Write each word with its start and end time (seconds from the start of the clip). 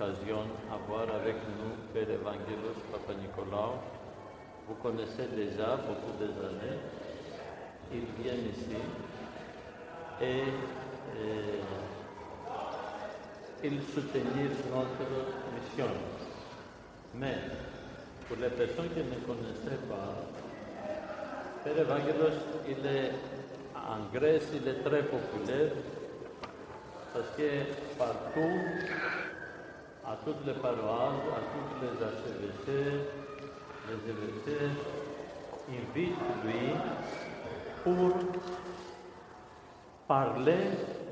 l'occasion 0.00 0.40
à 0.72 0.76
voir 0.88 1.02
avec 1.14 1.36
nous 1.58 1.74
Père 1.92 2.08
Evangelos 2.08 2.78
Papa-Nicolas. 2.90 3.72
Vous 4.66 4.74
connaissez 4.82 5.28
déjà 5.36 5.76
beaucoup 5.76 6.16
des 6.18 6.32
années. 6.46 6.78
Il 7.92 8.06
vient 8.22 8.34
ici 8.34 8.76
et, 10.22 10.26
et 10.26 11.58
il 13.64 13.82
soutenir 13.82 14.50
notre 14.72 15.04
mission. 15.54 15.90
Mais 17.14 17.36
pour 18.26 18.38
les 18.38 18.50
personnes 18.50 18.88
qui 18.94 19.00
ne 19.00 19.20
connaissaient 19.26 19.82
pas, 19.88 20.14
Père 21.62 21.78
Evangelos, 21.78 22.38
il 22.66 22.86
est 22.86 23.12
en 23.74 24.10
Grèce, 24.14 24.48
il 24.54 24.66
est 24.66 24.82
très 24.82 25.02
populaire 25.02 25.72
parce 27.12 27.30
que 27.36 27.98
partout, 27.98 28.60
à 30.10 30.16
toutes 30.24 30.44
les 30.44 30.54
paroisses, 30.54 31.22
à 31.36 31.42
toutes 31.52 31.78
les 31.82 31.94
archevêchés, 32.04 33.06
les 33.86 34.00
évêchés, 34.10 34.70
invitent 35.68 36.18
lui 36.44 36.72
pour 37.84 38.12
parler 40.08 40.64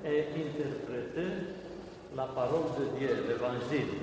et 0.04 0.24
interpréter 0.34 1.30
la 2.16 2.24
parole 2.24 2.70
de 2.80 2.98
Dieu, 2.98 3.24
l'évangile, 3.28 4.00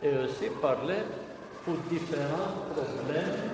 et 0.00 0.16
aussi 0.24 0.48
parler 0.62 1.02
pour 1.64 1.74
différents 1.90 2.54
problèmes 2.72 3.50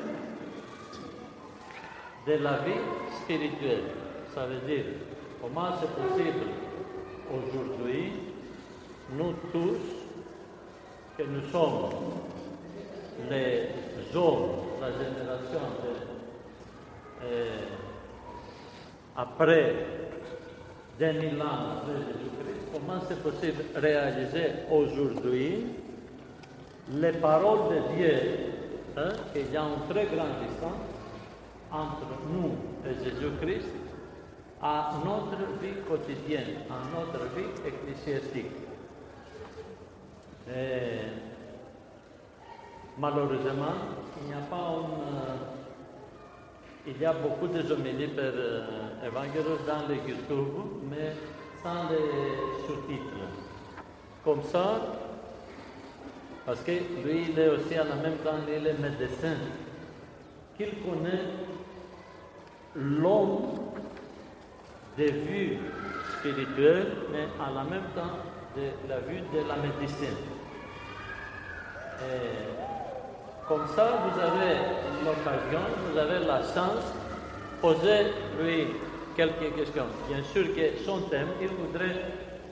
de 2.27 2.33
la 2.35 2.59
vie 2.59 2.85
spirituelle. 3.23 3.85
Ça 4.35 4.45
veut 4.45 4.61
dire 4.67 4.85
comment 5.41 5.71
c'est 5.81 5.95
possible 6.03 6.49
aujourd'hui, 7.33 8.13
nous 9.17 9.33
tous, 9.53 9.96
que 11.17 11.23
nous 11.23 11.49
sommes 11.51 11.91
les 13.31 13.69
hommes, 14.15 14.51
la 14.81 14.91
génération 14.93 15.61
de, 15.83 17.25
euh, 17.25 17.59
après 19.17 19.75
2000 20.99 21.41
ans 21.41 21.79
après 21.79 21.97
Jésus-Christ, 21.99 22.69
comment 22.73 23.01
c'est 23.09 23.23
possible 23.23 23.65
de 23.75 23.81
réaliser 23.81 24.47
aujourd'hui 24.71 25.67
les 26.93 27.13
paroles 27.13 27.75
de 27.75 27.97
Dieu, 27.97 28.13
qu'il 29.33 29.53
y 29.53 29.57
a 29.57 29.63
une 29.63 29.89
très 29.89 30.05
grande 30.07 30.41
distance 30.47 30.85
entre 31.73 32.07
nous 32.31 32.53
et 32.89 33.05
Jésus-Christ, 33.05 33.69
à 34.63 34.93
notre 35.05 35.39
vie 35.63 35.81
quotidienne, 35.89 36.61
à 36.71 36.95
notre 36.95 37.25
vie 37.35 37.49
ecclésiastique? 37.67 38.66
Et 40.49 41.01
malheureusement, 42.99 43.75
il 44.21 44.29
n'y 44.29 44.35
a 44.35 44.45
pas 44.49 44.79
une... 44.81 45.57
Il 46.89 47.01
y 47.01 47.05
a 47.05 47.13
beaucoup 47.15 47.49
de 47.49 47.73
homélies 47.73 48.07
par 48.15 48.25
euh, 48.27 48.61
dans 49.67 49.89
les 49.89 49.97
YouTube, 50.09 50.55
mais 50.89 51.15
sans 51.61 51.91
les 51.91 52.65
sous-titres. 52.65 53.27
Comme 54.25 54.43
ça, 54.45 54.83
parce 56.45 56.61
que 56.61 56.71
lui, 56.71 57.27
il 57.31 57.39
est 57.41 57.49
aussi 57.49 57.75
en 57.81 57.87
même 58.01 58.19
temps, 58.19 58.39
il 58.47 58.67
est 58.69 58.79
médecin, 58.79 59.35
qu'il 60.57 60.81
connaît 60.81 61.25
l'homme 62.77 63.73
de 64.97 65.05
vue 65.05 65.59
spirituelle, 66.19 66.93
mais 67.11 67.27
en 67.41 67.65
même 67.65 67.83
temps 67.97 68.17
de 68.57 68.89
la 68.89 69.01
vue 69.01 69.23
de 69.35 69.49
la 69.49 69.57
médecine. 69.57 70.36
Comme 73.49 73.67
ça, 73.75 73.87
vous 74.03 74.21
avez 74.21 74.57
l'occasion, 75.05 75.61
vous 75.91 75.99
avez 75.99 76.27
la 76.27 76.41
chance 76.43 76.85
de 76.85 77.61
poser 77.61 78.07
lui 78.41 78.67
quelques 79.17 79.55
questions. 79.57 79.87
Bien 80.09 80.23
sûr 80.33 80.55
que 80.55 80.85
son 80.85 81.01
thème, 81.03 81.29
il 81.41 81.49
voudrait 81.49 81.97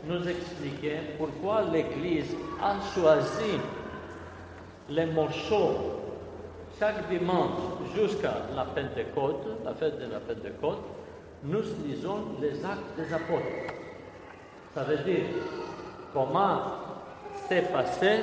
nous 0.07 0.29
expliquer 0.29 0.99
pourquoi 1.19 1.63
l'Église 1.73 2.37
a 2.63 2.77
choisi 2.95 3.59
les 4.89 5.07
morceaux 5.07 6.01
chaque 6.79 7.09
dimanche 7.09 7.51
jusqu'à 7.95 8.35
la 8.55 8.65
Pentecôte, 8.65 9.47
la 9.65 9.75
fête 9.75 9.99
de 9.99 10.13
la 10.13 10.19
Pentecôte, 10.19 10.83
nous 11.45 11.63
lisons 11.87 12.37
les 12.41 12.65
actes 12.65 12.97
des 12.97 13.15
apôtres. 13.15 13.45
Ça 14.75 14.83
veut 14.83 14.99
dire 14.99 15.25
comment 16.13 16.63
s'est 17.49 17.63
passé 17.73 18.21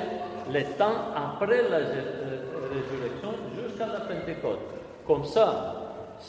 le 0.52 0.64
temps 0.76 1.12
après 1.14 1.62
la 1.68 1.78
résurrection 1.78 3.34
jusqu'à 3.56 3.86
la 3.86 4.00
Pentecôte. 4.00 4.60
Comme 5.06 5.24
ça, 5.24 5.74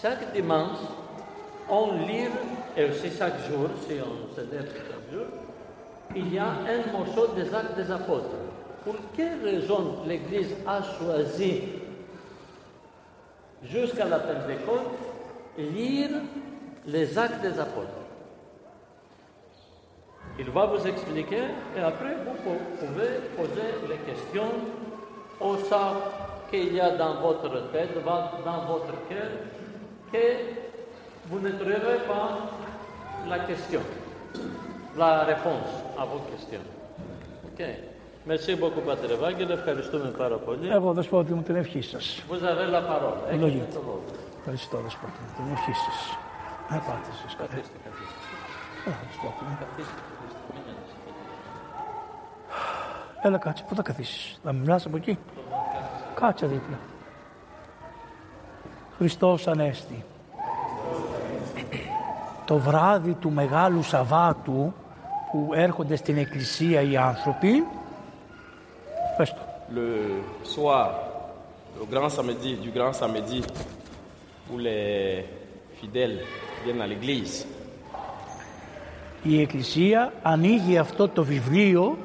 chaque 0.01 0.34
dimanche, 0.34 0.79
on 1.69 1.94
lit, 2.07 2.29
et 2.75 2.85
aussi 2.85 3.12
chaque 3.17 3.39
jour, 3.47 3.69
si 3.88 3.95
on 4.01 4.33
célèbre 4.33 4.72
chaque 4.73 5.13
jour, 5.13 5.25
il 6.16 6.33
y 6.33 6.39
a 6.39 6.45
un 6.45 6.91
morceau 6.91 7.28
des 7.35 7.53
actes 7.53 7.75
des 7.75 7.91
apôtres. 7.91 8.35
Pour 8.83 8.95
quelle 9.16 9.44
raison 9.44 9.97
l'Église 10.06 10.56
a 10.67 10.81
choisi 10.81 11.63
jusqu'à 13.63 14.06
la 14.06 14.19
Pentecôte 14.19 14.91
lire 15.57 16.09
les 16.88 17.17
actes 17.17 17.41
des 17.41 17.59
apôtres? 17.59 18.03
Il 20.39 20.49
va 20.49 20.66
vous 20.66 20.83
expliquer 20.88 21.44
et 21.77 21.81
après 21.91 22.13
vous 22.25 22.38
pouvez 22.81 23.11
poser 23.38 23.69
les 23.91 23.99
questions 24.09 24.51
au 25.39 25.53
ça 25.69 25.83
qu'il 26.49 26.73
y 26.73 26.79
a 26.79 26.91
dans 27.03 27.16
votre 27.21 27.49
tête, 27.71 27.94
dans 28.03 28.61
votre 28.73 28.94
cœur, 29.09 29.29
que 30.11 30.25
vous 31.29 31.39
ne 31.39 31.51
trouverez 31.59 31.99
pas 32.13 32.29
la 33.27 33.39
question, 33.49 33.81
la 34.97 35.23
réponse 35.31 35.71
à 36.01 36.03
vos 36.05 36.21
questions. 36.31 36.65
Ok. 37.50 37.61
Merci 38.25 38.55
beaucoup, 38.55 38.81
Πατέρ 38.88 39.11
Ευάγγελε. 39.11 39.53
Ευχαριστούμε 39.53 40.09
πάρα 40.17 40.35
πολύ. 40.38 40.69
Εγώ 40.69 40.94
δεσπότη 40.94 41.33
μου 41.33 41.41
την 41.41 41.55
ευχή 41.55 41.81
σα. 41.81 41.97
Vous 42.00 42.41
avez 42.51 42.67
la 42.77 42.81
parole. 42.91 43.19
Έχετε 43.27 43.33
Ευλογείτε. 43.35 43.65
το 43.73 43.81
λόγο. 43.85 44.01
Ευχαριστώ 44.39 44.77
δεσπότη 44.85 45.19
μου 45.23 45.31
την 45.38 45.45
ευχή 45.55 45.73
σα. 45.85 45.91
Να 46.73 46.79
πάτε 46.88 47.11
σα. 47.21 47.27
Καθίστε, 47.44 47.77
καθίστε. 47.85 48.17
δεσπότη 49.07 49.41
μου. 49.47 49.57
Καθίστε, 49.63 50.00
Έλα 53.25 53.38
κάτσε, 53.38 53.63
πού 53.67 53.75
θα 53.75 53.81
καθίσεις; 53.81 54.39
Θα 54.44 54.53
μιλάς 54.53 54.85
από 54.85 54.97
εκεί; 54.97 55.17
Κάτσε 56.16 56.45
δίπλα. 56.45 56.79
Χριστός 58.97 59.47
Ανέστη. 59.47 60.03
Το 62.45 62.57
βράδυ 62.57 63.13
του 63.13 63.31
Μεγάλου 63.31 63.83
Σαββάτου 63.83 64.73
που 65.31 65.51
έρχονται 65.53 65.95
στην 65.95 66.17
εκκλησία 66.17 66.81
οι 66.81 66.97
άνθρωποι, 66.97 67.66
πες 69.17 69.33
το, 69.33 69.39
le 69.75 69.88
soir, 70.53 70.89
le 71.79 71.85
grand 71.94 72.09
samedi, 72.09 72.51
du 72.63 72.72
grand 72.78 72.94
samedi, 73.01 73.41
où 74.51 74.57
les 74.57 75.25
fidèles 75.79 76.19
viennent 76.63 76.81
à 76.81 76.88
l'église, 76.88 77.45
η 79.23 79.41
εκκλησία 79.41 80.13
ανοίγει 80.22 80.78
αυτό 80.78 81.09
το 81.09 81.23
βιβλίο 81.23 81.97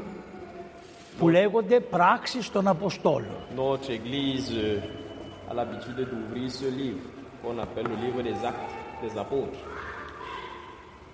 που 1.19 1.29
λέγονται 1.29 1.81
πράξεις 1.81 2.51
των 2.51 2.69
Αποστόλων. 2.69 3.37
notre 3.57 3.91
église 3.91 4.51
euh, 4.53 5.51
a 5.51 5.55
l'habitude 5.55 6.01
d'ouvrir 6.11 6.49
ce 6.61 6.69
livre 6.81 7.05
qu'on 7.43 7.59
appelle 7.65 7.87
le 7.95 7.99
livre 8.05 8.21
des 8.23 8.39
actes 8.51 8.75
des 9.03 9.13
apôtres. 9.19 9.61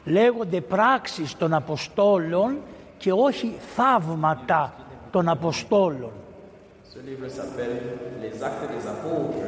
Λέγονται 0.05 0.61
πράξεις 0.61 1.37
των 1.37 1.55
Αποστόλων 1.55 2.57
και 2.99 3.13
όχι 3.13 3.57
θαύματα 3.75 4.75
των 5.11 5.29
Αποστόλων. 5.29 6.13
Ce 6.95 7.01
livre 7.11 7.29
s'appelle 7.37 7.79
les 8.25 8.35
actes 8.49 8.67
des 8.75 8.85
apôtres 8.95 9.47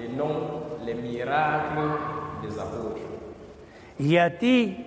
et 0.00 0.08
non 0.20 0.34
les 0.86 0.96
miracles 1.06 1.90
des 2.42 2.54
apôtres. 2.58 3.06
Γιατί 3.96 4.84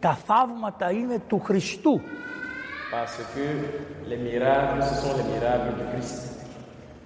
τα 0.00 0.14
θαύματα 0.14 0.90
είναι 0.90 1.22
του 1.28 1.40
Χριστού. 1.40 2.00
Parce 2.90 3.16
que 3.34 3.44
les 4.10 4.16
miracles, 4.28 4.82
ce 4.90 4.94
sont 5.02 5.14
les 5.20 5.26
miracles 5.34 5.72
du 5.78 5.84
Christ. 5.92 6.30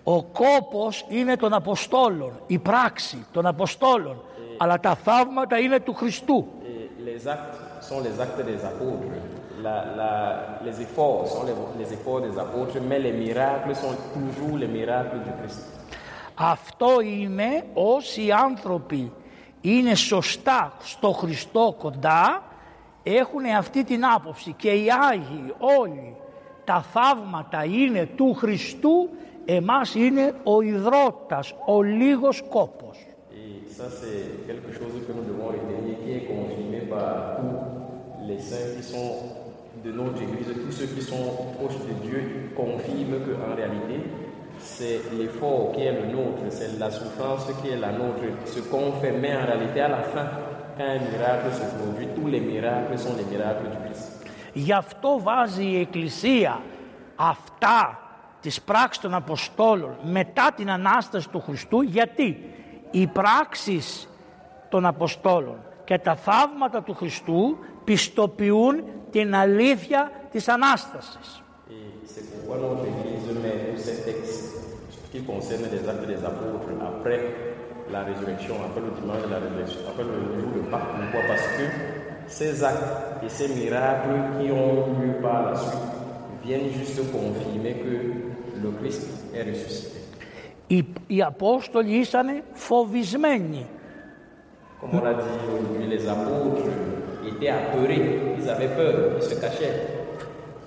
Ο 0.04 0.22
κόπος 0.22 1.04
είναι 1.08 1.36
των 1.36 1.52
Αποστόλων, 1.54 2.32
η 2.46 2.58
πράξη 2.58 3.26
των 3.32 3.46
Αποστόλων, 3.46 4.22
αλλά 4.56 4.80
τα 4.80 4.94
θαύματα 4.94 5.58
είναι 5.58 5.80
του 5.80 5.94
Χριστού. 5.94 6.46
Et 6.62 7.04
les 7.08 7.26
actes 7.34 7.58
sont 7.88 8.00
les 8.06 8.20
actes 8.24 8.42
des 8.52 8.60
apôtres. 8.72 9.12
La- 9.66 9.84
la- 10.00 10.36
les 10.66 10.76
efforts 10.86 11.24
sont 11.34 11.44
les, 11.48 11.54
les 11.80 11.88
efforts 11.96 12.20
des 12.28 12.36
apôtres, 12.44 12.76
mais 12.88 12.98
les 13.06 13.14
miracles 13.24 13.74
sont 13.82 13.94
toujours 14.16 14.56
les 14.62 14.70
miracles 14.78 15.18
du 15.26 15.32
Christ. 15.40 15.62
Αυτό 16.34 17.00
είναι 17.00 17.64
όσοι 17.74 18.30
άνθρωποι 18.32 19.12
είναι 19.60 19.94
σωστά 19.94 20.72
στο 20.82 21.10
Χριστό 21.12 21.74
κοντά 21.78 22.42
έχουν 23.02 23.44
αυτή 23.58 23.84
την 23.84 24.04
άποψη 24.06 24.52
και 24.52 24.70
οι 24.70 24.86
Άγιοι 25.10 25.54
όλοι 25.58 26.16
τα 26.64 26.84
θαύματα 26.92 27.64
είναι 27.64 28.08
του 28.16 28.34
Χριστού, 28.34 29.08
εμάς 29.44 29.94
είναι 29.94 30.34
ο 30.42 30.60
υδρότας, 30.60 31.54
ο 31.66 31.82
λίγος 31.82 32.42
κόπος. 32.48 33.06
Et 33.30 33.70
ça, 33.76 33.86
c'est 33.98 34.46
quelque 34.48 34.72
chose 34.78 34.96
que 35.06 35.12
nous 35.16 35.26
devons 35.30 35.48
retenir, 35.56 35.92
qui 36.02 36.10
est 36.16 36.26
confirmé 36.34 36.78
par 36.94 37.10
tous 37.36 37.56
les 38.28 38.40
saints 38.48 38.70
qui 38.76 38.84
sont 38.92 39.10
de 39.84 39.90
notre 39.98 40.20
Église, 40.26 40.48
tous 40.64 40.74
ceux 40.78 40.90
qui 40.94 41.02
sont 41.12 41.26
proches 41.56 41.80
de 41.88 41.94
Dieu 42.06 42.20
confirment 42.62 43.18
qu'en 43.24 43.52
réalité, 43.60 43.96
c'est 44.58 44.98
l'effort 45.16 45.62
qui 45.72 45.82
est 45.88 45.96
le 46.00 46.06
nôtre, 46.16 46.42
c'est 46.58 46.72
la 46.84 46.90
souffrance 46.98 47.46
qui 47.58 47.68
est 47.74 47.80
la 47.86 47.92
nôtre, 48.00 48.24
ce 48.54 48.60
qu'on 48.70 48.92
fait, 49.00 49.14
mais 49.22 49.32
en 49.40 49.44
réalité, 49.50 49.80
à 49.88 49.90
la 49.98 50.02
fin, 50.14 50.26
quand 50.34 50.57
un 50.80 51.00
miracle 51.10 51.50
se 51.52 51.66
produit, 51.76 52.08
tous 52.14 52.28
les 52.28 52.40
miracles 52.40 52.98
sont 52.98 53.14
les 53.16 53.24
miracles 53.24 53.68
du 53.70 53.78
Christ. 53.84 54.12
Γι' 54.52 54.72
αυτό 54.72 55.20
βάζει 55.22 55.64
η 55.64 55.80
Εκκλησία 55.80 56.62
αυτά 57.16 57.98
τις 58.40 58.62
πράξεις 58.62 59.02
των 59.02 59.14
Αποστόλων 59.14 59.96
μετά 60.02 60.52
την 60.56 60.70
Ανάσταση 60.70 61.28
του 61.28 61.40
Χριστού 61.40 61.80
γιατί; 61.80 62.54
Οι 62.90 63.06
πράξεις 63.06 64.08
των 64.68 64.86
Αποστόλων 64.86 65.56
και 65.84 65.98
τα 65.98 66.14
θαύματα 66.14 66.82
του 66.82 66.94
Χριστού 66.94 67.58
πιστοποιούν 67.84 68.84
την 69.10 69.34
αλήθεια 69.34 70.10
της 70.30 70.48
Ανάστασης. 70.48 71.42
Et 77.10 77.57
c'est 77.87 77.87
pourquoi 77.87 78.01
notre 78.03 78.29
Église 78.29 78.47
met 78.47 78.47
tous 78.47 78.47
ces 78.47 78.47
textes 78.47 78.47
qui 78.47 78.47
concernent 78.47 78.47
les 78.47 78.47
actes 78.47 78.47
des 78.47 78.47
apôtres 78.47 78.49
après 78.53 78.53
la 78.53 78.53
résurrection, 78.53 78.55
après 78.65 78.81
le 78.81 78.91
dimanche 79.01 79.23
de 79.23 79.29
la 79.29 79.39
résurrection, 79.39 79.79
après 79.89 80.03
le 80.03 80.41
jour 80.41 80.51
de 80.55 80.61
Pâques. 80.71 80.91
Pourquoi 80.99 81.21
Parce 81.27 81.47
que 81.47 81.65
ces 82.27 82.63
actes 82.63 83.23
et 83.23 83.29
ces 83.29 83.47
miracles 83.55 84.19
qui 84.39 84.51
ont 84.51 84.99
lieu 84.99 85.13
par 85.21 85.51
la 85.51 85.55
suite 85.55 85.93
viennent 86.43 86.71
juste 86.71 87.11
confirmer 87.11 87.73
que 87.73 88.61
le 88.61 88.71
Christ 88.79 89.07
est 89.33 89.43
ressuscité. 89.43 89.99
Οι, 90.67 90.85
οι 91.07 91.21
Απόστολοι 91.21 91.97
ήσαν 91.97 92.43
φοβισμένοι. 92.53 93.65
Comme 94.81 94.99
on 94.99 95.03
l'a 95.03 95.13
dit 95.13 95.29
aujourd'hui, 95.47 95.87
les 95.87 96.09
apôtres 96.09 96.67
étaient 97.25 97.49
apeurés, 97.49 98.35
ils 98.37 98.49
avaient 98.49 98.75
peur, 98.75 99.13
ils 99.17 99.23
se 99.23 99.35
cachaient. 99.35 99.87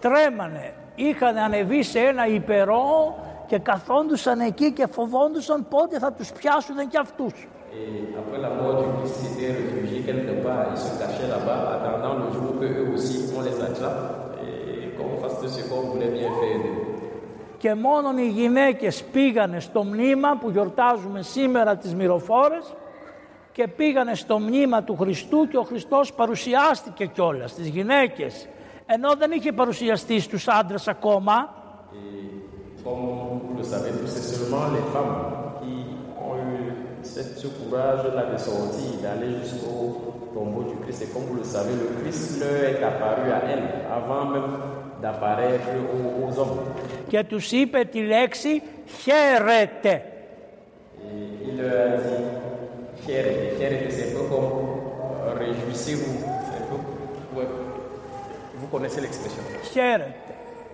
Τρέμανε, 0.01 0.73
είχαν 0.95 1.37
ανεβεί 1.37 1.83
σε 1.83 1.99
ένα 1.99 2.27
υπερό 2.27 3.19
και 3.52 3.60
καθόντουσαν 3.60 4.40
εκεί 4.40 4.72
και 4.72 4.86
φοβόντουσαν 4.96 5.68
πότε 5.70 6.00
θα 6.00 6.12
τους 6.14 6.32
πιάσουν 6.32 6.78
και 6.92 7.00
αυτούς. 7.06 7.34
Et 7.74 7.88
après 8.22 8.40
la 8.48 8.52
mort 8.60 8.76
du 8.82 8.88
Christ, 8.96 9.16
ils 9.18 9.28
s'étaient 9.28 9.54
réfugiés 9.62 10.02
quelque 10.10 10.36
part, 10.46 10.64
ils 10.74 10.82
se 10.88 10.92
cachaient 11.02 11.30
là-bas, 11.36 11.62
attendant 11.76 12.16
le 12.24 12.28
jour 12.36 12.50
que 12.60 12.68
eux 12.80 12.88
aussi 12.94 13.16
on 13.38 13.42
les 13.48 13.58
attrape 13.68 14.02
et 14.46 14.56
qu'on 14.96 15.16
fasse 15.22 15.38
de 15.44 15.50
ce 15.56 15.62
qu'on 15.68 15.84
voulait 15.92 16.14
bien 16.18 16.30
faire 16.40 16.58
d'eux. 16.64 16.80
Και 17.58 17.74
μόνο 17.74 18.10
οι 18.18 18.28
γυναίκες 18.28 19.04
πήγανε 19.04 19.60
στο 19.60 19.84
μνήμα 19.84 20.38
που 20.40 20.50
γιορτάζουμε 20.50 21.22
σήμερα 21.22 21.78
τις 21.78 21.96
μυροφόρες 21.96 22.66
και 23.52 23.68
πήγανε 23.68 24.16
στο 24.16 24.40
μνήμα 24.40 24.84
του 24.84 24.96
Χριστού 24.96 25.48
και 25.48 25.58
ο 25.58 25.64
Χριστός 25.64 26.14
παρουσιάστηκε 26.14 27.06
κιόλας 27.06 27.52
στις 27.52 27.68
γυναίκες 27.68 28.48
ενώ 28.86 29.16
δεν 29.16 29.32
είχε 29.32 29.52
παρουσιαστεί 29.52 30.20
στους 30.20 30.48
άντρες 30.48 30.88
ακόμα 30.88 31.36
Et 31.94 32.51
comme 32.85 33.41
vous 33.49 33.57
le 33.59 33.63
savez 33.65 33.91
tous, 33.91 34.07
c'est 34.15 34.27
seulement 34.37 34.67
les 34.77 34.85
femmes 34.93 35.17
qui 35.61 35.75
ont 36.27 36.37
eu 36.37 36.73
cette- 37.03 37.37
ce 37.39 37.49
courage-là 37.49 38.23
de 38.33 38.37
sortir, 38.39 38.91
d'aller 39.03 39.31
jusqu'au 39.43 39.81
tombeau 40.35 40.63
du 40.71 40.77
Christ. 40.83 41.03
Et 41.03 41.07
comme 41.13 41.25
vous 41.31 41.37
le 41.37 41.45
savez, 41.45 41.73
le 41.73 41.89
Christ 42.01 42.41
leur 42.41 42.65
est 42.73 42.83
apparu 42.91 43.31
à 43.33 43.41
elles 43.53 43.69
avant 43.99 44.25
même 44.35 44.51
d'apparaître 45.03 45.69
aux, 45.95 46.27
aux 46.27 46.39
hommes. 46.41 46.59
και 47.09 47.25
τους 47.25 47.53
είπε 47.53 47.85
τη 47.85 48.01
λέξη 48.01 48.63
χαίρετε. 49.03 50.03
Et 51.03 51.49
il 51.49 51.57
leur 51.61 51.93
a 51.93 51.97
dit, 51.97 52.25
Chérité, 53.07 53.57
chérité, 53.61 53.87
c'est 53.91 54.09
un 54.11 54.19
peu 54.19 54.25
comme 54.33 54.45
euh, 54.45 55.35
réjouissez-vous. 55.39 56.17
C'est 56.47 56.59
un 56.63 56.67
peu, 56.71 57.39
ouais. 57.39 57.47
Vous 58.59 58.67
connaissez 58.75 59.01
l'expression. 59.01 59.43
Χαίρετε. 59.73 60.20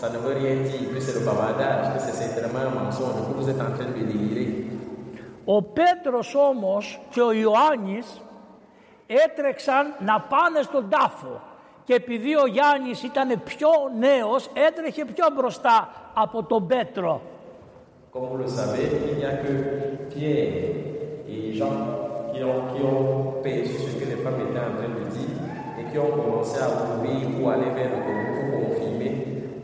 ça 0.00 0.08
ne 0.08 0.18
veut 0.24 0.36
rien 0.42 0.56
dire, 0.70 0.84
que 0.94 1.00
c'est 1.04 1.16
le 1.18 1.24
bavardage, 1.28 1.86
que 1.94 2.00
c'est 2.06 2.16
certainement 2.24 2.64
un 2.68 2.84
mensonge, 2.84 3.20
que 3.28 3.34
vous 3.38 3.48
êtes 3.50 3.60
en 3.68 3.72
train 3.76 3.88
de 3.90 4.02
délirer. 4.10 4.48
Ο 5.44 5.62
Πέτρος 5.62 6.34
όμως 6.34 7.00
και 7.10 7.20
ο 7.20 7.32
Ιωάννης 7.32 8.20
έτρεξαν 9.06 9.94
να 9.98 10.20
πάνε 10.20 10.62
στον 10.62 10.88
τάφο 10.88 11.40
και 11.84 11.94
επειδή 11.94 12.34
ο 12.36 12.46
Γιάννης 12.46 13.02
ήταν 13.02 13.42
πιο 13.44 13.68
νέος 13.98 14.50
έτρεχε 14.68 15.04
πιο 15.04 15.26
μπροστά 15.36 15.88
από 16.14 16.42
τον 16.42 16.66
Πέτρο. 16.66 17.20
Comme 18.12 18.28
vous 18.32 18.40
le 18.44 18.50
savez, 18.58 18.88
il 19.10 19.16
n'y 19.20 19.28
a 19.32 19.34
que 19.42 19.54
Pierre 20.12 20.52
et 21.32 21.42
Jean 21.58 21.76
qui 22.32 22.40
ont, 22.50 22.62
qui 22.70 22.80
ont 22.92 23.40
perçu 23.44 23.76
ce 23.86 23.94
que 24.00 24.06
les 24.12 24.18
femmes 24.22 24.40
étaient 24.46 24.64
en 24.70 24.74
train 24.78 24.92
de 24.98 25.04
dire 25.14 25.36
et 25.78 25.84
qui 25.90 25.96
ont 26.04 26.12
commencé 26.18 26.56
à 26.66 26.68
courir 26.80 27.22
pour 27.36 27.46
aller 27.52 27.70
vers 27.78 27.90
le 27.94 27.98
tombeau 28.06 28.32
pour 28.50 28.60
confirmer 28.64 28.89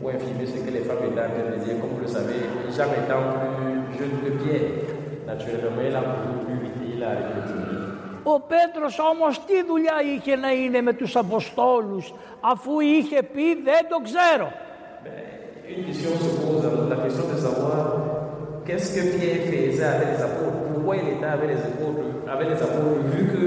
ou 0.06 0.08
infirmer 0.08 0.46
ce 0.46 0.58
que 0.64 0.70
les 0.76 0.84
femmes 0.88 1.04
étaient 1.08 1.24
en 1.28 1.32
train 1.34 1.48
de 1.54 1.58
dire. 1.64 1.74
Comme 1.80 1.92
vous 1.96 2.04
le 2.06 2.12
savez, 2.18 2.40
Jean 2.76 2.90
étant 3.00 3.24
plus 3.56 3.98
jeune 3.98 4.14
que 4.24 4.30
Pierre, 4.40 4.68
naturellement, 5.26 5.84
il 5.88 5.96
a 6.00 6.02
couru 6.10 6.34
plus 6.44 6.58
vite 6.64 6.78
et 6.84 6.96
il 6.96 7.02
a 7.02 7.08
arrêté 7.12 7.34
de 7.36 7.52
courir. 7.52 7.78
Ο 8.24 8.40
Πέτρος 8.40 8.98
όμως 8.98 9.44
τι 9.44 9.62
δουλειά 9.62 9.94
είχε 10.14 10.36
να 10.36 10.52
είναι 10.52 10.80
με 10.80 10.92
τους 10.92 11.16
Αποστόλους 11.16 12.14
αφού 12.40 12.80
είχε 12.80 13.22
πει 13.22 13.62
δεν 13.64 13.82
το 13.88 13.98
ξέρω. 14.04 14.52
Une 15.74 15.84
question 15.88 16.12
se 16.24 16.30
pose, 16.42 16.64
la 16.94 16.98
question 17.04 17.26
de 17.32 17.38
savoir 17.46 17.82
qu'est-ce 18.64 18.90
que 18.94 19.02
Pierre 19.14 19.42
faisait 19.50 19.90
avec 19.94 20.08
les 20.12 20.22
apôtres, 20.28 20.60
pourquoi 20.72 20.96
il 20.96 21.08
était 21.14 21.32
avec 21.36 21.48
les 21.54 21.62
apôtres, 21.70 22.04
avec 22.34 22.46
les 22.52 22.60
apôtres 22.66 23.00
vu 23.12 23.22
que 23.32 23.44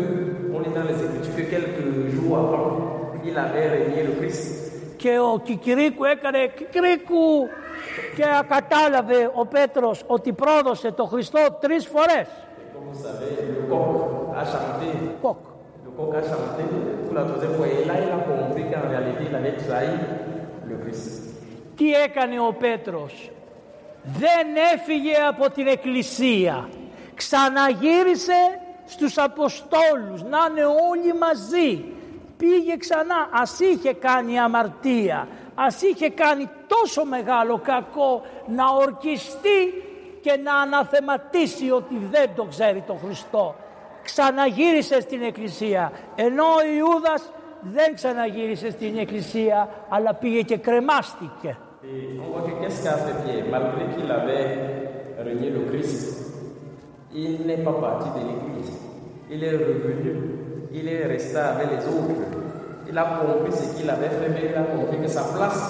on 0.56 0.60
est 0.68 0.74
dans 0.80 0.88
les 0.92 1.00
Écritures 1.06 1.36
que 1.38 1.46
quelques 1.54 1.88
jours 2.16 2.38
avant, 2.44 2.68
il 3.30 3.38
avait 3.38 3.68
régné 3.78 4.04
le 4.10 4.14
Christ. 4.20 4.69
Και 5.03 5.19
ο 5.19 5.41
Κικυρίκου 5.43 6.05
έκανε 6.05 6.39
Κικυρίκου 6.57 7.49
και 8.17 8.25
κατάλαβε 8.49 9.31
ο 9.35 9.47
Πέτρος 9.47 10.05
ότι 10.07 10.33
πρόδωσε 10.33 10.93
το 10.93 11.05
Χριστό 11.05 11.39
τρεις 11.61 11.87
φορές. 11.87 12.27
Et 12.27 12.73
comme 12.73 12.89
vous 12.93 13.03
savez, 13.07 13.33
le 13.57 13.63
coq 13.71 13.87
a 14.41 14.45
chanté, 14.53 14.89
Κοκ. 15.25 15.41
le 15.85 15.91
coq 15.97 16.11
a 16.21 16.23
chanté 16.31 16.63
pour 17.05 17.15
la 17.19 17.25
troisième 17.29 17.55
fois 17.57 17.67
et 17.77 17.85
là 17.91 17.95
il 18.05 18.11
a 18.19 18.21
compris 18.31 18.65
qu'en 18.71 18.85
réalité 18.93 19.23
il 19.29 19.35
avait 19.41 19.57
trahi 19.65 19.95
le 20.71 20.77
Christ. 20.83 21.23
Τι 21.77 21.93
έκανε 21.93 22.41
ο 22.41 22.53
Πέτρος; 22.53 23.31
Δεν 24.03 24.47
έφυγε 24.75 25.15
από 25.29 25.51
την 25.51 25.67
εκκλησία. 25.67 26.69
Ξαναγύρισε 27.15 28.61
στους 28.87 29.19
Αποστόλους 29.19 30.23
να 30.23 30.39
είναι 30.51 30.65
όλοι 30.91 31.15
μαζί. 31.19 31.85
Πήγε 32.41 32.77
ξανά. 32.77 33.29
Ας 33.33 33.61
είχε 33.61 33.93
κάνει 33.93 34.41
αμαρτία. 34.41 35.29
Ας 35.55 35.83
είχε 35.83 36.09
κάνει 36.11 36.49
τόσο 36.67 37.05
μεγάλο 37.05 37.61
κακό 37.65 38.23
να 38.47 38.65
ορκιστεί 38.71 39.61
και 40.21 40.41
να 40.45 40.55
αναθεματίσει 40.55 41.71
ότι 41.71 41.95
δεν 42.11 42.31
το 42.37 42.45
ξέρει 42.45 42.83
τον 42.87 42.99
Χριστό. 43.05 43.55
Ξαναγύρισε 44.03 45.01
στην 45.01 45.23
εκκλησία. 45.23 45.93
Ενώ 46.15 46.45
ο 46.45 46.61
Ιούδας 46.77 47.31
δεν 47.61 47.95
ξαναγύρισε 47.95 48.71
στην 48.71 48.99
εκκλησία 48.99 49.69
αλλά 49.89 50.15
πήγε 50.15 50.43
και 50.43 50.57
κρεμάστηκε. 50.57 51.57
Et 51.83 52.21
on 52.21 52.31
voit 52.33 52.43
que 52.47 52.55
qu'est-ce 52.61 52.83
qu'a 52.85 52.97
fait 53.05 53.17
Pierre 53.25 53.47
Malgré 53.51 53.85
qu'il 53.95 54.11
avait 54.11 54.49
régné 55.19 55.49
le 55.49 55.63
Christ, 55.71 56.35
il 57.15 57.47
n'est 57.47 57.63
pas 57.69 57.73
parti 57.73 58.09
de 58.17 58.23
l'église. 58.29 58.73
Il 59.31 59.43
est 59.45 59.57
revenu, 59.57 60.40
il 60.73 60.89
est 60.89 61.07
resté 61.07 61.37
avec 61.37 61.69
les 61.71 61.87
autres. 61.87 62.15
Il 62.89 62.99
a 62.99 63.05
compris 63.05 63.53
ce 63.53 63.77
qu'il 63.77 63.89
avait 63.89 64.09
fait, 64.09 64.29
mais 64.29 64.51
il 64.51 64.57
a 64.57 64.63
compris 64.63 64.99
que 65.01 65.09
sa 65.09 65.25
place 65.35 65.63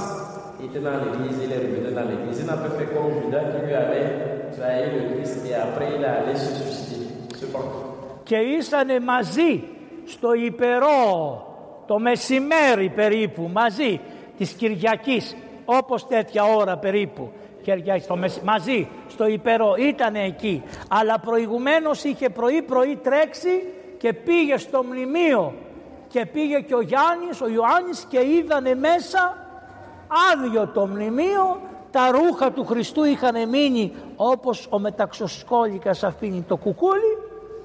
était 0.65 0.81
dans 0.81 0.99
l'église. 1.03 1.39
Il 1.45 1.53
est 1.53 1.57
revenu 1.57 1.95
dans 1.95 2.09
l'église. 2.09 2.41
Il 2.41 2.47
n'a 2.47 2.57
pas 2.57 2.71
fait 2.71 2.87
comme 2.95 3.23
Judas 3.23 3.45
qui 3.53 3.67
lui 3.67 3.75
avait 3.75 4.51
trahi 4.57 4.85
le 4.95 5.15
Christ 5.15 5.47
et 5.49 5.55
après 5.55 5.89
il 5.97 6.03
est 6.03 6.07
allé 6.07 6.35
se 6.37 6.55
suicider. 6.55 7.07
Cependant, 7.41 7.91
και 8.25 8.37
ήσανε 8.37 9.01
μαζί 9.01 9.63
στο 10.05 10.33
υπερό 10.33 11.45
το 11.87 11.99
μεσημέρι 11.99 12.93
περίπου 12.95 13.51
μαζί 13.53 14.01
της 14.39 14.53
Κυριακής 14.53 15.37
όπως 15.65 16.07
τέτοια 16.07 16.45
ώρα 16.45 16.77
περίπου 16.77 17.31
και 17.63 17.71
κεριά 17.71 17.99
στο 17.99 18.17
μεσ... 18.17 18.41
μαζί 18.41 18.89
στο 19.09 19.27
υπερό 19.27 19.75
ήταν 19.79 20.15
εκεί 20.15 20.63
αλλά 20.89 21.19
προηγουμένως 21.19 22.05
είχε 22.05 22.29
πρωί 22.29 22.63
πρωί 22.63 22.97
τρέξει 23.03 23.63
και 24.01 24.13
πήγε 24.13 24.57
στο 24.57 24.83
μνημείο 24.83 25.55
και 26.09 26.27
πήγε 26.27 26.61
και 26.61 26.75
ο 26.75 26.81
Γιάννης, 26.81 27.41
ο 27.41 27.49
Ιωάννης 27.49 28.05
και 28.09 28.21
είδανε 28.27 28.75
μέσα 28.75 29.37
άδειο 30.33 30.67
το 30.75 30.87
μνημείο 30.87 31.61
τα 31.91 32.11
ρούχα 32.11 32.53
του 32.53 32.65
Χριστού 32.65 33.05
είχαν 33.05 33.49
μείνει 33.49 33.93
όπως 34.17 34.67
ο 34.71 34.79
μεταξοσκόλικας 34.79 36.03
αφήνει 36.05 36.45
το 36.49 36.57
κουκούλι 36.57 37.13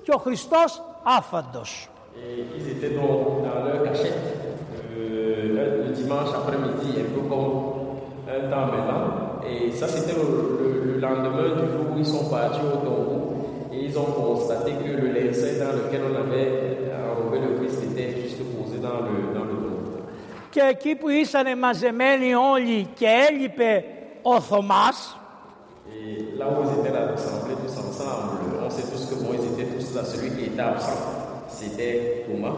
και 0.04 0.12
ο 0.16 0.18
Χριστός 0.18 0.82
άφαντος. 1.04 1.90
Et 2.18 2.40
ils 2.58 2.68
étaient 2.74 2.94
dans, 3.00 3.16
dans 3.46 3.60
leur 3.68 3.80
cachette 3.88 4.26
euh, 4.98 5.86
le 5.86 5.92
dimanche 6.00 6.32
après-midi, 6.40 6.90
un 7.06 7.10
peu 7.16 7.24
comme 7.32 7.50
un 8.36 8.42
temps 8.52 8.68
maintenant. 8.72 9.06
Et 9.50 9.72
ça, 9.80 9.86
c'était 9.94 10.16
le, 10.22 10.26
le, 10.62 10.70
le 10.90 10.96
lendemain 11.06 11.50
du 11.60 11.66
jour 11.74 11.86
où 11.92 11.96
ils 12.04 12.10
sont 12.14 12.26
partis 12.36 12.66
au 12.74 12.78
tombeau. 12.88 13.15
Et 13.96 13.98
ils 13.98 14.02
ont 14.02 14.12
constaté 14.12 14.72
que 14.72 15.02
le 15.02 15.08
linceul 15.14 15.58
dans 15.58 15.72
lequel 15.72 16.02
on 16.12 16.16
avait 16.16 16.92
enrobé 17.10 17.40
le 17.40 17.58
Christ 17.60 17.82
était 17.84 18.22
juste 18.22 18.40
posé 18.56 18.80
dans 18.80 19.00
le, 19.06 19.34
dans 19.34 19.46
le 19.46 19.56
tombeau. 19.56 20.04
Και 20.52 20.62
εκεί 20.70 20.96
που 20.96 21.10
ήσανε 21.10 21.56
μαζεμένοι 21.56 22.36
όλοι 22.36 22.88
και 22.94 23.08
έλειπε 23.30 23.84
ο 24.22 24.40
Θωμάς, 24.42 25.18
Et 25.88 26.38
là 26.38 26.46
où 26.50 26.64
ils 26.64 26.80
étaient 26.80 26.92
là, 26.98 27.04
rassemblés 27.12 27.56
tous 27.64 27.78
ensemble, 27.88 28.32
on 28.66 28.70
sait 28.70 28.88
tous 28.92 29.06
que 29.10 29.16
bon, 29.24 29.30
ils 29.34 29.46
étaient 29.52 29.72
tous 29.74 29.96
là. 29.96 30.04
Celui 30.04 30.30
qui 30.36 30.46
était 30.50 30.62
absent, 30.62 31.00
c'était 31.48 32.26
Thomas. 32.28 32.58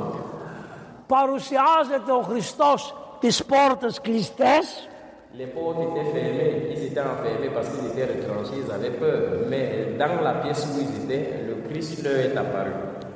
παρουσιάζεται 1.08 2.12
ο 2.12 2.22
Χριστός 2.22 2.96
τις 3.20 3.46
πόρτες 3.46 4.02
κλειστές 4.02 4.90
Les 5.34 5.46
portes 5.48 5.78
étaient 5.88 6.10
fermées, 6.16 6.68
ils 6.74 6.84
étaient 6.86 7.02
enfermés 7.14 7.50
parce 7.54 7.70
qu'ils 7.70 7.86
étaient 7.92 8.08
retranchés, 8.14 8.60
ils 8.66 8.72
avaient 8.72 8.96
peur. 9.04 9.22
Mais 9.50 9.64
dans 10.00 10.22
la 10.24 10.34
pièce 10.44 10.62
où 10.72 10.80
ils 10.86 10.94
étaient, 11.04 11.26
le 11.50 11.56
Christ 11.68 12.04
leur 12.04 12.16
est 12.26 12.36
apparu. 12.38 12.72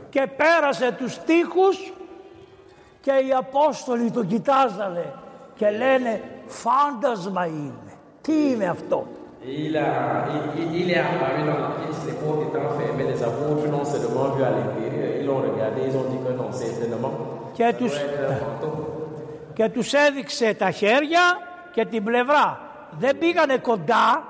και 0.09 0.27
πέρασε 0.37 0.91
τους 0.97 1.17
τοίχους 1.17 1.93
και 3.01 3.11
οι 3.11 3.33
Απόστολοι 3.37 4.11
τον 4.11 4.27
κοιτάζανε 4.27 5.13
και 5.55 5.69
λένε 5.69 6.21
φάντασμα 6.47 7.45
είναι. 7.45 7.91
Τι 8.21 8.33
είναι 8.51 8.65
αυτό. 8.67 9.07
Et 9.43 9.53
il, 9.67 9.75
a, 9.77 9.87
il, 10.35 10.43
il- 10.61 10.75
il 10.81 10.87
est 10.95 11.01
apparu 11.09 11.39
dans 11.49 11.59
la 11.65 11.71
pièce, 11.79 11.99
les 12.09 12.15
portes 12.21 12.41
étant 12.47 12.69
fermées, 12.79 13.05
les 13.13 13.21
apôtres 13.29 13.65
l'ont 13.73 13.87
seulement 13.93 14.27
vu 14.35 14.41
à 14.49 14.51
l'intérieur, 14.57 15.09
ils 15.19 15.25
l'ont 15.29 15.41
regardé, 15.49 15.79
ils 15.89 15.95
ont 16.01 16.07
dit 16.11 16.19
que 16.25 16.31
non, 16.39 16.49
certainement, 16.63 17.13
Και 17.57 17.67
ça 17.71 17.73
τους, 17.79 17.93
doit 17.93 18.05
être 18.07 18.31
un 18.31 18.35
fantôme. 18.43 18.79
και 19.53 19.69
τους 19.69 19.93
έδειξε 19.93 20.53
τα 20.53 20.71
χέρια 20.71 21.21
και 21.73 21.85
την 21.85 22.03
πλευρά. 22.03 22.59
Δεν 22.99 23.17
πήγανε 23.17 23.57
κοντά, 23.57 24.23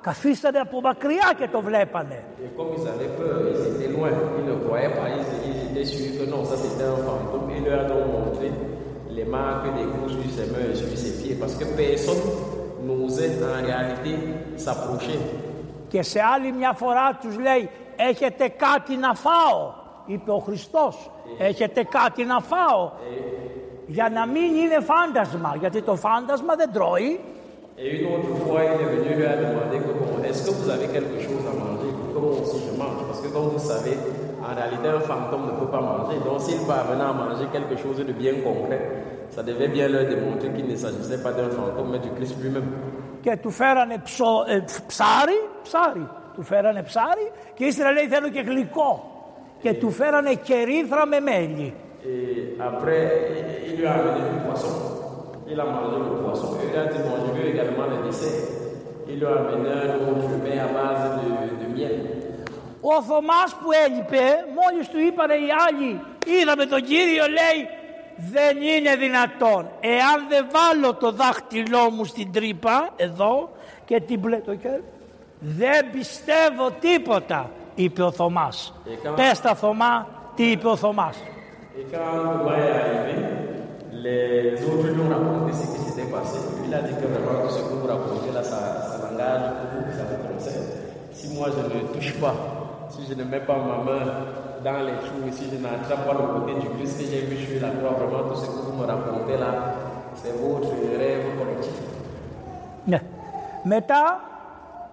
καθίσανε 0.00 0.58
από 0.58 0.80
μακριά 0.80 1.30
και 1.38 1.48
το 1.48 1.60
βλέπανε. 1.60 2.24
Et 2.44 2.50
comme 2.56 2.72
ils 2.76 2.86
avaient 2.92 3.14
peur, 3.20 3.36
ils 3.52 3.62
étaient 3.70 3.92
loin, 3.96 4.10
ils 4.38 4.46
ne 4.50 4.56
croyaient 4.64 4.94
pas, 4.98 5.08
ils, 5.16 5.26
ils 5.48 5.58
étaient 5.66 5.88
sûrs 5.92 6.12
que 6.18 6.24
non, 6.32 6.42
ça 6.50 6.56
c'était 6.62 6.88
un 6.94 7.00
fantôme. 7.06 7.48
Ils 7.56 7.64
leur 7.68 7.86
ont 7.98 8.08
montré 8.16 8.48
les 9.16 9.26
marques 9.36 9.68
des 9.78 9.86
coups 9.92 10.10
sur 10.16 10.28
ses 10.36 10.46
mains 10.52 10.68
et 10.72 10.76
sur 10.82 10.92
ses 11.02 11.12
pieds, 11.18 11.36
parce 11.42 11.54
que 11.58 11.66
personne 11.82 12.24
n'osait 12.86 13.34
en 13.50 13.60
réalité 13.70 14.12
s'approcher. 14.64 15.18
Και 15.88 16.02
σε 16.02 16.20
άλλη 16.34 16.52
μια 16.52 16.72
φορά 16.72 17.18
τους 17.20 17.38
λέει 17.38 17.70
έχετε 17.96 18.48
κάτι 18.48 18.96
να 18.96 19.14
φάω. 19.14 19.72
Είπε 20.06 20.30
ο 20.30 20.38
Χριστός 20.38 21.10
έχετε 21.38 21.82
κάτι 21.84 22.24
να 22.24 22.40
φάω. 22.40 22.90
Για 23.96 24.06
να 24.16 24.22
μην 24.26 24.50
είναι 24.62 24.78
φάντασμα 24.90 25.56
γιατί 25.62 25.82
το 25.82 25.94
φάντασμα 26.04 26.54
δεν 26.60 26.70
τρώει. 26.72 27.20
Et 27.80 27.88
une 27.96 28.06
autre 28.14 28.32
fois, 28.44 28.60
il 28.70 28.78
est 28.84 28.90
venu 28.94 29.10
lui 29.18 29.26
a 29.34 29.36
demandé 29.44 29.76
que, 29.84 29.92
bon, 30.00 30.10
est-ce 30.28 30.40
que 30.46 30.52
vous 30.58 30.68
avez 30.76 30.88
quelque 30.96 31.18
chose 31.26 31.42
à 31.52 31.54
manger 31.62 31.90
Comme 32.14 32.26
aussi 32.40 32.58
je 32.66 32.72
mange. 32.82 33.00
Parce 33.08 33.20
que 33.24 33.28
comme 33.34 33.48
vous 33.54 33.64
savez, 33.72 33.94
en 34.48 34.52
réalité, 34.60 34.86
un 34.98 35.02
fantôme 35.10 35.44
ne 35.50 35.54
peut 35.60 35.70
pas 35.76 35.82
manger. 35.92 36.16
Donc 36.26 36.36
s'il 36.46 36.60
parvenait 36.74 37.08
à 37.12 37.14
manger 37.24 37.46
quelque 37.54 37.76
chose 37.82 37.96
de 38.10 38.14
bien 38.22 38.34
concret, 38.48 38.80
ça 39.34 39.40
devait 39.48 39.70
bien 39.76 39.86
leur 39.94 40.04
démontrer 40.14 40.48
qu'il 40.54 40.66
ne 40.72 40.76
s'agissait 40.82 41.20
pas 41.26 41.32
d'un 41.38 41.50
fantôme, 41.58 41.88
mais 41.92 42.00
du 42.06 42.10
Christ 42.16 42.34
lui-même. 42.42 42.68
Και 43.22 43.36
του 43.36 43.50
φέρανε 43.50 43.98
ψω, 44.04 44.44
ε, 44.48 44.58
ψ- 44.64 44.82
ψάρι, 44.86 45.38
ψάρι. 45.62 46.06
Του 46.34 46.42
φέρανε 46.42 46.82
ψάρι 46.82 47.26
και 47.54 47.64
ύστερα 47.64 47.90
λέει 47.92 48.06
θέλω 48.06 48.28
και 48.28 48.40
γλυκό. 48.40 48.90
Και 49.62 49.72
του 49.74 49.90
φέρανε 49.90 50.34
κερίθρα 50.34 51.06
με 51.06 51.20
μέλι. 51.20 51.74
Et 52.08 52.56
après, 52.70 53.04
il 53.66 53.72
lui 53.78 53.86
a 53.86 53.92
amené 53.98 54.20
du 54.32 54.38
poisson. 54.46 54.74
Il 55.50 55.58
a 55.60 55.64
mangé 55.64 55.96
le 56.10 56.16
poisson. 56.22 56.48
Et 56.60 56.66
il 56.70 56.76
a 56.82 56.84
dit, 56.92 57.00
bon, 57.04 57.14
je 57.26 57.30
veux 57.36 57.48
également 57.54 57.86
le 57.92 57.98
dessert. 58.06 58.44
Il 59.10 59.16
lui 59.20 59.26
a 59.26 59.34
amené 59.40 59.70
un 59.96 60.00
autre 60.10 60.30
pain 60.44 60.58
à 60.66 60.68
base 60.76 61.04
de, 61.18 61.26
de 61.60 61.66
miel. 61.74 61.96
Ο 62.80 63.02
Θωμάς 63.02 63.54
που 63.60 63.68
έλειπε, 63.86 64.26
μόλις 64.58 64.88
του 64.88 64.98
είπανε 64.98 65.34
οι 65.34 65.48
άλλοι, 65.66 66.00
είδαμε 66.26 66.66
τον 66.66 66.82
Κύριο, 66.82 67.24
λέει, 67.38 67.60
δεν 68.16 68.62
είναι 68.62 68.96
δυνατόν. 68.96 69.70
Εάν 69.80 70.18
δεν 70.28 70.46
βάλω 70.50 70.94
το 70.94 71.12
δάχτυλό 71.12 71.90
μου 71.90 72.04
στην 72.04 72.32
τρύπα, 72.32 72.88
εδώ, 72.96 73.50
και 73.84 74.00
την 74.00 74.20
πλέ 74.20 74.36
το 74.36 74.56
χέρι, 74.58 74.84
δεν 75.38 75.90
πιστεύω 75.90 76.70
τίποτα, 76.80 77.50
είπε 77.74 78.02
ο 78.02 78.10
Θωμάς. 78.10 78.74
Έκανα. 78.92 79.14
Πες 79.16 79.40
τα 79.40 79.54
Θωμά, 79.54 80.06
τι 80.34 80.50
είπε 80.50 80.68
ο 80.68 80.76
Θωμάς. 80.76 81.16
Et 81.77 81.85
quand 81.91 82.39
Thomas 82.39 82.57
est 82.57 82.71
arrivé, 82.71 83.15
les 83.91 84.63
autres 84.65 84.87
lui 84.93 85.01
ont 85.01 85.09
raconté 85.09 85.53
ce 85.53 85.65
qui 85.73 85.79
s'était 85.85 86.09
passé. 86.11 86.37
Il 86.65 86.73
a 86.73 86.81
dit 86.81 86.93
que 86.93 87.07
vraiment 87.07 87.47
tout 87.47 87.53
ce 87.53 87.61
que 87.61 87.73
vous 87.73 87.87
racontez 87.87 88.31
là, 88.33 88.43
ça, 88.43 88.59
ça 88.89 88.95
l'engage 89.03 89.41
pour 89.57 89.81
vous, 89.81 89.91
ça 89.97 90.03
vous 90.09 90.33
concerne. 90.33 90.65
Si 91.11 91.35
moi 91.35 91.47
je 91.55 91.61
ne 91.63 91.93
touche 91.93 92.19
pas, 92.19 92.35
si 92.89 93.01
je 93.09 93.13
ne 93.15 93.23
mets 93.23 93.39
pas 93.39 93.57
ma 93.57 93.77
main 93.83 94.05
dans 94.63 94.79
les 94.87 94.97
trous 95.03 95.27
et 95.27 95.31
si 95.31 95.45
je 95.51 95.57
n'attrape 95.61 96.05
pas 96.05 96.13
le 96.13 96.39
côté 96.39 96.53
du 96.59 96.67
Christ 96.75 96.99
que 96.99 97.05
j'ai 97.05 97.21
vu 97.21 97.37
sur 97.45 97.61
la 97.61 97.69
croix, 97.69 97.91
vraiment 97.91 98.29
tout 98.29 98.35
ce 98.35 98.45
que 98.45 98.61
vous 98.65 98.77
me 98.79 98.85
racontez 98.85 99.37
là, 99.37 99.51
c'est 100.15 100.35
votre 100.39 100.69
rêve 100.97 101.25
collectif. 101.37 101.77
Ναι. 102.85 103.01
Μετά 103.63 104.21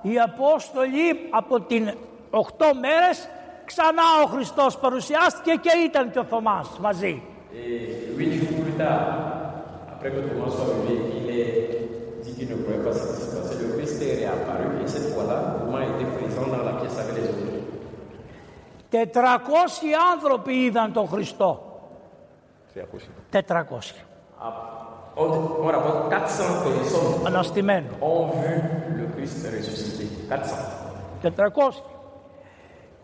οι 0.02 0.20
Απόστολοι 0.20 1.28
από 1.30 1.60
την 1.60 1.90
8 2.30 2.40
μέρες 2.80 3.28
ξανά 3.65 4.03
ο 4.23 4.25
Χριστός 4.33 4.77
παρουσιάστηκε 4.77 5.51
και 5.61 5.71
ήταν 5.85 6.11
και 6.11 6.19
ο 6.19 6.23
Θωμάς 6.23 6.67
μαζί. 6.79 7.21
Et 7.53 8.17
huit 8.19 8.31
jours 8.37 8.53
plus 8.63 8.75
tard, 8.83 9.03
après 9.93 10.09
que 10.15 10.21
Thomas 10.29 10.51
soit 10.55 10.67
arrivé, 10.73 10.93
il 11.19 11.27
est 11.39 11.55
dit 12.23 12.33
qu'il 12.37 12.47
ne 12.53 12.57
croyait 12.63 12.83
pas 12.85 12.93
ce 12.99 13.03
qui 13.07 13.13
s'est 13.21 13.33
passé. 13.37 13.53
Le 13.63 13.67
Christ 13.75 13.97
est 14.07 14.15
réapparu 14.21 14.67
et 14.83 14.87
cette 14.95 15.07
fois-là, 15.13 15.37
Thomas 15.59 15.83
était 15.91 16.09
présent 16.17 16.45
dans 16.55 16.63
la 16.69 16.73
pièce 16.79 16.97
avec 17.03 17.15
les 17.19 17.27
autres. 17.29 17.43
400 18.89 19.87
άνθρωποι 20.13 20.53
είδαν 20.53 20.93
τον 20.93 21.07
Χριστό. 21.07 21.59
C'est 22.73 22.81
accroché. 22.81 23.09
400. 23.31 23.93
Ah, 24.41 24.51
On, 25.17 25.27
on 25.63 25.67
rapporte 25.75 26.09
400 26.09 26.43
personnes 26.63 27.25
Αναστημένο. 27.29 27.87
ont 28.01 28.25
vu 28.41 28.53
le 28.99 29.05
Christ 29.15 29.37
ressuscité. 29.57 30.05
400. 30.29 30.55
400. 31.21 31.71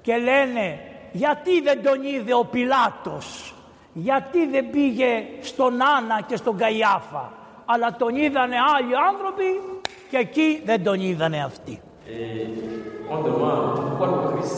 Και 0.01 0.15
λένε 0.17 0.79
γιατί 1.11 1.61
δεν 1.61 1.83
τον 1.83 2.03
είδε 2.03 2.33
ο 2.33 2.45
Πιλάτος. 2.45 3.55
Γιατί 3.93 4.47
δεν 4.47 4.69
πήγε 4.69 5.23
στον 5.41 5.73
Άννα 5.73 6.21
και 6.27 6.35
στον 6.35 6.57
Καϊάφα. 6.57 7.31
Αλλά 7.65 7.95
τον 7.95 8.15
είδανε 8.15 8.55
άλλοι 8.75 8.95
άνθρωποι 9.09 9.61
και 10.09 10.17
εκεί 10.17 10.61
δεν 10.65 10.83
τον 10.83 10.99
είδανε 10.99 11.43
αυτοί. 11.43 11.81
Et 12.07 13.13
on 13.13 13.19
demande 13.29 13.75
pourquoi 13.83 14.07
le 14.13 14.19
Christ 14.29 14.57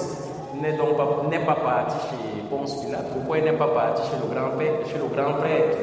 n'est 0.61 0.77
donc 0.81 0.91
pas, 0.99 1.07
n'est 1.31 1.45
pas 1.51 1.59
parti 1.69 1.97
chez 2.07 2.21
Ponce 2.49 2.73
Pilate, 2.81 3.07
pourquoi 3.13 3.33
il 3.39 3.43
n'est 3.47 3.59
pas 3.63 3.71
parti 3.79 4.01
chez 4.09 4.17
le 4.23 4.27
grand, 4.33 4.51
père, 4.57 4.75
chez 4.89 4.99
le 5.03 5.09
grand 5.13 5.33
prêtre, 5.41 5.77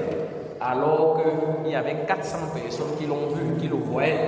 alors 0.70 1.06
qu'il 1.62 1.70
y 1.72 1.76
avait 1.82 1.98
400 2.06 2.38
personnes 2.54 2.92
qui 2.98 3.06
l'ont 3.10 3.28
vu, 3.34 3.44
qui 3.60 3.68
le 3.68 3.78
voyaient. 3.90 4.26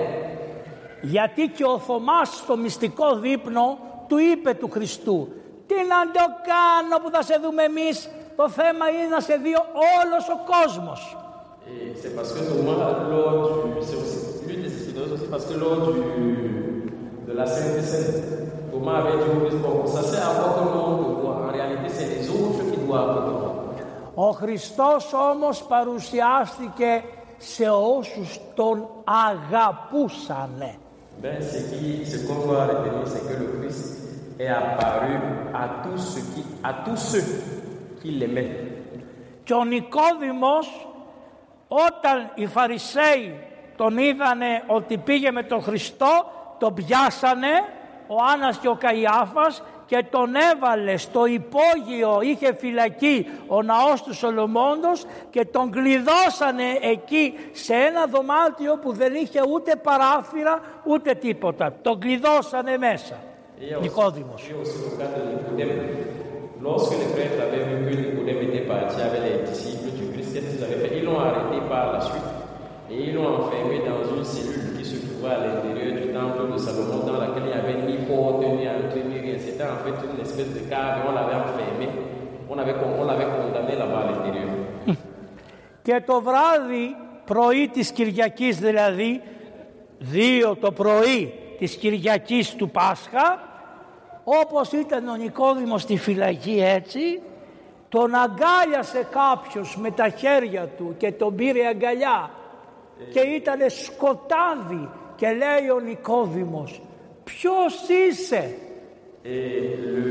Γιατί 1.03 1.49
και 1.49 1.65
ο 1.65 1.79
Θωμάς 1.79 2.29
στο 2.29 2.57
μυστικό 2.57 3.17
δείπνο 3.17 3.79
του 4.13 4.19
είπε 4.19 4.55
του 4.55 4.71
Χριστού 4.71 5.29
«Τι 5.67 5.75
να 5.75 6.01
το 6.17 6.25
κάνω 6.51 6.97
που 7.03 7.11
θα 7.15 7.23
σε 7.23 7.37
δούμε 7.43 7.63
εμείς, 7.63 7.97
το 8.37 8.49
θέμα 8.59 8.85
είναι 8.89 9.09
να 9.15 9.21
σε 9.21 9.35
δει 9.45 9.55
όλος 10.01 10.25
ο 10.37 10.39
κόσμος». 10.53 11.01
Et 11.67 11.95
c'est 12.01 12.15
parce 12.19 12.33
que 12.35 12.43
Thomas, 12.51 12.79
lors 13.13 13.37
du. 13.53 13.83
C'est 13.89 13.99
aussi 14.03 14.19
l'une 14.47 14.63
des 14.67 14.73
explications 14.77 15.15
aussi 15.17 15.29
parce 15.35 15.47
que 15.49 15.57
lors 15.65 15.81
du, 15.87 16.01
de 17.29 17.33
la 17.41 17.47
Sainte 17.53 17.81
Seine, 17.91 18.15
Thomas 18.73 18.97
avait 19.01 19.17
dit 19.21 19.29
au 19.33 19.39
Christ 19.41 19.59
Bon, 19.65 19.77
ça 19.95 20.03
sert 20.11 20.25
à 20.31 20.35
quoi 20.39 20.49
que 20.55 20.63
le 20.67 20.73
monde 20.79 20.99
te 21.01 21.13
voit 21.21 21.37
En 21.47 21.51
réalité, 21.59 21.87
c'est 21.97 22.09
les 22.17 22.25
autres 22.39 22.63
qui 22.71 22.79
doivent 22.87 23.17
te 23.27 23.33
voir. 23.39 23.53
Ο 24.15 24.31
Χριστός 24.31 25.13
όμως 25.33 25.63
παρουσιάστηκε 25.63 27.05
σε 27.39 27.71
όσους 27.71 28.41
τον 28.55 28.89
αγαπούσανε. 29.05 30.79
Ben, 31.21 31.41
ce. 31.41 31.63
Και 39.45 39.55
ο 39.55 39.65
Νικόδημος 39.65 40.89
όταν 41.69 42.31
οι 42.35 42.47
Φαρισαίοι 42.47 43.39
τον 43.77 43.99
είδανε 43.99 44.63
ότι 44.67 44.99
πήγε 44.99 45.31
με 45.31 45.43
τον 45.43 45.63
Χριστό 45.63 46.31
τον 46.59 46.75
πιάσανε 46.75 47.65
ο 48.07 48.15
Άννας 48.33 48.59
και 48.59 48.69
ο 48.69 48.75
Καϊάφας 48.75 49.63
και 49.93 50.05
τον 50.11 50.31
έβαλε 50.53 50.97
στο 50.97 51.27
υπόγειο, 51.27 52.21
είχε 52.23 52.55
φυλακή 52.55 53.27
ο 53.47 53.63
ναός 53.63 54.03
του 54.03 54.15
Σολομώντος 54.15 55.05
και 55.31 55.45
τον 55.45 55.71
κλειδώσανε 55.71 56.69
εκεί 56.93 57.35
σε 57.53 57.75
ένα 57.75 58.07
δωμάτιο 58.07 58.79
που 58.83 58.93
δεν 58.93 59.15
είχε 59.15 59.41
ούτε 59.53 59.77
παράθυρα 59.77 60.61
ούτε 60.85 61.15
τίποτα. 61.15 61.75
Τον 61.83 61.99
κλειδώσανε 61.99 62.79
μέσα. 62.79 63.17
Νικόδημος. 63.81 64.43
Et 64.51 64.55
aussi 64.61 64.79
au 64.89 64.93
cas 65.01 65.11
de 65.15 65.21
Nicodème, 65.31 65.75
lorsque 66.67 66.95
les 67.01 67.11
prêtres 67.15 67.41
avaient 67.47 67.65
vu 67.71 67.77
que 67.89 67.95
Nicodème 68.03 68.41
était 68.49 68.67
parti 68.75 68.99
avec 69.09 69.21
les 69.29 69.39
disciples 69.51 69.91
du 69.99 70.05
Christ, 70.13 70.31
qu'est-ce 70.33 70.49
qu'ils 70.51 70.65
avaient 70.67 70.81
fait 70.83 70.93
Ils 70.99 71.05
l'ont 71.09 71.21
arrêté 71.29 71.57
par 71.73 71.85
la 71.95 72.01
suite 72.09 72.31
et 72.91 72.97
ils 73.05 73.13
l'ont 73.15 73.31
enfermé 73.41 73.77
dans 73.91 74.03
une 74.13 74.25
cellule 74.33 74.69
και 85.83 86.03
το 86.07 86.21
βράδυ 86.21 86.97
πρωί 87.25 87.69
της 87.69 87.91
Κυριακής, 87.91 88.59
δηλαδή 88.59 89.21
δύο 89.99 90.57
το 90.57 90.73
πρωί 90.73 91.35
της 91.59 91.77
Κυριακής 91.77 92.55
του 92.55 92.71
Πάσχα, 92.71 93.27
όπως 94.25 94.73
ήταν 94.73 95.09
ο 95.09 95.15
Νικόδημος 95.15 95.83
στη 95.83 95.97
φυλακή, 95.97 96.63
έτσι 96.65 97.21
τον 97.89 98.15
αγκάλιασε 98.15 99.07
κάποιος 99.11 99.77
με 99.77 99.91
τα 99.91 100.09
χέρια 100.09 100.67
του 100.67 100.95
και 100.99 101.13
τον 101.13 101.35
πήρε 101.35 101.67
αγκαλιά 101.67 102.31
και 103.13 103.21
ήτανε 103.21 103.69
σκοτάδι. 103.69 104.89
και 105.22 105.28
λέει 105.28 105.70
ο 105.70 105.80
Νικόδημος 105.80 106.82
ποιος 107.24 107.74
είσαι 108.08 108.56
Et 109.24 109.76
le, 109.84 110.06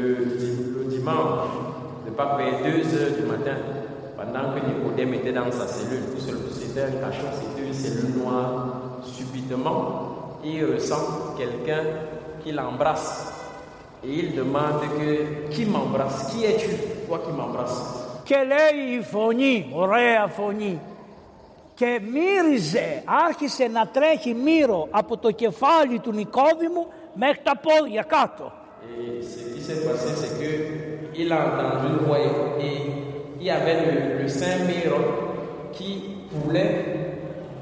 le 0.77 0.85
dimanche, 0.95 1.49
de 2.07 2.11
pas 2.19 2.29
vers 2.37 2.57
2 2.63 2.95
heures 2.97 3.15
du 3.19 3.25
matin, 3.33 3.57
pendant 4.19 4.47
que 4.53 4.61
Nicodème 4.69 5.15
était 5.15 5.33
dans 5.41 5.51
sa 5.61 5.67
cellule, 5.77 6.05
tout 6.13 6.21
seul, 6.27 6.37
c'était 6.59 6.83
un 6.91 6.95
cachot, 7.03 7.33
c'était 7.41 7.67
une 7.67 7.73
cellule 7.83 8.13
noire. 8.23 8.53
Subitement, 9.17 9.81
il 10.45 10.59
ressent 10.73 11.05
quelqu'un 11.39 11.85
qui 12.41 12.51
l'embrasse. 12.53 13.11
Et 14.05 14.11
il 14.21 14.29
demande 14.37 14.83
que 14.99 15.09
qui 15.53 15.65
m'embrasse 15.65 16.19
Qui 16.31 16.45
es-tu 16.51 16.73
Toi 17.07 17.19
qui 17.25 17.33
m'embrasse. 17.39 17.81
και 18.25 18.37
λέει 18.37 18.97
η 18.99 19.03
φωνή, 19.03 19.67
ωραία 19.73 20.27
φωνή 20.27 20.81
και 21.74 22.02
μύριζε, 22.14 23.04
άρχισε 23.28 23.68
να 23.68 23.88
τρέχει 23.88 24.34
μύρο 24.34 24.88
από 24.92 25.18
το 25.18 25.32
κεφάλι 25.32 26.00
του 26.00 26.12
Νικόδημου 26.12 26.88
μέχρι 27.14 27.40
τα 27.44 27.56
πόδια 27.58 28.04
κάτω. 28.04 28.52
Et 28.84 29.22
ce 29.34 29.42
qui 29.54 29.62
s'est 29.68 29.82
passé, 29.88 30.10
c'est 30.22 30.34
que 30.42 30.52
il 31.22 31.32
a 31.32 31.40
entendu 31.50 31.86
une 31.94 32.02
voix 32.06 32.20
et 32.68 32.76
il 33.40 33.46
y 33.50 33.52
avait 33.60 33.80
le, 33.86 34.22
le 34.22 34.28
saint 34.40 34.60
Méron 34.70 35.04
qui 35.76 35.92
coulait 36.32 36.76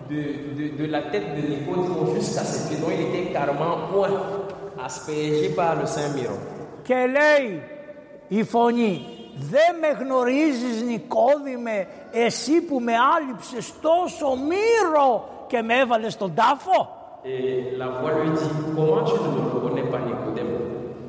de, 0.10 0.22
de, 0.58 0.66
de 0.80 0.86
la 0.96 1.02
tête 1.12 1.30
de 1.38 1.42
Nicodème 1.52 2.16
jusqu'à 2.16 2.44
ses 2.52 2.62
pieds. 2.68 2.80
Donc 2.82 2.92
il 2.98 3.04
était 3.08 3.32
carrément 3.38 3.76
point, 3.92 4.16
aspergé 4.88 5.50
par 5.60 5.72
le 5.80 5.86
saint 5.86 6.10
Méron. 6.16 6.40
Και 6.84 6.96
λέει 6.96 7.62
η 8.28 8.44
φωνή, 8.44 9.02
δεν 9.40 9.72
με 9.82 10.04
γνωρίζεις 10.04 10.82
Νικόδημε 10.82 11.88
εσύ 12.12 12.62
που 12.62 12.80
με 12.80 12.94
άλυψες 13.16 13.74
τόσο 13.82 14.28
μύρο 14.36 15.30
και 15.48 15.62
με 15.62 15.74
έβαλες 15.80 16.14
στον 16.14 16.34
τάφο; 16.36 16.98
ε, 17.24 17.30
La 17.82 17.88
voix 17.98 18.12
lui 18.18 18.30
dit, 18.40 18.54
comment 18.76 19.04
tu 19.10 19.16
ne 19.24 19.30
me 19.36 19.42
reconnais 19.54 19.88
pas 19.92 20.02
Nicodème; 20.10 20.54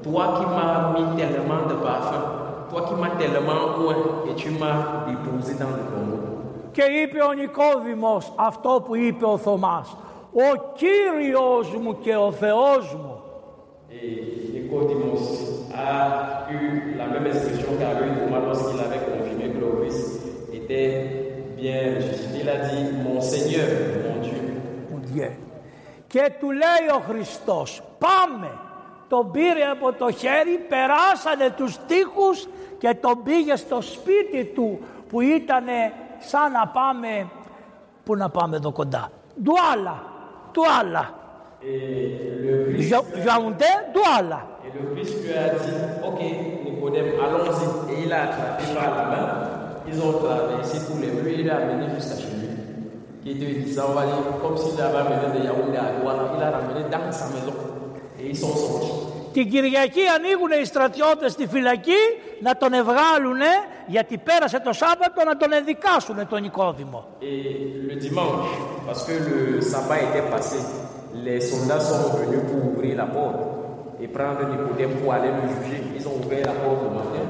Toi 0.05 0.25
qui 0.37 0.45
m'as 0.55 0.75
mis 0.95 1.09
tellement 1.21 1.63
de 1.71 1.77
parfum, 1.87 2.23
toi 2.71 2.81
qui 2.87 2.95
m'as 3.01 3.15
tellement 3.21 3.63
oué 3.83 3.95
et 4.31 4.35
tu. 4.41 4.51
Και 6.73 6.83
είπε 6.83 7.23
ο 7.23 7.33
Νικόδημος 7.33 8.33
αυτό 8.37 8.83
που 8.87 8.97
είπε 8.97 9.25
ο 9.25 9.37
Θωμάς 9.39 9.97
Ο 10.33 10.73
Κύριος 10.75 11.77
μου 11.83 11.99
και 12.01 12.17
ο 12.17 12.33
Θεός 12.33 12.95
μου 12.95 13.23
ε, 13.89 14.59
Νικόδημος 14.59 15.21
a 15.81 16.47
eu 16.53 16.95
la 17.01 17.07
même 17.13 17.27
expression 17.27 17.71
qu'a 17.79 17.93
eu 18.07 18.11
Thomas 18.19 18.41
lorsqu'il 18.49 18.81
avait 18.87 19.03
confirmé 19.11 19.45
que 19.53 19.59
le 19.65 19.71
Christ 19.79 20.05
était 20.53 20.91
bien 21.57 21.97
ressuscité. 21.97 22.39
Il 22.43 22.49
a 22.49 22.59
dit 22.69 22.85
Mon 23.05 23.21
Seigneur, 23.21 23.69
mon 24.05 24.17
Dieu. 24.27 24.41
Μου 24.91 25.01
διέ. 25.03 25.31
Και 26.07 26.33
του 26.41 26.51
λέει 26.51 26.87
ο 26.97 27.01
Χριστός 27.09 27.83
πάμε. 27.99 28.51
Τον 29.09 29.31
πήρε 29.31 29.65
από 29.73 29.93
το 29.93 30.11
χέρι, 30.11 30.59
περάσανε 30.69 31.51
τους 31.57 31.79
τοίχους 31.87 32.49
και 32.79 32.95
τον 32.95 33.23
πήγε 33.23 33.57
στο 33.57 33.81
σπίτι 33.81 34.45
του 34.45 34.81
που 35.09 35.21
ήταν 35.21 35.65
σαν 36.19 36.53
να 36.53 36.67
πάμε, 36.67 37.29
πού 38.05 38.17
να 38.17 38.29
πάμε 38.29 38.57
εδώ 38.57 38.73
κοντά, 38.73 39.11
Ντουάλα, 39.43 40.03
Ντουάλα, 40.53 41.15
Et 41.63 42.19
le 42.43 42.73
Christ, 42.73 43.05
Γιαουντέ, 43.23 43.73
Ντουάλα. 43.93 44.50
Et 44.75 44.83
le 44.83 44.95
Christ 44.95 45.23
lui 45.25 45.33
a 45.33 45.49
dit 45.51 46.07
Ok, 46.07 46.21
Nicodème, 46.65 47.13
allons-y. 47.25 47.93
Et 47.93 48.05
il 48.05 48.13
a 48.13 48.23
attrapé 48.25 48.65
par 48.75 48.97
la 48.97 49.05
main. 49.11 49.29
Ils 49.89 50.01
ont 50.01 50.13
traversé 50.13 50.79
tous 50.87 51.01
les 51.01 51.09
rues. 51.09 51.37
Il 51.39 51.47
l'a 51.47 51.57
amené 51.57 51.87
jusqu'à 51.95 52.17
chez 52.17 52.29
lui. 52.29 52.49
Qui 53.23 53.31
était 53.33 53.61
disant, 53.61 53.87
on 53.91 53.93
va 53.95 54.07
dire, 54.07 54.15
comme 54.41 54.57
s'il 54.57 54.81
avait 54.81 54.99
amené 54.99 55.39
de 55.39 55.45
Yaoundé 55.45 55.77
à 55.77 56.01
Douala. 56.01 56.33
Il 56.35 56.41
l'a 56.41 56.51
ramené 56.51 56.81
dans 56.91 57.13
sa 57.13 57.27
maison. 57.27 57.55
Et 58.19 58.29
ils 58.29 58.37
sont 58.37 58.55
sortis. 58.55 59.11
Την 59.33 59.51
Κυριακή 59.51 60.01
ανοίγουν 60.17 60.51
οι 60.63 60.65
στρατιώτες 60.65 61.33
στη 61.33 61.47
φυλακή 61.47 62.01
να 62.41 62.57
τον 62.57 62.73
ευγάλουνε 62.73 63.47
γιατί 63.87 64.19
πέρασε 64.19 64.61
το 64.61 64.73
Σάββατο 64.73 65.25
να 65.25 65.37
τον 65.37 65.53
ενδικάσουνε 65.53 66.25
τον 66.25 66.41
Νικόδημο. 66.41 67.05
Et 67.21 67.87
le 67.89 67.95
dimanche, 67.95 68.51
parce 68.87 69.05
que 69.05 69.13
le 69.29 69.61
sabbat 69.61 70.01
était 70.09 70.27
passé, 70.35 70.59
les 71.25 71.41
soldats 71.41 71.81
sont 71.81 72.17
venus 72.19 72.43
pour 72.49 72.61
ouvrir 72.73 72.97
la 72.97 73.07
porte 73.07 73.60
et 74.03 74.09
prendre 74.09 74.41
Nicodème 74.53 74.93
pour 75.01 75.13
aller 75.13 75.33
le 75.39 75.45
juger. 75.55 75.81
Ils 75.97 76.07
ont 76.09 76.17
ouvert 76.25 76.45
la 76.51 76.53
porte 76.63 76.83
le 76.87 76.91
matin. 76.99 77.25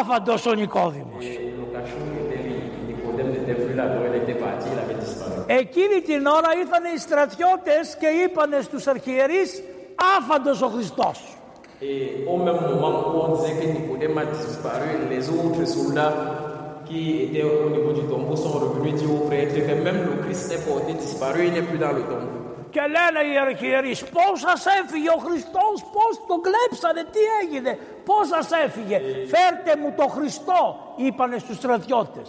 Άφαντος 0.00 0.46
ο 0.46 0.54
Νικόδημος. 0.54 1.24
Et 1.24 1.52
le 1.58 1.66
cachot 1.74 2.04
était 2.22 2.42
Nicodème 2.88 3.30
n'était 3.34 3.58
plus 3.62 3.74
là, 3.74 3.84
donc 3.92 4.02
il 4.10 4.16
était 4.22 4.38
parti, 4.44 4.66
il 4.74 4.78
avait 4.84 4.98
disparu. 5.04 5.44
Εκείνη 5.46 6.00
την 6.00 6.26
ώρα 6.26 6.50
ήρθαν 6.60 6.84
οι 6.94 6.98
στρατιώτες 6.98 7.96
και 8.00 8.06
είπανε 8.06 8.60
στους 8.60 8.86
αρχιερείς 8.86 9.62
άφαντος 10.18 10.62
ο 10.62 10.68
Χριστός. 10.68 11.18
Et 11.80 12.24
au 12.32 12.36
même 12.46 12.60
moment 12.70 12.94
où 13.08 13.14
on 13.24 13.28
disait 13.34 13.56
que 13.60 13.66
Nicodème 13.76 14.16
a 14.16 14.26
disparu, 14.26 14.90
les 15.14 15.24
autres 15.38 15.64
soldats 15.76 16.16
qui 16.86 17.00
étaient 17.24 17.46
au 17.66 17.68
niveau 17.76 17.92
du 17.98 18.04
tombeau 18.10 18.36
sont 18.36 18.54
revenus 18.58 18.94
dire 19.00 19.12
aux 19.16 19.24
prêtres 19.28 19.60
que 19.68 19.74
même 19.86 20.00
le 20.08 20.14
Christ 20.22 20.46
est 20.56 20.62
porté 20.68 20.92
disparu, 21.04 21.40
il 21.48 21.52
n'est 21.54 21.66
plus 21.70 21.80
dans 21.84 21.94
le 21.98 22.02
tombeau. 22.10 22.43
Και 22.74 22.84
λένε 22.96 23.20
οι 23.26 23.30
ιερεχειρίσις 23.36 24.08
πώς 24.16 24.38
έφυγε 24.80 25.10
ο 25.18 25.20
Χριστός 25.26 25.76
πώς 25.94 26.12
τον 26.28 26.38
κλέψανε 26.46 27.02
τι 27.14 27.22
έγινε 27.40 27.72
πώς 28.08 28.26
ασέφηγε 28.40 28.96
φέρτε 29.32 29.72
μου 29.80 29.90
το 30.00 30.06
Χριστό 30.16 30.60
είπανε 30.96 31.36
οι 31.36 31.54
στρατιώτες. 31.54 32.28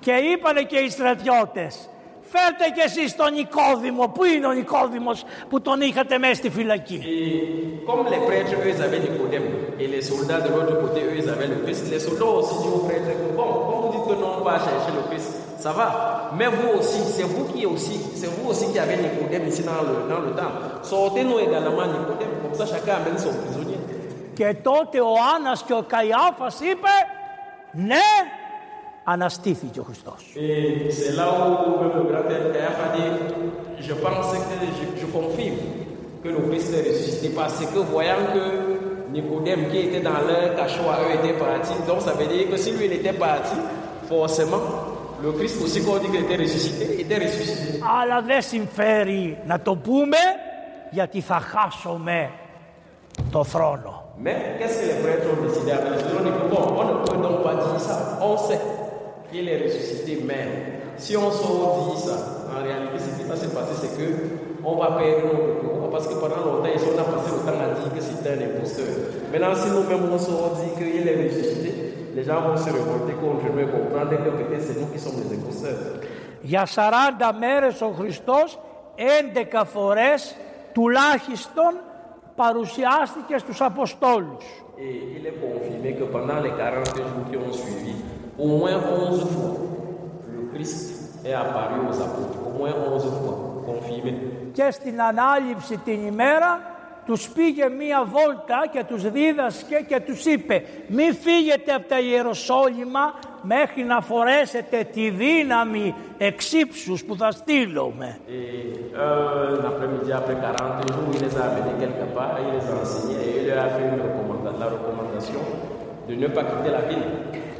Και. 0.00 0.12
Και 0.12 0.12
είπανε 0.12 0.62
και 0.62 0.78
οι 0.78 0.90
στρατιώτες 0.90 1.88
φέρτε 2.32 2.66
και 2.76 2.82
εσείς 2.84 3.16
τον 3.16 3.32
Νικόδημο, 3.32 4.04
πού 4.14 4.24
είναι 4.24 4.46
ο 4.46 4.52
Νικόδημος 4.52 5.24
που 5.48 5.60
τον 5.60 5.80
είχατε 5.80 6.18
μέσα 6.18 6.34
στη 6.34 6.50
φυλακή. 6.50 6.98
Et 7.04 7.88
comme 7.88 8.04
les 8.14 8.22
prêtres, 8.28 8.52
eux, 8.60 8.68
ils 8.72 8.82
avaient 8.86 9.02
Nicodème, 9.08 9.46
et 9.82 9.86
les 9.94 10.02
soldats 10.10 10.42
de 10.46 10.50
l'autre 10.54 10.76
côté, 10.84 10.98
eux, 11.08 11.16
ils 11.20 11.28
avaient 11.34 11.50
le 11.54 11.58
Christ, 11.64 11.82
les 11.94 12.02
soldats 12.06 12.32
aussi 12.38 12.54
disent 12.62 12.76
aux 12.78 12.84
prêtres 12.88 13.12
que 13.20 13.28
bon, 13.38 13.48
comme 13.66 13.80
vous 13.82 13.90
dites 13.94 14.06
que 14.10 14.16
non, 14.22 14.30
on 14.40 14.44
va 14.50 14.56
chercher 14.68 14.92
le 14.98 15.02
Christ, 15.08 15.30
ça 15.64 15.72
va. 15.78 15.88
Mais 16.38 16.48
vous 16.56 16.70
aussi, 16.78 17.00
c'est 17.14 17.28
vous 17.34 17.44
qui 17.52 17.62
aussi, 17.74 17.96
c'est 18.20 18.30
vous 18.34 18.44
aussi 18.50 18.66
qui 18.72 18.78
avez 18.84 18.96
Nicodème 19.06 19.44
ici 19.52 19.62
dans 19.70 19.82
le, 19.88 19.94
dans 20.12 20.20
le 20.26 20.30
temple. 20.40 20.62
Sortez-nous 20.92 21.38
également 21.46 21.86
Nicodème, 21.96 22.32
comme 22.42 22.56
ça 22.60 22.64
chacun 22.74 22.94
amène 23.00 23.18
son 23.26 23.32
prisonnier. 23.42 23.80
Και 24.34 24.54
τότε 24.62 25.00
ο 25.00 25.14
Άννας 25.36 25.62
και 25.62 25.72
ο 25.72 25.82
Καϊάφας 25.82 26.60
είπε, 26.60 26.94
ναι, 27.72 28.08
αναστήθηκε 29.09 29.79
ο 29.79 29.83
Χριστός. 29.83 30.21
Et 30.35 30.91
c'est 30.97 31.13
là 31.19 31.27
où 31.39 31.81
même 31.81 31.93
le 31.99 32.03
grand 32.09 32.25
Caiaphe 32.53 32.81
a 32.85 32.89
dit 32.95 33.11
Je 33.87 33.93
pense 34.03 34.29
que 34.49 34.55
je, 34.77 34.83
je 35.01 35.07
confirme 35.17 35.59
que 36.23 36.29
le 36.35 36.39
Christ 36.47 36.69
est 36.77 36.85
ressuscité 36.89 37.27
parce 37.39 37.59
que 37.71 37.79
voyant 37.93 38.23
que 38.33 38.43
Nicodème 39.15 39.63
qui 39.69 39.77
était 39.85 40.01
dans 40.09 40.21
leur 40.29 40.55
cachot 40.57 40.87
à 40.93 40.97
eux 41.03 41.11
était 41.17 41.37
parti, 41.45 41.73
donc 41.87 42.01
ça 42.01 42.13
veut 42.19 42.29
dire 42.33 42.45
que 42.51 42.57
si 42.57 42.69
lui 42.75 42.85
il 42.89 42.93
était 42.99 43.17
parti, 43.27 43.55
forcément, 44.09 44.63
le 45.23 45.31
Christ 45.37 45.55
aussi 45.63 45.79
qu'on 45.83 45.97
dit 46.03 46.09
qu'il 46.13 46.23
était 46.27 46.39
ressuscité, 46.45 46.83
était 47.03 47.19
ressuscité. 47.25 47.79
Αλλά 47.99 48.21
δεν 48.21 48.41
συμφέρει 48.41 49.37
να 49.45 49.59
το 49.59 49.75
πούμε 49.75 50.17
γιατί 50.91 51.21
θα 51.21 51.39
χάσουμε 51.39 52.29
το 53.31 53.43
θρόνο. 53.43 54.01
Mais 54.25 54.37
qu'est-ce 54.57 54.77
que 54.81 54.87
les 54.91 54.99
prêtres 55.03 55.27
ont 55.33 55.41
décidé 55.47 55.71
avec 55.71 55.89
les 55.93 56.03
autres 56.03 56.17
On 56.19 56.23
dit 56.27 56.35
que 56.39 56.45
bon, 56.53 56.63
on 56.81 56.85
ne 56.89 56.95
peut 57.05 57.19
donc 57.27 57.37
pas 57.43 57.55
dire 57.63 57.79
ça. 57.87 57.95
On 58.29 58.35
sait 58.47 58.59
Qu'il 59.32 59.48
est 59.48 59.62
ressuscité, 59.64 60.22
mais 60.24 60.46
si 60.98 61.16
on 61.16 61.30
se 61.30 61.42
dit 61.42 62.02
ça, 62.06 62.18
en 62.54 62.62
réalité, 62.62 62.98
ce 62.98 63.10
qui 63.18 63.28
va 63.28 63.36
se 63.36 63.46
passer, 63.46 63.74
c'est 63.80 63.96
que 63.98 64.08
on 64.64 64.76
va 64.76 64.92
perdre 64.98 65.26
notre 65.32 65.60
cours. 65.60 65.90
Parce 65.90 66.06
que 66.06 66.14
pendant 66.14 66.42
longtemps, 66.46 66.72
ici, 66.74 66.86
on 66.94 66.98
a 66.98 67.04
passé 67.04 67.30
le 67.36 67.40
temps 67.44 67.58
à 67.58 67.74
dire 67.78 67.92
que 67.94 68.00
c'était 68.00 68.30
un 68.36 68.42
imposteur. 68.48 68.86
Maintenant, 69.32 69.54
si 69.54 69.68
nous-mêmes 69.70 70.08
on 70.12 70.18
se 70.18 70.30
dit 70.62 70.72
qu'il 70.76 71.08
est 71.08 71.24
ressuscité, 71.24 71.72
les 72.14 72.24
gens 72.24 72.40
vont 72.42 72.56
se 72.56 72.70
révolter 72.70 73.14
contre 73.14 73.44
nous 73.52 73.60
et 73.60 73.66
comprendre 73.66 74.10
que 74.10 74.30
peut-être 74.30 74.62
c'est 74.62 74.78
nous 74.80 74.86
qui 74.86 74.98
sommes 74.98 75.20
les 75.22 75.36
imposteurs. 75.36 76.00
Για 76.44 76.66
40 76.74 77.34
μέρες 77.38 77.80
ο 77.80 77.90
Χριστός 77.98 78.58
11 78.96 79.64
φορές 79.64 80.36
τουλάχιστον 80.72 81.72
παρουσιάστηκε 82.36 83.38
στους 83.38 83.60
Αποστόλους. 83.60 84.44
Et 84.78 85.16
il 85.16 85.26
est 85.26 85.38
confirmé 85.44 85.90
que 85.98 86.04
pendant 86.04 86.40
les 86.40 86.50
40 86.50 86.96
jours 86.96 87.24
qui 87.30 87.36
ont 87.36 87.52
suivi, 87.52 87.94
au 88.42 88.46
moins 88.46 88.76
11 89.10 89.20
fois, 89.20 89.54
le 90.34 90.52
Christ 90.52 91.20
est 91.24 91.32
apparu 91.32 91.76
aux 91.88 91.98
apôtres. 92.06 92.38
Au 92.48 92.58
moins 92.58 92.74
11 92.92 93.04
fois, 93.20 93.36
confirmé. 93.66 94.12
Και 94.52 94.70
στην 94.70 95.02
ανάληψη 95.02 95.76
την 95.76 96.06
ημέρα 96.06 96.60
τους 97.06 97.28
πήγε 97.28 97.68
μία 97.68 98.04
βόλτα 98.04 98.66
και 98.72 98.84
τους 98.84 99.10
δίδασκε 99.10 99.84
και 99.88 100.00
τους 100.00 100.24
είπε 100.24 100.64
μη 100.86 101.12
φύγετε 101.12 101.72
από 101.72 101.88
τα 101.88 102.00
Ιεροσόλυμα 102.00 103.14
μέχρι 103.42 103.82
να 103.82 104.00
φορέσετε 104.00 104.88
τη 104.92 105.10
δύναμη 105.10 105.94
εξύψους 106.18 107.04
που 107.04 107.16
θα 107.16 107.30
στείλουμε. 107.30 108.18
Et 108.28 108.94
euh, 108.94 109.62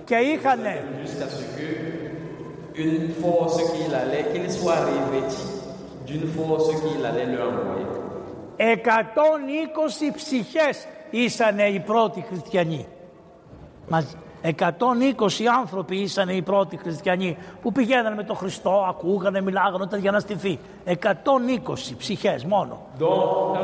και 0.05 0.15
είχαν 0.15 0.61
120 8.57 10.13
ψυχές 10.15 10.87
ήσαν 11.11 11.59
οι 11.59 11.83
πρώτοι 11.87 12.25
χριστιανοί. 12.29 12.87
120 14.43 14.51
άνθρωποι 15.61 15.97
ήσαν 15.97 16.29
οι 16.29 16.43
πρώτοι 16.43 16.77
χριστιανοί 16.77 17.37
που 17.63 17.73
πηγαίναν 17.73 18.15
με 18.15 18.25
τον 18.25 18.37
Χριστό, 18.37 18.85
ακούγανε, 18.89 19.41
μιλάγανε, 19.41 19.85
ήταν 19.85 20.01
για 20.01 20.11
να 20.11 20.21
στηθεί. 20.21 20.59
120 20.85 20.95
ψυχές 21.99 22.45
μόνο. 22.45 22.87
Λοιπόν, 22.99 23.57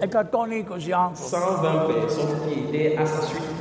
120 0.00 0.92
άνθρωποι. 0.92 1.30
120 1.30 1.94
personnes 2.00 2.36
qui 2.44 2.52
étaient 2.60 2.96
à 2.96 3.06
sa 3.06 3.22
suite. 3.22 3.58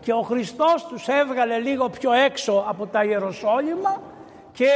Και 0.00 0.12
ο 0.12 0.22
Χριστός 0.22 0.86
τους 0.86 1.08
έβγαλε 1.08 1.58
λίγο 1.58 1.88
πιο 1.88 2.12
έξω 2.12 2.64
από 2.68 2.86
τα 2.86 3.04
Ιεροσόλυμα 3.04 4.00
και 4.52 4.68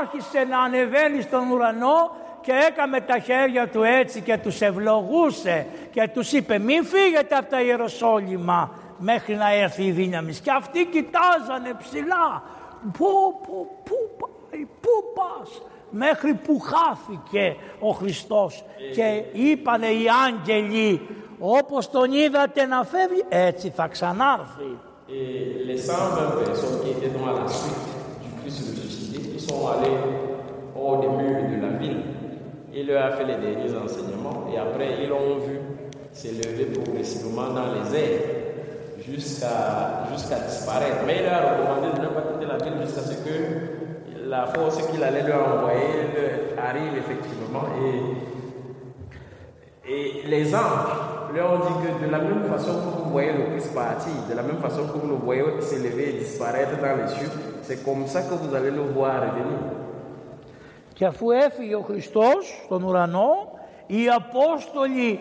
άρχισε 0.00 0.44
να 0.50 0.58
ανεβαίνει 0.60 1.20
στον 1.22 1.50
ουρανό 1.50 2.10
και 2.40 2.52
έκαμε 2.68 3.00
τα 3.00 3.18
χέρια 3.18 3.68
του 3.68 3.82
έτσι 3.82 4.20
και 4.20 4.38
τους 4.38 4.60
ευλογούσε 4.60 5.66
και 5.92 6.08
τους 6.14 6.32
είπε 6.32 6.58
μην 6.58 6.84
φύγετε 6.84 7.34
από 7.34 7.50
τα 7.50 7.62
Ιεροσόλυμα 7.62 8.70
μέχρι 8.98 9.34
να 9.34 9.52
έρθει 9.54 9.84
η 9.84 9.90
δύναμη. 9.90 10.34
Και 10.34 10.50
αυτοί 10.50 10.84
κοιτάζανε 10.84 11.74
ψηλά. 11.78 12.42
Πού, 12.98 13.40
πού, 13.42 13.68
πού 13.84 13.96
πάει, 14.18 14.66
πού 14.80 14.90
πας. 15.14 15.62
Μέχρι 15.94 16.34
που 16.34 16.58
χάθηκε 16.58 17.56
ο 17.80 17.90
Χριστός 17.90 18.64
και 18.94 19.24
είπανε 19.32 19.86
οι 19.86 20.04
άγγελοι 20.26 21.00
όπως 21.38 21.90
τον 21.90 22.12
είδατε 22.12 22.64
να 22.64 22.84
φεύγει 22.84 23.24
έτσι 23.28 23.72
θα 23.76 23.86
ξανάρθει. 23.88 24.78
Et 25.08 25.66
les 25.66 25.76
120 25.76 26.44
personnes 26.44 26.80
qui 26.82 26.90
étaient 26.94 27.14
dans 27.18 27.26
la 27.26 27.46
suite 27.46 27.88
du 28.22 28.30
Christ 28.40 28.60
ressuscité, 28.70 29.18
ils 29.34 29.40
sont 29.40 29.66
allés 29.72 29.98
hors 30.74 31.00
des 31.00 31.08
murs 31.08 31.44
de 31.52 31.60
la 31.66 31.72
ville. 31.80 32.02
Il 32.72 32.86
leur 32.86 33.04
a 33.08 33.10
fait 33.16 33.26
les 33.32 33.36
derniers 33.44 33.74
enseignements 33.84 34.40
et 34.50 34.56
après 34.56 34.88
ils 35.02 35.08
l'ont 35.10 35.38
vu 35.46 35.56
s'élever 36.12 36.66
progressivement 36.76 37.48
dans 37.58 37.68
les 37.74 37.86
airs 38.02 38.20
jusqu'à 39.06 39.56
jusqu'à 40.12 40.38
disparaître. 40.48 41.00
Mais 41.06 41.16
il 41.18 41.24
leur 41.24 41.34
a 41.34 41.42
recommandé 41.50 41.88
de 41.96 42.02
ne 42.06 42.10
pas 42.16 42.22
quitter 42.28 42.46
la 42.46 42.58
ville 42.64 42.76
jusqu'à 42.86 43.02
ce 43.10 43.14
que 43.26 43.36
la 44.32 44.46
force 44.46 44.78
qu'il 44.88 45.02
allait 45.08 45.26
leur 45.30 45.42
envoyer 45.54 45.94
leur 46.14 46.64
arrive 46.68 46.94
effectivement 47.02 47.66
et 47.86 47.98
et 49.94 50.22
les 50.26 50.54
anges 50.54 50.94
leur 51.34 51.52
ont 51.54 51.62
dit 51.66 51.76
que 51.82 52.06
de 52.06 52.10
la 52.10 52.18
même 52.18 52.44
façon 52.52 52.72
que 52.82 52.90
vous 52.96 53.10
voyez 53.10 53.32
le 53.32 53.44
Christ 53.50 53.74
partir, 53.74 54.12
de 54.30 54.34
la 54.40 54.42
même 54.42 54.60
façon 54.66 54.82
que 54.86 54.96
vous 55.00 55.08
le 55.08 55.18
voyez 55.26 55.42
s'élever 55.60 56.10
et 56.10 56.12
disparaître 56.24 56.76
dans 56.80 56.96
les 57.00 57.08
cieux, 57.16 57.30
c'est 57.62 57.84
comme 57.84 58.06
ça 58.06 58.22
que 58.22 58.34
vous 58.34 58.54
allez 58.54 58.70
le 58.70 58.84
voir 58.94 59.14
revenir. 59.26 59.58
Και 60.94 61.04
αφού 61.06 61.30
έφυγε 61.30 61.74
ο 61.74 61.80
Χριστός 61.80 62.62
στον 62.64 62.82
ουρανό, 62.82 63.58
οι 63.86 64.08
Απόστολοι 64.08 65.20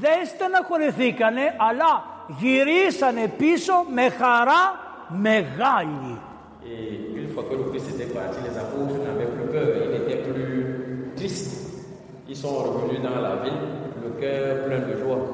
δεν 0.00 0.26
στεναχωρηθήκανε, 0.26 1.54
αλλά 1.68 2.04
γυρίσανε 2.38 3.32
πίσω 3.38 3.74
με 3.94 4.08
χαρά 4.08 4.62
μεγάλη. 5.08 6.18
Et 6.62 7.09
une 7.09 7.09
fois 7.40 7.48
que 7.50 7.62
le 7.62 7.70
Christ 7.70 7.88
était 7.94 8.12
parti, 8.18 8.38
les 8.48 8.56
apôtres 8.58 8.98
n'avaient 9.04 9.32
plus 9.36 9.48
peur, 9.54 9.68
ils 9.84 9.90
n'étaient 9.90 10.22
plus 10.28 11.12
tristes. 11.16 11.56
Ils 12.28 12.36
sont 12.36 12.54
revenus 12.64 13.00
dans 13.02 13.20
la 13.20 13.36
ville, 13.42 13.62
le 14.04 14.10
cœur 14.20 14.64
plein 14.66 14.80
de 14.80 14.94
joie. 15.02 15.24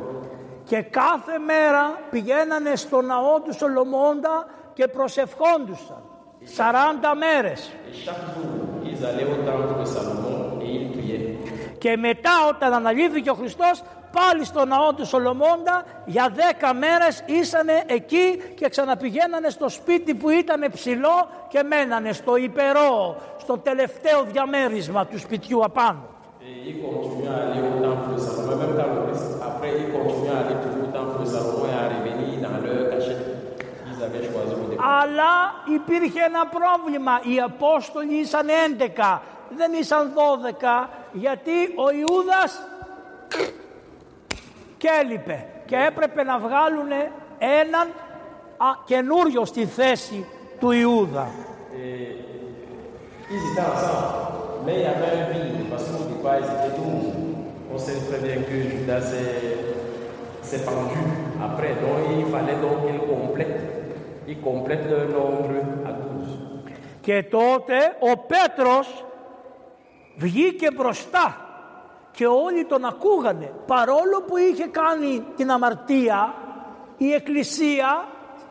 Και 0.64 0.83
κάθε 0.83 1.38
μέρα 1.38 1.99
πηγαίνανε 2.11 2.77
στο 2.77 3.01
ναό 3.01 3.40
του 3.40 3.55
Σολομώντα 3.55 4.47
και 4.73 4.87
προσευχόντουσαν. 4.88 6.03
40 6.57 7.14
μέρες. 7.14 7.71
Et 7.90 7.95
chaque 8.05 8.14
jour, 8.35 8.53
ils 8.90 9.05
allaient 9.09 9.29
au 9.35 9.38
temple 9.49 9.75
de 9.81 9.87
Salomon 9.95 10.61
et 10.62 10.71
ils 10.79 10.90
priaient. 10.90 11.37
Και 11.79 11.97
μετά 11.97 12.31
όταν 12.49 12.73
αναλύθηκε 12.73 13.31
ο 13.31 13.35
Χριστός 13.35 13.83
πάλι 14.19 14.45
στο 14.45 14.65
ναό 14.65 14.93
του 14.95 15.07
Σολομώντα 15.07 15.85
για 16.05 16.27
10 16.61 16.73
μέρες 16.79 17.23
ήσανε 17.27 17.83
εκεί 17.87 18.27
και 18.55 18.69
ξαναπηγαίνανε 18.69 19.49
στο 19.49 19.69
σπίτι 19.69 20.15
που 20.15 20.31
ήταν 20.31 20.61
ψηλό 20.73 21.29
και 21.49 21.63
μένανε 21.63 22.13
στο 22.13 22.37
υπερό, 22.37 23.17
στο 23.39 23.59
τελευταίο 23.59 24.23
διαμέρισμα 24.33 25.07
του 25.07 25.19
σπιτιού 25.19 25.65
απάνω. 25.65 26.05
Et 26.49 26.69
ils 26.71 26.81
continuaient 26.87 27.35
à 27.37 27.41
aller 27.47 27.63
au 27.71 27.75
temple 27.87 28.09
de 28.15 28.21
Salomon, 28.25 28.57
même 28.63 28.75
dans 28.81 28.91
le 28.95 29.01
Christ. 29.07 29.31
Après, 29.51 29.71
ils 29.81 29.91
continuaient 29.97 30.37
à 30.39 30.41
aller 30.45 30.59
toujours 30.65 30.85
au 30.89 30.93
temple 30.99 31.17
de 31.23 31.27
Salomon 31.35 31.65
et 31.73 31.77
à 31.83 31.85
revenir 31.95 32.35
dans 32.45 32.59
leur 32.65 32.83
cachette. 32.93 33.25
Ils 33.91 34.01
avaient 34.07 34.25
choisi 34.31 34.53
au 34.61 34.67
départ. 34.71 34.85
Αλλά 35.01 35.33
υπήρχε 35.75 36.21
ένα 36.31 36.43
πρόβλημα. 36.57 37.21
Οι 37.23 37.41
Απόστολοι 37.41 38.15
ήσαν 38.15 38.47
11, 38.49 39.21
δεν 39.59 39.73
ήσαν 39.73 40.13
12, 40.15 40.89
γιατί 41.13 41.57
ο 41.85 41.87
Ιούδας 41.91 42.53
και 44.77 44.89
έλειπε. 45.03 45.47
Και 45.65 45.77
έπρεπε 45.77 46.23
να 46.23 46.39
βγάλουν 46.39 46.91
έναν 47.39 47.89
καινούριο 48.85 49.45
στη 49.45 49.67
θέση 49.67 50.27
του 50.61 50.71
Ιουδα. 50.71 51.29
Και 67.01 67.23
Και 67.23 67.23
τότε 67.23 67.75
ο 68.01 68.17
Πέτρος 68.19 69.05
βγήκε 70.17 70.71
μπροστά 70.71 71.46
και 72.17 72.27
όλοι 72.27 72.65
τον 72.65 72.85
ακούγανε. 72.85 73.53
Παρόλο 73.67 74.23
που 74.27 74.37
είχε 74.37 74.67
κάνει 74.67 75.25
την 75.37 75.51
αμαρτία, 75.51 76.35
η 76.97 77.13
Εκκλησία 77.13 78.05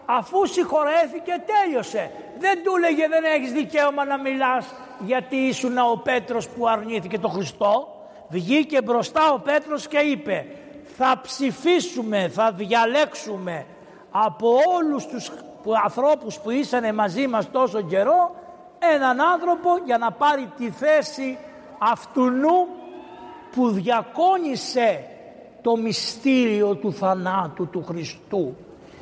αφού 0.06 0.46
συγχωρέθηκε 0.46 1.44
τέλειωσε. 1.46 2.12
Δεν 2.40 2.64
του 2.64 2.74
έλεγε 2.78 3.08
δεν 3.08 3.24
έχεις 3.24 3.52
δικαίωμα 3.52 4.06
να 4.06 4.18
μιλάς 4.18 4.74
γιατί 5.00 5.36
ήσουν 5.36 5.78
ο 5.78 6.02
Πέτρος 6.04 6.48
που 6.50 6.68
αρνήθηκε 6.68 7.20
τον 7.20 7.32
Χριστό. 7.32 7.88
Βγήκε 8.28 8.82
μπροστά 8.82 9.32
ο 9.32 9.40
Πέτρος 9.40 9.88
και 9.88 9.98
είπε 9.98 10.46
θα 10.98 11.20
ψηφίσουμε, 11.22 12.30
θα 12.34 12.52
διαλέξουμε 12.52 13.66
από 14.12 14.60
όλους 14.76 15.08
τους 15.08 15.32
που, 15.64 15.74
ανθρώπους 15.84 16.40
που 16.40 16.50
ήσανε 16.50 16.94
μαζί 16.94 17.28
μας 17.28 17.52
τόσο 17.52 17.82
καιρό 17.82 18.36
έναν 18.80 19.22
άνθρωπο 19.22 19.70
για 19.86 19.98
να 19.98 20.12
πάρει 20.12 20.52
τη 20.58 20.70
θέση 20.70 21.38
αυτού 21.78 22.30
που 23.56 23.70
διακόνησε 23.70 25.04
το 25.62 25.78
μυστήριο 25.78 26.76
του 26.76 26.94
θανάτου 26.94 27.68
του 27.68 27.84
Χριστού. 27.84 28.56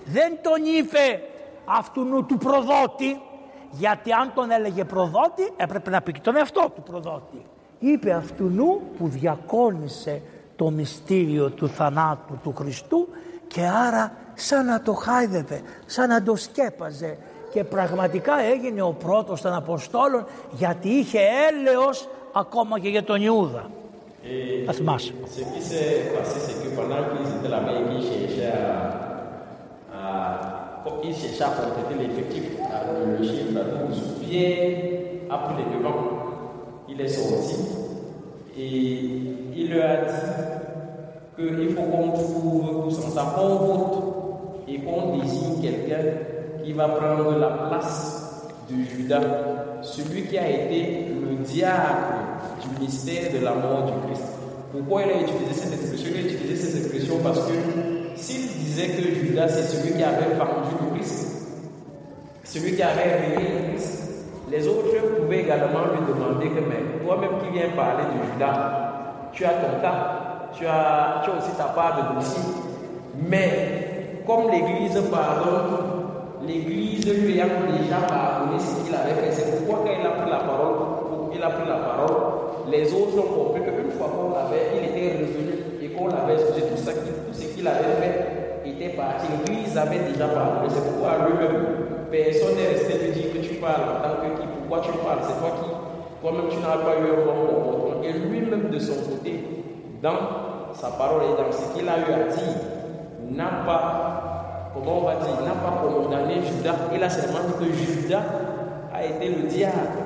Δεν 0.06 0.38
τον 0.42 0.66
είπε 0.78 1.22
αυτού 1.66 2.26
του 2.26 2.38
προδότη, 2.38 3.22
γιατί 3.72 4.12
αν 4.12 4.32
τον 4.36 4.52
έλεγε 4.52 4.84
προδότη 4.84 5.54
έπρεπε 5.56 5.90
να 5.90 6.02
πει 6.02 6.12
και 6.12 6.20
τον 6.20 6.36
εαυτό 6.36 6.72
του 6.76 6.82
προδότη. 6.82 7.42
Είπε 7.80 8.14
αυτού 8.14 8.82
που 8.98 9.08
διακόνησε 9.08 10.22
το 10.56 10.70
μυστήριο 10.70 11.50
του 11.50 11.70
θανάτου 11.70 12.40
του 12.44 12.54
Χριστού 12.58 13.08
και 13.48 13.62
άρα 13.62 14.12
σαν 14.34 14.66
να 14.66 14.82
το 14.82 14.94
χάιδευε, 14.94 15.62
σαν 15.86 16.10
να 16.10 16.24
το 16.24 16.36
σκέπαζε 16.36 17.18
και 17.54 17.64
πραγματικά 17.64 18.40
έγινε 18.40 18.82
ο 18.82 18.92
πρώτος 18.92 19.42
των 19.42 19.54
Αποστόλων 19.54 20.26
γιατί 20.52 20.90
είχε 20.90 21.20
έλεος 21.50 22.10
ακόμα 22.34 22.80
και 22.80 22.90
για 22.90 23.04
τον 23.04 23.22
Ιούδα. 23.22 23.70
Et. 24.26 24.66
Ce 24.66 25.42
qui 25.42 25.62
s'est 25.62 26.14
passé, 26.16 26.40
c'est 26.40 26.64
que 26.64 26.76
pendant 26.76 26.96
qu'ils 26.96 27.40
étaient 27.40 27.50
là-bas, 27.50 27.74
ils 27.92 28.02
cherchaient 28.02 28.52
à, 29.96 30.84
ils 31.04 31.14
cherchaient 31.14 31.44
à 31.44 31.98
l'effectif, 32.00 32.44
le 33.20 33.24
chiffre 33.24 33.60
12. 33.90 34.02
Pierre 34.22 34.78
a 35.30 35.38
pris 35.40 35.56
les 35.58 35.78
devants, 35.78 36.04
il 36.88 37.02
est 37.02 37.08
sorti 37.08 37.56
et 38.58 39.00
il 39.56 39.74
leur 39.74 39.90
a 39.90 39.96
dit 40.06 40.32
qu'il 41.36 41.70
faut 41.76 41.82
qu'on 41.82 42.12
trouve 42.12 42.84
tous 42.84 43.00
ensemble, 43.00 43.34
qu'on 43.36 43.56
vote 43.56 44.04
et 44.68 44.80
qu'on 44.80 45.18
désigne 45.18 45.62
quelqu'un 45.62 46.04
qui 46.64 46.72
va 46.72 46.88
prendre 46.88 47.38
la 47.38 47.50
place 47.50 48.48
de 48.70 48.76
Judas, 48.84 49.22
celui 49.82 50.28
qui 50.28 50.38
a 50.38 50.50
été 50.50 51.08
le 51.10 51.44
diable 51.44 52.33
du 52.62 52.82
mystère 52.82 53.32
de 53.34 53.44
la 53.44 53.54
mort 53.54 53.86
du 53.86 54.08
Christ. 54.08 54.24
Pourquoi 54.72 55.04
il 55.04 55.12
a 55.12 55.22
utilisé 55.22 55.54
cette 55.54 55.74
expression? 55.74 56.10
Il 56.14 56.18
a 56.18 56.32
utilisé 56.32 56.56
cette 56.56 56.82
expression 56.82 57.16
parce 57.24 57.40
que 57.40 57.54
s'il 58.16 58.48
disait 58.48 58.88
que 58.90 59.02
Judas 59.16 59.48
c'est 59.50 59.64
celui 59.64 59.94
qui 59.94 60.04
avait 60.04 60.34
vendu 60.36 60.76
le 60.82 60.96
Christ, 60.96 61.48
celui 62.44 62.76
qui 62.76 62.84
avait 62.84 63.04
révélé 63.04 63.50
le 63.54 63.70
Christ, 63.70 64.00
les 64.50 64.68
autres 64.68 65.20
pouvaient 65.20 65.42
également 65.42 65.86
lui 65.92 66.06
demander 66.08 66.50
que, 66.50 66.60
mais 66.60 67.04
toi-même 67.04 67.32
qui 67.44 67.58
viens 67.58 67.70
parler 67.76 68.04
de 68.04 68.34
Judas, 68.34 69.30
tu 69.32 69.46
as 69.46 69.50
ton 69.50 69.82
cas, 69.82 70.50
tu 70.54 70.66
as, 70.66 71.22
tu 71.24 71.32
as 71.32 71.38
aussi 71.38 71.52
ta 71.58 71.66
part 71.66 71.98
de 71.98 72.16
dossier. 72.16 72.44
Mais 73.30 74.22
comme 74.28 74.52
l'Église 74.52 75.02
pardonne, 75.12 76.04
l'Église 76.46 77.06
lui 77.06 77.40
a 77.42 77.46
déjà 77.46 77.98
pardonné 78.08 78.60
ce 78.60 78.86
qu'il 78.86 78.96
avait 78.96 79.14
fait. 79.22 79.32
C'est 79.32 79.58
pourquoi 79.58 79.86
quand 79.86 80.00
il 80.00 80.06
a 80.06 80.12
pris 80.12 80.30
la 80.30 80.40
parole, 80.40 80.76
il 81.34 81.42
a 81.42 81.50
pris 81.50 81.68
la 81.68 81.76
parole, 81.76 82.33
les 82.72 82.94
autres 82.94 83.18
ont 83.20 83.34
compris 83.44 83.62
qu'une 83.62 83.92
fois 83.92 84.10
qu'on 84.10 84.34
l'avait, 84.34 84.72
il 84.78 84.90
était 84.90 85.18
revenu 85.18 85.54
et 85.82 85.90
qu'on 85.90 86.08
l'avait 86.08 86.34
excusé, 86.34 86.62
tout, 86.62 86.78
ce 87.34 87.46
qu'il 87.46 87.68
avait 87.68 87.98
fait 88.02 88.34
était 88.66 88.96
parti. 88.96 89.28
L'Église 89.46 89.78
avait 89.78 90.12
déjà 90.12 90.28
pardonné. 90.28 90.70
C'est 90.70 90.84
pourquoi 90.84 91.28
lui-même, 91.28 92.10
personne 92.12 92.56
n'est 92.56 92.68
resté 92.68 92.98
lui 93.00 93.12
dire 93.12 93.34
que 93.34 93.40
tu 93.40 93.56
parles 93.56 93.84
en 93.84 94.02
tant 94.02 94.16
que 94.22 94.42
qui, 94.42 94.48
pourquoi 94.48 94.80
tu 94.82 94.92
parles, 95.04 95.20
c'est 95.24 95.40
toi 95.40 95.52
qui, 95.60 95.70
toi-même 96.22 96.50
tu 96.50 96.58
n'as 96.58 96.78
pas 96.78 96.96
eu 97.00 97.12
un 97.12 97.26
bon 97.26 97.46
comportement. 97.46 98.04
Et 98.04 98.14
lui-même 98.14 98.70
de 98.70 98.80
son 98.80 98.96
côté, 99.10 99.44
dans 100.02 100.74
sa 100.74 100.90
parole 100.90 101.24
et 101.24 101.42
dans 101.42 101.52
ce 101.52 101.74
qu'il 101.78 101.88
a 101.88 101.98
eu 102.00 102.14
à 102.14 102.32
dire, 102.32 102.56
n'a 103.32 103.64
pas, 103.66 104.72
comment 104.74 105.00
on 105.00 105.06
va 105.06 105.16
dire, 105.16 105.36
n'a 105.44 105.52
pas 105.52 105.82
condamné 105.82 106.36
Judas. 106.44 106.76
Il 106.94 107.04
a 107.04 107.10
seulement 107.10 107.40
dit 107.48 107.66
que 107.66 107.74
Judas 107.74 108.24
a 108.94 109.06
été 109.06 109.30
le 109.30 109.48
diable. 109.48 110.03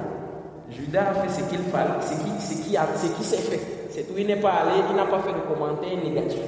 Judas 0.75 1.06
a 1.12 1.13
fait 1.21 1.30
ce 1.38 1.41
qu'il 1.49 1.60
fallait, 1.73 2.01
ce 2.01 2.13
qui, 2.21 2.32
ce 2.47 2.53
qui, 2.63 2.75
a- 2.77 2.88
ce 3.03 3.08
qui 3.15 3.23
s'est 3.23 3.38
fait. 3.49 3.62
C'est 3.89 4.03
tout. 4.08 4.13
Il 4.17 4.27
n'est 4.27 4.36
pas 4.47 4.51
allé, 4.62 4.77
il 4.89 4.95
n'a 4.95 5.06
pas 5.06 5.19
fait 5.19 5.34
de 5.34 5.39
commentaires 5.51 5.97
négatifs. 6.03 6.39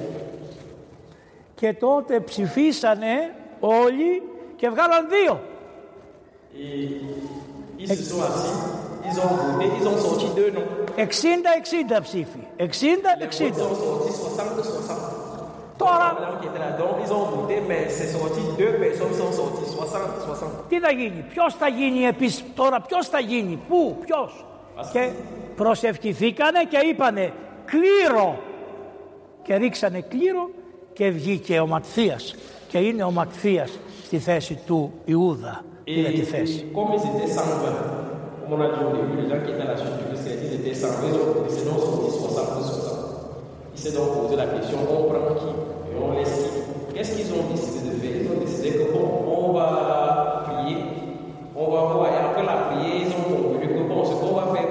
Και 1.54 1.72
τότε 1.72 2.20
ψηφίσανε 2.20 3.34
όλοι 3.60 4.22
και 4.56 4.68
βγάλαν 4.68 5.06
δύο. 5.08 5.40
Et 6.54 7.82
ils 7.82 7.88
se 7.88 8.02
sont 8.10 8.22
assis, 8.22 8.58
ils 9.08 9.16
ont 9.24 9.32
voté, 9.40 9.66
ils 9.80 9.86
ont 9.88 9.96
sorti 10.06 10.26
deux 10.36 10.50
noms. 10.50 10.70
60-60 10.96 12.00
ψήφοι. 12.00 12.42
Les 12.58 12.66
votes 12.68 13.72
60-60. 14.10 15.19
Sont 15.80 15.86
sortis 15.86 15.86
60-60. 15.86 15.86
Τώρα 15.86 16.08
Blanc 16.20 16.36
qui 16.40 16.46
était 16.50 16.62
là, 16.66 16.70
donc 16.82 16.94
ils 17.04 17.12
ont 17.18 17.24
voté, 17.36 17.56
mais 17.68 17.82
c'est 17.96 18.10
sorti, 18.16 18.40
deux 18.62 18.74
personnes 18.84 19.14
sont 19.20 19.32
sorties 19.40 19.68
60-60. 19.76 20.68
τι 20.68 20.78
θα 20.80 20.90
γίνει, 20.90 21.24
ποιος 21.32 21.54
θα 21.54 21.68
γίνει 21.68 22.00
επίσης, 22.14 22.44
τώρα 22.54 22.80
ποιος 22.80 23.08
θα 23.08 23.20
γίνει, 23.20 23.58
πού, 23.68 23.96
ποιος; 24.04 24.44
Και 24.92 25.10
προσευχηθήκανε 25.56 26.64
και 26.72 26.80
είπανε 26.90 27.32
κλήρο 27.64 28.38
και 29.42 29.54
ρίξανε 29.56 30.00
κλήρο 30.00 30.50
και 30.92 31.10
βγήκε 31.10 31.58
ο 31.60 31.66
Ματθίας 31.66 32.34
και 32.68 32.78
είναι 32.78 33.02
ο 33.02 33.10
Ματθίας 33.10 33.78
στη 34.04 34.18
θέση 34.18 34.54
του 34.66 34.92
Ιούδα. 35.04 35.64
Πήρε 35.84 36.08
τη 36.08 36.20
Et 36.20 36.24
θέση. 36.24 36.66
comme 36.74 36.94
s'est 43.80 43.92
donc 43.92 44.22
posé 44.22 44.36
la 44.36 44.46
question, 44.46 44.78
on 44.82 45.04
prend 45.04 45.34
qui 45.34 45.46
et 45.46 45.98
on 46.02 46.12
laisse 46.12 46.34
qui 46.34 46.94
Qu'est-ce 46.94 47.16
qu'ils 47.16 47.32
ont 47.32 47.50
décidé 47.50 47.88
de 47.88 47.94
faire? 47.96 48.10
Ils 48.20 48.28
ont 48.30 48.44
décidé 48.44 48.70
que 48.72 48.92
bon, 48.92 49.08
on 49.26 49.52
va 49.52 50.44
prier, 50.44 50.76
on 51.56 51.64
va 51.64 51.80
voir. 51.80 52.12
Et 52.12 52.16
après 52.16 52.44
la 52.44 52.56
prière, 52.68 53.06
ils 53.06 53.08
ont 53.08 53.42
conclu 53.42 53.68
que 53.68 53.88
bon, 53.88 54.04
ce 54.04 54.14
qu'on 54.16 54.34
va 54.34 54.54
faire 54.54 54.66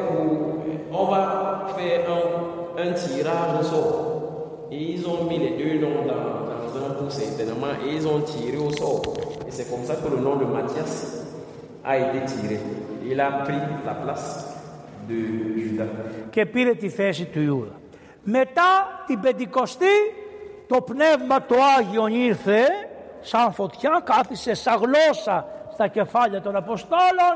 on 0.91 1.05
va 1.05 1.67
faire 1.75 2.01
un, 2.77 2.93
tirage 2.93 3.59
au 3.59 3.63
sort. 3.63 4.67
Et 4.71 4.93
ils 4.93 5.07
ont 5.07 5.23
mis 5.25 5.39
les 5.39 5.57
deux 5.57 5.79
noms 5.79 6.05
dans, 6.05 6.79
dans 6.79 6.85
un 6.85 6.93
pouce 6.93 7.19
éternellement 7.19 7.73
et 7.83 7.95
ils 7.95 8.07
ont 8.07 8.19
tiré 8.21 8.57
au 8.57 8.71
sort. 8.71 9.01
Et 9.47 9.51
c'est 9.51 9.69
comme 9.69 9.83
ça 9.85 9.95
que 9.95 10.13
le 10.13 10.21
nom 10.21 10.35
de 10.35 10.45
Matthias 10.45 11.25
a 11.83 11.97
été 11.97 12.25
tiré. 12.25 12.59
Il 13.09 13.19
a 13.19 13.31
pris 13.43 13.57
la 13.85 13.93
place 13.93 14.55
de 15.07 15.15
Judas. 15.57 15.85
Che 16.31 16.45
pire 16.45 16.77
ti 16.77 16.89
feci 16.89 17.27
tu 17.31 17.43
Judas? 17.43 17.78
Μετά 18.31 19.03
την 19.07 19.19
Πεντηκοστή 19.19 19.97
το 20.67 20.81
Πνεύμα 20.81 21.45
το 21.45 21.55
Άγιον 21.77 22.13
ήρθε 22.13 22.61
σαν 23.21 23.53
φωτιά, 23.53 24.01
κάθισε 24.03 24.53
σαν 24.53 24.79
γλώσσα 24.81 25.47
στα 25.73 25.87
κεφάλια 25.87 26.41
των 26.41 26.55
Αποστόλων 26.55 27.35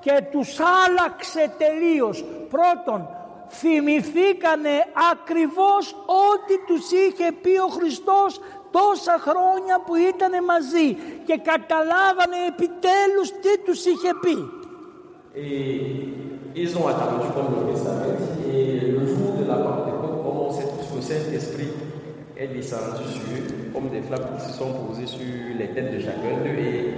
και 0.00 0.24
τους 0.30 0.58
άλλαξε 0.60 1.52
τελείως. 1.58 2.24
Πρώτον, 2.50 3.08
θυμηθήκανε 3.48 4.84
ακριβώς 5.12 5.92
ό,τι 6.06 6.54
τους 6.66 6.90
είχε 6.90 7.32
πει 7.42 7.58
ο 7.66 7.68
Χριστός 7.68 8.40
τόσα 8.70 9.16
χρόνια 9.18 9.80
που 9.86 9.94
ήταν 9.94 10.44
μαζί 10.44 10.94
και 11.24 11.36
καταλάβανε 11.36 12.36
επιτέλους 12.48 13.28
τι 13.42 13.58
τους 13.64 13.84
είχε 13.84 14.10
πει. 14.20 14.36
Et 15.38 16.58
ils 16.62 16.72
ont 16.78 16.86
attendu, 16.92 17.26
comme 17.34 17.50
le 17.56 17.60
Christ 17.66 17.86
avait 17.94 18.16
dit, 18.22 18.56
et 18.58 18.90
le 18.96 19.06
jour 19.06 19.30
de 19.40 19.44
la 19.50 19.56
est 22.38 22.48
descendu 22.48 23.04
sur 23.08 23.72
comme 23.72 23.88
des 23.88 24.02
flammes 24.02 24.28
qui 24.36 24.52
se 24.52 24.58
sont 24.58 24.72
posées 24.72 25.06
sur 25.06 25.20
les 25.58 25.68
têtes 25.68 25.94
de 25.94 26.00
chacun 26.00 26.44
d'eux, 26.44 26.58
et 26.58 26.94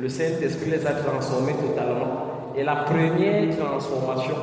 le 0.00 0.08
Saint-Esprit 0.08 0.70
les 0.70 0.86
a 0.86 0.92
transformés 0.92 1.54
totalement. 1.54 2.52
Et 2.56 2.64
la 2.64 2.76
première 2.76 3.56
transformation 3.56 4.34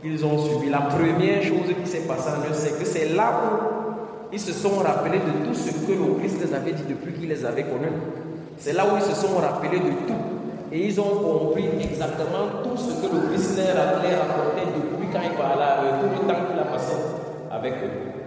qu'ils 0.00 0.24
ont 0.24 0.38
subie, 0.38 0.68
la 0.68 0.80
première 0.80 1.42
chose 1.42 1.74
qui 1.82 1.90
s'est 1.90 2.06
passée 2.06 2.30
en 2.30 2.50
eux, 2.50 2.54
c'est 2.54 2.78
que 2.78 2.84
c'est 2.84 3.14
là 3.14 3.32
où 3.32 4.32
ils 4.32 4.40
se 4.40 4.52
sont 4.52 4.76
rappelés 4.76 5.18
de 5.18 5.46
tout 5.46 5.54
ce 5.54 5.70
que 5.70 5.92
le 5.92 6.18
Christ 6.18 6.38
les 6.44 6.54
avait 6.54 6.72
dit 6.72 6.84
depuis 6.88 7.12
qu'il 7.12 7.28
les 7.28 7.44
avait 7.44 7.64
connus. 7.64 7.92
C'est 8.58 8.72
là 8.72 8.84
où 8.86 8.96
ils 8.96 9.02
se 9.02 9.14
sont 9.14 9.36
rappelés 9.36 9.78
de 9.78 9.90
tout. 10.06 10.14
Et 10.72 10.86
ils 10.86 11.00
ont 11.00 11.04
compris 11.04 11.66
exactement 11.80 12.62
tout 12.64 12.76
ce 12.76 12.94
que 12.94 13.14
le 13.14 13.28
Christ 13.28 13.58
leur 13.58 13.76
a 13.76 14.02
leur 14.02 14.26
racontait 14.26 14.72
depuis 14.74 15.08
quand 15.12 15.20
il 15.22 15.36
parlait 15.36 15.62
avec 15.62 15.92
eux, 15.92 16.16
tout 16.16 16.22
le 16.22 16.28
temps 16.32 16.40
qu'il 16.50 16.58
a 16.58 16.64
passé 16.64 16.94
avec 17.50 17.74
eux. 17.74 18.21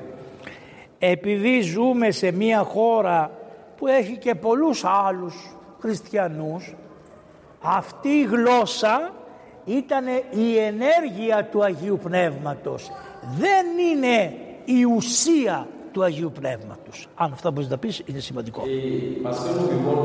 Επειδή 1.11 1.61
ζούμε 1.61 2.11
σε 2.11 2.31
μια 2.31 2.63
χώρα 2.63 3.31
που 3.77 3.87
έχει 3.87 4.17
και 4.17 4.35
πολλούς 4.35 4.83
άλλους 4.85 5.55
χριστιανούς, 5.79 6.75
αυτή 7.61 8.09
η 8.09 8.23
γλώσσα 8.23 9.13
ήταν 9.65 10.05
η 10.29 10.57
ενέργεια 10.57 11.47
του 11.51 11.63
Αγίου 11.63 11.99
Πνεύματος. 12.03 12.91
Δεν 13.37 13.65
είναι 13.91 14.33
η 14.65 14.83
ουσία 14.83 15.67
του 15.91 16.03
Αγίου 16.03 16.31
Πνεύματος. 16.31 17.07
Αν 17.15 17.31
αυτά 17.31 17.51
μπορείς 17.51 17.69
να 17.69 17.77
πεις 17.77 18.01
είναι 18.05 18.19
σημαντικό. 18.19 18.61
Et 18.65 19.23
parce 19.23 19.39
que 19.43 19.51
nous 19.57 19.67
vivons 19.69 19.95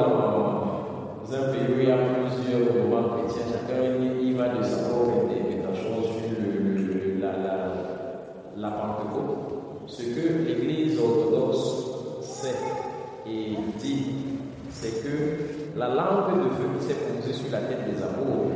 la 15.75 15.87
langue 15.89 16.43
de 16.43 16.49
feu 16.55 16.67
qui 16.77 16.85
s'est 16.87 16.93
posée 16.93 17.33
sur 17.33 17.51
la 17.51 17.59
tête 17.59 17.83
des 17.91 18.01
apôtres, 18.01 18.55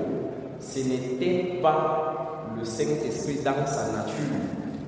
ce 0.60 0.80
n'était 0.80 1.60
pas 1.62 1.82
le 2.58 2.66
Saint-Esprit 2.66 3.40
dans 3.44 3.66
sa 3.66 3.84
nature, 3.98 4.40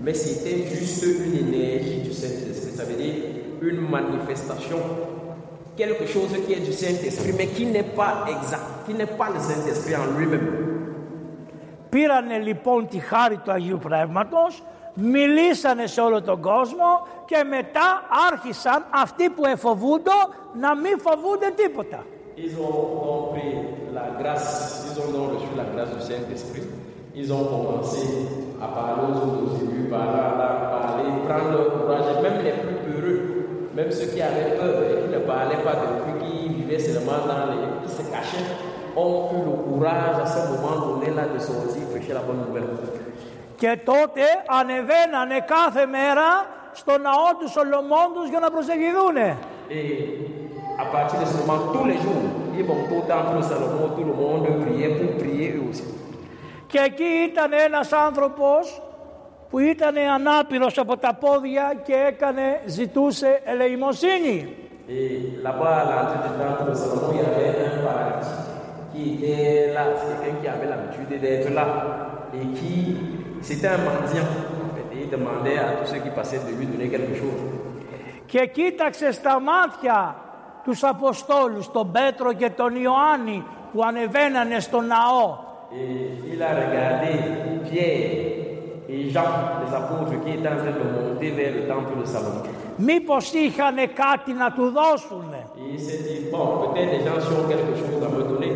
mais 0.04 0.13
c'était 0.13 0.67
juste 0.76 1.04
une 1.04 1.36
énergie 1.48 2.02
du 2.02 2.13
Saint-Esprit. 2.13 2.72
Ça 2.76 2.84
veut 2.84 2.96
dire 2.96 3.13
une 3.62 3.82
manifestation, 3.89 4.78
quelque 5.78 6.06
chose 6.06 6.32
qui 6.46 6.54
est 6.54 6.65
du 6.70 6.74
Saint-Esprit, 6.74 7.34
mais 7.38 7.48
qui 7.48 7.65
n'est 7.65 7.84
pas 7.84 8.26
exact, 8.28 8.86
qui 8.86 8.94
n'est 8.94 9.06
pas 9.06 9.30
le 9.36 9.39
Saint-Esprit 9.39 9.96
en 9.96 10.17
lui-même. 10.17 10.50
Πήρανε 11.89 12.38
λοιπόν 12.38 12.88
τη 12.88 13.00
χάρη 13.00 13.38
του 13.38 13.52
Αγίου 13.52 13.80
Πνεύματος, 13.80 14.63
μιλήσανε 14.94 15.88
σε 15.88 16.02
όλο 16.02 16.22
τον 16.22 16.41
κόσμο 16.41 17.08
και 17.26 17.44
μετά 17.44 18.04
άρχισαν 18.32 18.86
αυτοί 18.89 19.30
που 19.30 19.46
εφοβούνται 19.46 20.12
να 20.60 20.76
μην 20.76 21.00
φοβούνται 21.00 21.52
τίποτα. 21.56 22.06
Ils 22.38 22.56
ont 22.58 23.06
donc 23.06 23.32
pris 23.34 23.54
la 23.94 24.22
grâce, 24.22 24.88
ils 24.88 25.00
ont 25.02 25.12
donc 25.12 25.34
reçu 25.36 25.48
la 25.56 25.65
grâce 25.74 25.96
du 25.96 26.02
Saint-Esprit. 26.02 26.63
Ils 27.13 27.32
ont 27.34 27.44
commencé 27.44 28.08
à 28.62 28.67
parler 28.67 29.02
aux 29.10 29.17
autres 29.17 29.62
élus, 29.62 29.89
parler, 29.89 30.20
à 30.20 30.80
parler, 30.80 31.04
prendre 31.28 31.52
leur 31.52 31.67
courage, 31.74 32.06
et 32.17 32.22
même 32.22 32.44
les 32.44 32.52
plus 32.52 32.78
peureux, 32.86 33.22
même 33.76 33.91
ceux 33.91 34.08
qui 34.13 34.22
avaient 34.22 34.56
peur 34.58 34.82
et 34.84 35.02
qui 35.02 35.10
ne 35.15 35.20
parlaient 35.20 35.63
pas 35.67 35.76
depuis, 35.84 36.13
qui 36.26 36.54
vivaient 36.54 36.80
seulement 36.80 37.20
dans 37.28 37.52
les, 37.52 37.86
qui 37.86 37.94
se 37.94 38.02
cachaient, 38.10 38.48
ont 38.96 39.30
eu 39.34 39.46
le 39.46 39.56
courage 39.67 40.17
à 40.24 40.26
ce 40.26 40.39
moment 40.52 40.78
donné-là 40.88 41.24
de 41.34 41.39
sortir 41.39 41.84
prêcher 41.91 42.13
la 42.13 42.22
bonne 42.22 42.44
nouvelle. 42.48 42.67
Και 43.58 43.80
τότε 43.86 44.22
ανεβαίνανε 44.48 45.39
κάθε 45.39 45.86
μέρα 45.86 46.30
στο 46.74 46.98
ναό 46.98 47.30
του 47.39 47.50
Σολομόντος 47.50 48.30
για 48.30 48.39
να 48.39 48.50
προσευχηθούνε. 48.52 49.38
Et 50.76 50.82
à 50.82 50.86
partir 50.86 51.20
de 51.20 51.26
ce 51.26 51.38
moment, 51.38 51.60
tous 51.74 51.86
les 51.86 51.98
jours, 51.98 52.24
ils 52.58 52.63
vont 52.63 52.82
tout 52.89 53.02
le 53.02 53.08
temps 53.10 53.24
pour 53.28 53.36
le 53.36 53.41
Salomon, 53.41 53.89
tout 53.96 54.04
le 54.04 54.13
monde 54.13 54.46
prier 54.65 54.89
pour 54.89 55.17
prier 55.17 55.48
eux 55.58 55.63
aussi. 55.70 55.84
Και 56.67 56.80
εκεί 56.86 57.12
ήταν 57.32 57.52
ένας 57.54 57.91
άνθρωπος 57.91 58.82
που 59.50 59.60
ήταν 59.60 59.96
ανάπηρος 59.98 60.78
από 60.78 60.98
τα 60.98 61.13
πόδια 61.13 61.74
και 61.84 61.94
έκανε, 62.08 62.62
ζητούσε 62.65 63.41
ελεημοσύνη. 63.44 64.56
Et 64.89 65.41
là-bas, 65.46 65.76
à 65.82 65.86
l'entrée 65.89 66.20
du 66.26 66.32
temple 66.39 66.70
de 66.70 66.76
Salomon, 66.76 67.12
il 67.13 67.20
y 67.22 67.26
avait 67.32 67.52
un 67.67 67.78
paralytique 67.86 68.41
qui 68.91 69.04
était 69.13 69.74
là, 69.74 69.84
c'est 70.00 70.17
quelqu'un 70.22 70.41
qui 70.41 70.48
avait 70.56 70.70
l'habitude 70.74 71.12
d'être 71.24 71.50
là 71.60 71.67
et 72.38 72.46
qui, 72.58 72.98
c'était 73.48 73.67
un 73.67 73.82
mendiant. 73.89 74.32
En 74.65 74.70
fait, 74.76 74.88
et 74.94 75.04
il 75.04 75.10
demandait 75.10 75.60
à 75.65 75.70
tous 75.78 75.88
ceux 75.91 76.02
qui 76.06 76.10
passaient 76.10 76.41
de 76.48 76.52
lui 76.58 76.65
donner 76.65 76.89
quelque 76.89 77.15
chose. 77.15 77.41
Και 78.26 78.46
κοίταξε 78.46 79.12
στα 79.12 79.39
μάτια 79.39 80.15
Τους 80.66 80.85
Αποστόλους, 80.85 81.70
τον 81.70 81.92
Πέτρο 81.92 82.33
και 82.33 82.50
τον 82.50 82.74
Ιωάννη 82.74 83.44
που 83.72 83.81
ανεβαίνανε 83.85 84.61
στο 84.61 84.81
ναό 84.81 85.44
Et 85.72 86.33
il 86.33 86.40
a 86.50 86.52
regardé 86.62 87.12
Pierre 87.66 88.07
et 88.94 89.00
Jean, 89.14 89.33
les 89.62 89.72
apôtres 89.81 90.16
qui 90.22 90.31
étaient 90.37 90.52
en 90.55 90.59
train 90.62 90.76
de 90.81 90.87
monter 90.96 91.31
vers 91.38 91.52
le 91.57 91.62
temple 91.72 91.94
de 92.00 92.07
Salomon. 92.12 92.44
Μήπως 92.76 93.33
είχαν 93.33 93.74
κάτι 93.94 94.33
να 94.33 94.52
του 94.52 94.70
δώσουν. 94.70 95.35
Et 95.35 95.72
il 95.74 95.81
s'est 95.87 96.02
dit, 96.09 96.20
bon, 96.33 96.46
peut-être 96.62 96.92
les 96.96 97.02
gens 97.07 97.18
qui 97.24 97.33
ont 97.38 97.48
quelque 97.52 97.74
chose 97.83 98.02
à 98.07 98.11
me 98.16 98.22
donner. 98.31 98.52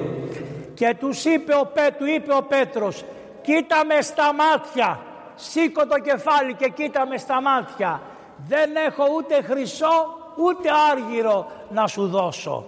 Και 0.75 0.97
τους 0.99 1.25
είπε 1.25 1.55
ο, 1.55 1.67
Πέ, 1.75 1.95
του 1.99 2.07
είπε 2.07 2.33
ο 2.33 2.43
Πέτρος, 2.43 3.05
κοίτα 3.43 3.85
με 3.85 4.01
στα 4.01 4.35
μάτια, 4.35 5.01
σήκω 5.35 5.87
το 5.87 5.99
κεφάλι 5.99 6.55
και 6.55 6.69
κοίτα 6.69 7.07
με 7.07 7.17
στα 7.17 7.41
μάτια. 7.43 8.01
Δεν 8.49 8.71
έχω 8.87 9.05
ούτε 9.17 9.43
χρυσό 9.43 10.20
Ούτε 10.37 10.69
άργυρο 10.91 11.47
να 11.71 11.87
σου 11.87 12.07
δώσω 12.07 12.65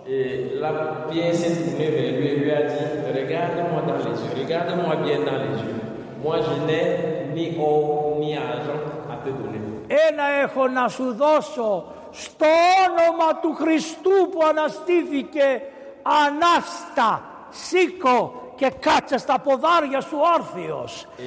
ένα. 10.08 10.24
Έχω 10.42 10.68
να 10.68 10.88
σου 10.88 11.14
δώσω 11.14 11.84
στο 12.10 12.46
όνομα 12.86 13.36
του 13.40 13.54
Χριστού 13.54 14.28
που 14.30 14.40
αναστήθηκε. 14.48 15.62
Ανάστα, 16.02 17.22
σήκω 17.50 18.42
και 18.54 18.72
κάτσε 18.80 19.18
στα 19.18 19.38
ποδάρια 19.40 20.00
σου, 20.00 20.16
Όρθιος. 20.36 21.06
Και 21.16 21.22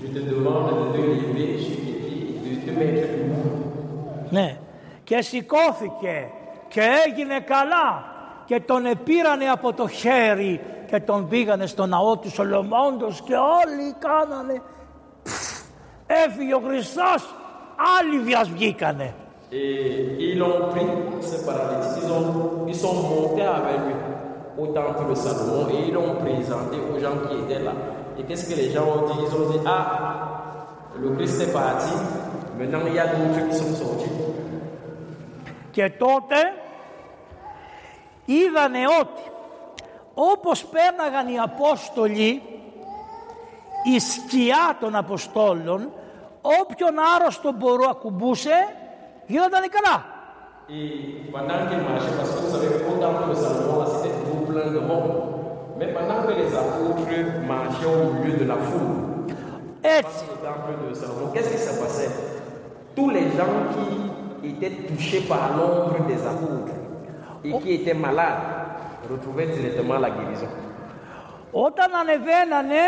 je 0.01 0.07
te 0.15 0.21
demande 0.31 0.69
de 0.81 0.85
te 0.93 1.01
lever 1.11 1.59
sur 1.65 1.77
tes 1.85 1.97
pieds 2.03 2.27
et 2.45 2.51
de 2.51 2.61
te 2.67 2.71
mettre 2.79 3.09
debout. 3.13 3.63
Ναι. 4.31 4.57
Και 5.05 5.23
σηκώθηκε 5.23 6.29
και 6.69 6.81
έγινε 7.07 7.41
καλά 7.41 8.05
και 8.45 8.61
τον 8.61 8.87
επήρανε 8.87 9.45
από 9.45 9.73
το 9.73 9.89
χέρι 9.89 10.61
και 10.87 11.01
τον 11.01 11.29
πήγανε 11.29 11.67
στο 11.67 11.87
ναό 11.87 12.17
του 12.17 12.31
Σολομώντος 12.31 13.21
και 13.21 13.35
όλοι 13.35 13.95
κάνανε 13.99 14.63
«Πφ, 15.23 15.63
έφυγε 16.07 16.55
ο 16.55 16.63
Χριστός 16.67 17.35
άλλοι 18.01 18.19
βιας 18.19 18.49
βγήκανε 18.49 19.15
Et 19.55 20.17
ils 20.27 20.39
l'ont 20.39 20.61
pris, 20.71 20.89
ce 21.31 21.37
paralytique, 21.45 22.05
ils, 22.05 22.11
ont, 22.11 22.67
ils 22.73 22.75
sont 22.85 22.95
montés 23.11 23.49
avec 23.61 23.79
lui 23.87 23.97
au 24.63 24.67
temple 24.79 25.11
de 25.11 25.15
Salomon 25.15 25.69
et 25.75 25.89
ils 25.89 25.93
l'ont 25.93 26.15
présenté 26.25 26.77
aux 26.91 26.99
gens 27.05 27.19
qui 27.27 27.35
étaient 27.43 27.63
là. 27.63 27.75
Et 28.19 28.23
qu'est-ce 28.25 28.47
que 28.51 28.57
les 28.63 28.71
gens 28.71 28.87
ont 28.95 29.07
dit 29.09 29.19
Ils 29.27 29.35
ont 29.35 29.51
dit 29.51 29.61
Ah, 29.67 29.87
le 31.01 31.11
Christ 31.17 31.41
est 31.41 31.53
parti. 31.53 31.95
Και 35.71 35.91
τότε 35.91 36.37
είδανε 38.25 38.79
ότι 39.01 39.23
όπως 40.15 40.65
πέρναγαν 40.65 41.29
οι 41.29 41.39
Απόστολοι 41.39 42.43
η 43.95 43.99
σκιά 43.99 44.77
των 44.81 44.97
Αποστόλων 44.97 45.91
όποιον 46.43 46.95
άρρωστο 47.17 47.53
μπορούσε 47.53 47.89
ακουμπούσε 47.91 48.69
γίνονταν 49.27 49.63
καλά. 49.71 50.05
Η 50.67 51.31
πανάγκη 51.31 51.75
μας 51.75 52.07
είπα 52.07 52.25
στους 52.25 52.53
αδερφούντα 52.55 53.07
που 53.07 53.27
μας 53.27 53.45
αρμόνασε 53.45 54.09
το 54.25 54.53
πλέον 54.53 54.75
το 54.75 54.81
μόνο. 54.81 55.32
Mais 55.82 55.88
pendant 55.98 56.20
que 56.26 56.34
les 56.42 56.50
apôtres 56.64 57.08
marchaient 57.48 57.86
au 57.86 58.14
milieu 58.14 58.38
de 58.38 58.46
la 58.46 58.56
foule, 58.56 58.98
Έτσι. 59.84 60.24
au 60.34 60.38
temple 60.46 60.72
de 60.90 60.94
Salomon, 60.96 61.28
qu'est-ce 61.34 61.50
qui 61.54 61.58
se 61.58 61.74
passait 61.82 62.12
Tous 62.96 63.10
les 63.10 63.28
gens 63.38 63.56
qui 63.76 64.50
étaient 64.50 64.76
touchés 64.90 65.22
par 65.22 65.44
l'ombre 65.58 65.98
des 66.08 66.20
apôtres 66.34 66.76
et 67.46 67.52
qui 67.62 67.72
étaient 67.80 67.94
malades 67.94 68.44
retrouvaient 69.12 69.48
directement 69.48 69.98
la 70.06 70.10
guérison. 70.10 70.50
Όταν 71.52 71.90
ανεβαίνανε 72.02 72.86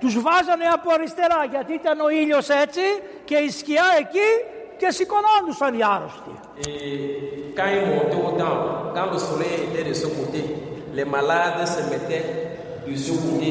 τους 0.00 0.14
βάζανε 0.20 0.64
από 0.74 0.92
αριστερά 0.92 1.44
γιατί 1.50 1.72
ήταν 1.72 2.00
ο 2.00 2.08
ήλιος 2.10 2.48
έτσι 2.48 2.80
και 3.24 3.36
η 3.36 3.50
σκιά 3.50 3.84
εκεί 3.98 4.28
και 4.76 4.90
σηκωνόντουσαν 4.90 5.74
οι 5.78 5.82
άρρωστοι. 5.94 6.34
Et 6.58 7.54
quand 7.56 7.68
ils 7.76 7.86
montaient 7.94 8.22
au 8.28 8.32
temple, 8.42 8.68
quand 8.94 9.08
le 9.14 9.18
soleil 9.28 9.56
était 9.66 9.86
de 9.90 9.94
ce 10.02 10.06
côté, 10.18 10.40
les 10.97 11.05
malades 11.05 11.65
se 11.75 11.81
mettaient 11.91 12.27
de 12.87 12.95
ce 12.95 13.11
côté 13.23 13.49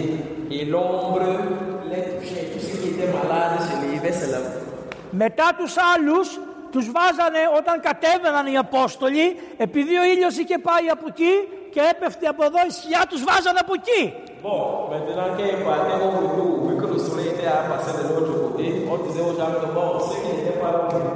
et 0.51 0.65
l'ombre 0.65 1.21
les 1.91 2.03
touchait. 2.11 2.51
Μετά 5.11 5.49
τους 5.59 5.75
άλλους, 5.95 6.41
τους 6.73 6.91
βάζανε 6.97 7.43
όταν 7.59 7.81
κατέβαιναν 7.81 8.47
οι 8.47 8.57
Απόστολοι, 8.57 9.37
επειδή 9.57 9.97
ο 9.97 10.05
ήλιος 10.05 10.39
είχε 10.39 10.59
πάει 10.59 10.89
από 10.89 11.05
εκεί 11.09 11.35
και 11.73 11.81
έπεφτε 11.93 12.27
από 12.27 12.45
εδώ 12.45 12.61
η 12.69 12.71
σκιά, 12.79 13.03
τους 13.09 13.25
βάζανε 13.25 13.59
από 13.65 13.73
εκεί. 13.81 14.03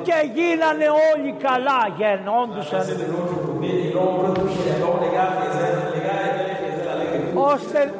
Και 0.08 0.18
γίνανε 0.34 0.86
όλοι 1.12 1.32
καλά, 1.46 1.80
γεννώντουσαν 1.98 2.82
ώστε 7.34 7.94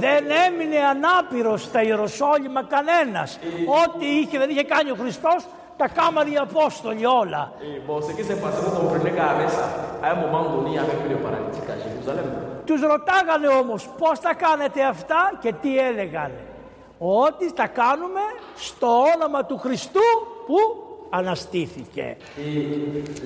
δεν 0.00 0.24
έμεινε 0.46 0.78
ανάπηρος 0.78 1.62
στα 1.62 1.82
Ιεροσόλυμα 1.82 2.64
κανένας. 2.64 3.38
Ό,τι 3.84 4.06
είχε, 4.06 4.38
δεν 4.38 4.50
είχε 4.50 4.62
κάνει 4.62 4.90
ο 4.90 4.96
Χριστός, 5.00 5.46
τα 5.76 5.88
κάμανε 5.88 6.30
οι 6.30 6.36
Απόστολοι 6.36 7.06
όλα. 7.06 7.52
Et 7.60 7.80
bon, 7.86 7.96
ce 8.06 8.12
qui 8.16 8.24
s'est 8.28 8.40
passé, 8.44 8.58
vous 8.64 8.74
comprenez 8.78 9.12
qu'avec 9.16 9.50
ça, 9.58 9.66
à 10.06 10.08
un 10.14 10.18
moment 10.24 10.44
donné, 10.52 10.68
il 10.72 10.76
y 10.78 10.82
avait 10.84 10.98
plus 11.02 11.12
de 11.14 11.20
paralytiques 11.26 11.70
à 11.74 11.78
Jérusalem. 11.84 12.26
Τους 12.64 12.80
ρωτάγανε 12.82 13.48
όμως 13.48 13.88
πώς 13.98 14.20
τα 14.20 14.34
κάνετε 14.34 14.84
αυτά 14.84 15.32
και 15.40 15.52
τι 15.52 15.78
έλεγαν. 15.78 16.30
Ότι 16.98 17.52
τα 17.52 17.66
κάνουμε 17.66 18.20
στο 18.56 19.02
όνομα 19.14 19.44
του 19.44 19.58
Χριστού 19.58 20.00
που 20.46 20.56
αναστήθηκε. 21.10 22.16
Et 22.36 22.50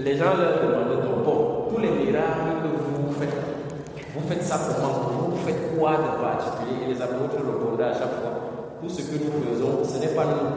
les 0.06 0.16
gens 0.20 0.34
leur 0.40 0.54
demandaient 0.64 1.02
donc, 1.06 1.18
bon, 1.26 1.38
tous 1.68 1.80
les 1.84 1.92
miracles 2.00 2.56
que 2.62 2.68
vous 2.96 3.12
faites, 3.18 3.51
vous 4.14 4.28
faites 4.28 4.42
ça 4.42 4.58
comment 4.66 5.30
Vous 5.30 5.42
faites 5.46 5.78
quoi 5.78 5.92
de 5.92 6.10
particulier 6.28 6.76
Et 6.84 6.94
les 6.94 7.00
apôtres 7.02 7.36
répondaient 7.36 7.84
à 7.84 7.94
chaque 7.94 8.14
fois, 8.20 8.32
tout 8.80 8.88
ce 8.88 9.02
que 9.08 9.16
nous 9.22 9.32
faisons, 9.46 9.84
ce 9.84 9.98
n'est 10.02 10.14
pas 10.14 10.26
nous, 10.32 10.48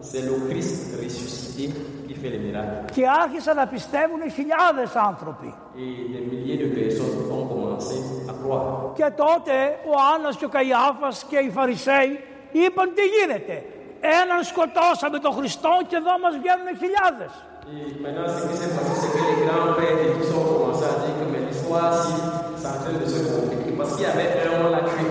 c'est 0.00 0.22
le 0.22 0.34
Christ 0.48 0.96
ressuscité 1.02 1.64
qui 2.06 2.14
fait 2.14 2.30
les 2.30 2.38
miracles. 2.38 2.92
Και 2.92 3.06
άρχισαν 3.24 3.56
να 3.56 3.66
πιστεύουν 3.66 4.20
χιλιάδες 4.34 4.96
άνθρωποι. 4.96 5.54
Et 5.76 6.12
des 6.14 6.24
milliers 6.30 6.58
de 6.64 6.68
personnes 6.80 7.18
ont 7.38 7.46
commencé 7.46 7.96
à 8.28 8.34
croire. 8.42 8.92
Και 8.94 9.10
τότε 9.16 9.78
ο 9.86 9.94
Άννας 10.14 10.36
και 10.36 10.44
ο 10.44 10.48
Καϊάφας 10.48 11.24
και 11.28 11.36
οι 11.36 11.50
Φαρισαίοι 11.50 12.20
είπαν 12.52 12.92
τι 12.94 13.02
γίνεται. 13.14 13.64
Έναν 14.00 14.42
σκοτώσαμε 14.44 15.18
τον 15.18 15.32
Χριστό 15.32 15.72
και 15.88 15.96
εδώ 15.96 16.18
μας 16.22 16.34
βγαίνουν 16.40 16.68
χιλιάδες. 16.82 17.32
Et 17.70 18.02
maintenant, 18.02 18.26
ce 18.26 18.48
qui 18.48 18.56
s'est 18.56 18.74
passé, 18.76 18.92
c'est 19.00 19.12
que 19.16 19.22
les 19.30 19.46
grands 19.46 19.72
prêtres 19.74 20.02
et 20.06 20.12
tous 20.18 20.30
ont 20.38 20.44
commencé 20.52 20.84
à 20.84 20.94
dire 21.02 21.14
que 21.18 21.26
mais 21.32 21.42
l'histoire, 21.46 21.92
si 22.02 22.14
c'est 22.56 22.66
en 22.66 22.78
train 22.82 22.96
de 23.02 23.06
se 23.14 23.20
compliquer 23.34 23.72
parce 23.78 23.94
qu'il 23.94 24.02
y 24.02 24.10
avait 24.14 24.30
un, 24.44 24.66
on 24.66 24.70
l'a 24.70 24.82
tué. 24.90 25.06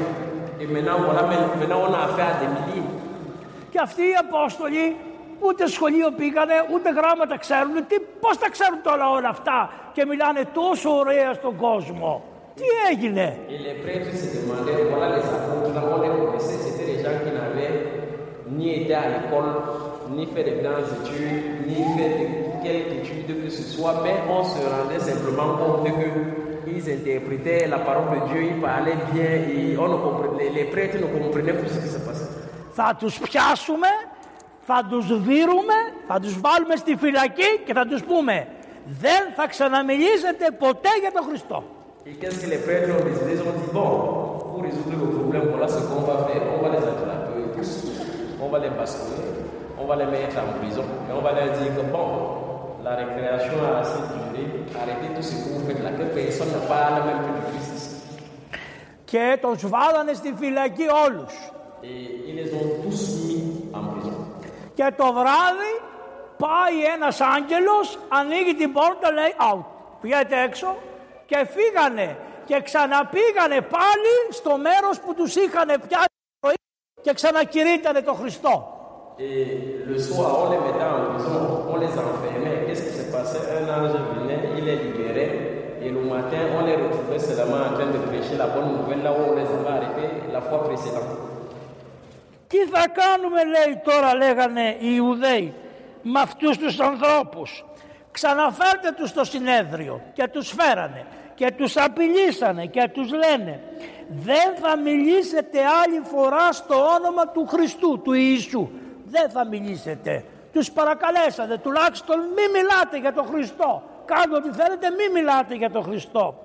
Et 0.62 0.68
maintenant, 0.68 1.00
voilà, 1.06 1.22
maintenant 1.24 1.82
on 1.88 1.94
a 1.94 2.02
affaire 2.08 2.30
à 2.36 2.40
des 2.42 2.50
milliers. 2.56 2.88
Και 3.72 3.80
αυτοί 3.80 4.02
οι 4.02 4.16
Απόστολοι 4.20 4.96
ούτε 5.40 5.68
σχολείο 5.68 6.12
πήγανε, 6.12 6.54
ούτε 6.74 6.90
γράμματα 6.90 7.38
ξέρουν. 7.38 7.76
Τι, 7.88 7.96
πώς 8.20 8.38
τα 8.38 8.50
ξέρουν 8.50 8.80
τώρα 8.84 9.10
όλα 9.10 9.30
αυτά 9.30 9.70
και 9.94 10.06
μιλάνε 10.06 10.42
τόσο 10.54 10.90
ωραία 10.90 11.34
στον 11.34 11.56
κόσμο. 11.56 12.24
Τι 12.56 12.66
έγινε. 12.92 13.38
Et 13.50 13.58
les 13.68 13.76
prêtres 13.84 14.14
se 14.22 14.28
demandaient, 14.38 14.84
voilà 14.92 15.08
les 15.16 15.28
apôtres, 15.38 15.72
là, 15.76 15.82
on 15.96 16.02
les 16.04 16.12
connaissait, 16.20 16.60
c'était 16.66 16.88
des 16.92 17.00
gens 17.04 17.18
qui 17.24 17.32
n'avaient 17.38 17.78
ni 18.58 18.68
été 18.78 18.94
à 19.04 19.06
l'école, 19.14 19.52
ni 20.16 20.26
fait 20.34 20.46
de 20.50 20.54
grandes 20.62 20.90
études, 20.98 21.46
ni 21.70 21.80
fait 21.96 22.12
de 22.20 22.26
quelque 22.63 22.93
étude 23.01 23.45
que 23.45 23.51
ce 23.51 23.63
soit, 23.75 23.95
mais 24.05 24.17
on 24.29 24.43
se 24.45 24.61
rendait 24.75 25.01
simplement 25.11 25.51
compte 25.61 25.89
qu'ils 26.65 26.87
interprétaient 26.97 27.67
la 27.67 27.79
parole 27.79 28.09
de 28.15 28.21
Dieu, 28.29 28.43
ils 28.53 28.61
parlaient 28.61 29.03
bien 29.13 29.33
et 29.57 29.77
on 29.79 29.89
ne 29.89 29.99
comprenait, 30.07 30.51
les 30.59 30.65
prêtres 30.65 30.99
ne 31.05 31.09
comprenaient 31.19 31.55
plus 31.61 31.69
ce 31.69 31.81
qui 31.85 31.89
se 31.89 31.99
passait. 31.99 32.31
Θα 32.77 32.97
τους 32.99 33.19
πιάσουμε, 33.19 33.89
θα 34.61 34.87
τους 34.91 35.07
δίρουμε, 35.23 35.79
θα 36.09 36.21
τους 36.21 36.41
βάλουμε 36.41 36.77
στη 36.77 36.97
φυλακή 36.97 37.51
και 37.65 37.73
θα 37.73 37.87
τους 37.87 38.03
πούμε 38.03 38.47
δεν 38.87 39.23
θα 39.37 39.47
ξαναμιλήσετε 39.47 40.51
ποτέ 40.59 40.89
για 41.01 41.13
τον 41.13 41.23
Χριστό. 41.29 41.63
Et 42.07 42.15
qu'est-ce 42.21 42.39
que 42.45 42.51
les 42.55 42.59
prêtres 42.67 42.91
ont 42.99 43.05
décidé 43.09 43.33
Ils 43.37 43.41
ont 43.49 43.57
dit 43.61 43.71
bon, 43.73 43.89
pour 44.51 44.63
résoudre 44.63 44.91
le 45.05 45.09
problème, 45.19 45.47
voilà 45.53 45.69
ce 45.69 45.81
qu'on 45.89 46.03
va 46.11 46.17
faire. 46.29 46.43
On 46.55 46.61
va 46.63 46.69
les 46.75 46.85
attraper 46.93 47.43
tous, 47.57 47.73
on 48.45 48.49
va 48.53 48.59
les 48.59 48.69
bastonner, 48.79 49.25
on 49.81 49.85
va 49.87 49.97
les 49.97 50.09
mettre 50.15 50.37
en 50.45 50.49
prison 50.59 50.85
et 51.09 51.13
on 51.19 51.23
va 51.27 51.33
leur 51.33 51.49
dire 51.59 51.73
que 51.77 51.83
bon, 51.95 52.09
la 52.90 52.96
récréation 53.04 53.58
a 53.70 53.80
assez 53.82 54.02
duré, 54.12 54.44
arrêtez 54.82 55.10
tout 55.16 55.26
ce 55.30 55.36
que 55.42 55.50
vous 55.54 55.64
faites 55.68 55.82
là, 55.86 55.92
que 56.00 56.06
personne 56.20 56.52
ne 56.58 56.62
parle 56.74 56.96
même 57.08 57.22
plus 57.24 57.36
du 57.38 57.44
Christ 57.50 57.72
ici. 57.78 57.96
Και 59.06 59.38
τους 59.42 59.70
βάλανε 59.70 60.14
στη 60.14 60.34
φυλακή 60.38 60.88
όλους. 61.06 61.34
Et 61.82 62.30
ils 62.30 62.36
les 62.42 62.50
ont 62.60 62.70
tous 62.84 63.02
mis 63.28 63.44
en 63.74 63.84
prison. 63.94 64.18
Και 64.74 64.94
το 64.98 65.14
βράδυ 65.14 65.74
πάει 66.38 66.84
ένας 66.96 67.22
άγγελος, 67.22 68.00
ανοίγει 68.10 68.56
την 68.56 68.74
πόρτα, 68.74 69.12
λέει 69.12 69.36
out. 69.52 69.66
Βγαίνετε 70.02 70.42
έξω 70.42 70.76
και 71.26 71.48
φύγανε 71.54 72.18
και 72.46 72.62
ξαναπήγανε 72.62 73.62
πάλι 73.62 74.14
στο 74.32 74.58
μέρος 74.58 75.00
που 75.00 75.14
τους 75.14 75.36
είχαν 75.36 75.68
πιάσει 75.68 76.14
το 76.30 76.38
πρωί 76.40 76.56
και 77.02 77.14
ξανακηρύττανε 77.14 78.02
το 78.02 78.14
Χριστό. 78.14 78.74
Et 79.22 79.84
le 79.86 79.98
soir, 80.08 80.32
on 80.44 80.50
les 80.54 80.62
mettait 80.66 80.90
en 80.96 81.02
prison, 81.12 81.42
on 81.74 81.76
les 81.84 81.94
enfermait. 82.06 82.59
Qu'est-ce 83.20 83.34
qui 83.34 83.40
se 83.40 83.48
passait 83.48 83.64
Un 83.64 83.84
ange 83.84 83.98
venait, 84.16 84.40
il 84.58 84.66
les 84.66 84.76
libérait. 84.76 85.34
Et 85.82 85.90
le 85.90 86.02
matin, 86.02 86.38
on 86.58 86.66
les 86.66 86.76
retrouvait 86.76 87.20
seulement 87.20 87.58
en 87.68 87.74
train 87.74 87.88
de 87.88 87.98
prêcher 88.08 88.38
la 88.38 88.48
bonne 88.48 88.78
nouvelle 88.78 89.02
là 89.04 89.12
où 89.12 89.32
on 89.32 89.36
les 89.36 89.42
avait 89.42 89.68
arrêtés 89.68 90.10
la 90.32 90.42
fois 90.42 90.64
précédente. 90.64 91.18
Τι 92.48 92.58
θα 92.58 92.88
κάνουμε 92.88 93.44
λέει 93.44 93.82
τώρα 93.84 94.16
λέγανε 94.16 94.76
οι 94.80 94.92
Ιουδαίοι 94.96 95.54
με 96.02 96.20
αυτούς 96.20 96.58
τους 96.58 96.80
ανθρώπους. 96.80 97.66
Ξαναφέρτε 98.12 98.92
τους 98.98 99.10
στο 99.10 99.24
συνέδριο 99.24 100.02
και 100.14 100.28
τους 100.28 100.52
φέρανε 100.52 101.06
και 101.36 101.52
τους 101.58 101.78
απειλήσανε 101.78 102.66
και 102.66 102.90
τους 102.94 103.12
λένε 103.12 103.62
δεν 104.10 104.56
θα 104.62 104.78
μιλήσετε 104.78 105.60
άλλη 105.84 106.02
φορά 106.04 106.52
στο 106.52 106.76
όνομα 106.76 107.28
του 107.28 107.48
Χριστού, 107.48 108.02
του 108.02 108.14
Ιησού. 108.14 108.70
Δεν 109.06 109.30
θα 109.30 109.46
μιλήσετε. 109.46 110.24
Τους 110.54 110.72
παρακαλέσατε 110.72 111.58
τουλάχιστον 111.58 112.20
μη 112.20 112.60
μιλάτε 112.60 112.98
για 113.00 113.14
τον 113.14 113.26
Χριστό. 113.26 113.84
Κάντε 114.06 114.36
ό,τι 114.36 114.50
θέλετε 114.52 114.88
μη 114.90 115.20
μιλάτε 115.20 115.56
για 115.56 115.70
τον 115.70 115.84
Χριστό. 115.84 116.36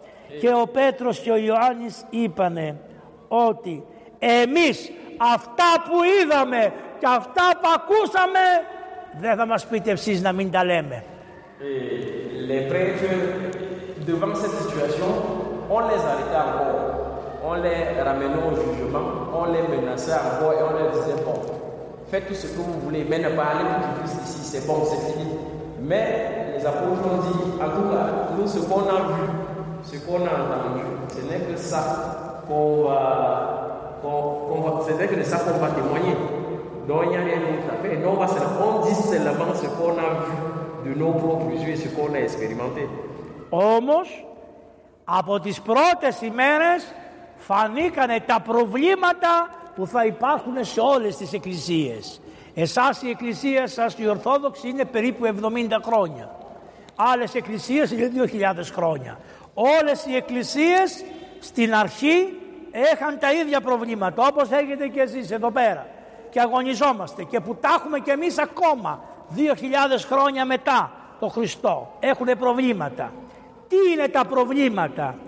Και 0.41 0.49
ο 0.49 0.67
Πέτρος 0.67 1.19
και 1.19 1.31
ο 1.31 1.37
Ιωάννης 1.37 2.05
είπανε 2.11 2.77
ότι 3.29 3.85
εμείς 4.19 4.91
αυτά 5.17 5.71
που 5.89 5.97
είδαμε 6.05 6.73
και 6.99 7.07
αυτά 7.09 7.43
που 7.61 7.69
ακούσαμε 7.75 8.41
δεν 9.21 9.37
θα 9.37 9.47
μας 9.47 9.67
πείτε 9.67 9.91
εσείς 9.91 10.23
να 10.23 10.33
μην 10.33 10.51
τα 10.51 10.65
λέμε. 10.65 11.05
Et 11.61 12.47
les 12.51 12.63
prêtres, 12.71 13.05
devant 14.11 14.35
cette 14.35 14.57
situation, 14.65 15.09
on 15.77 15.81
les 15.91 16.01
arrêtait 16.11 16.43
encore. 16.49 16.85
On 17.51 17.55
les 17.65 17.79
ramenait 18.09 18.43
au 18.49 18.53
jugement, 18.63 19.07
on 19.41 19.45
les 19.55 19.65
menaçait 19.75 20.19
encore 20.29 20.53
et 20.59 20.63
on 20.69 20.73
leur 20.79 20.91
disait 20.97 21.21
bon, 21.27 21.39
faites 22.14 22.28
tout 22.28 22.34
ce 22.44 22.48
que 22.48 22.58
vous 22.68 22.80
voulez, 22.86 23.06
mais 23.10 23.20
ne 23.20 23.30
parlez 23.42 23.64
plus 23.70 23.88
du 23.88 23.92
Christ 24.00 24.20
ici, 24.28 24.42
c'est 24.52 24.66
bon, 24.68 24.78
c'est 24.90 25.02
fini. 25.12 25.28
Mais 25.90 26.56
les 26.58 26.66
apôtres 26.66 27.06
ont 27.14 27.22
dit, 27.28 27.42
en 27.66 27.70
tout 27.76 27.88
cas, 27.94 28.06
nous, 28.36 28.48
ce 28.48 28.60
qu'on 28.68 28.86
a 28.98 29.00
vu, 29.12 29.26
ce 29.90 29.96
qu'on 30.06 30.22
a 30.32 30.34
entendu, 30.44 30.84
ce 31.16 31.22
n'est 31.30 31.44
que 31.48 31.56
ça 31.72 31.82
qu'on 32.48 32.84
va, 32.86 33.00
qu'on- 34.02 34.32
qu'on 34.48 34.62
va- 34.62 34.84
ce 34.88 34.92
n'est 34.98 35.08
que 35.08 35.16
de 35.16 35.24
ça 35.24 35.38
qu'on 35.44 35.58
va 35.66 35.70
témoigner. 35.80 36.16
Donc 36.88 37.02
il 37.06 37.10
n'y 37.10 37.18
a 37.18 37.24
rien 37.30 37.40
d'autre 37.46 37.70
à 37.74 37.76
faire. 37.84 38.00
Non, 38.04 38.12
on, 38.16 38.20
va 38.24 38.28
seulement- 38.28 38.80
on 38.82 38.86
dit 38.88 38.96
seulement 38.96 39.54
ce 39.62 39.68
qu'on 39.78 39.96
a 40.08 40.10
vu 40.26 40.36
de 40.90 41.00
nos 41.00 41.12
propres 41.24 41.52
yeux 41.62 41.74
et 41.74 41.76
ce 41.76 41.88
qu'on 41.96 42.12
a 42.14 42.20
expérimenté. 42.28 42.84
Όμως 43.52 44.26
από 45.06 45.40
τις 45.40 45.62
πρώτες 45.62 46.22
ημέρες 46.22 46.84
φανήκανε 47.38 48.20
τα 48.28 48.40
προβλήματα 48.40 49.48
που 49.75 49.87
θα 49.87 50.05
υπάρχουν 50.05 50.65
σε 50.65 50.81
όλες 50.81 51.17
τις 51.17 51.33
εκκλησίες. 51.33 52.21
Εσάς 52.55 53.03
η 53.03 53.09
εκκλησία 53.09 53.67
σας 53.67 53.95
η 53.99 54.09
Ορθόδοξη 54.09 54.69
είναι 54.69 54.85
περίπου 54.85 55.25
70 55.25 55.81
χρόνια. 55.85 56.37
Άλλες 56.97 57.35
εκκλησίες 57.35 57.91
είναι 57.91 58.11
2.000 58.15 58.73
χρόνια. 58.73 59.19
Όλες 59.55 60.07
οι 60.07 60.17
εκκλησίες 60.17 61.05
στην 61.39 61.75
αρχή 61.75 62.39
είχαν 62.93 63.19
τα 63.19 63.33
ίδια 63.33 63.61
προβλήματα 63.61 64.27
όπως 64.27 64.51
έχετε 64.51 64.89
και 64.89 65.01
εσείς 65.01 65.31
εδώ 65.31 65.51
πέρα 65.51 65.87
και 66.31 66.41
αγωνιζόμαστε 66.41 67.23
και 67.23 67.41
που 67.41 67.55
τα 67.55 67.69
έχουμε 67.79 67.99
και 67.99 68.11
εμείς 68.11 68.39
ακόμα 68.39 69.01
2.000 69.37 69.41
χρόνια 70.07 70.45
μετά 70.45 70.93
το 71.21 71.29
Χριστό 71.29 71.97
έχουν 72.01 72.27
προβλήματα. 72.39 73.13
Τι 73.69 73.77
είναι 73.93 74.09
τα 74.09 74.25
προβλήματα; 74.25 75.19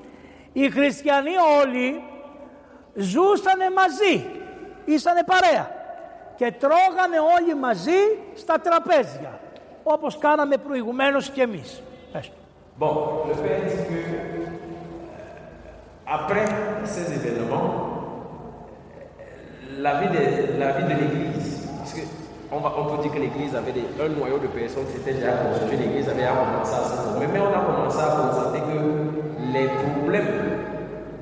Οι 0.52 0.70
χριστιανοί 0.70 1.30
όλοι 1.60 2.02
ζούσανε 2.94 3.70
μαζί, 3.74 4.24
ήσανε 4.85 5.23
παρέα 5.23 5.69
και 6.35 6.53
τρώγανε 6.59 7.17
όλοι 7.37 7.55
μαζί 7.55 7.99
στα 8.35 8.59
τραπέζια 8.59 9.39
όπως 9.83 10.17
κάναμε 10.17 10.57
προηγουμένως 10.57 11.29
και 11.29 11.41
εμείς. 11.41 11.81
Πες 12.11 12.27
το. 12.29 12.33
Bon, 12.79 12.93
le 13.29 13.33
fait 13.41 13.59
dit 13.69 13.81
que 13.89 13.93
euh, 13.93 13.97
après 16.17 16.45
ces 16.93 17.05
événements, 17.17 17.69
la 19.85 19.93
vie 19.99 20.09
de, 20.15 20.21
la 20.63 20.69
vie 20.75 20.85
de 20.91 20.95
l'Église, 20.99 21.51
parce 21.77 21.93
que 21.97 22.03
on, 22.55 22.59
va, 22.63 22.69
on 22.79 22.83
peut 22.89 22.99
dire 23.03 23.11
que 23.15 23.21
l'Église 23.25 23.53
avait 23.61 23.75
des- 23.77 23.89
un 24.03 24.09
noyau 24.19 24.37
de 24.45 24.49
personnes 24.59 24.85
qui 24.87 24.93
s'était 24.97 25.15
déjà 25.19 25.33
constitué, 25.43 25.75
l'Église 25.83 26.07
avait 26.13 26.27
commencé 26.39 26.73
à 26.81 26.83
se 26.89 26.93
former, 27.03 27.27
mais 27.33 27.41
on 27.47 27.51
a 27.59 27.61
commencé 27.69 27.99
à 28.07 28.09
constater 28.21 28.61
que 28.69 28.77
les 29.55 29.67
problèmes 29.83 30.33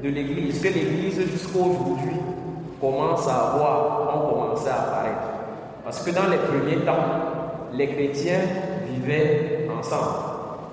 de 0.03 0.09
l'Église, 0.15 0.55
que 0.63 0.69
l'Église 0.77 1.17
jusqu'à 1.33 1.65
aujourd'hui 2.83 2.83
commence 2.83 3.27
à 3.27 3.35
avoir, 3.35 4.15
ont 4.15 4.29
commencé 4.29 4.69
à 4.69 4.75
apparaître. 4.75 5.27
Parce 5.83 6.03
que 6.03 6.11
dans 6.11 6.27
les 6.29 6.37
premiers 6.37 6.85
temps, 6.85 6.95
les 7.73 7.87
chrétiens 7.87 8.41
vivaient 8.87 9.69
ensemble, 9.77 10.15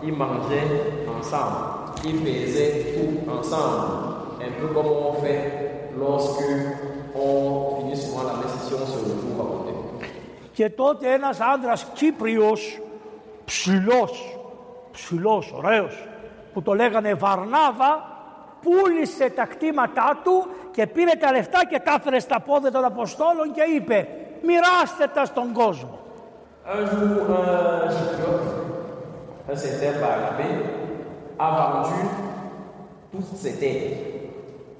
ils 0.02 0.12
mangeaient 0.12 0.70
ensemble, 1.18 1.56
ils 2.04 2.18
faisaient 2.18 2.94
tout 2.94 3.30
ensemble, 3.30 3.86
un 4.40 4.60
peu 4.60 4.74
comme 4.74 4.86
on 4.86 5.12
fait 5.14 5.90
lorsque 5.98 6.44
on 7.14 7.80
finit 7.80 7.96
souvent 7.96 8.24
la 8.24 8.34
messe 8.34 8.54
ici, 8.62 8.74
on 8.74 8.86
se 8.86 8.98
retrouve 8.98 9.40
à 9.40 9.44
côté. 9.44 9.72
Και 10.52 10.70
τότε 10.70 11.12
ένας 11.12 11.40
άντρας 11.40 11.86
Κύπριος, 11.94 12.80
ψηλός, 13.44 14.38
ψηλός, 14.92 15.52
ωραίος, 15.56 16.08
που 16.52 16.62
το 16.62 16.74
λέγανε 16.74 17.14
Βαρνάβα, 17.14 18.09
πούλησε 18.61 19.29
τα 19.29 19.45
κτήματά 19.45 20.19
του 20.23 20.47
και 20.71 20.87
πήρε 20.87 21.11
τα 21.19 21.31
λεφτά 21.31 21.65
και 21.65 21.79
τα 21.79 21.95
έφερε 21.99 22.19
στα 22.19 22.39
πόδια 22.39 22.71
των 22.71 22.85
Αποστόλων 22.85 23.51
και 23.51 23.61
είπε 23.75 24.07
μοιράστε 24.41 25.07
τα 25.13 25.25
στον 25.25 25.53
κόσμο. 25.53 25.99
Un 26.73 26.85
jour, 26.91 27.27
un 27.85 27.89
chypriote, 27.97 28.49
un 29.51 29.57
certain 29.63 29.93
Barnabé, 30.01 30.49
a 31.45 31.47
vendu 31.57 32.01
toutes 33.11 33.35
ses 33.43 33.55
terres. 33.61 33.97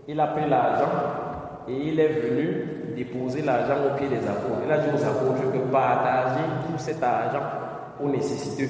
Il 0.08 0.20
a 0.20 0.28
pris 0.28 0.48
l'argent 0.48 0.94
et 1.68 1.76
il 1.90 2.00
est 2.00 2.14
venu 2.26 2.48
déposer 2.96 3.42
l'argent 3.42 3.78
au 3.88 3.98
pied 3.98 4.08
des 4.08 4.24
apôtres. 4.28 4.62
Il 4.66 4.72
a 4.72 4.78
dit 4.78 4.90
aux 4.96 5.06
apôtres 5.12 5.52
que 5.52 5.58
partager 5.72 6.46
tout 6.66 6.78
cet 6.78 7.02
argent 7.02 7.48
aux 8.02 8.10
nécessiteux. 8.10 8.70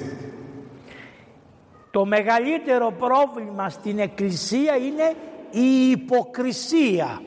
Το 1.92 2.04
μεγαλύτερο 2.04 2.92
πρόβλημα 2.98 3.68
στην 3.68 3.98
Εκκλησία 3.98 4.76
είναι 4.76 5.14
η 5.50 5.90
υποκρισία. 5.90 7.22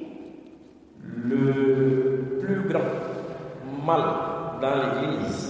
Le 1.30 1.54
plus 2.42 2.62
grand 2.70 2.94
mal 3.88 4.04
dans 4.62 4.76
l'Église, 4.82 5.44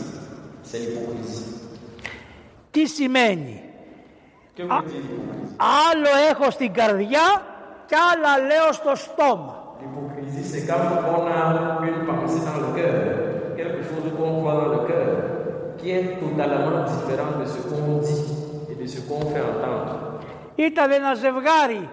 c'est 0.67 0.79
l'hypocrisie. 0.83 1.53
Τι 2.71 2.85
σημαίνει. 2.85 3.61
Que 4.55 4.63
veut 4.63 4.67
dire 4.67 5.01
l'hypocrisie 5.01 5.55
Άλλο 5.89 6.11
έχω 6.29 6.51
στην 6.51 6.73
καρδιά 6.73 7.27
και 7.85 7.95
άλλα 8.11 8.45
λέω 8.45 8.71
στο 8.71 8.95
στόμα. 8.95 9.77
L'hypocrisie, 9.81 10.43
c'est 10.51 10.65
quand 10.69 10.85
on 11.15 11.25
a 11.37 11.41
une 11.89 12.01
pensée 12.09 12.43
dans 12.47 12.59
le 12.65 12.69
cœur, 12.77 13.01
quelque 13.57 13.81
chose 13.89 14.07
qu'on 14.17 14.39
croit 14.39 14.55
dans 14.61 14.71
le 14.75 14.81
cœur, 14.89 15.13
qui 15.77 15.87
est 15.91 16.07
totalement 16.19 16.83
différent 16.93 17.33
de 17.39 17.45
ce 17.53 17.59
qu'on 17.67 17.97
dit 18.07 18.34
Ήταν 20.55 20.91
ένα 20.91 21.13
ζευγάρι, 21.13 21.89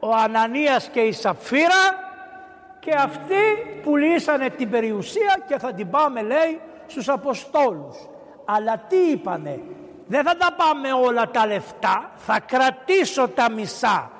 ο 0.00 0.14
Ανανίας 0.24 0.88
και 0.92 1.00
η 1.00 1.12
Σαφύρα 1.12 2.08
και 2.80 2.94
αυτοί 2.94 3.42
πουλήσανε 3.82 4.48
την 4.50 4.70
περιουσία 4.70 5.38
και 5.48 5.58
θα 5.58 5.72
την 5.72 5.90
πάμε 5.90 6.22
λέει 6.22 6.60
στους 6.86 7.08
Αποστόλους. 7.08 8.08
Αλλά 8.44 8.82
τι 8.88 8.96
είπανε, 8.96 9.60
δεν 10.06 10.24
θα 10.24 10.36
τα 10.36 10.48
πάμε 10.56 10.92
όλα 11.06 11.30
τα 11.30 11.46
λεφτά, 11.46 12.10
θα 12.14 12.40
κρατήσω 12.40 13.28
τα 13.28 13.50
μισά 13.50 14.10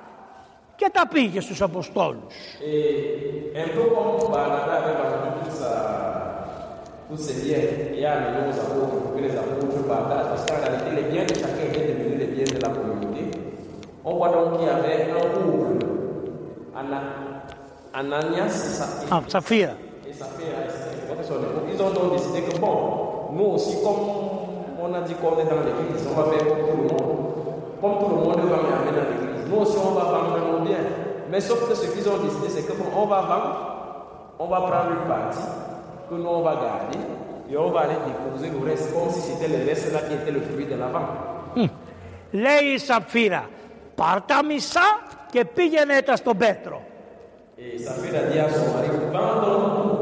και 0.76 0.90
τα 0.92 1.08
πήγε 1.08 1.40
στους 1.40 1.62
Αποστόλους. 1.62 2.34
Et 3.54 3.74
tusaidia 7.10 7.58
yale 8.00 8.26
roho 8.36 8.52
za 8.52 8.62
Mungu 8.74 9.16
vile 9.16 9.28
za 9.28 9.42
Mungu 9.42 9.88
baadaye 9.88 10.24
tusikana 10.30 10.94
les 10.94 11.02
biens 11.10 11.26
de 11.26 11.34
chacun 11.34 11.66
aide 11.74 11.94
de 11.98 12.18
le 12.18 12.26
bien 12.26 12.44
de 12.44 12.60
la 12.62 12.68
communauté. 12.68 13.22
On 14.04 14.14
voit 14.16 14.28
donc 14.30 14.58
qu'il 14.58 14.66
y 14.66 14.70
avait 14.70 15.10
un 15.10 15.28
couple 15.34 15.86
Ana 16.76 17.00
Ananias 17.92 18.80
ah, 19.10 19.20
Saphira 19.28 19.72
hein. 19.72 19.76
et 20.08 20.12
Saphira 20.12 20.60
hein, 20.60 21.14
ils 21.72 21.82
ont 21.82 21.90
donc 21.90 22.12
décidé 22.12 22.42
que 22.42 22.58
bon 22.58 22.76
nous 23.32 23.44
aussi 23.54 23.76
comme 23.82 24.00
on 24.80 24.94
a 24.94 25.00
dit 25.02 25.14
qu'on 25.14 25.38
est 25.38 25.44
dans 25.44 25.60
l'église 25.66 26.06
on 26.10 26.20
va 26.20 26.30
faire 26.30 26.46
comme 26.46 26.58
tout 26.58 26.76
le 26.76 26.88
monde. 26.88 27.16
Comme 27.80 27.98
tout 27.98 28.08
le 28.14 28.22
monde 28.22 28.36
va 28.36 28.56
m'amener 28.56 28.92
dans 28.96 29.08
l'église. 29.10 29.50
Nous 29.50 29.56
aussi 29.56 29.76
on 29.78 29.90
va 29.94 30.04
vendre 30.04 30.38
nos 30.52 30.64
biens. 30.64 30.86
Mais 31.30 31.40
sauf 31.40 31.68
que 31.68 31.74
ce 31.74 31.86
qu'ils 31.88 32.08
ont 32.08 32.18
décidé 32.18 32.48
c'est 32.48 32.62
que 32.62 32.72
bon 32.72 32.86
on 32.96 33.06
va 33.06 33.20
vendre 33.22 33.56
on 34.38 34.46
va 34.46 34.56
prendre 34.60 34.90
une 35.02 35.08
partie. 35.08 35.40
Que 36.10 36.16
nous 36.22 36.32
on 36.38 36.42
va 36.48 36.54
garder 36.66 37.02
et 37.50 37.56
on 37.56 37.70
va 37.74 37.80
aller 37.84 38.00
déposer 38.10 38.48
le 38.54 38.60
reste 38.68 38.86
comme 38.92 39.10
si 39.14 39.20
c'était 39.28 39.50
le 39.56 39.60
reste 39.68 39.86
là 39.94 40.00
qui 40.06 40.14
était 40.18 40.34
le 40.38 40.42
fruit 40.48 40.66
de 40.72 40.76
la 40.82 40.88
vente. 40.94 41.14
Λέει 42.32 42.64
η 42.74 42.78
Σαφύρα, 42.78 43.48
πάρ 43.94 44.20
τα 44.22 44.44
μισά 44.44 44.88
και 45.30 45.44
πήγαινε 45.44 46.02
τα 46.02 46.16
στον 46.16 46.36
Πέτρο. 46.36 46.82
Et 47.58 47.78
sa 47.84 47.92
fille 48.00 48.16
a 48.16 48.24
dit 48.30 48.38
à 48.38 48.48
son 48.56 48.68
mari, 48.74 48.88
vends 49.14 49.38
donc 49.46 49.64
tout, 49.76 49.94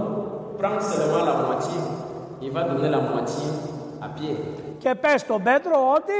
prends 0.58 0.80
seulement 0.90 1.24
la 1.30 1.34
moitié, 1.46 1.78
il 2.44 2.50
va 2.56 2.62
donner 2.70 2.90
la 2.96 3.00
moitié 3.10 3.48
à 4.04 4.08
Pierre. 4.16 4.44
Και 4.78 4.94
πες 4.94 5.20
στον 5.20 5.42
Πέτρο 5.42 5.92
ότι 5.96 6.18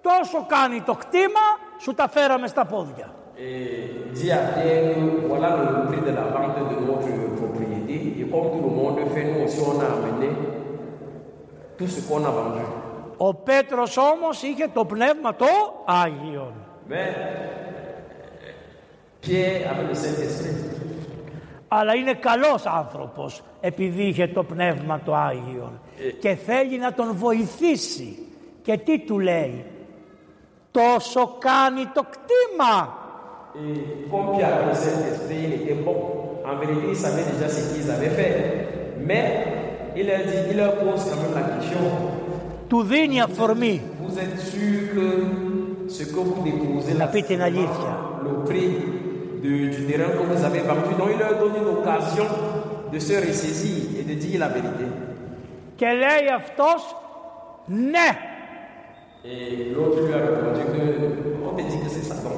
τόσο 0.00 0.46
κάνει 0.48 0.80
το 0.80 0.94
κτήμα, 0.94 1.46
σου 1.80 1.94
τα 1.94 2.08
φέραμε 2.08 2.46
στα 2.46 2.64
πόδια. 2.64 3.14
Et 3.36 4.14
dit 4.16 4.30
à 4.30 4.42
Pierre 4.52 4.94
que 4.94 5.26
voilà 5.30 5.50
le 5.56 5.86
prix 5.88 6.02
de 6.08 6.12
la 6.18 6.24
vente 6.34 6.60
de 6.70 6.76
notre 6.88 7.12
propriété. 7.40 7.71
Et 7.94 8.26
comme 8.30 8.48
tout 8.52 8.62
le 8.68 8.74
monde 8.80 8.98
fait, 9.12 9.24
nous 9.30 9.44
aussi 9.44 9.60
on 9.70 9.78
a 9.80 9.88
amené 9.96 10.28
tout 11.76 11.88
ce 11.94 12.00
qu'on 12.06 12.24
a 12.24 12.30
vendu. 12.30 12.64
Ο 13.16 13.34
Πέτρος 13.34 13.96
όμως 13.96 14.42
είχε 14.42 14.68
το 14.74 14.84
πνεύμα 14.84 15.34
το 15.34 15.46
Άγιον. 15.84 16.52
Mais 16.88 16.92
Pierre 19.20 19.70
avait 19.70 19.88
le 19.90 19.94
Saint-Esprit. 19.94 20.76
Αλλά 21.68 21.94
είναι 21.94 22.14
καλός 22.14 22.66
άνθρωπος 22.66 23.42
επειδή 23.60 24.02
είχε 24.02 24.26
το 24.26 24.44
πνεύμα 24.44 25.00
το 25.04 25.14
Άγιον 25.14 25.80
και 26.20 26.34
θέλει 26.34 26.78
να 26.78 26.92
τον 26.92 27.14
βοηθήσει. 27.14 28.18
Και 28.62 28.76
τι 28.78 28.98
του 28.98 29.18
λέει, 29.18 29.64
τόσο 30.70 31.36
κάνει 31.38 31.86
το 31.94 32.02
κτήμα. 32.10 33.00
Et 33.54 34.10
comme 34.10 34.36
Pierre 34.36 34.54
avait 34.54 34.68
le 34.72 34.74
Saint-Esprit, 34.74 35.42
il 35.46 35.52
était 35.60 35.80
bon. 35.86 36.31
En 36.44 36.56
vérité, 36.58 36.86
ils 36.90 36.96
savaient 36.96 37.24
déjà 37.32 37.48
ce 37.48 37.74
qu'ils 37.74 37.90
avaient 37.90 38.10
fait. 38.10 38.68
Mais 39.00 39.44
il 39.96 40.06
leur 40.06 40.18
dit, 40.18 40.50
il 40.50 40.56
leur 40.56 40.76
pose 40.76 41.04
quand 41.04 41.20
même 41.22 41.34
la 41.34 41.54
question. 41.56 41.78
Vous 44.00 44.18
êtes 44.18 44.38
sûr 44.38 44.94
que 44.94 45.88
ce 45.88 46.04
que 46.04 46.14
vous 46.14 46.42
déposez 46.42 46.94
là, 46.94 47.06
le 48.24 48.44
prix 48.44 48.68
du 49.42 49.70
terrain 49.86 50.10
que 50.10 50.22
vous 50.32 50.44
avez 50.44 50.60
vendu. 50.60 50.94
Donc 50.98 51.08
il 51.12 51.18
leur 51.18 51.38
donne 51.38 51.56
une 51.62 51.68
occasion 51.78 52.24
de 52.92 52.98
se 52.98 53.12
ressaisir 53.14 54.00
et 54.00 54.02
de 54.04 54.14
dire 54.14 54.40
la 54.40 54.48
vérité. 54.48 54.84
Et 59.24 59.72
l'autre 59.74 60.00
lui 60.06 60.12
a 60.14 60.16
répondu 60.16 60.60
que 60.72 60.82
on 61.44 61.54
te 61.56 61.62
dit 61.62 61.78
que 61.78 61.88
c'est 61.90 62.04
ça 62.04 62.14
donc. 62.16 62.32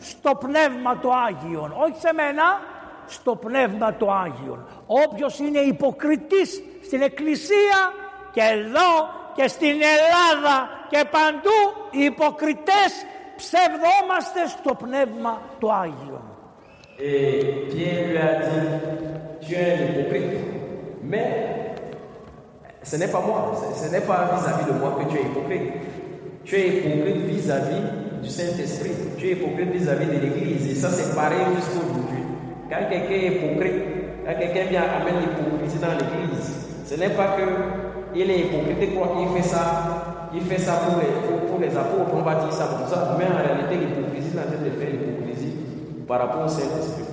Και 0.00 0.36
του 0.40 0.46
λέει 0.48 0.62
είσαι 0.62 0.70
ψεύτης 0.70 0.70
στο 0.70 0.70
πνεύμα 0.70 0.98
το 0.98 1.10
Άγιον 1.10 1.74
όχι 1.76 2.00
σε 2.00 2.12
μένα 2.12 2.60
στο 3.06 3.36
πνεύμα 3.36 3.94
το 3.94 4.10
Άγιον 4.10 4.66
όποιος 4.86 5.38
είναι 5.38 5.58
υποκριτής 5.58 6.62
στην 6.84 7.02
εκκλησία 7.02 7.92
και 8.32 8.40
εδώ 8.40 9.08
και 9.34 9.48
στην 9.48 9.80
Ελλάδα 9.82 10.68
και 10.88 11.04
παντού 11.10 11.58
οι 11.90 12.04
υποκριτές 12.04 12.92
ψευδόμαστε 13.36 14.46
στο 14.58 14.74
πνεύμα 14.74 15.42
το 15.58 15.70
Άγιον 15.70 16.24
Et 17.02 17.68
Pierre 17.70 18.08
lui 18.10 18.18
a 18.18 18.34
dit, 18.34 18.66
tu 19.40 19.54
es 19.54 19.72
un 19.72 20.00
hypocrite. 20.00 20.38
Mais 21.02 21.74
ce 22.82 22.96
n'est 22.96 23.08
pas 23.08 23.22
moi, 23.22 23.52
ce, 23.74 23.86
ce 23.86 23.90
n'est 23.90 24.02
pas 24.02 24.32
vis-à-vis 24.34 24.70
de 24.70 24.78
moi 24.78 24.98
que 24.98 25.10
tu 25.10 25.18
es 25.18 25.22
hypocrite. 25.22 25.72
Tu 26.44 26.56
es 26.56 26.66
hypocrite 26.66 27.24
vis-à-vis 27.24 28.09
du 28.21 28.29
Saint-Esprit. 28.29 28.91
Tu 29.17 29.27
es 29.27 29.31
hypocrite 29.33 29.71
vis-à-vis 29.71 30.07
de 30.07 30.19
l'Église. 30.23 30.71
Et 30.71 30.75
ça, 30.75 30.89
c'est 30.89 31.15
pareil 31.15 31.45
jusqu'aujourd'hui. 31.55 32.23
Quand 32.69 32.89
quelqu'un 32.89 33.15
est 33.15 33.35
hypocrite, 33.35 33.81
quand 34.25 34.37
quelqu'un 34.39 34.65
vient 34.69 34.83
amener 34.83 35.25
l'hypocrisie 35.25 35.79
dans 35.79 35.93
l'Église, 35.93 36.67
ce 36.85 36.95
n'est 36.95 37.09
pas 37.09 37.35
que 37.37 37.47
il 38.15 38.31
est 38.31 38.39
hypocrite 38.39 38.81
et 38.81 38.87
croit 38.95 39.15
qu'il 39.17 39.29
fait 39.35 39.47
ça, 39.47 40.29
il 40.33 40.41
fait 40.41 40.57
ça 40.59 40.73
pour 40.85 40.99
les, 40.99 41.11
pour, 41.27 41.47
pour 41.47 41.59
les 41.59 41.75
apôtres, 41.75 42.13
on 42.13 42.21
va 42.21 42.35
dire 42.35 42.53
ça 42.53 42.69
comme 42.71 42.87
ça. 42.87 43.15
Mais 43.19 43.25
en 43.25 43.37
réalité, 43.37 43.75
l'hypocrisie, 43.75 44.29
il 44.31 44.37
est 44.37 44.41
en 44.41 44.45
train 44.45 44.63
de 44.63 44.71
faire 44.71 44.91
l'hypocrisie 44.91 45.53
par 46.07 46.19
rapport 46.19 46.45
au 46.45 46.47
Saint-Esprit. 46.47 47.05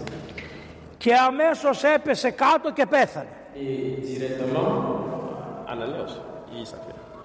και 1.05 1.15
αμέσως 1.15 1.83
έπεσε 1.83 2.31
κάτω 2.31 2.73
και 2.73 2.87
πέθανε 2.87 3.27
Et 3.55 4.01
directement, 4.11 4.71
Ananias, 5.73 6.13
il 6.57 6.67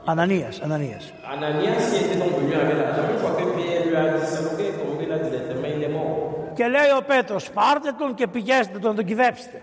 Ananias, 0.05 0.61
Ananias. 0.64 1.05
Ananias 1.24 1.90
qui 1.90 1.96
était 2.05 2.16
donc 2.16 2.32
venu 2.40 2.55
avec 2.55 2.76
l'argent, 2.76 3.05
une 3.12 3.18
fois 3.18 3.32
que 3.38 3.44
Pierre 3.55 3.86
lui 3.86 3.96
a 3.96 4.18
dit, 4.18 4.26
c'est 4.26 4.44
ok, 4.50 4.61
comme 4.78 5.00
il 5.00 5.12
a 5.12 5.18
dit, 5.18 5.30
directement, 5.30 5.68
il 5.76 5.82
est 5.82 5.88
mort. 5.88 6.53
Και 6.55 6.66
λέει 6.66 6.90
ο 6.98 7.03
Πέτρο, 7.07 7.36
πάρτε 7.55 7.92
τον 7.98 8.14
και 8.14 8.26
πηγαίνετε 8.26 8.78
τον, 8.78 8.96
τον 8.96 9.05
κυβέψτε. 9.05 9.62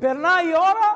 Περνάει 0.00 0.44
η 0.44 0.54
ώρα, 0.70 0.88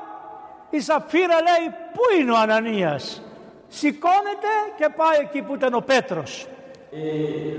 η 0.71 0.81
Σαφίρα 0.81 1.35
λέει, 1.49 1.75
πού 1.93 2.03
είναι 2.21 2.33
ο 2.33 2.37
Ανανίας. 2.37 3.23
Σηκώνεται 3.69 4.53
και 4.77 4.89
πάει 4.97 5.19
εκεί 5.21 5.43
που 5.43 5.55
ήταν 5.55 5.75
ο 5.75 5.81
Πέτρος. 5.81 6.47
Et 6.91 7.59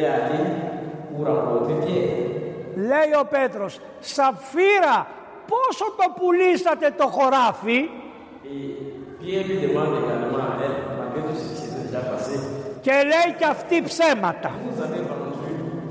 et 0.00 0.04
elle 0.04 0.10
est 0.10 0.14
allée 0.24 0.50
pour 1.14 1.26
rencontrer 1.26 1.74
Pierre. 1.84 2.30
Λέει 2.74 3.12
ο 3.20 3.24
Πέτρος, 3.24 3.80
Σαφύρα 4.00 5.06
πόσο 5.46 5.84
το 5.96 6.14
πουλήσατε 6.16 6.94
το 6.98 7.06
χωράφι; 7.06 7.88
Et 8.44 9.22
Pierre 9.22 9.44
lui 9.48 9.58
demande 9.66 9.94
également 10.02 10.42
à 10.48 10.52
elle, 10.64 10.78
malgré 10.98 11.20
tout 11.26 11.36
ce 11.40 11.44
qui 11.48 11.56
s'était 11.60 11.82
déjà 11.86 12.00
passé, 12.10 12.32
και 12.80 12.92
λέει 12.92 13.34
και 13.38 13.44
αυτή 13.44 13.82
ψέματα. 13.82 14.50
vous 14.66 14.82
avez 14.82 15.02
vendu 15.10 15.30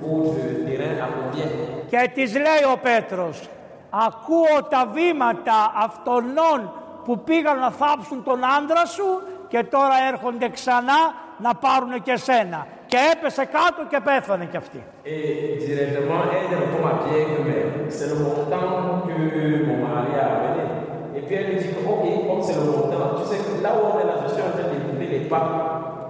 votre 0.01 0.65
terrain 0.67 0.95
à 1.05 1.09
combien 1.17 1.47
Και 1.89 2.09
της 2.13 2.33
λέει 2.33 2.63
ο 2.73 2.77
Πέτρος, 2.81 3.49
ακούω 3.89 4.63
τα 4.69 4.87
βήματα 4.93 5.73
αυτονών 5.75 6.71
που 7.05 7.19
πήγαν 7.19 7.59
να 7.59 7.71
θάψουν 7.71 8.23
τον 8.23 8.39
άντρα 8.57 8.85
σου 8.85 9.21
και 9.47 9.63
τώρα 9.63 9.95
έρχονται 10.11 10.49
ξανά 10.49 11.13
να 11.37 11.55
πάρουν 11.55 12.01
και 12.01 12.15
σένα. 12.15 12.67
Και 12.91 12.99
έπεσε 13.11 13.45
κάτω 13.55 13.81
και 13.91 13.99
πέθανε 14.07 14.45
κι 14.51 14.57
αυτή. 14.63 14.81
Et 15.05 15.17
directement, 15.65 16.21
elle 16.35 16.53
répond 16.63 16.83
à 16.91 16.95
Pierre 17.01 17.27
que 17.33 17.41
mais 17.47 17.63
c'est 17.97 18.09
le 18.13 18.17
montant 18.25 18.71
que 19.07 19.15
mon 19.67 19.77
mari 19.85 20.13
a 20.23 20.25
amené. 20.35 20.65
Et 21.17 21.21
puis 21.25 21.33
elle 21.37 21.47
lui 21.49 21.57
dit 21.61 21.69
que, 21.75 21.81
ok, 21.93 22.05
comme 22.27 22.41
c'est 22.47 22.57
le 22.61 22.65
montant, 22.71 23.07
tu 23.17 23.23
sais 23.29 23.39
que 23.45 23.51
là 23.65 23.71
où 23.77 23.81
on 23.89 23.95
est 24.01 24.07
là, 24.09 24.15
je 24.23 24.27
suis 24.33 24.43
en 24.47 24.51
train 24.55 24.67
d'écouter 24.71 25.07
les 25.13 25.23
pas 25.33 25.45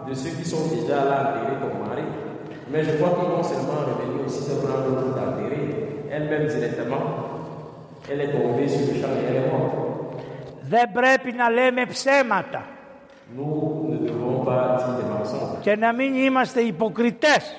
de 0.08 0.14
ceux 0.22 0.34
qui 0.38 0.46
sont 0.52 0.64
déjà 0.76 0.98
là 1.10 1.16
enterrés 1.26 1.58
ton 1.64 1.72
mari. 1.84 2.06
Mais 2.72 2.82
je 2.88 2.92
crois 2.98 3.12
qu'ils 3.16 3.32
vont 3.34 3.46
seulement 3.52 3.80
revenir 3.90 4.20
aussi 4.26 4.42
te 4.48 4.54
prendre 4.64 4.86
le 4.90 4.94
coup 5.02 5.12
d'enterrer. 5.18 5.66
Elle-même 6.14 6.46
directement, 6.54 7.04
elle 8.10 8.22
est 8.26 8.32
tombée 8.38 8.68
sur 8.74 8.84
le 8.90 8.94
champ 9.00 9.14
et 9.20 9.26
elle 9.30 9.40
est 9.44 9.50
morte. 9.52 9.76
Δεν 10.72 10.92
πρέπει 10.92 11.32
να 11.32 11.50
λέμε 11.50 11.86
ψέματα. 11.86 12.64
Nous 13.36 13.88
ne 13.90 13.98
devons 14.08 14.44
pas 14.46 14.78
dire 14.78 14.94
des 15.00 15.08
mensonges 15.14 15.49
και 15.62 15.76
να 15.76 15.94
μην 15.94 16.16
είμαστε 16.16 16.62
υποκριτές. 16.62 17.56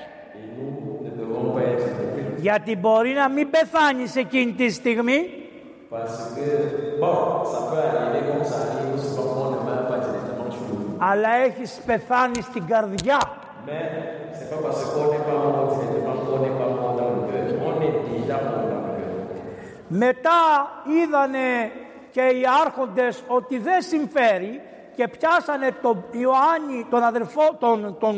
Γιατί 2.37 2.77
μπορεί 2.77 3.11
να 3.11 3.29
μην 3.29 3.51
πεθάνεις 3.51 4.17
εκείνη 4.17 4.53
τη 4.53 4.71
στιγμή 4.71 5.41
αλλά 10.99 11.29
έχεις 11.35 11.81
πεθάνει 11.87 12.43
στην 12.43 12.67
καρδιά. 12.67 13.19
Μετά 19.89 20.41
είδανε 20.87 21.71
και 22.11 22.21
οι 22.21 22.43
άρχοντες 22.65 23.23
ότι 23.27 23.59
δεν 23.59 23.83
συμφέρει 23.83 24.61
και 25.01 25.09
πιάσανε 25.09 25.71
τον 25.83 26.05
Ιωάννη, 26.11 26.87
τον 26.91 27.03
αδερφό, 27.03 27.43
τον, 27.59 27.97
τον 27.99 28.17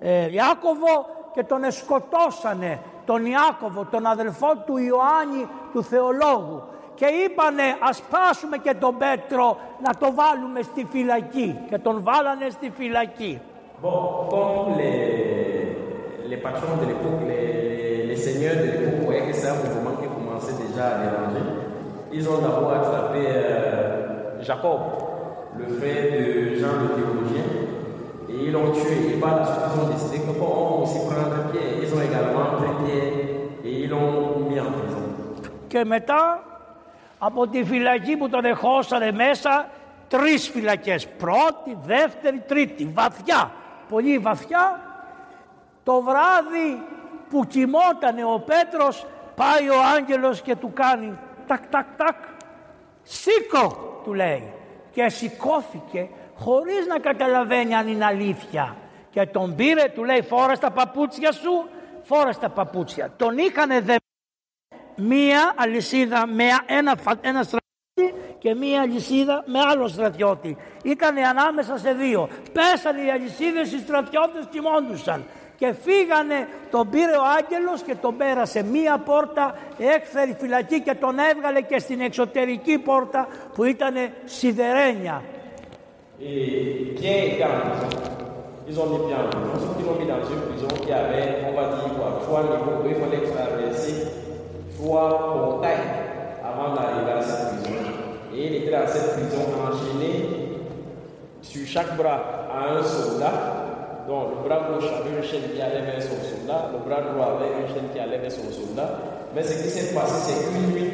ε, 0.00 0.32
Ιάκωβο 0.32 1.06
και 1.34 1.42
τον 1.44 1.64
εσκοτώσανε 1.64 2.80
τον 3.04 3.26
Ιάκωβο, 3.26 3.86
τον 3.90 4.06
αδερφό 4.06 4.50
του 4.66 4.76
Ιωάννη 4.76 5.48
του 5.72 5.82
θεολόγου. 5.82 6.62
Και 6.94 7.06
είπανε 7.06 7.62
ας 7.80 8.02
πάσουμε 8.10 8.56
και 8.56 8.74
τον 8.74 8.96
Πέτρο 8.96 9.58
να 9.84 9.94
το 9.94 10.14
βάλουμε 10.14 10.62
στη 10.62 10.86
φυλακή. 10.90 11.58
Και 11.68 11.78
τον 11.78 12.02
βάλανε 12.02 12.48
στη 12.50 12.72
φυλακή. 12.76 13.40
Bon, 13.82 13.98
comme 14.32 14.72
les, 14.80 14.98
les 16.30 16.40
patrons 16.46 16.76
de 16.82 16.86
l'époque, 16.90 17.20
les, 17.30 18.06
les 18.10 18.18
seigneurs 18.24 18.56
de 18.62 18.66
l'époque 18.70 18.98
voyaient 19.04 19.26
que 19.28 19.34
c'est 19.40 19.50
un 19.54 19.58
mouvement 19.62 19.94
qui 20.00 20.08
commençait 20.16 20.56
déjà 20.64 20.84
à 20.92 20.96
déranger, 21.02 21.46
ils 22.16 22.24
ont 22.32 22.38
d'abord 22.44 22.72
attrapé 22.78 23.22
euh, 23.26 24.42
Jacob, 24.48 24.80
le 25.58 25.66
frère 25.76 26.04
de 26.12 26.54
Jean 26.60 26.74
le 26.82 26.88
théologien, 26.96 27.48
et 28.30 28.36
ils 28.44 28.52
l'ont 28.52 28.70
tué. 28.72 28.96
Et 29.12 29.20
par 29.20 29.36
la 29.38 29.44
suite, 29.46 29.64
ils 29.68 29.80
ont 29.82 29.88
décidé 29.94 30.16
que 30.24 30.32
bon, 30.38 30.46
on 30.58 30.76
va 30.76 30.82
aussi 30.82 30.98
prendre 31.10 31.50
Pierre. 31.50 31.72
Ils 31.82 31.94
ont 31.94 32.02
également 32.08 32.46
pris 32.58 32.74
Pierre 32.84 33.12
et 33.64 33.72
ils 33.82 33.88
l'ont 33.88 34.40
mis 34.48 34.60
en 34.60 34.70
prison. 34.78 35.02
Και 35.68 35.84
μετά 35.84 36.42
από 37.18 37.48
τη 37.48 37.64
φυλακή 37.64 38.16
που 38.16 38.28
τον 38.28 38.44
εχώσανε 38.44 39.12
μέσα 39.12 39.68
τρεις 40.08 40.48
φυλακές. 40.48 41.08
Πρώτη, 41.08 41.78
δεύτερη, 41.82 42.42
τρίτη. 42.46 42.90
Βαθιά, 42.94 43.50
πολύ 43.88 44.18
βαθιά. 44.18 44.80
Το 45.82 46.02
βράδυ 46.02 46.82
που 47.30 47.44
κοιμότανε 47.44 48.24
ο 48.24 48.38
Πέτρος 48.46 49.06
πάει 49.34 49.68
ο 49.68 49.82
άγγελος 49.96 50.42
και 50.42 50.56
του 50.56 50.72
κάνει 50.72 51.18
τακ 51.46 51.66
τακ 51.66 51.86
τακ. 51.96 52.16
Σήκω 53.02 54.00
του 54.04 54.14
λέει. 54.14 54.52
Και 54.96 55.08
σηκώθηκε 55.08 56.08
χωρίς 56.34 56.86
να 56.86 56.98
καταλαβαίνει 56.98 57.74
αν 57.74 57.88
είναι 57.88 58.04
αλήθεια. 58.04 58.76
Και 59.10 59.26
τον 59.26 59.54
πήρε, 59.54 59.88
του 59.94 60.04
λέει 60.04 60.22
φόρα 60.22 60.58
τα 60.58 60.70
παπούτσια 60.70 61.32
σου, 61.32 61.68
φόρα 62.02 62.34
τα 62.34 62.48
παπούτσια. 62.48 63.12
Τον 63.16 63.38
είχανε 63.38 63.80
δε 63.80 63.96
μία 64.96 65.52
αλυσίδα 65.56 66.26
με 66.26 66.44
ένα, 66.66 66.96
φα- 66.96 67.18
ένα 67.20 67.42
στρατιώτη 67.42 68.36
και 68.38 68.54
μία 68.54 68.80
αλυσίδα 68.80 69.42
με 69.46 69.58
άλλο 69.60 69.88
στρατιώτη. 69.88 70.56
Ήτανε 70.84 71.26
ανάμεσα 71.26 71.78
σε 71.78 71.92
δύο. 71.92 72.28
Πέσανε 72.52 73.02
οι 73.02 73.10
αλυσίδες, 73.10 73.72
οι 73.72 73.78
στρατιώτες 73.78 74.46
κοιμώντουσαν. 74.50 75.24
Και 75.56 75.74
φύγανε, 75.82 76.48
τον 76.70 76.90
πήρε 76.90 77.16
ο 77.16 77.24
άγγελος 77.38 77.82
και 77.82 77.94
τον 77.94 78.16
πέρασε 78.16 78.62
μία 78.62 78.98
πόρτα, 78.98 79.54
έκφερε 79.78 80.34
φυλακή 80.38 80.80
και 80.80 80.94
τον 80.94 81.18
έβγαλε 81.18 81.60
και 81.60 81.78
στην 81.78 82.00
εξωτερική 82.00 82.78
πόρτα 82.78 83.28
που 83.54 83.64
ήτανε 83.64 84.12
σιδερένια. 84.24 85.22
Et 86.18 86.94
Pierre 86.96 87.24
était 87.34 87.44
en 87.44 87.60
prison. 87.60 87.90
Ils 88.68 88.80
ont 88.80 88.86
mis 88.86 89.06
Pierre 89.06 89.20
en 89.20 89.28
prison. 89.28 89.60
Sauf 89.60 89.76
qu'ils 89.76 89.86
l'ont 89.86 89.98
mis 90.00 90.06
dans 90.06 90.24
une 90.34 90.42
prison 90.48 90.68
qui 90.82 90.90
avait, 90.90 91.44
on 91.48 91.52
va 91.54 91.76
dire 91.76 91.94
quoi, 91.96 92.20
trois 92.22 92.42
niveaux. 92.42 92.82
Il 92.88 92.94
fallait 92.94 93.24
traverser 93.30 94.06
trois 94.78 95.08
portails 95.34 95.88
avant 96.42 96.74
d'arriver 96.74 97.12
à 97.12 97.22
cette 97.22 97.48
prison. 97.48 97.78
Et 98.34 98.46
il 98.46 98.54
était 98.54 98.70
dans 98.70 98.86
cette 98.86 99.12
prison 99.12 99.42
enchaîné 99.66 100.12
sur 101.42 101.66
chaque 101.66 101.96
bras 101.96 102.48
à 102.50 102.78
un 102.78 102.82
soldat. 102.82 103.75
Donc 104.06 104.38
le 104.38 104.48
bras 104.48 104.70
gauche 104.70 104.86
avait 104.86 105.18
une 105.18 105.24
chaîne 105.26 105.50
qui 105.50 105.60
allait 105.60 105.82
vers 105.82 105.98
son 105.98 106.14
soldat, 106.22 106.70
le 106.70 106.78
bras 106.86 107.02
droit 107.02 107.42
avait 107.42 107.58
une 107.58 107.66
chaîne 107.66 107.90
qui 107.92 107.98
allait 107.98 108.22
vers 108.22 108.30
son 108.30 108.46
soldat. 108.54 108.86
Mais 109.34 109.42
ce 109.42 109.58
qui 109.58 109.68
s'est 109.68 109.92
passé, 109.92 110.14
c'est 110.30 110.38
qu'une 110.46 110.70
nuit, 110.70 110.90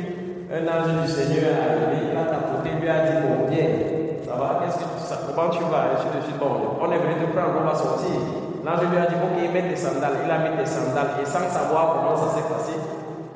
un 0.49 0.65
ange 0.65 0.97
du 1.05 1.09
Seigneur 1.13 1.45
est 1.45 1.61
arrivé, 1.61 2.09
il 2.09 2.17
a 2.17 2.25
tapoté, 2.25 2.73
lui 2.81 2.89
a 2.89 3.05
dit 3.05 3.21
Bon, 3.21 3.45
Pierre, 3.53 4.25
ça 4.25 4.33
va, 4.33 4.65
qu'est-ce 4.65 4.81
que 4.81 4.89
ça, 5.05 5.21
comment 5.29 5.53
tu 5.53 5.61
vas 5.69 5.93
Et 5.93 6.01
je 6.01 6.09
de 6.09 6.25
suite, 6.25 6.41
bon, 6.41 6.81
on 6.81 6.89
est 6.89 6.99
venu 7.05 7.21
te 7.21 7.29
prendre, 7.37 7.53
on 7.61 7.69
va 7.69 7.77
sortir. 7.77 8.17
L'ange 8.65 8.89
lui 8.89 8.97
a 8.97 9.07
dit 9.07 9.21
Ok, 9.21 9.37
mets 9.53 9.69
des 9.69 9.77
sandales. 9.77 10.25
Il 10.25 10.31
a 10.33 10.49
mis 10.49 10.57
des 10.57 10.67
sandales 10.67 11.21
et 11.21 11.27
sans 11.29 11.45
savoir 11.53 12.01
comment 12.01 12.17
ça 12.17 12.33
s'est 12.33 12.49
passé, 12.49 12.73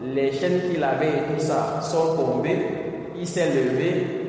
les 0.01 0.33
chaînes 0.33 0.73
qu'il 0.73 0.83
avait 0.83 1.21
et 1.21 1.23
tout 1.29 1.41
ça 1.41 1.81
sont 1.83 2.17
tombées. 2.17 3.13
Il 3.15 3.29
s'est 3.29 3.53
levé, 3.53 4.26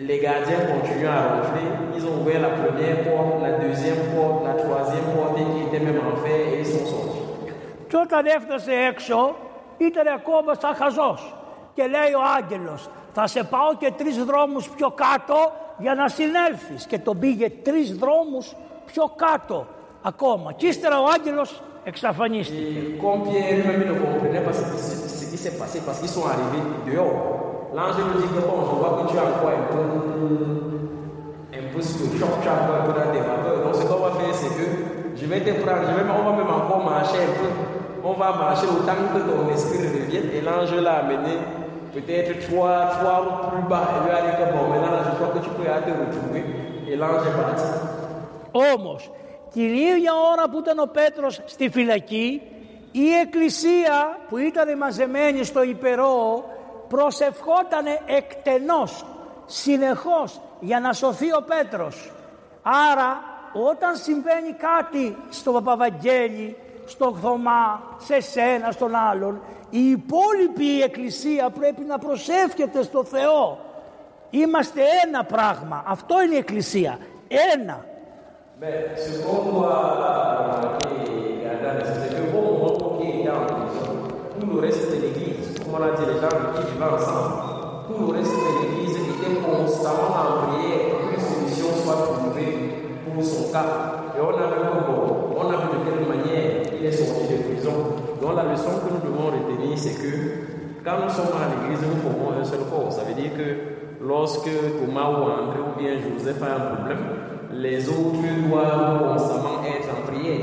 les 0.00 0.18
gardiens 0.18 0.60
continuent 0.72 1.06
à 1.06 1.22
rentrer. 1.34 1.66
Ils 1.96 2.04
ont 2.04 2.20
ouvert 2.20 2.40
la 2.40 2.50
première 2.50 3.02
porte, 3.04 3.42
la 3.42 3.52
deuxième 3.58 4.14
porte, 4.14 4.44
la 4.44 4.54
troisième 4.54 5.04
porte, 5.16 5.38
et 5.38 5.42
ils 5.42 5.66
étaient 5.66 5.84
même 5.84 6.00
en 6.00 6.16
fer 6.16 6.40
et 6.52 6.60
ils 6.60 6.66
sont 6.66 7.06
ήταν 9.78 10.06
ακόμα 10.14 10.54
σαν 10.60 10.74
χαζό. 10.74 11.18
Και 11.74 11.82
λέει 11.82 12.12
ο 12.12 12.22
Άγγελο, 12.36 12.78
θα 13.12 13.26
σε 13.26 13.44
πάω 13.44 13.76
και 13.78 13.92
τρει 13.96 14.10
δρόμου 14.10 14.64
πιο 14.76 14.90
κάτω 14.90 15.52
για 15.78 15.94
να 15.94 16.08
συνέλθει. 16.08 16.86
Και 16.88 16.98
τον 16.98 17.18
πήγε 17.18 17.50
τρει 17.50 17.92
δρόμου 17.92 18.46
πιο 18.86 19.12
κάτω 19.16 19.66
ακόμα. 20.02 20.52
Και 20.52 20.66
ύστερα 20.66 21.00
ο 21.00 21.04
Άγγελο 21.14 21.46
εξαφανίστηκε. 21.84 22.60
Οι 22.60 22.98
κόμπιε 23.02 23.40
δεν 23.56 23.66
με 23.66 23.72
πειλοκομπρινέ, 23.72 24.40
πα 24.40 24.50
τι 24.50 25.34
είσαι 25.34 25.50
πασί, 25.50 25.82
πα 25.84 25.92
τι 25.92 26.04
είσαι 26.04 26.20
αριβή 26.32 26.60
l'ange 27.76 27.98
lui 28.08 28.16
dit 28.22 28.30
que 28.34 28.40
bon, 28.48 28.58
je 28.68 28.74
vois 28.80 28.92
que 28.96 29.02
tu 29.10 29.16
as 29.18 29.26
encore 29.30 29.52
un 29.60 29.66
peu, 29.72 29.84
un 31.58 31.64
peu 31.72 31.82
sur 31.82 32.06
le 32.10 32.18
choc, 32.18 32.32
tu 32.42 32.48
as 32.48 32.56
encore 32.60 32.76
un 32.80 32.84
peu 32.88 32.94
dans 32.98 33.10
tes 33.12 33.22
vapeurs. 33.28 33.60
Donc 33.64 33.74
ce 33.78 33.84
qu'on 33.88 34.00
va 34.06 34.12
faire, 34.18 34.34
c'est 34.40 34.52
que 34.58 34.66
je 35.18 35.24
vais 35.30 35.40
te 35.46 35.52
prendre, 35.62 35.84
je 35.88 35.94
vais, 35.96 36.06
on 36.18 36.24
va 36.28 36.32
même 36.40 36.52
encore 36.60 36.82
marcher 36.84 37.20
un 37.28 37.34
peu. 37.38 37.50
On 38.08 38.14
va 38.22 38.30
marcher 38.44 38.66
autant 38.76 38.98
que 39.12 39.20
ton 39.28 39.40
esprit 39.52 39.78
revienne. 39.94 40.28
Et 40.36 40.40
l'ange 40.40 40.74
l'a 40.86 40.96
amené 41.02 41.34
peut-être 41.92 42.32
trois, 42.48 42.78
trois 42.96 43.16
routes 43.24 43.44
plus 43.50 43.64
bas. 43.68 43.86
Et 43.94 43.98
lui 44.04 44.12
a 44.18 44.20
dit 44.26 44.34
que 44.38 44.46
bon, 44.54 44.62
maintenant 44.70 44.92
là, 44.96 45.02
je 45.08 45.12
crois 45.16 45.30
que 45.34 45.40
tu 45.44 45.50
peux 45.56 45.68
aller 45.68 45.84
te 45.88 45.92
retrouver. 46.02 46.42
Et 46.88 46.96
l'ange 46.96 47.24
est 47.28 47.36
parti. 47.42 47.68
Όμως 48.74 49.10
την 49.52 49.74
ίδια 49.74 50.12
ώρα 50.32 50.48
που 50.50 50.58
ήταν 50.58 50.78
ο 50.78 50.86
Πέτρος 50.86 51.40
στη 51.44 51.68
φυλακή 51.68 52.42
η 52.92 53.12
εκκλησία 53.22 54.18
που 54.28 54.36
ήταν 54.36 54.76
μαζεμένη 54.76 55.44
στο 55.44 55.62
υπερό 55.62 56.44
προσευχότανε 56.88 58.00
εκτενώς, 58.06 59.04
συνεχώς 59.46 60.40
για 60.60 60.80
να 60.80 60.92
σωθεί 60.92 61.32
ο 61.32 61.44
Πέτρος. 61.46 62.12
Άρα 62.62 63.22
όταν 63.52 63.96
συμβαίνει 63.96 64.52
κάτι 64.52 65.16
στο 65.30 65.52
Παπαβαγγέλη, 65.52 66.56
στο 66.86 67.16
Θωμά, 67.22 67.82
σε 67.98 68.20
σένα, 68.20 68.70
στον 68.70 68.94
άλλον, 68.94 69.40
η 69.70 69.90
υπόλοιπη 69.90 70.82
εκκλησία 70.82 71.50
πρέπει 71.50 71.82
να 71.84 71.98
προσεύχεται 71.98 72.82
στο 72.82 73.04
Θεό. 73.04 73.58
Είμαστε 74.30 74.80
ένα 75.06 75.24
πράγμα. 75.24 75.84
Αυτό 75.86 76.22
είναι 76.22 76.34
η 76.34 76.38
εκκλησία. 76.38 76.98
Ένα. 77.54 77.84
Mais 78.58 78.96
ce 79.04 79.10
qu'on 79.22 79.42
doit 79.50 79.80
remarquer 80.40 81.12
et 81.42 81.62
garder, 81.62 81.84
c'est 82.00 82.12
que 82.14 82.22
au 82.34 82.40
moment 82.40 82.74
où 82.88 83.02
il 83.02 83.26
est 83.26 83.30
en 83.30 83.66
prison, 85.76 85.86
tout 85.86 85.92
le 85.92 85.92
reste 85.92 86.02
de 86.02 86.12
l'église, 86.12 86.56
comme 86.56 86.56
on 86.56 86.56
a 86.56 86.64
qui 86.64 86.94
ensemble, 86.94 87.34
tout 87.86 87.98
le 88.00 88.18
reste 88.18 88.32
de 88.32 88.50
l'église 88.62 88.96
était 88.96 89.40
constamment 89.40 90.10
en 90.16 90.46
prière 90.46 90.80
pour 90.90 91.10
qu'une 91.10 91.20
solution 91.20 91.66
soit 91.84 92.00
trouvée 92.02 92.52
pour 93.04 93.22
son 93.24 93.52
cas. 93.52 94.04
Et 94.16 94.20
on 94.20 94.28
a 94.28 94.46
vu 94.46 94.66
on 95.36 95.50
a 95.50 95.56
vu 95.56 95.68
de 95.72 95.84
quelle 95.84 96.08
manière 96.08 96.62
il 96.78 96.86
est 96.86 96.92
sorti 96.92 97.32
de 97.32 97.54
prison. 97.54 97.72
Donc 98.20 98.36
la 98.36 98.44
leçon 98.44 98.70
que 98.82 98.92
nous 98.94 99.10
devons 99.10 99.26
retenir, 99.26 99.76
c'est 99.76 99.94
que 99.94 100.82
quand 100.84 101.04
nous 101.04 101.10
sommes 101.10 101.36
à 101.36 101.68
l'église, 101.68 101.84
nous 101.86 102.00
formons 102.00 102.40
un 102.40 102.44
seul 102.44 102.60
corps. 102.70 102.92
Ça 102.92 103.02
veut 103.02 103.14
dire 103.14 103.32
que 103.36 104.04
lorsque 104.04 104.48
Thomas 104.80 105.10
ou 105.10 105.24
André 105.24 105.58
ou 105.60 105.78
bien 105.78 105.92
Joseph 106.00 106.42
a 106.42 106.54
un 106.56 106.74
problème, 106.76 107.04
les 107.52 107.88
autres 107.88 108.22
doivent 108.48 109.12
constamment 109.12 109.62
être 109.66 109.88
en 109.90 110.10
prière. 110.10 110.40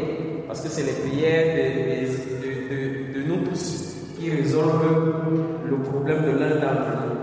Parce 0.48 0.62
que 0.62 0.70
c'est 0.70 0.84
les 0.84 1.10
prières 1.10 1.56
de, 1.56 3.20
de 3.20 3.28
nous 3.28 3.50
tous 3.50 3.83
qui 4.24 4.30
résolvent 4.42 5.44
le 5.72 5.78
problème 5.90 6.22
de 6.28 6.32
l'un 6.40 6.56
d'entre 6.62 6.92
nous. 7.02 7.14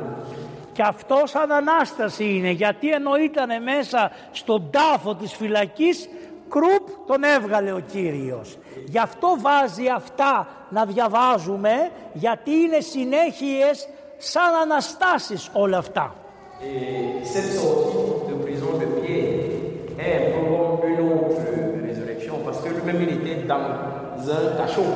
Και 0.72 0.82
αυτός 0.82 1.30
σαν 1.30 1.52
Ανάσταση 1.52 2.24
είναι 2.24 2.50
γιατί 2.50 2.90
ενώ 2.90 3.16
ήταν 3.16 3.62
μέσα 3.62 4.10
στον 4.30 4.70
τάφο 4.70 5.14
της 5.14 5.32
φυλακής 5.32 6.08
κρουπ 6.48 6.88
τον 7.06 7.24
έβγαλε 7.24 7.72
ο 7.72 7.80
Κύριος. 7.92 8.58
Γι' 8.84 8.98
αυτό 8.98 9.36
βάζει 9.40 9.88
αυτά 9.88 10.46
να 10.68 10.84
διαβάζουμε 10.84 11.90
γιατί 12.12 12.50
είναι 12.50 12.80
συνέχειες 12.80 13.88
σαν 14.16 14.54
Αναστάσεις 14.62 15.50
όλα 15.52 15.78
αυτά. 15.78 16.14
Et 16.62 17.24
cette 17.32 17.52
sortie 17.62 18.26
de 18.30 18.34
prison 18.44 18.72
de 18.82 18.86
Pierre 19.00 19.40
est 20.06 20.16
un 20.26 20.30
peu 20.34 20.44
comme 20.56 20.90
une 20.92 21.02
autre 21.12 21.40
résurrection 21.88 22.34
parce 22.44 22.60
que 22.62 22.68
lui-même 22.74 23.00
il 23.04 23.10
était 23.18 23.38
dans 23.52 23.64
un 24.38 24.44
cachot. 24.58 24.92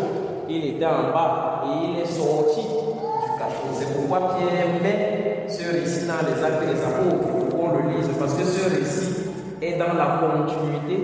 Il 0.49 0.67
était 0.67 0.87
en 0.87 1.13
bas 1.13 1.65
et 1.67 1.87
il 1.87 1.99
est 2.01 2.07
sorti 2.07 2.61
du 2.61 3.39
cachot. 3.39 3.71
C'est 3.79 3.91
pourquoi 3.95 4.37
Pierre 4.37 4.83
met 4.83 5.47
ce 5.49 5.65
récit 5.73 6.07
dans 6.07 6.23
les 6.29 6.43
actes 6.45 6.65
des 6.73 6.81
apôtres 6.89 7.29
pour 7.29 7.49
qu'on 7.49 7.71
le 7.77 7.83
lise 7.91 8.09
parce 8.19 8.35
que 8.35 8.45
ce 8.45 8.63
récit 8.77 9.31
est 9.63 9.77
dans 9.79 9.95
la 10.03 10.09
continuité 10.23 10.97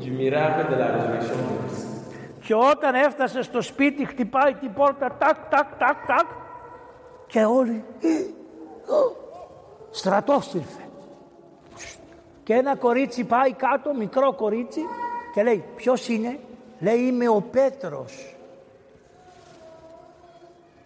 du 0.00 0.10
miracle 0.10 0.70
de 0.72 0.76
la 0.76 0.86
résurrection 0.86 1.36
de 1.36 1.68
Christ. 1.68 1.86
Και 2.40 2.54
όταν 2.54 2.94
έφτασε 2.94 3.42
στο 3.42 3.60
σπίτι 3.60 4.04
χτυπάει 4.06 4.54
την 4.54 4.72
πόρτα 4.72 5.16
τάκ 5.18 5.36
τάκ 5.50 5.66
τάκ 5.78 6.06
τάκ 6.06 6.26
και 7.26 7.44
όλοι 7.44 7.84
στρατός 9.90 10.54
ήρθε. 10.54 10.82
Και 12.42 12.54
ένα 12.54 12.76
κορίτσι 12.76 13.24
πάει 13.24 13.52
κάτω, 13.52 13.94
μικρό 13.94 14.32
κορίτσι 14.32 14.80
και 15.34 15.42
λέει 15.42 15.64
ποιος 15.76 16.08
είναι, 16.08 16.38
λέει 16.78 16.98
είμαι 16.98 17.28
ο 17.28 17.40
Πέτρος. 17.50 18.39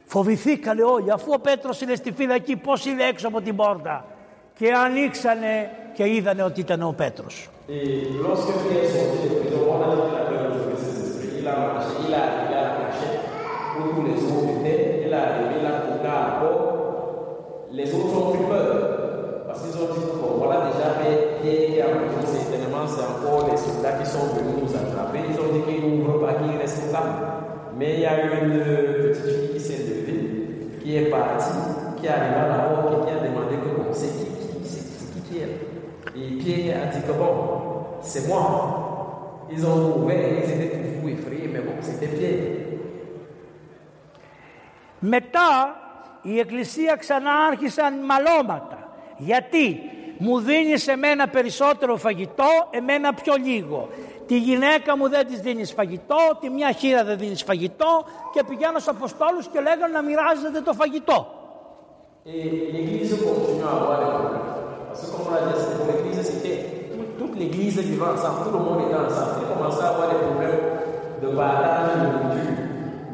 Φοβηθήκανε 0.04 0.82
όλοι, 0.82 1.10
αφού 1.10 1.32
ο 1.32 1.38
Πέτρος 1.38 1.80
είναι 1.80 1.94
στη 1.94 2.12
φυλακή, 2.12 2.56
πώς 2.56 2.86
είναι 2.86 3.04
έξω 3.04 3.28
από 3.28 3.40
την 3.40 3.56
πόρτα. 3.56 4.04
Και 4.58 4.72
ανοίξανε 4.72 5.70
και 5.92 6.04
είδανε 6.08 6.42
ότι 6.42 6.60
ήταν 6.60 6.82
ο 6.82 6.94
Πέτρος. 6.96 7.48
Et 7.66 7.72
lorsque 8.24 8.52
Pierre 8.62 8.84
est 8.84 8.92
sorti 8.94 9.18
de 9.24 9.30
prison, 9.40 9.62
on 9.72 9.80
a 9.84 9.88
dit 9.90 10.02
qu'il 10.06 10.18
avait 10.22 10.40
retrouvé 10.44 10.74
ses 10.84 10.94
esprits. 11.04 11.34
Il 11.40 11.48
a 11.48 11.56
marché, 11.64 11.96
il 12.06 12.14
a 12.14 12.22
arrivé 12.28 12.54
à 12.60 12.64
la 12.68 12.72
cachette 12.80 13.20
où 13.76 13.82
tous 13.94 14.04
les 14.08 14.18
autres 14.32 14.50
étaient. 14.54 14.84
Il 15.06 15.12
a 15.18 15.20
arrivé, 15.28 15.54
il 15.60 15.66
a 15.72 15.74
toqué 15.86 16.08
à 16.14 16.20
la 16.24 16.32
porte. 16.40 16.66
Les 17.78 17.88
autres 17.96 18.14
ont 18.20 18.28
pris 18.32 18.44
peur. 18.52 18.72
Parce 19.46 19.60
qu'ils 19.62 19.76
ont 19.82 19.90
dit, 19.94 20.04
bon, 20.20 20.32
voilà 20.40 20.58
déjà 20.68 20.88
mais 21.00 21.14
Pierre 21.40 21.66
qui 21.70 21.78
est 21.78 21.84
en 21.88 21.92
prison, 22.00 22.22
certainement 22.36 22.84
c'est 22.92 23.06
encore 23.12 23.42
les 23.50 23.58
soldats 23.64 23.96
qui 23.98 24.06
sont 24.14 24.26
venus 24.34 24.56
nous 24.62 24.72
attraper. 24.80 25.20
Ils 25.30 25.38
ont 25.44 25.50
dit 25.54 25.62
qu'ils 25.66 25.84
n'ouvrent 25.88 26.20
pas, 26.24 26.34
qu'ils 26.38 26.58
restent 26.62 26.92
là. 26.92 27.04
Mais 27.78 27.90
il 27.94 28.00
y 28.06 28.08
a 28.12 28.14
une 28.42 28.58
petite 29.04 29.28
fille 29.34 29.50
qui 29.54 29.60
s'est 29.66 29.82
levée, 29.88 30.20
qui 30.84 30.96
est 30.96 31.10
partie, 31.10 31.48
qui 31.96 32.06
est 32.06 32.10
arrivée 32.10 32.36
à 32.36 32.48
la 32.48 32.58
porte 32.64 32.92
et 32.92 33.06
qui 33.06 33.16
a 33.16 33.28
demandé 33.28 33.56
que 33.56 33.70
bon, 33.74 33.88
c'est 33.92 34.12
qui, 34.18 34.24
qui, 34.24 34.68
c'est 34.68 34.84
c'est 34.98 35.14
qui 35.14 35.20
qui 35.28 35.38
est 35.38 35.52
Et 36.14 36.36
Pierre 36.36 36.82
a 36.82 36.86
dit 36.92 37.02
que 37.06 37.12
bon, 37.12 37.34
c'est 38.02 38.28
moi. 38.28 39.46
Ils 39.50 39.66
ont 39.66 39.96
ouvert, 39.96 40.44
ils 40.44 40.50
étaient 40.50 40.76
tout 40.76 41.00
fous, 41.00 41.08
effrayés, 41.08 41.48
mais 41.52 41.60
bon, 41.60 41.72
c'était 41.80 42.08
Pierre. 42.08 42.60
Μετά 45.06 45.76
η 46.22 46.38
εκκλησία 46.38 46.96
ξανά 46.96 47.32
άρχισαν 47.32 47.94
μαλώματα. 48.04 48.96
Γιατί 49.16 49.80
μου 50.18 50.38
δίνεις 50.38 50.88
εμένα 50.88 51.28
περισσότερο 51.28 51.96
φαγητό, 51.96 52.68
εμένα 52.70 53.14
πιο 53.14 53.34
λίγο. 53.44 53.88
Τη 54.26 54.38
γυναίκα 54.38 54.96
μου 54.96 55.08
δεν 55.08 55.26
της 55.26 55.40
δίνεις 55.40 55.72
φαγητό, 55.72 56.16
τη 56.40 56.50
μια 56.50 56.72
χείρα 56.72 57.04
δεν 57.04 57.18
δίνεις 57.18 57.42
φαγητό 57.42 58.04
και 58.32 58.42
πηγαίνω 58.48 58.78
στους 58.78 58.88
Αποστόλους 58.96 59.46
και 59.52 59.60
λέγανε 59.60 59.92
να 59.92 60.02
μοιράζετε 60.02 60.60
το 60.60 60.72
φαγητό. 60.72 61.26
Et 62.26 62.72
l'église 62.74 63.12
continue 63.28 63.64
à 63.68 63.72
avoir 63.78 63.96
des 64.02 64.10
problèmes. 64.14 64.46
Parce 64.88 65.00
que 65.02 65.08
comme 65.12 65.26
on 65.28 65.32
l'a 65.36 65.42
dit, 65.48 65.56
c'était 65.60 65.76
pour 65.78 65.86
l'église, 65.92 66.18
c'était 66.30 66.58
tout- 66.94 67.12
toute 67.20 67.34
l'église 67.40 67.76
vivant 67.90 68.10
ensemble, 68.16 68.38
tout 68.44 68.54
le 68.58 68.62
monde 68.66 68.80
était 68.86 69.00
ensemble. 69.06 69.32
Ils 69.42 69.48
commençaient 69.52 69.86
à 69.88 69.90
avoir 69.94 70.06
des 70.12 70.20
problèmes 70.26 70.62
de 71.22 71.28
partage 71.38 71.88
de 71.92 71.98
nourriture. 72.14 72.58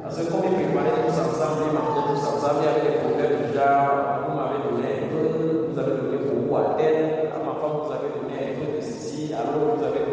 Parce 0.03 0.17
que 0.19 0.25
comme 0.31 0.45
ils 0.49 0.57
préparaient 0.61 0.99
tous 1.05 1.19
ensemble, 1.29 1.59
ils 1.69 1.75
mangeaient 1.79 2.07
tous 2.11 2.23
ensemble, 2.33 2.59
il 2.63 2.67
y 2.67 2.71
avait 2.73 2.85
des 2.89 2.97
problèmes 3.03 3.35
du 3.43 3.47
genre, 3.57 3.89
vous 4.25 4.33
m'avez 4.39 4.59
donné 4.67 4.89
un 5.03 5.07
peu, 5.13 5.25
vous 5.69 5.77
avez 5.83 5.95
donné 6.01 6.17
beaucoup 6.27 6.55
à 6.63 6.65
tel, 6.79 6.97
à 7.35 7.39
ma 7.47 7.53
femme 7.61 7.75
vous 7.83 7.93
avez 7.97 8.11
donné 8.17 8.37
un 8.49 8.55
peu 8.59 8.67
de 8.75 8.81
ceci, 8.91 9.23
à 9.39 9.41
l'autre 9.49 9.75
vous 9.79 9.85
avez 9.89 9.99
donné 9.99 10.07
beaucoup. 10.07 10.10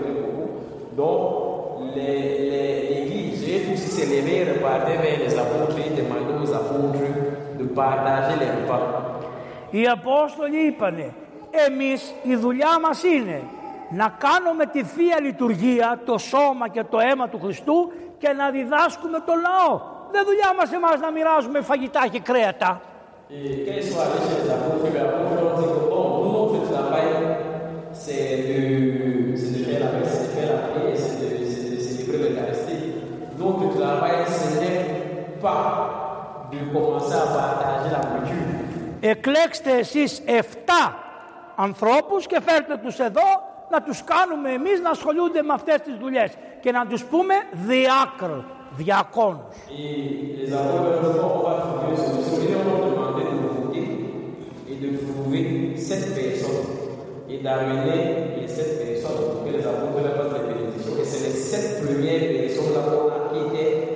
Donc, 1.00 1.22
les- 1.96 2.38
les- 2.52 2.80
l'église, 2.90 3.36
j'ai 3.46 3.60
aussi 3.72 3.90
s'est 3.96 4.10
levé, 4.14 4.36
repartait 4.52 4.98
vers 5.06 5.20
les 5.26 5.34
apôtres 5.44 5.78
et 5.86 5.90
demandait 6.02 6.38
aux 6.44 6.52
apôtres 6.62 7.06
de 7.60 7.66
partager 7.82 8.36
les 8.42 8.50
repas. 8.58 8.84
Οι 9.70 9.88
Απόστολοι 9.88 10.58
είπανε 10.68 11.14
εμείς 11.68 12.14
η 12.24 12.36
δουλειά 12.36 12.80
μας 12.80 13.04
είναι 13.04 13.42
να 13.90 14.08
κάνουμε 14.18 14.66
τη 14.66 14.84
Θεία 14.84 15.18
Λειτουργία, 15.22 16.00
το 16.06 16.18
σώμα 16.18 16.68
και 16.68 16.84
το 16.90 16.98
αίμα 17.00 17.30
του 17.30 17.40
Χριστού 17.44 17.92
και 18.18 18.30
να 18.38 18.50
διδάσκουμε 18.50 19.20
το 19.26 19.34
λαό. 19.46 19.80
Δεν 20.12 20.24
δουλειά 20.26 20.54
μας 20.60 20.72
εμάς 20.74 21.00
να 21.00 21.12
μοιράζουμε 21.12 21.62
φαγητά 21.62 22.08
και 22.12 22.20
κρέατα. 22.20 22.82
Et 23.30 23.66
quand 23.66 23.76
ils 23.80 23.88
sont 23.92 24.00
allés 24.06 24.22
chez 24.28 24.36
les 24.42 24.50
apôtres, 24.56 24.86
les 24.94 25.00
apôtres 25.06 25.42
ont 25.48 25.56
dit 25.60 25.70
que 25.76 25.82
bon, 25.92 26.04
nous, 26.22 26.32
notre 26.38 26.60
travail, 26.72 27.10
c'est 28.04 28.30
de, 28.50 28.62
c'est 29.40 29.52
de 29.58 29.62
faire 29.68 29.80
la 29.86 29.90
messe, 29.96 30.14
c'est 30.18 30.28
de 30.28 30.34
faire 30.38 30.50
la 30.56 30.62
prière, 30.70 30.98
c'est 31.06 31.18
de, 31.22 31.30
c'est 31.52 31.66
de 31.74 31.80
célébrer 31.88 32.18
l'Eucharistie. 32.24 32.86
Notre 33.42 33.66
travail, 33.80 34.18
ce 34.40 34.48
n'est 34.62 34.82
pas 35.42 36.48
de 36.52 36.60
commencer 36.74 37.16
à 37.16 37.28
partager 37.38 37.90
la 37.96 38.02
nourriture. 38.10 38.58
Εκλέξτε 39.00 39.72
εσείς 39.78 40.22
7 40.26 40.94
ανθρώπους 41.56 42.28
και 42.28 42.40
φέρτε 42.42 42.78
τους 42.84 43.00
εδώ 43.00 43.30
να 43.70 43.82
τους 43.82 44.04
κάνουμε 44.04 44.52
εμείς 44.52 44.82
να 44.82 44.90
ασχολούνται 44.90 45.42
με 45.42 45.54
αυτές 45.54 45.82
τις 45.82 45.96
δουλειές 45.96 46.32
και 46.62 46.72
να 46.72 46.86
τους 46.86 47.04
πούμε 47.04 47.34
διάκρ, 47.52 48.32
διακόνους. 48.76 49.56
Et 49.70 50.40
les 50.40 50.52
apôtres 50.54 50.88
ont 50.88 51.14
dit, 51.14 51.20
bon, 51.20 51.30
on 51.38 51.44
va 51.48 51.54
trouver 51.64 51.88
une 51.92 51.98
solution. 52.04 52.38
Ils 52.44 52.56
ont 52.74 52.82
demandé 52.90 53.24
de 53.32 53.38
voter 53.58 53.88
et 54.72 54.76
de 54.84 54.90
trouver 55.10 55.44
sept 55.88 56.06
personnes 56.20 56.70
et 57.32 57.38
d'amener 57.46 58.02
les 58.38 58.48
sept 58.56 58.72
personnes 58.84 59.20
pour 59.30 59.40
que 59.44 59.50
les 59.58 59.64
apôtres 59.72 60.00
leur 60.06 60.16
fassent 60.18 60.36
les 60.38 60.46
bénédictions. 60.50 60.96
Et 61.02 61.06
c'est 61.12 61.24
les 61.28 61.38
sept 61.52 61.68
premières 61.82 62.26
personnes 62.40 62.72
là 62.78 62.84
qui 63.30 63.38
étaient 63.46 63.87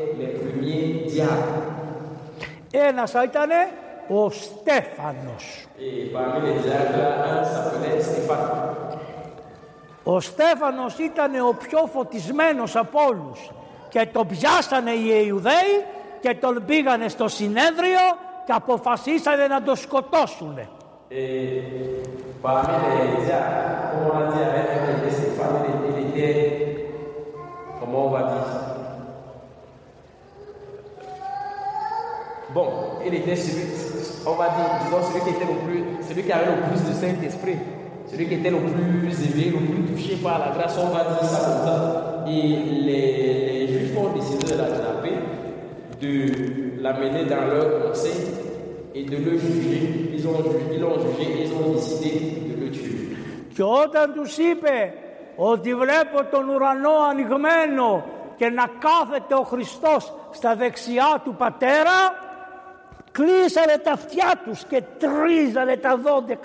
les 6.43 6.59
diacres 6.63 6.97
là, 6.97 7.39
un 7.39 7.43
s'appelait 7.43 8.01
Stéphane. 8.01 8.57
Ο 10.03 10.19
Στέφανος 10.19 10.97
ήταν 10.97 11.31
ο 11.35 11.55
πιο 11.67 11.89
φωτισμένος 11.93 12.75
από 12.75 12.99
όλους 13.09 13.51
και 13.89 14.07
τον 14.13 14.27
πιάσανε 14.27 14.91
οι 14.91 15.23
Ιουδαίοι 15.27 15.85
και 16.19 16.35
τον 16.39 16.63
πήγανε 16.65 17.07
στο 17.07 17.27
συνέδριο 17.27 17.99
και 18.45 18.51
αποφασίσανε 18.55 19.47
να 19.47 19.61
τον 19.61 19.75
σκοτώσουν. 19.75 20.57
Et 21.13 21.91
Bon, 32.54 32.66
il 33.06 33.12
était 33.14 33.36
celui, 33.36 33.64
on 34.26 34.34
va 34.40 34.46
dire, 34.56 34.70
disons, 34.84 35.02
celui 35.08 35.20
qui 35.24 35.30
était 35.36 35.48
le 35.52 35.58
plus, 35.66 35.82
celui 36.08 36.22
qui 36.22 36.32
avait 36.32 36.46
le 36.46 36.58
plus 36.68 36.80
de 36.88 36.92
Saint-Esprit, 37.02 37.56
celui 38.10 38.24
qui 38.28 38.34
était 38.34 38.50
le 38.50 38.58
plus 38.58 39.14
élevé, 39.26 39.44
le 39.50 39.62
plus 39.72 39.82
touché 39.90 40.14
par 40.22 40.38
la 40.38 40.50
grâce, 40.56 40.78
on 40.78 40.90
va 40.96 41.02
dire 41.10 41.24
ça 41.28 41.40
comme 41.46 41.62
ça. 41.66 42.24
Et 42.28 42.42
les, 42.88 43.66
les 43.66 43.68
Juifs 43.72 43.96
ont 43.98 44.12
décidé 44.18 44.44
de 44.52 44.58
l'attraper, 44.60 45.14
de 46.02 46.82
l'amener 46.82 47.24
dans 47.24 47.44
leur 47.52 47.66
conseil 47.88 48.20
et 48.94 49.02
de 49.04 49.16
le 49.16 49.38
juger. 49.38 50.10
Ils 50.16 50.26
ont 50.28 50.36
ju- 50.36 50.66
ils 50.74 50.80
l'ont 50.80 50.98
jugé, 51.04 51.26
ils 51.44 51.52
ont 51.52 51.72
décidé 51.74 52.10
de 52.48 52.64
le 52.64 52.70
tuer. 52.70 52.92
Και 53.54 53.62
όταν 53.62 54.12
τους 54.14 54.36
είπε 54.36 54.92
ότι 55.36 55.74
βλέπω 55.74 56.24
τον 56.30 56.48
ουρανό 56.48 56.90
ανοιγμένο 57.10 58.04
και 58.36 58.48
να 58.48 58.64
κάθεται 58.78 59.34
ο 59.34 59.42
Χριστός 59.42 60.12
στα 60.30 60.54
δεξιά 60.56 61.20
του 61.24 61.34
Πατέρα, 61.38 61.98
Κλείσανε 63.11 63.77
τα 63.83 63.91
αυτιά 63.91 64.41
τους 64.45 64.63
και 64.63 64.83
τρίζανε 64.99 65.77
τα 65.77 65.97
δόντε. 65.97 66.39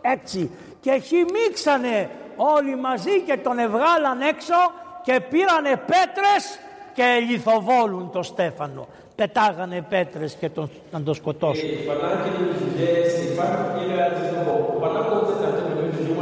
Έτσι. 0.00 0.50
Και 0.80 1.02
χιμίξανε 1.04 2.10
όλοι 2.36 2.76
μαζί 2.76 3.20
και 3.20 3.36
τον 3.36 3.58
ευγάλαν 3.58 4.20
έξω. 4.20 4.54
Και 5.02 5.20
πήρανε 5.30 5.70
πέτρες 5.70 6.58
και 6.94 7.04
λιθοβόλουν 7.28 8.10
τον 8.12 8.22
Στέφανο. 8.22 8.88
Πετάγανε 9.14 9.86
πέτρες 9.88 10.34
και 10.34 10.48
τον 10.48 11.14
σκοτώσουν. 11.14 11.68
Και 11.68 11.76
pendant 11.88 12.04
αυτό 12.04 12.30
το 12.30 12.44
διουσγείο, 12.44 13.04
Στέφανο 13.10 13.58
πήρε 13.74 14.02
αδίλω. 14.04 14.54
Πendant 14.82 14.96
αυτό 15.00 15.14
το 15.14 15.26
διουσγείο, 15.26 16.12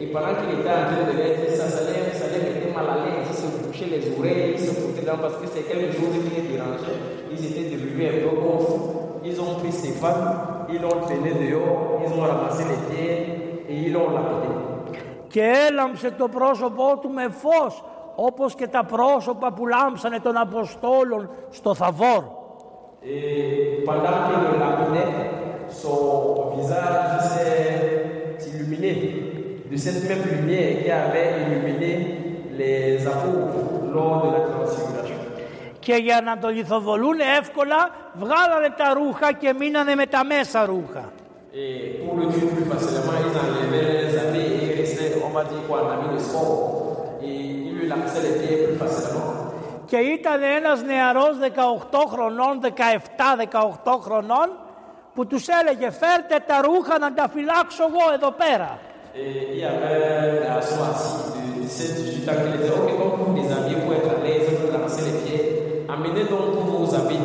Et 0.00 0.06
pendant 0.06 0.34
qu'il 0.38 0.60
était 0.60 0.70
en 0.70 0.84
train 0.90 1.04
de 1.10 1.16
leur 1.18 1.36
dire 1.38 1.50
ça, 1.50 1.68
ça 1.68 1.82
leur, 1.82 2.14
ça 2.14 2.26
leur 2.30 2.42
mettait 2.46 2.72
mal 2.72 2.86
à 2.86 2.96
l'aise. 3.04 3.26
Ils 3.30 3.36
se 3.36 3.46
bouchaient 3.66 3.90
les 3.96 4.04
oreilles, 4.16 4.54
ils 4.54 4.60
se 4.60 4.72
foutaient 4.74 5.02
dedans 5.02 5.18
parce 5.20 5.36
que 5.36 5.46
c'est 5.52 5.62
quelque 5.62 5.92
chose 5.92 6.14
qui 6.24 6.40
les 6.40 6.48
dérangeait. 6.52 6.98
Ils 7.32 7.44
étaient 7.46 7.68
devenus 7.74 8.08
un 8.08 8.28
peu 8.28 8.36
confus. 8.36 8.98
Ils 9.24 9.40
ont 9.40 9.54
pris 9.60 9.72
Stéphane, 9.72 10.66
ils 10.72 10.80
l'ont 10.80 11.00
traîné 11.00 11.32
dehors, 11.32 12.00
ils 12.06 12.12
ont 12.16 12.22
ramassé 12.22 12.62
les 12.64 12.94
pierres 12.94 13.26
et 13.68 13.74
ils 13.74 13.92
l'ont 13.92 14.10
lapidé. 14.10 14.48
και 15.28 15.52
έλαμψε 15.68 16.10
το 16.10 16.28
πρόσωπό 16.28 16.98
του 17.00 17.10
με 17.10 17.28
φως 17.28 17.84
όπως 18.14 18.54
και 18.54 18.66
τα 18.66 18.84
πρόσωπα 18.84 19.52
που 19.52 19.66
λάμψανε 19.66 20.20
των 20.20 20.36
Αποστόλων 20.36 21.30
στο 21.50 21.74
Θαβόρ. 21.74 22.24
Et 23.02 23.84
pendant 23.86 24.18
qu'il 24.24 24.40
le 24.46 24.58
lapidait, 24.64 25.14
son 25.82 26.56
visage 26.56 27.20
s'est 27.30 28.38
illuminé 28.48 29.17
και 35.78 35.94
για 35.94 36.20
να 36.20 36.38
το 36.38 36.48
λιθοβολούν 36.48 37.18
εύκολα, 37.40 37.90
βγάλανε 38.14 38.70
τα 38.76 38.88
ρούχα 38.94 39.32
και 39.32 39.54
μείνανε 39.58 39.94
με 39.94 40.06
τα 40.06 40.24
μέσα 40.24 40.64
ρούχα. 40.64 41.12
Και 49.86 49.96
ήταν 49.96 50.42
ένας 50.42 50.82
νεαρός 50.82 51.36
18 51.38 52.06
χρονών, 52.12 52.60
17-18 52.62 53.98
χρονών, 54.00 54.48
που 55.14 55.26
τους 55.26 55.46
έλεγε: 55.48 55.90
Φέρτε 55.90 56.44
τα 56.46 56.60
ρούχα 56.62 56.98
να 56.98 57.12
τα 57.14 57.28
φυλάξω 57.28 57.82
εγώ 57.88 58.14
εδώ 58.14 58.30
πέρα. 58.30 58.78
Et 59.20 59.48
il 59.52 59.58
y 59.58 59.64
avait 59.64 60.40
un 60.40 60.44
garçon 60.44 60.76
assis 60.90 61.32
de 61.36 61.64
17-18 61.64 62.30
ans 62.30 62.40
qui 62.44 62.58
disait 62.58 62.70
Ok, 62.70 62.98
donc 62.98 63.12
vous 63.18 63.34
les 63.34 63.52
habits 63.52 63.74
pour 63.84 63.94
être 63.94 64.10
à 64.16 64.22
l'aise, 64.24 64.48
vous 64.60 64.78
lancer 64.78 65.02
les 65.10 65.18
pieds. 65.22 65.84
Amenez 65.88 66.24
donc 66.24 66.52
tous 66.54 66.66
vos 66.70 66.94
habits. 66.94 67.18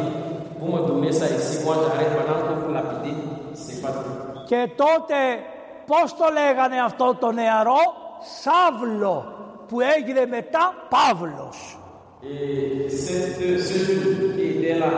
Vous 0.60 0.72
me 0.72 0.88
donnez 0.88 1.12
ça 1.12 1.26
ici, 1.26 1.64
moi 1.64 1.76
j'arrête 1.82 2.10
maintenant 2.18 2.48
pour 2.48 2.68
vous 2.68 2.74
lapider. 2.74 3.16
C'est 3.54 3.82
pas 3.82 3.90
tout. 3.90 4.24
Και 4.46 4.70
τότε 4.76 5.20
πώς 5.86 6.16
το 6.16 6.26
λέγανε 6.34 6.80
αυτό 6.86 7.16
το 7.20 7.32
νεαρό, 7.32 7.82
Σάβλο, 8.42 9.26
που 9.68 9.82
έγινε 9.82 10.26
μετά 10.26 10.74
Παύλος. 10.90 11.78
Et 12.26 12.90
cette, 12.90 13.60
ce 13.68 13.76
jeune 13.86 14.34
qui 14.36 14.44
était 14.52 14.80
là, 14.80 14.94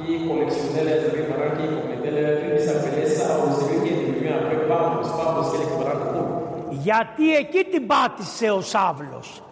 qui 0.00 0.26
collectionnait 0.26 0.84
les 0.88 0.98
habits 1.06 1.26
pendant 1.30 1.52
qu'il 1.56 1.70
commettait 1.80 2.10
les 2.10 2.38
crimes, 2.38 2.56
il 2.58 2.64
s'appelait 2.66 3.06
ça, 3.06 3.26
ou 3.38 3.54
celui 3.54 3.76
qui 3.82 3.94
est 3.94 4.06
devenu 4.08 4.28
après 4.38 4.66
Pablo, 4.66 5.00
c'est 5.04 5.16
pas 5.16 5.32
parce 5.34 5.52
qu'il 5.52 5.62
est 5.62 5.70
commandant 5.70 5.94
de 5.94 6.04
Paul. 6.04 6.05
Γιατί 6.86 7.36
εκεί 7.36 7.64
την 7.64 7.86
πάτησε 7.86 8.50
ο 8.50 8.60
Σάβλος. 8.60 9.42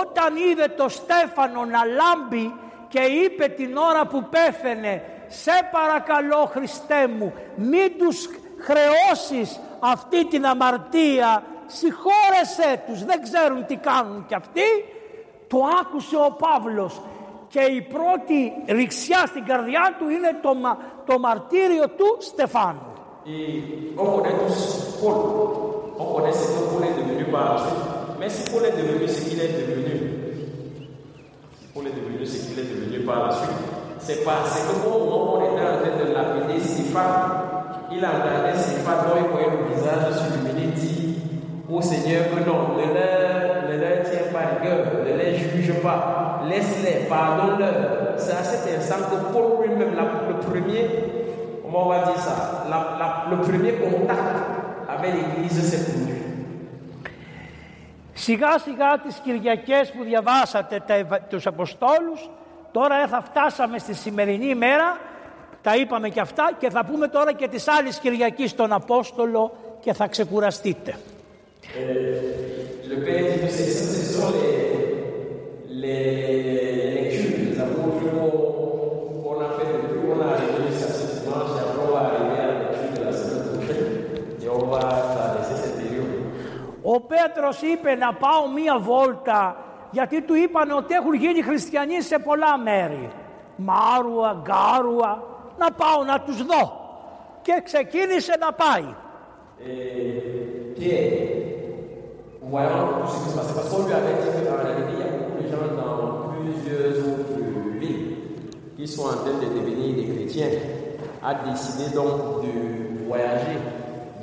Όταν 0.00 0.36
είδε 0.36 0.68
το 0.68 0.88
Στέφανο 0.88 1.64
να 1.64 1.80
λάμπει 1.84 2.54
και 2.88 3.00
είπε 3.00 3.46
την 3.46 3.76
ώρα 3.76 4.06
που 4.06 4.28
πέθαινε 4.30 5.02
«Σε 5.28 5.68
παρακαλώ 5.72 6.50
Χριστέ 6.52 7.06
μου, 7.06 7.32
μην 7.56 7.98
τους 7.98 8.28
χρεώσεις 8.58 9.60
αυτή 9.80 10.26
την 10.26 10.46
αμαρτία, 10.46 11.42
συγχώρεσέ 11.66 12.82
τους, 12.86 13.04
δεν 13.04 13.22
ξέρουν 13.22 13.66
τι 13.66 13.76
κάνουν 13.76 14.26
κι 14.26 14.34
αυτοί». 14.34 14.68
Το 15.48 15.58
άκουσε 15.80 16.16
ο 16.16 16.36
Παύλος 16.38 17.00
και 17.48 17.60
η 17.60 17.82
πρώτη 17.82 18.52
ρηξιά 18.66 19.26
στην 19.26 19.44
καρδιά 19.44 19.94
του 19.98 20.08
είναι 20.08 20.38
το, 20.42 20.54
μα- 20.54 20.78
το 21.06 21.18
μαρτύριο 21.18 21.88
του 21.88 22.16
Στεφάνου. 22.18 22.93
Et 23.26 23.62
on 23.98 24.04
connaît 24.04 24.34
tous 24.46 24.98
Paul. 25.00 25.14
On 25.98 26.04
connaît 26.14 26.32
ce 26.32 26.46
que 26.48 26.74
Paul 26.74 26.84
est 26.84 27.02
devenu 27.02 27.24
par 27.32 27.54
la 27.54 27.58
suite. 27.60 27.84
Mais 28.20 28.28
si 28.28 28.50
Paul 28.50 28.62
est 28.66 28.76
devenu 28.76 29.08
ce 29.08 29.20
qu'il 29.22 29.40
est 29.40 29.48
devenu, 29.48 30.10
si 31.58 31.66
Paul 31.74 31.86
est 31.86 31.90
devenu 31.96 32.26
ce 32.26 32.46
qu'il 32.46 32.58
est 32.58 32.62
devenu 32.68 33.00
par 33.04 33.26
la 33.28 33.32
suite, 33.34 33.50
c'est 33.98 34.24
parce 34.24 34.60
que 34.60 34.86
au 34.86 34.98
moment 35.04 35.34
où 35.34 35.36
on 35.38 35.40
était 35.40 35.62
en 35.62 35.78
train 35.80 36.04
de 36.04 36.12
lapider 36.12 36.60
Stéphane, 36.60 37.30
il 37.92 38.04
a 38.04 38.08
regardé 38.10 38.58
Stéphane 38.58 39.06
dont 39.08 39.16
il 39.24 39.30
voyait 39.30 39.46
le 39.50 39.74
visage 39.74 40.20
il 40.58 40.70
dit 40.72 41.18
au 41.70 41.80
Seigneur 41.80 42.24
que 42.30 42.40
non, 42.48 42.76
ne 42.76 42.92
leur, 42.92 43.70
ne 43.70 43.76
leur 43.80 44.02
tiens 44.04 44.30
pas 44.32 44.58
rigueur, 44.60 44.86
ne 45.04 45.16
les 45.18 45.34
juge 45.36 45.72
pas, 45.82 46.42
laisse-les, 46.48 47.08
pardonne-leur. 47.08 48.14
C'est 48.18 48.32
à 48.32 48.44
cet 48.44 48.78
instant 48.78 48.96
que 49.10 49.32
Paul 49.32 49.66
lui-même, 49.66 49.94
la- 49.96 50.28
le 50.28 50.38
premier, 50.40 50.86
comment 51.74 51.86
on 51.86 51.88
va 51.88 51.98
dire 52.08 52.20
ça, 52.28 52.34
la- 52.72 52.88
la- 53.00 53.16
le 53.30 53.36
premier 53.46 53.72
contact 53.82 54.26
avec 54.94 55.10
l'Église 55.18 55.58
s'est 55.70 55.84
produit. 55.90 56.22
Σιγά 58.14 58.58
σιγά 58.58 58.98
τις 59.04 59.16
Κυριακές 59.24 59.90
που 59.90 60.04
διαβάσατε 60.04 60.82
τα, 60.86 60.94
Ευα- 60.94 61.20
τους 61.20 61.46
Αποστόλους, 61.46 62.30
τώρα 62.72 62.94
ε, 63.02 63.06
θα 63.06 63.20
φτάσαμε 63.22 63.78
στη 63.78 63.94
σημερινή 63.94 64.46
ημέρα, 64.46 64.98
τα 65.62 65.76
είπαμε 65.76 66.08
και 66.08 66.20
αυτά 66.20 66.50
και 66.58 66.70
θα 66.70 66.84
πούμε 66.84 67.08
τώρα 67.08 67.32
και 67.32 67.48
τις 67.48 67.68
άλλες 67.68 67.98
Κυριακής 67.98 68.54
τον 68.54 68.72
Απόστολο 68.72 69.52
και 69.80 69.92
θα 69.92 70.06
ξεκουραστείτε. 70.06 70.94
Le 72.90 72.96
Père 73.06 73.24
dit 73.30 73.40
que 73.44 73.50
c'est- 73.56 73.72
ce 73.78 73.84
ce 73.96 74.02
sont 74.14 74.30
les, 74.38 74.54
les 75.82 76.00
lectures 76.96 77.36
des 77.46 77.58
apôtres 77.66 78.04
qu'on 78.14 78.30
qu'on 79.22 79.36
a 79.46 79.48
fait 79.56 79.68
depuis 79.74 79.98
qu'on 80.04 80.20
a 80.24 80.28
arrivé 80.34 80.58
jusqu'à 80.70 80.90
ce 80.98 81.04
dimanche 81.14 81.50
et 81.56 81.62
après 81.66 81.82
on 81.86 81.92
va 81.96 82.00
arriver 82.08 82.38
à 82.44 82.46
la 82.52 82.56
lecture 82.62 82.92
de 82.98 83.02
la 83.08 83.12
semaine 83.20 83.44
prochaine 83.52 83.86
et 84.44 84.48
on 84.58 84.64
va 84.72 84.80
traverser 85.14 85.56
cette 85.62 85.76
période. 85.82 86.12
Ο 86.92 86.93
Πέτρος 87.06 87.62
είπε 87.62 87.94
να 87.94 88.14
πάω 88.14 88.48
μία 88.54 88.78
βόλτα 88.78 89.56
γιατί 89.90 90.22
του 90.22 90.34
είπαν 90.34 90.70
ότι 90.70 90.94
έχουν 90.94 91.14
γίνει 91.14 91.42
χριστιανοί 91.42 92.00
σε 92.02 92.18
πολλά 92.18 92.58
μέρη. 92.58 93.10
Μάρουα, 93.56 94.42
Γκάρουα, 94.42 95.22
να 95.58 95.70
πάω 95.72 96.04
να 96.04 96.20
τους 96.20 96.44
δω. 96.44 96.62
Και 97.42 97.60
ξεκίνησε 97.64 98.34
να 98.40 98.52
πάει. 98.52 98.94
Et 99.66 100.74
Pierre, 100.76 101.34
voyant 102.50 103.00
tout 103.00 103.08
ce 103.12 103.16
qui 103.22 103.30
se 103.30 103.36
passait, 103.36 103.54
parce 103.54 103.68
qu'on 103.70 103.86
lui 103.86 103.94
avait 104.00 104.16
dit 104.22 104.30
qu'en 104.46 104.58
réalité, 104.62 104.92
il 104.96 105.02
y 105.04 105.08
a 105.08 105.12
beaucoup 105.18 105.42
de 105.42 105.48
gens 105.52 105.68
dans 105.82 105.98
plusieurs 106.32 106.96
autres 107.12 107.38
villes 107.80 108.16
qui 108.76 108.86
sont 108.94 109.06
en 109.12 109.18
train 109.22 109.36
de 109.44 109.48
devenir 109.56 109.90
des 109.98 110.06
chrétiens, 110.12 110.52
a 111.22 111.32
décidé 111.48 111.94
donc 111.94 112.42
de 112.44 112.54
voyager, 113.06 113.58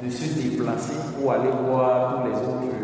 de 0.03 0.09
se 0.09 0.27
déplacer 0.41 0.97
pour 1.15 1.31
aller 1.31 1.51
voir 1.67 2.23
tous 2.23 2.23
les 2.29 2.37
autres, 2.49 2.75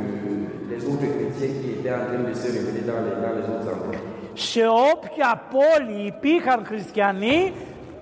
les 0.70 0.86
autres 0.86 1.08
chrétiens 1.16 1.54
qui 1.62 1.70
étaient 1.72 1.92
en 2.00 2.06
train 2.08 2.24
de 2.30 2.34
se 2.34 2.48
révéler 2.56 2.82
dans 2.92 3.02
les, 3.06 3.16
dans 3.24 3.34
les 3.38 3.46
autres 3.54 3.70
endroits. 3.74 4.02
σε 4.34 4.62
όποια 4.94 5.42
πόλη 5.52 6.06
υπήρχαν 6.06 6.66
χριστιανοί 6.66 7.54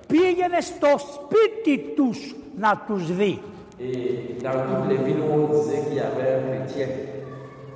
πήγαινε 0.07 0.61
στο 0.61 0.87
σπίτι 0.97 1.93
τους 1.95 2.35
να 2.57 2.83
τους 2.87 3.15
δει. 3.15 3.41
Et 3.79 4.41
dans 4.43 4.57
toutes 4.67 4.87
les 4.91 4.99
villes 5.05 5.23
où 5.27 5.33
on 5.43 5.47
disait 5.55 5.81
qu'il 5.85 5.97
y 5.97 6.05
avait 6.11 6.31
un 6.37 6.43
chrétien, 6.49 6.87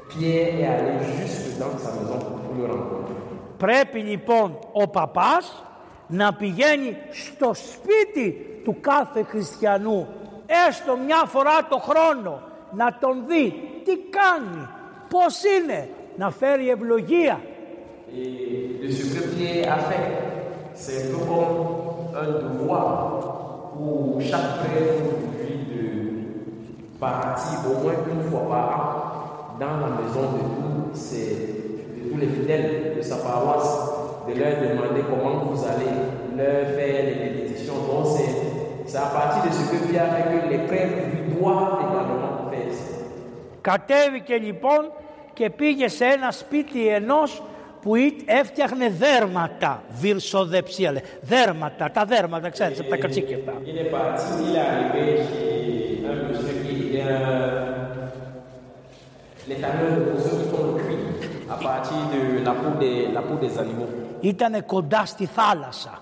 Pierre 0.09 0.53
est 0.59 0.67
allé 0.75 0.93
jusque 1.17 1.57
dans 1.61 1.75
sa 1.83 1.91
maison 1.97 2.19
pour 2.43 2.53
le 2.59 2.65
rencontrer. 2.73 3.15
Πρέπει 3.57 3.99
λοιπόν 3.99 4.59
ο 4.71 4.87
παπάς 4.87 5.63
να 6.07 6.33
πηγαίνει 6.33 6.97
στο 7.11 7.51
σπίτι 7.53 8.45
του 8.63 8.75
κάθε 8.81 9.23
χριστιανού 9.23 10.07
έστω 10.67 10.97
μια 11.05 11.23
φορά 11.25 11.57
το 11.69 11.77
χρόνο 11.77 12.41
να 12.71 12.97
τον 12.99 13.23
δει 13.27 13.53
τι 13.85 13.91
κάνει, 14.17 14.67
πώς 15.09 15.41
είναι, 15.43 15.89
να 16.17 16.31
φέρει 16.31 16.69
ευλογία. 16.69 17.39
Et 18.11 18.83
de 18.83 18.89
ce 18.97 19.03
que 19.13 19.21
Pierre 19.35 19.71
a 19.77 19.79
fait, 19.89 20.09
c'est 20.81 20.97
un 21.03 21.07
peu 21.11 21.19
comme 21.29 21.57
un 22.23 22.29
devoir 22.43 22.89
pour 23.75 24.19
chaque 24.29 24.51
prêtre 24.61 24.97
aujourd'hui 25.07 25.57
de 25.71 25.83
partir 26.99 27.57
au 27.69 27.75
moins 27.83 27.99
une 28.13 28.23
fois 28.29 28.45
par 28.53 28.67
an 28.79 28.89
dans 29.61 29.75
la 29.83 29.89
maison 29.99 30.23
de 30.35 30.41
tous, 30.55 30.99
ces- 31.07 31.39
de 31.95 32.01
tous 32.09 32.17
les 32.23 32.31
fidèles 32.37 32.95
de 32.97 33.01
sa 33.09 33.17
paroisse, 33.27 33.73
de 34.27 34.33
leur 34.39 34.53
demander 34.65 35.03
comment 35.09 35.35
vous 35.45 35.61
allez, 35.71 35.93
leur 36.39 36.59
faire 36.77 36.97
les 37.07 37.15
bénédictions. 37.23 37.79
Donc 37.89 38.05
c'est 38.15 38.31
Κατέβηκε 43.61 44.35
λοιπόν 44.37 44.91
και 45.33 45.49
πήγε 45.49 45.87
σε 45.87 46.05
ένα 46.05 46.31
σπίτι 46.31 46.87
ενός 46.87 47.43
που 47.81 47.93
έφτιαχνε 48.25 48.89
δέρματα, 48.89 49.83
βυρσοδεψία 49.89 51.01
δέρματα, 51.21 51.91
τα 51.91 52.05
δέρματα, 52.05 52.49
ξέρεις, 52.49 52.79
από 52.79 52.89
τα 52.89 52.97
κατσίκια. 52.97 53.37
Είναι 53.67 53.81
κοντά 53.81 54.25
στη 54.25 54.85
θάλασσα. 54.95 55.51
Ήταν 64.21 64.65
κοντά 64.65 65.05
στη 65.05 65.25
θάλασσα. 65.25 66.01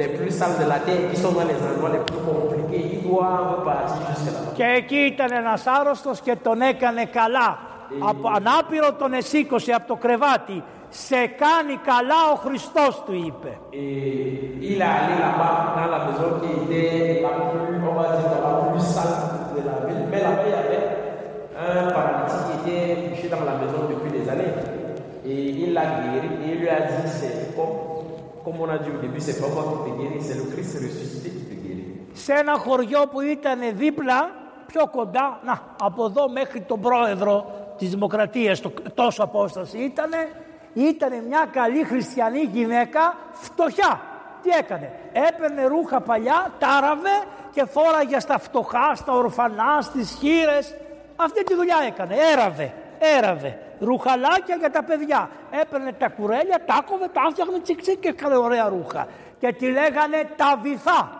les 0.00 0.08
plus 0.16 0.32
sales 0.38 0.58
de 0.62 0.66
la 0.72 0.78
terre, 0.86 1.02
qui 1.10 1.16
sont 1.16 1.32
dans 1.38 1.46
les 1.52 1.58
endroits 1.68 1.92
les 1.96 2.04
plus 2.08 2.22
compliqués, 2.30 2.84
ils 2.94 3.02
doivent 3.08 3.62
partir 3.64 4.00
jusque 4.08 4.32
là-bas. 4.34 4.52
Και 4.54 4.64
εκεί 4.76 4.96
ήταν 4.96 5.32
ένας 5.32 5.66
άρρωστος 5.66 6.20
και 6.20 6.36
τον 6.42 6.60
έκανε 6.60 7.04
καλά. 7.04 7.58
Από 8.08 8.28
ανάπηρο 8.36 8.92
τον 8.92 9.12
εσήκωσε 9.12 9.72
από 9.72 9.86
το 9.86 9.96
κρεβάτι. 9.96 10.62
Σε 10.88 11.26
κάνει 11.26 11.74
καλά 11.90 12.20
ο 12.32 12.36
Χριστός 12.44 13.02
του 13.06 13.14
είπε. 13.26 13.52
Et 13.72 13.78
il 14.70 14.78
est 14.80 14.92
allé 14.98 15.14
là-bas 15.26 15.56
dans 15.76 15.90
la 15.96 16.00
maison 16.06 16.28
qui 16.40 16.50
était 16.58 17.22
la 17.26 17.32
plus, 17.50 17.76
on 17.90 17.94
va 17.98 18.06
dire, 18.16 18.36
la 18.46 18.52
plus 18.68 18.84
sale 18.94 19.16
de 19.54 19.60
la 19.68 19.76
ville. 19.86 20.04
Mais 20.10 20.20
là-bas, 20.26 20.44
il 20.48 20.54
y 20.56 20.60
avait 20.62 20.84
un 21.66 21.84
paralytique 21.96 22.58
qui 22.62 22.70
était 22.70 22.96
couché 23.08 23.26
dans 23.34 23.44
la 23.50 23.54
maison 23.60 23.80
depuis 23.92 24.10
des 24.18 24.24
années. 24.32 24.52
Et 25.30 25.40
il 25.62 25.70
l'a 25.76 25.86
guéri 26.00 26.30
et 26.44 26.48
il 26.52 26.56
lui 26.60 26.70
a 26.78 26.80
dit, 26.90 27.08
c'est 27.18 27.36
comme, 27.56 27.74
comme 28.44 28.60
on 28.60 28.68
a 28.68 28.78
dit 28.78 28.90
au 28.96 29.00
début, 29.04 29.20
c'est 29.20 29.40
pas 29.40 29.48
moi 29.54 29.62
qui 29.84 29.90
te 29.90 29.96
guéris, 30.00 30.22
c'est 30.28 30.38
le 30.42 30.46
Christ 30.52 30.72
ressuscité 30.84 31.28
qui 31.30 31.44
te 31.50 31.54
guérit. 31.54 31.86
σε 32.12 32.32
ένα 32.32 32.54
χωριό 32.58 33.06
που 33.10 33.20
ήταν 33.20 33.58
δίπλα, 33.74 34.30
πιο 34.66 34.86
κοντά, 34.86 35.40
να, 35.44 35.60
από 35.82 36.04
εδώ 36.04 36.28
μέχρι 36.30 36.60
τον 36.60 36.80
πρόεδρο 36.80 37.46
της 37.78 37.90
Δημοκρατίας, 37.90 38.60
το, 38.60 38.72
τόσο 38.94 39.22
απόσταση 39.22 39.78
ήτανε, 39.78 40.28
ήταν 40.74 41.24
μια 41.28 41.48
καλή 41.52 41.84
χριστιανή 41.84 42.40
γυναίκα, 42.40 43.16
φτωχιά. 43.32 44.00
Τι 44.42 44.50
έκανε, 44.50 44.92
έπαιρνε 45.12 45.66
ρούχα 45.66 46.00
παλιά, 46.00 46.52
τάραβε 46.58 47.16
και 47.52 47.64
φόραγε 47.64 48.18
στα 48.18 48.38
φτωχά, 48.38 48.94
στα 48.94 49.12
ορφανά, 49.12 49.80
στις 49.80 50.16
χείρες. 50.20 50.74
Αυτή 51.16 51.44
τη 51.44 51.54
δουλειά 51.54 51.76
έκανε, 51.86 52.14
έραβε, 52.32 52.74
έραβε. 52.98 53.58
Ρουχαλάκια 53.81 54.55
για 54.55 54.71
τα 54.71 54.83
παιδιά. 54.83 55.29
Έπαιρνε 55.61 55.91
τα 55.91 56.09
κουρέλια, 56.09 56.59
τα 56.65 56.83
κόβε, 56.89 57.07
τα 57.13 57.21
άφτιαχνε 57.21 57.59
τσικ 57.59 57.81
τσικ 57.81 57.99
και 57.99 58.07
έκανε 58.07 58.35
ωραία 58.35 58.67
ρούχα. 58.69 59.07
Και 59.39 59.53
τη 59.59 59.71
λέγανε 59.71 60.29
τα 60.35 60.59
βυθά. 60.63 61.11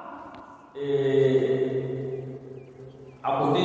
À 3.30 3.42
côté 3.42 3.64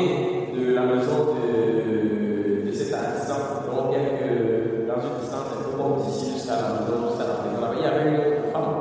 de 0.56 0.74
la 0.74 0.82
maison 0.90 1.18
de, 1.36 2.66
de 2.66 2.72
cet 2.72 2.92
artisan, 2.94 3.38
donc 3.70 3.92
quelques, 3.92 4.88
dans 4.88 5.00
une 5.06 5.20
distance 5.20 5.50
un 5.56 5.62
peu 5.62 5.76
comme 5.76 6.02
d'ici 6.02 6.32
jusqu'à 6.32 6.56
la 6.56 6.68
maison, 6.72 6.96
jusqu'à 7.06 7.26
la 7.30 7.36
maison, 7.42 7.60
là-bas, 7.60 7.74
il 7.78 7.84
y 7.84 7.86
avait 7.86 8.08
une 8.08 8.16
autre 8.16 8.50
femme 8.52 8.74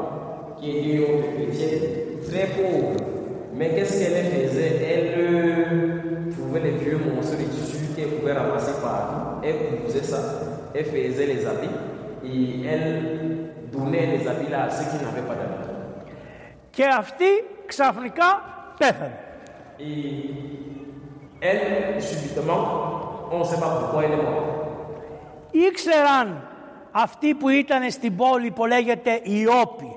qui 0.58 0.70
était 0.72 0.96
une 0.96 1.04
autre 1.04 1.28
chrétienne, 1.36 1.82
très 2.28 2.48
pauvre. 2.56 2.96
Mais 3.54 3.70
qu'est-ce 3.76 4.00
qu'elle 4.00 4.26
faisait 4.26 4.74
Elle 4.92 5.14
euh, 5.20 6.32
trouvait 6.32 6.62
les 6.62 6.72
vieux 6.72 7.00
morceaux 7.14 7.36
de 7.36 7.44
tissu 7.44 7.94
qu'elle 7.96 8.10
pouvait 8.16 8.34
ramasser 8.34 8.72
partout. 8.82 9.25
Elle 9.47 9.81
cousait 9.85 10.03
ça, 10.03 10.21
elle 10.75 10.85
faisait 10.85 11.27
les 11.27 11.47
habits 11.47 11.79
et 12.25 12.67
elle 12.67 12.93
donnait 13.73 14.07
les 14.07 14.27
habits 14.27 14.51
là 14.51 14.65
à 14.65 14.71
ceux 14.71 14.87
qui 14.91 15.05
n'avaient 15.05 15.27
pas 15.31 15.35
d'habits. 15.35 15.63
Και 16.71 16.85
αυτή 16.99 17.25
ξαφνικά 17.67 18.43
πέθανε. 18.79 19.19
Et 19.79 19.87
elle, 21.41 22.03
subitement, 22.03 22.63
on 23.31 23.39
ne 23.41 23.45
sait 23.45 23.61
pas 23.61 23.71
pourquoi 23.79 24.05
elle 24.05 24.13
est 24.13 24.23
morte. 24.23 24.53
Ήξεραν 25.51 26.49
αυτοί 26.93 27.35
που 27.35 27.49
ήταν 27.49 27.91
στην 27.91 28.17
πόλη 28.17 28.51
που 28.51 28.67
λέγεται 28.67 29.21
Ιώπη 29.23 29.91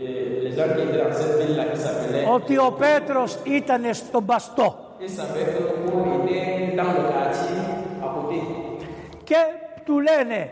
Et 0.00 0.42
les 0.44 0.52
gens 0.56 0.68
qui 0.74 0.82
étaient 0.82 1.02
dans 1.04 1.12
cette 1.20 1.36
ville-là 1.40 1.64
qui 1.72 1.78
s'appelait, 1.84 2.24
ότι 2.34 2.58
ο 2.58 2.72
Πέτρος 2.72 3.38
ήταν 3.44 3.94
στον 3.94 4.24
Παστό 4.24 4.74
και 9.24 9.36
του 9.84 9.98
λένε 10.00 10.50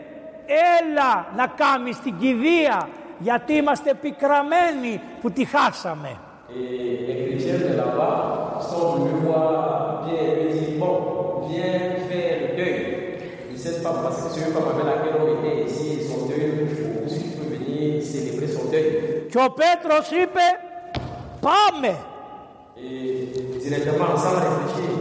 έλα 0.79 1.27
να 1.35 1.47
κάνει 1.47 1.91
την 2.03 2.17
κηδεία 2.19 2.89
γιατί 3.19 3.53
είμαστε 3.53 3.93
πικραμένοι 3.93 5.01
που 5.21 5.31
τη 5.31 5.45
χάσαμε. 5.45 6.17
Και 19.29 19.37
ο 19.37 19.51
Πέτρος 19.51 20.11
είπε 20.11 20.41
πάμε. 21.41 21.97
Directement, 23.67 24.15
sans 24.15 24.35
réfléchir, 24.45 24.91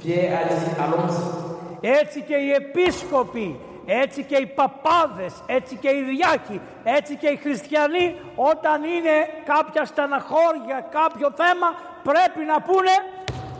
Pierre 0.00 0.36
a 0.40 0.44
dit 0.48 0.80
allons-y. 0.84 1.43
Έτσι 1.86 2.20
και 2.20 2.34
οι 2.34 2.50
επίσκοποι, 2.50 3.60
έτσι 3.86 4.22
και 4.22 4.36
οι 4.36 4.46
παπάδες, 4.46 5.34
έτσι 5.46 5.76
και 5.76 5.88
οι 5.88 6.02
διάκοι, 6.02 6.60
έτσι 6.84 7.16
και 7.16 7.28
οι 7.28 7.36
χριστιανοί 7.36 8.16
όταν 8.34 8.84
είναι 8.84 9.16
κάποια 9.52 9.84
στεναχώρια, 9.84 10.78
κάποιο 10.90 11.28
θέμα 11.40 11.68
πρέπει 12.02 12.42
να 12.52 12.60
πούνε 12.60 12.94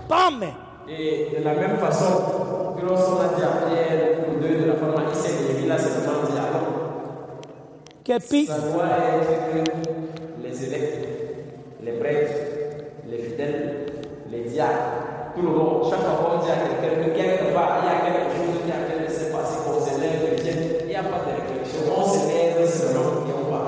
πάμε. 0.09 0.49
Et 0.87 1.31
de 1.37 1.43
la 1.49 1.55
même 1.63 1.79
façon, 1.87 2.13
que 2.77 2.83
lorsqu'on 2.89 3.21
a 3.27 3.29
dit 3.35 3.45
à 3.51 3.55
Pierre 3.65 4.17
pour 4.21 4.35
le 4.35 4.41
deuil 4.43 4.57
de 4.63 4.67
la 4.71 4.77
femme, 4.81 4.95
il 5.13 5.17
s'est 5.23 5.37
levé 5.47 5.67
là, 5.67 5.77
c'est 5.79 5.95
vraiment 6.05 6.27
dit 6.31 6.39
alors. 6.47 6.69
Και 8.03 8.17
πει, 8.29 8.47
Ça 8.47 8.59
doit 8.69 8.93
être 9.15 9.35
que 9.51 9.61
les 10.45 10.57
électes, 10.67 11.09
les 11.87 11.93
prêtres, 12.03 12.37
les 13.11 13.19
fidèles, 13.27 13.87
les 14.33 14.43
diacres, 14.53 15.14
tout 15.35 15.43
le 15.43 15.49
monde, 15.49 15.91
chaque 15.91 16.01
fois 16.01 16.17
qu'on 16.31 16.45
dit 16.45 16.51
à 16.51 16.57
quelqu'un 16.57 16.95
que 17.03 17.11
quelque 17.19 17.53
part 17.55 17.83
il 17.83 17.87
y 17.87 17.93
a 17.93 17.99
quelque 18.07 18.31
chose 18.37 18.57
qui 18.65 18.71
a 18.71 19.07
qui 19.07 19.13
s'est 19.13 19.33
passé 19.33 19.57
concernant 19.67 20.07
un 20.07 20.27
chrétien, 20.27 20.53
il 20.81 20.87
n'y 20.87 20.95
a 20.97 21.03
pas 21.03 21.21
de 21.27 21.31
réflexion. 21.39 21.81
On 21.97 22.05
se 22.09 22.21
lève 22.29 22.69
seulement 22.69 23.11
et 23.29 23.35
on 23.41 23.51
va. 23.51 23.63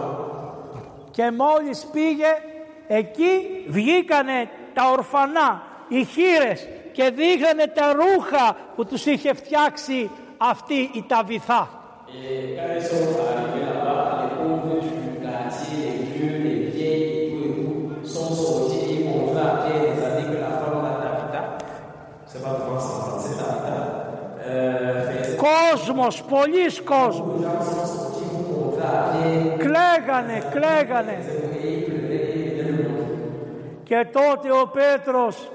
και 1.11 1.31
μόλις 1.31 1.87
πήγε 1.93 2.33
εκεί 2.87 3.65
βγήκανε 3.69 4.49
τα 4.75 4.91
ορφανά, 4.91 5.63
οι 5.89 6.05
χείρες 6.05 6.69
και 6.93 7.11
δείχνανε 7.11 7.67
τα 7.67 7.93
ρούχα 7.93 8.57
που 8.77 8.85
τους 8.87 9.07
είχε 9.07 9.35
φτιάξει 9.35 10.11
αυτή 10.37 10.91
η 10.95 11.05
ταβιθά. 11.09 11.69
Et 12.09 12.57
quand 12.57 12.73
ils 12.77 12.87
sont 12.87 13.19
arrivés 13.31 13.67
là-bas, 13.71 14.03
les 14.23 14.31
pauvres 14.37 15.16
montrer 25.95 26.07
à 26.07 26.25
Pierre 26.29 27.27
Κλαίγανε, 29.59 30.43
κλαίγανε. 30.51 31.19
et 31.63 31.73
ils 31.73 31.85
pleuraient 31.85 32.15
et 32.15 32.59
ils 32.59 32.67
le 32.67 32.89
montraient. 32.89 33.83
Και 33.85 34.07
τότε 34.13 34.51
ο 34.51 34.69
Πέτρος 34.69 35.51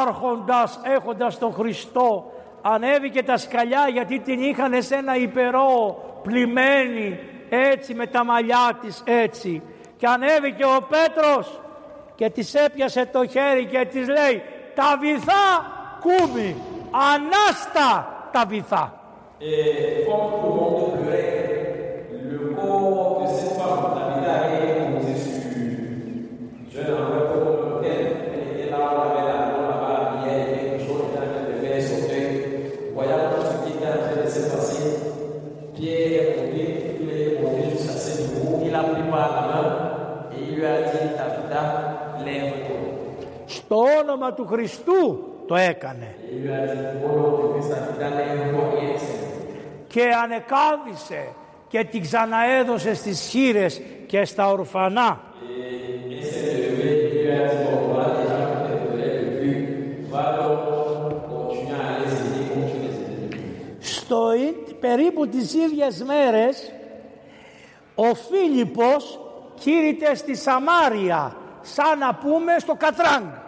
άρχοντας 0.00 0.80
έχοντας 0.82 1.38
τον 1.38 1.52
Χριστό 1.52 2.32
ανέβηκε 2.62 3.22
τα 3.22 3.36
σκαλιά 3.36 3.88
γιατί 3.92 4.18
την 4.18 4.42
είχαν 4.42 4.82
σε 4.82 4.94
ένα 4.94 5.16
υπερό 5.16 5.96
πλημμένη 6.22 7.18
έτσι 7.48 7.94
με 7.94 8.06
τα 8.06 8.24
μαλλιά 8.24 8.78
της 8.80 9.02
έτσι 9.04 9.62
και 9.96 10.06
ανέβηκε 10.06 10.64
ο 10.64 10.86
Πέτρος 10.88 11.60
και 12.14 12.30
της 12.30 12.54
έπιασε 12.54 13.06
το 13.12 13.26
χέρι 13.26 13.64
και 13.64 13.84
της 13.84 14.08
λέει 14.08 14.42
τα 14.74 14.98
βυθά 15.00 15.66
κούμι 16.00 16.56
ανάστα 17.14 18.13
τα 18.33 18.45
βυθά 18.45 18.93
Et 19.41 20.03
comme 20.05 20.41
tout 20.41 20.47
le 20.47 20.53
monde 20.53 20.99
pleurait, 20.99 22.07
le 22.29 22.53
corps 22.55 23.21
de 23.23 23.27
cette 23.27 23.53
femme, 23.57 23.95
Tabitha, 23.95 24.35
est 24.51 24.91
posé 24.91 25.15
sur 25.15 25.39
je 26.73 26.81
n'en 26.91 27.05
veux 27.09 27.25
pas 27.29 27.39
comme 27.45 27.83
elle. 27.85 28.07
Elle 28.33 28.59
était 28.59 28.69
là, 28.69 28.77
on 28.83 28.99
avait 28.99 29.25
la 29.31 29.37
main 29.47 29.61
là-bas, 29.69 30.11
il 30.17 30.27
y 30.27 30.35
avait 30.35 30.59
quelque 30.59 30.85
chose 30.85 31.03
qui 31.03 31.11
était 31.11 31.23
en 31.23 31.29
train 31.31 31.45
de 31.47 31.65
faire 31.65 31.81
son 31.81 32.07
deuil. 32.09 32.31
Voyant 32.93 33.23
tout 33.31 33.45
ce 33.47 33.55
qui 33.63 33.77
était 33.77 33.87
en 33.87 34.01
train 34.03 34.23
de 34.25 34.29
se 34.29 34.41
passer, 34.51 34.87
Pierre 35.73 36.21
est 36.21 36.35
monté, 36.37 36.97
il 37.01 37.09
est 37.09 37.41
monté 37.41 37.69
jusqu'à 37.71 37.93
ses 37.93 38.23
niveau, 38.23 38.59
il 38.65 38.75
a 38.75 38.83
pris 38.83 39.03
par 39.09 39.29
la 39.35 39.41
main 39.47 39.67
et 40.35 40.43
il 40.49 40.55
lui 40.57 40.65
a 40.65 40.81
dit 40.81 41.15
Tabitha, 41.15 41.63
lève-toi. 42.25 42.75
στο 43.47 43.77
όνομα 43.99 44.33
του 44.33 44.45
Χριστού 44.45 45.19
Το 45.46 45.54
έκανε 45.54 46.14
και 49.94 50.10
ανεκάμφισε 50.22 51.28
και 51.68 51.84
την 51.84 52.02
ξαναέδωσε 52.02 52.94
στις 52.94 53.20
χείρες 53.20 53.82
και 54.06 54.24
στα 54.24 54.48
ορφανά. 54.48 55.20
Στο 63.80 64.30
περίπου 64.80 65.28
τις 65.28 65.54
ίδιες 65.54 66.02
μέρες 66.02 66.72
ο 67.94 68.14
Φίλιππος 68.14 69.20
κήρυξε 69.54 70.14
στη 70.14 70.36
Σαμάρια, 70.36 71.36
σαν 71.60 71.98
να 71.98 72.14
πούμε 72.14 72.56
στο 72.58 72.74
Κατράγκ. 72.74 73.43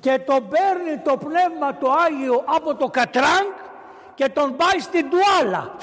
Και 0.00 0.20
το 0.26 0.40
παίρνει 0.50 0.98
το 1.04 1.16
πνεύμα 1.16 1.78
το 1.80 1.90
Άγιο 2.06 2.42
από 2.44 2.74
το 2.74 2.86
Κατράγκ 2.86 3.46
και 4.14 4.28
τον 4.28 4.56
πάει 4.56 4.78
στην 4.80 5.06
Τουάλα. 5.10 5.76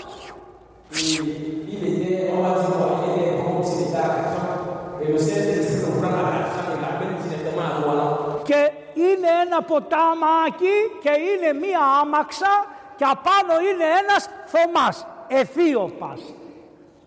Και 8.43 8.71
είναι 8.93 9.27
ένα 9.45 9.61
ποτάμακι 9.61 10.77
και 11.01 11.09
είναι 11.09 11.59
μία 11.59 11.79
άμαξα 12.01 12.74
και 12.95 13.03
απάνω 13.03 13.59
είναι 13.59 13.83
ένας 14.03 14.29
Θωμάς, 14.45 15.05
Αιθίωπας. 15.27 16.19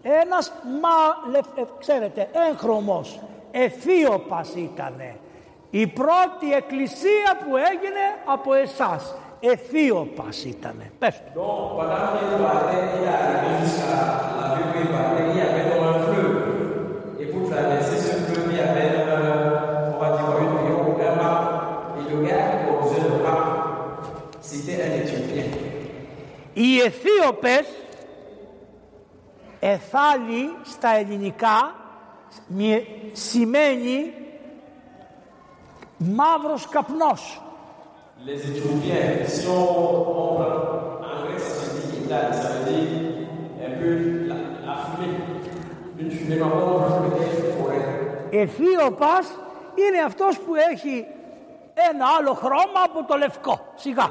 Ένας, 0.02 0.52
μα, 0.82 1.30
λε- 1.30 1.58
ε, 1.58 1.62
ξέρετε, 1.78 2.28
έγχρωμος, 2.50 3.20
Αιθίωπας 3.50 4.54
ήτανε. 4.54 5.16
Η 5.70 5.86
πρώτη 5.86 6.52
εκκλησία 6.56 7.30
που 7.44 7.56
έγινε 7.56 8.04
από 8.24 8.54
εσάς, 8.54 9.14
Αιθίωπας 9.40 10.44
ήτανε. 10.44 10.90
Πες 10.98 11.20
του. 11.34 11.40
Donc, 11.40 11.80
pendant 11.80 12.08
qu'il 12.16 12.32
parlait, 12.46 12.84
il 12.94 13.02
est 13.04 13.12
arrivé 13.18 13.50
jusqu'à 13.62 13.98
la 14.40 14.46
vue 14.54 14.66
où 14.70 14.80
il 14.84 14.88
parlait, 14.96 15.26
il 15.30 15.36
y 15.40 15.42
avait 15.48 15.66
comme 15.70 15.86
un 15.94 15.98
fleuve. 16.06 16.36
Et 17.20 17.26
pour 17.32 17.42
traverser 17.52 17.96
ce 18.06 18.12
fleuve, 18.24 18.46
il 18.52 18.56
y 18.60 18.64
avait, 18.68 18.92
euh, 19.14 19.94
on 19.94 19.98
va 20.02 20.08
dire, 20.16 20.28
une 20.44 20.54
pirogue, 20.62 21.02
un 21.10 21.14
mât. 21.22 21.40
Et 21.98 22.02
le 22.10 22.16
gars 22.26 22.44
qui 22.50 22.58
conduisait 22.68 23.02
le 23.12 23.16
mât, 23.26 23.42
c'était 24.48 24.78
un 24.86 24.90
Éthiopien. 25.00 25.46
Οι 26.60 26.80
Αιθίωπες, 26.80 27.66
εθάλει 29.60 30.50
στα 30.64 30.96
ελληνικά, 30.96 31.74
σημαίνει 33.12 34.12
μαύρος 35.98 36.68
καπνός. 36.68 37.42
Οι 48.30 48.38
είναι 49.74 50.00
αυτός 50.06 50.38
που 50.38 50.54
έχει 50.72 51.06
ένα 51.92 52.06
άλλο 52.18 52.32
χρώμα 52.32 52.82
από 52.84 53.04
το 53.04 53.16
λευκό. 53.16 53.72
σιγά. 53.76 54.10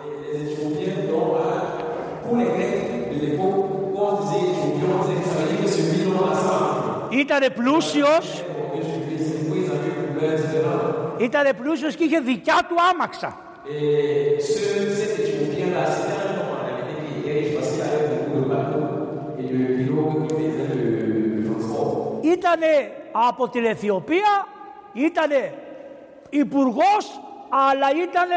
Ήταν 7.09 7.53
πλούσιος. 7.55 8.43
Ήταν 11.17 11.55
πλούσιος 11.61 11.95
και 11.95 12.03
είχε 12.03 12.19
δικιά 12.19 12.59
του 12.67 12.75
άμαξα. 12.93 13.38
Ήταν 22.21 22.59
από 23.11 23.49
την 23.49 23.65
Αιθιοπία, 23.65 24.47
ήταν 24.93 25.30
υπουργός, 26.30 27.21
αλλά 27.49 27.88
ήταν 27.91 28.30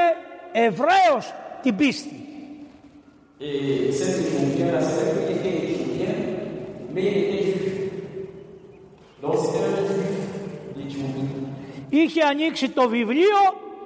Εβραίος 0.53 1.35
την 1.63 1.77
πίστη. 1.77 2.30
Et 3.43 3.91
cet 3.91 4.19
Éthiopien-là, 4.21 4.83
c'est 4.83 5.03
vrai 5.03 5.27
qu'il 5.27 5.37
était 5.37 5.57
Éthiopien, 5.73 6.15
mais 6.93 7.03
il 7.03 7.17
était 7.25 7.43
juif. 7.43 7.93
Donc 9.23 9.35
c'était 9.43 9.65
un 9.65 9.77
juif 9.89 10.21
d'Éthiopie. 10.77 11.29
Είχε 11.89 12.23
ανοίξει 12.23 12.69
το 12.69 12.89
βιβλίο 12.89 13.39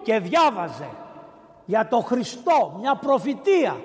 και 0.02 0.18
διάβαζε 0.18 0.88
για 1.66 1.88
το 1.90 2.00
Χριστό, 2.00 2.76
μια 2.80 2.94
προφητεία. 2.94 3.76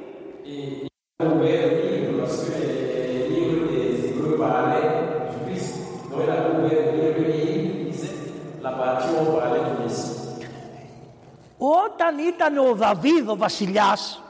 Et 0.45 0.49
il 0.49 0.87
a 1.19 1.25
ouvert 1.25 1.67
le 1.71 1.81
livre 1.89 2.17
lorsque 2.19 2.49
les 2.57 3.27
livres 3.29 3.67
des 3.71 4.09
Hébreux 4.09 4.37
parlaient 4.37 4.91
du 5.31 5.37
Christ. 5.45 5.75
Donc 6.09 6.21
il 6.23 6.29
a 6.31 6.39
ouvert 6.57 6.85
le 6.95 7.07
livre 7.07 7.29
et 7.29 7.53
il 7.55 7.85
lisait 7.85 8.17
la 8.63 8.71
partie 8.71 9.09
où 9.13 9.17
on 9.21 9.39
parlait 9.39 9.63
du 9.69 9.83
Messie. 9.83 10.17
Όταν 11.57 12.17
ήταν 12.27 12.57
ο 12.57 12.73
Δαβίδ 12.75 13.29
ο 13.29 13.35
βασιλιάς, 13.37 14.21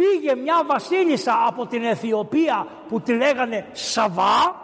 πήγε 0.00 0.34
μια 0.34 0.62
βασίλισσα 0.66 1.44
από 1.46 1.66
την 1.66 1.84
Αιθιοπία 1.84 2.66
που 2.88 3.00
τη 3.00 3.12
λέγανε 3.12 3.66
Σαβά, 3.72 4.54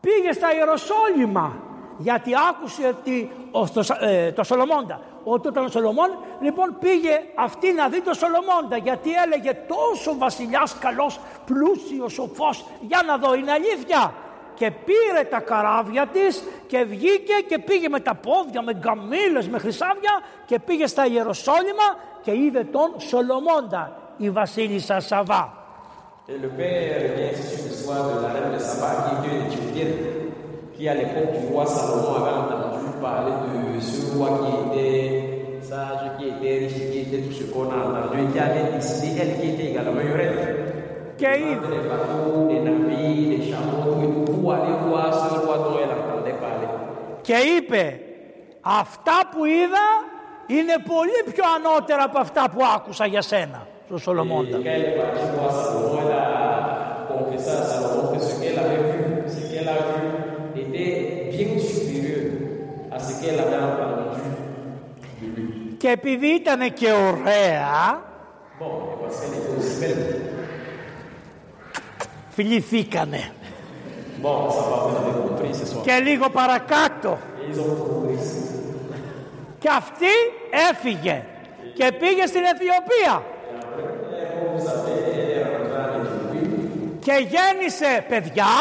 πήγε 0.00 0.32
στα 0.32 0.54
Ιεροσόλυμα 0.54 1.56
γιατί 1.98 2.32
άκουσε 2.50 2.96
τη, 3.04 3.28
ο, 3.50 3.68
το, 3.68 3.82
Σα- 3.82 4.08
ε, 4.08 4.32
το 4.32 4.42
Σολομώντα. 4.42 5.00
Όταν 5.24 5.52
ήταν 5.52 5.64
ο 5.64 5.68
Σολομών, 5.68 6.18
λοιπόν 6.40 6.76
πήγε 6.80 7.20
αυτή 7.34 7.72
να 7.72 7.88
δει 7.88 8.00
το 8.00 8.14
Σολομώντα 8.14 8.76
γιατί 8.76 9.10
έλεγε 9.24 9.52
τόσο 9.54 10.18
βασιλιάς 10.18 10.78
καλός, 10.78 11.20
πλούσιος, 11.44 12.12
σοφός, 12.12 12.64
για 12.80 13.02
να 13.06 13.16
δω 13.16 13.34
είναι 13.34 13.52
αλήθεια. 13.52 14.14
Και 14.54 14.70
πήρε 14.70 15.24
τα 15.30 15.40
καράβια 15.40 16.06
της 16.06 16.44
και 16.66 16.84
βγήκε 16.84 17.34
και 17.48 17.58
πήγε 17.58 17.88
με 17.88 18.00
τα 18.00 18.14
πόδια, 18.14 18.62
με 18.62 18.74
γκαμίλες, 18.74 19.48
με 19.48 19.58
χρυσάβια 19.58 20.22
και 20.46 20.58
πήγε 20.58 20.86
στα 20.86 21.06
Ιεροσόλυμα 21.06 21.96
και 22.22 22.34
είδε 22.34 22.64
τον 22.64 22.94
Σολομώντα, 22.96 24.01
η 24.16 24.30
βασίλισσα 24.30 25.00
Σαβά. 25.00 25.52
Et 26.28 26.38
le 26.38 26.48
père 26.48 26.98
vient 27.16 27.34
sur 27.48 27.64
l'histoire 27.64 28.04
de 28.10 28.22
la 28.22 28.28
reine 28.34 28.52
de 28.54 28.60
Saba 28.68 28.90
qui 29.02 29.12
était 29.16 29.36
une 29.36 29.46
éthiopienne, 29.48 29.96
qui 30.74 30.88
à 30.88 30.94
l'époque 30.94 31.32
du 31.36 31.52
roi 31.52 31.66
Salomon 31.66 32.14
avait 32.20 32.36
entendu 32.42 32.92
parler 33.00 33.32
de 33.42 33.80
ce 33.80 34.16
roi 34.16 34.28
qui 34.40 34.52
était 34.64 35.60
sage, 35.68 36.04
qui 36.16 36.28
était 36.28 36.58
riche, 36.62 36.80
qui 36.92 36.98
était 37.04 37.22
tout 37.26 37.34
ce 37.40 37.44
qu'on 37.52 37.68
a 37.74 37.78
entendu, 37.86 38.18
et 38.22 38.32
qui 38.32 38.38
avait 38.38 38.68
décidé, 38.72 39.20
elle 39.20 39.40
qui 39.40 39.48
était 39.50 39.68
également 39.72 40.00
une 40.00 40.12
reine, 40.20 40.40
Και 41.18 41.28
de 41.28 41.36
είδε, 41.36 41.56
prendre 41.56 41.70
des 41.70 41.88
bateaux, 41.88 42.48
des 42.48 42.60
navires, 42.68 43.28
des 43.32 43.42
chameaux, 43.50 43.82
tout 43.84 44.02
et 44.04 44.10
tout, 44.14 44.32
pour 44.32 44.52
aller 44.54 44.76
voir 44.86 45.08
ce 45.12 45.34
roi 45.44 45.56
dont 45.64 45.76
elle 45.82 45.94
entendait 46.00 46.38
parler. 46.44 46.68
και 47.22 47.36
είπε 47.36 48.00
αυτά 48.60 49.12
που 49.30 49.44
είδα 49.44 49.86
είναι 50.46 50.74
πολύ 50.86 51.32
πιο 51.32 51.44
ανώτερα 51.56 52.02
από 52.02 52.18
αυτά 52.18 52.50
που 52.50 52.60
άκουσα 52.76 53.06
για 53.06 53.22
σένα, 53.22 53.66
στο 53.86 53.98
Σολομόντα. 53.98 54.58
Και 65.78 65.88
επειδή 65.88 66.26
ήταν 66.26 66.72
και 66.72 66.92
ωραία, 66.92 68.02
φυγηθήκανε 72.28 73.30
και 75.84 75.92
λίγο 76.02 76.30
παρακάτω, 76.30 77.18
και 79.58 79.68
αυτή 79.76 80.06
έφυγε 80.70 81.24
και 81.74 81.92
πήγε 81.98 82.26
στην 82.26 82.40
Αιθιοπία 82.42 83.31
και 87.04 87.12
γέννησε 87.12 88.04
παιδιά. 88.08 88.54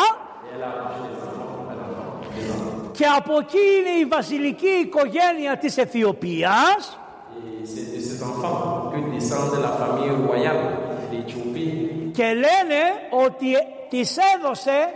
Και 2.92 3.06
από 3.18 3.34
εκεί 3.40 3.58
είναι 3.80 4.00
η 4.00 4.06
βασιλική 4.06 4.68
οικογένεια 4.68 5.58
της 5.60 5.78
Αιθιοπίας. 5.78 6.96
Et 7.64 7.66
c'est 7.74 7.90
de 7.96 8.02
cet 8.10 8.22
enfant 8.32 8.92
que 8.92 9.00
descend 9.14 9.52
la 9.68 9.74
famille 9.82 10.14
royale 10.30 10.64
d'Éthiopie. 11.12 12.12
και 12.12 12.26
λένε 12.26 12.82
ότι 13.26 13.48
της 13.90 14.18
έδωσε 14.36 14.94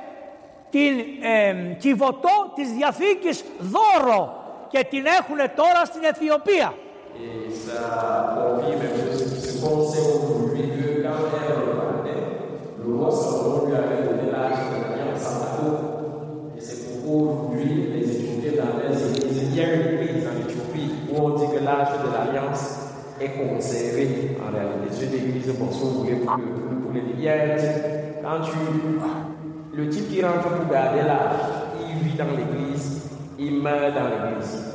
την 0.70 1.00
ε, 1.22 1.74
κυβωτό 1.80 2.52
της 2.56 2.72
Διαθήκης 2.72 3.44
δώρο 3.60 4.44
και 4.68 4.86
την 4.90 5.06
έχουν 5.06 5.38
τώρα 5.56 5.86
στην 5.86 6.04
Αιθιοπία. 6.04 6.74
Et 7.18 7.54
ça 7.66 8.36
le 12.88 12.96
roi 12.96 13.12
Salomon 13.12 13.66
lui 13.68 13.74
avait 13.76 14.04
donné 14.08 14.32
l'âge 14.32 14.60
de 14.72 14.76
en 15.26 15.40
bateau. 15.40 15.72
Et 16.58 16.62
c'est 16.62 17.02
pourquoi 17.02 17.32
aujourd'hui, 17.34 17.88
les 17.96 18.12
Éthiopiens 18.12 18.64
dans 18.64 18.90
les 18.90 19.18
églises, 19.18 19.44
il 19.52 19.56
y 19.56 19.62
a 19.62 19.74
une 19.74 20.00
église 20.00 20.24
en 20.28 20.36
Éthiopie 20.48 20.92
où 21.12 21.18
on 21.22 21.30
dit 21.38 21.46
que 21.48 21.64
l'âge 21.64 21.90
de 22.04 22.08
l'alliance 22.12 22.80
est 23.22 23.32
conservé 23.32 24.38
en 24.42 24.52
réalité. 24.56 24.88
C'est 24.92 25.06
une 25.18 25.30
église, 25.30 25.54
bon, 25.60 25.72
si 25.72 25.82
vous 25.84 26.00
voulez, 26.04 26.16
pour, 26.16 26.36
le- 26.38 27.02
quand 28.22 28.42
tu. 28.44 28.58
Le 29.78 29.90
type 29.90 30.10
qui 30.10 30.24
rentre 30.24 30.48
pour 30.50 30.72
garder 30.72 31.02
l'âge, 31.02 31.42
il 31.90 32.08
vit 32.08 32.18
dans 32.18 32.26
l'église, 32.26 33.02
il 33.38 33.62
meurt 33.62 33.94
dans 33.94 34.06
l'église. 34.08 34.75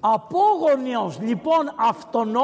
Απόγονιος 0.00 1.18
λοιπόν, 1.20 1.72
αυτών 1.76 2.34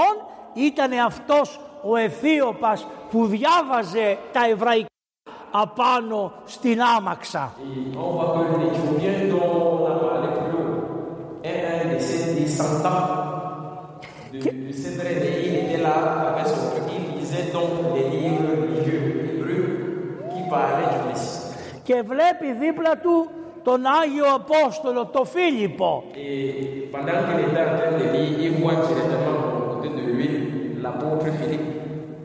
ήταν 0.54 0.92
αυτός 0.92 1.60
ο 1.82 1.96
Αθήοπα 1.96 2.78
που 3.10 3.26
διάβαζε 3.26 4.18
τα 4.32 4.48
εβραϊκά 4.48 4.86
απάνω 5.50 6.32
στην 6.44 6.82
άμαξα. 6.82 7.52
Και 21.82 22.02
βλέπει 22.02 22.52
δίπλα 22.58 22.96
του 22.96 23.30
τον 23.66 23.80
Άγιο 24.00 24.26
Απόστολο, 24.34 25.06
το 25.06 25.24
Φίλιππο. 25.24 26.04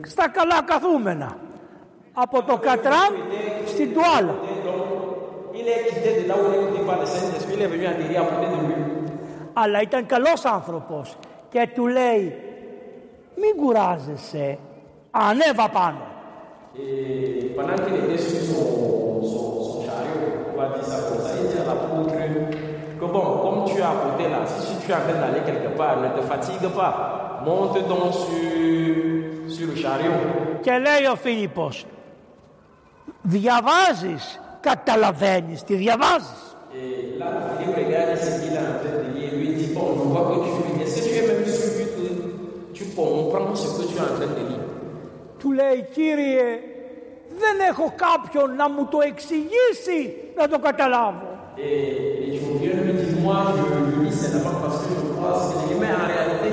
Στα 0.02 0.28
καλά 0.28 0.62
καθούμενα. 0.64 1.36
Από 2.12 2.42
το 2.42 2.56
Κατράμ 2.56 3.12
στην 3.66 3.92
Τουάλα. 3.94 4.34
Αλλά 9.52 9.80
ήταν 9.82 10.06
καλός 10.06 10.44
άνθρωπος 10.44 11.16
και 11.48 11.68
του 11.74 11.86
λέει 11.86 12.36
μην 13.36 13.56
κουράζεσαι, 13.56 14.58
ανέβα 15.10 15.68
πάνω. 15.68 16.06
Και 16.72 16.80
πανάκι 17.56 17.90
είναι 17.90 18.16
στο 18.16 18.34
σοσιαλιό, 19.32 21.11
bon, 23.11 23.25
comme 23.43 23.65
tu 23.69 23.77
es 23.79 23.81
à 23.81 23.93
côté 24.03 24.29
là, 24.29 24.39
si 24.45 24.77
tu 24.85 24.91
es 24.91 24.95
en 24.95 24.99
train 24.99 25.19
d'aller 25.21 25.41
quelque 25.45 25.75
part, 25.77 25.95
ne 26.01 26.09
te 26.17 26.21
fatigue 26.25 26.67
pas. 26.69 27.41
Monte 27.45 27.87
donc 27.87 28.13
sur, 28.13 29.55
sur 29.55 29.67
le 29.67 29.75
chariot. 29.75 30.19
Και 30.61 30.71
λέει 30.71 31.05
ο 31.11 31.15
Φίλιππος, 31.15 31.85
διαβάζεις, 33.21 34.41
καταλαβαίνεις, 34.59 35.63
τι 35.63 35.75
διαβάζεις. 35.75 36.41
Et 36.73 37.17
là, 37.19 37.27
Philippe 37.57 37.75
regarde 37.83 38.17
ce 38.17 38.31
qu'il 38.39 38.53
est 38.53 38.65
en 38.71 38.77
train 38.81 38.95
de 39.03 39.17
lire. 39.17 39.33
Lui 39.39 39.49
dit 39.59 39.73
Bon, 39.73 39.87
je 39.97 40.03
vois 40.11 40.25
que 40.29 40.37
tu 40.45 40.59
lis. 40.65 40.83
Est-ce 40.83 41.01
que 41.01 41.09
tu 41.09 41.15
es 41.19 41.27
même 41.31 41.45
sûr 41.45 41.85
que 41.95 42.07
tu 42.77 42.83
comprends 42.95 43.55
ce 43.55 43.67
que 43.77 43.83
tu 43.89 43.95
es 43.97 44.01
en 44.01 44.13
train 44.17 44.31
de 44.37 44.43
lire 44.49 44.65
Του 45.39 45.51
λέει, 45.51 45.87
Κύριε, 45.91 46.59
δεν 47.29 47.67
έχω 47.69 47.93
κάποιον 47.95 48.55
να 48.55 48.69
μου 48.69 48.87
το 48.91 48.97
εξηγήσει 49.01 50.13
να 50.35 50.47
το 50.47 50.59
καταλάβω. 50.59 51.30
Et 51.58 52.30
l'Éthiopien 52.30 52.82
lui 52.82 52.92
dit 52.92 53.20
Moi, 53.20 53.36
je 53.56 53.96
je 53.96 54.00
lis 54.02 54.12
seulement 54.12 54.60
parce 54.62 54.78
que 54.86 54.94
je 54.94 55.12
crois 55.14 55.34
ce 55.38 55.54
que 55.54 55.60
je 55.60 55.74
lis. 55.74 55.80
Mais 55.80 55.92
en 56.02 56.06
réalité, 56.06 56.50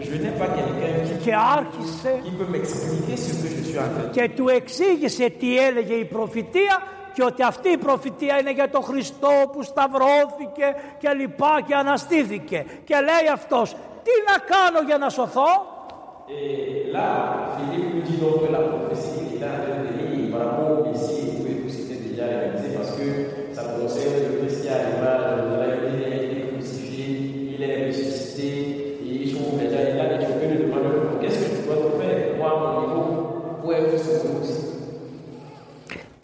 je 0.00 0.14
n'ai 0.22 0.30
pas 0.30 0.48
quelqu'un 0.48 0.92
qui, 1.04 1.24
Και 1.24 1.34
άρχισε 1.34 2.20
qui 2.24 2.30
peut 2.30 2.50
m'expliquer 2.50 3.16
ce 3.16 3.32
que 3.40 3.48
je 3.54 3.62
suis 3.68 3.78
en 3.78 3.88
train 3.94 4.06
de 4.06 4.10
και 4.10 4.30
του 4.36 4.48
εξήγησε 4.48 5.28
τι 5.28 5.58
έλεγε 5.58 5.94
η 5.94 6.04
προφητεία 6.04 6.82
και 7.14 7.22
ότι 7.24 7.42
αυτή 7.42 7.68
η 7.68 7.76
προφητεία 7.76 8.38
είναι 8.40 8.52
για 8.52 8.70
τον 8.70 8.82
Χριστό 8.82 9.30
που 9.52 9.62
σταυρώθηκε 9.62 10.74
και 10.98 11.08
λοιπά 11.18 11.60
και 11.66 11.74
αναστήθηκε. 11.74 12.64
Και 12.84 12.94
λέει 12.94 13.32
αυτός, 13.32 13.76
τι 14.02 14.10
να 14.28 14.56
κάνω 14.56 14.86
για 14.86 14.98
να 14.98 15.08
σωθώ. 15.08 15.74
Et 16.28 16.90
là, 16.96 17.08
Philippe 17.54 17.92
lui 17.94 18.02
dit 18.02 18.16
donc 18.16 18.36
que 18.42 18.50
la 18.50 18.58
prophétie 18.58 19.22
qu'il 19.28 19.40
est 19.40 19.46
en 19.46 19.60
train 19.64 19.80
de 19.86 19.92
lire 20.10 20.28
par 20.32 20.40
rapport 20.46 20.70
au 20.80 20.88
Messie 20.88 21.28
et 21.28 21.36
tout 21.36 21.46
et 21.52 21.56
tout, 21.60 21.70
c'était 21.76 22.00
déjà 22.08 22.24
réalisé 22.26 22.68
parce 22.76 22.92
que 22.98 23.35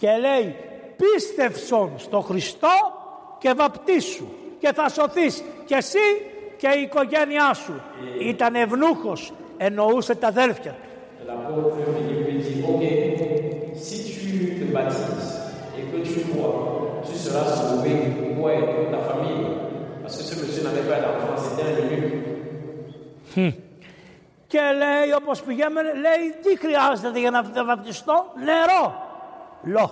και 0.02 0.08
λέει 0.20 0.54
πίστευσον 0.96 1.90
στο 1.96 2.20
Χριστό 2.20 2.68
και 3.38 3.52
βαπτίσου 3.56 4.26
και 4.58 4.72
θα 4.72 4.88
σωθείς 4.88 5.42
και 5.64 5.74
εσύ 5.74 5.98
και 6.56 6.68
η 6.78 6.82
οικογένειά 6.82 7.54
σου. 7.54 7.80
Ήταν 8.20 8.54
ευνούχος, 8.54 9.32
εννοούσε 9.56 10.14
τα 10.14 10.26
αδέρφια 10.26 10.70
του. 10.70 10.90
Yeah. 14.74 15.41
que 16.01 16.01
tu 16.11 16.19
crois, 16.29 17.01
tu 17.07 17.15
seras 17.17 17.45
sauvé, 17.55 17.93
toi 18.35 18.53
et 18.53 18.59
toute 18.59 18.91
ta 18.91 18.99
famille. 19.09 19.45
Parce 20.01 20.17
que 20.17 20.23
ce 20.23 20.35
monsieur 20.39 20.63
n'avait 20.63 20.87
pas 20.91 20.99
d'enfant, 21.03 21.35
c'était 21.37 21.67
un 21.69 21.75
eunuque. 21.83 22.23
Και 24.47 24.59
λέει 24.81 25.09
όπως 25.21 25.41
πηγαίνουμε, 25.41 25.81
λέει 25.81 26.23
τι 26.43 26.57
χρειάζεται 26.63 27.19
για 27.19 27.31
να 27.31 27.65
βαπτιστώ, 27.65 28.25
νερό. 28.45 28.83
Λό. 29.63 29.87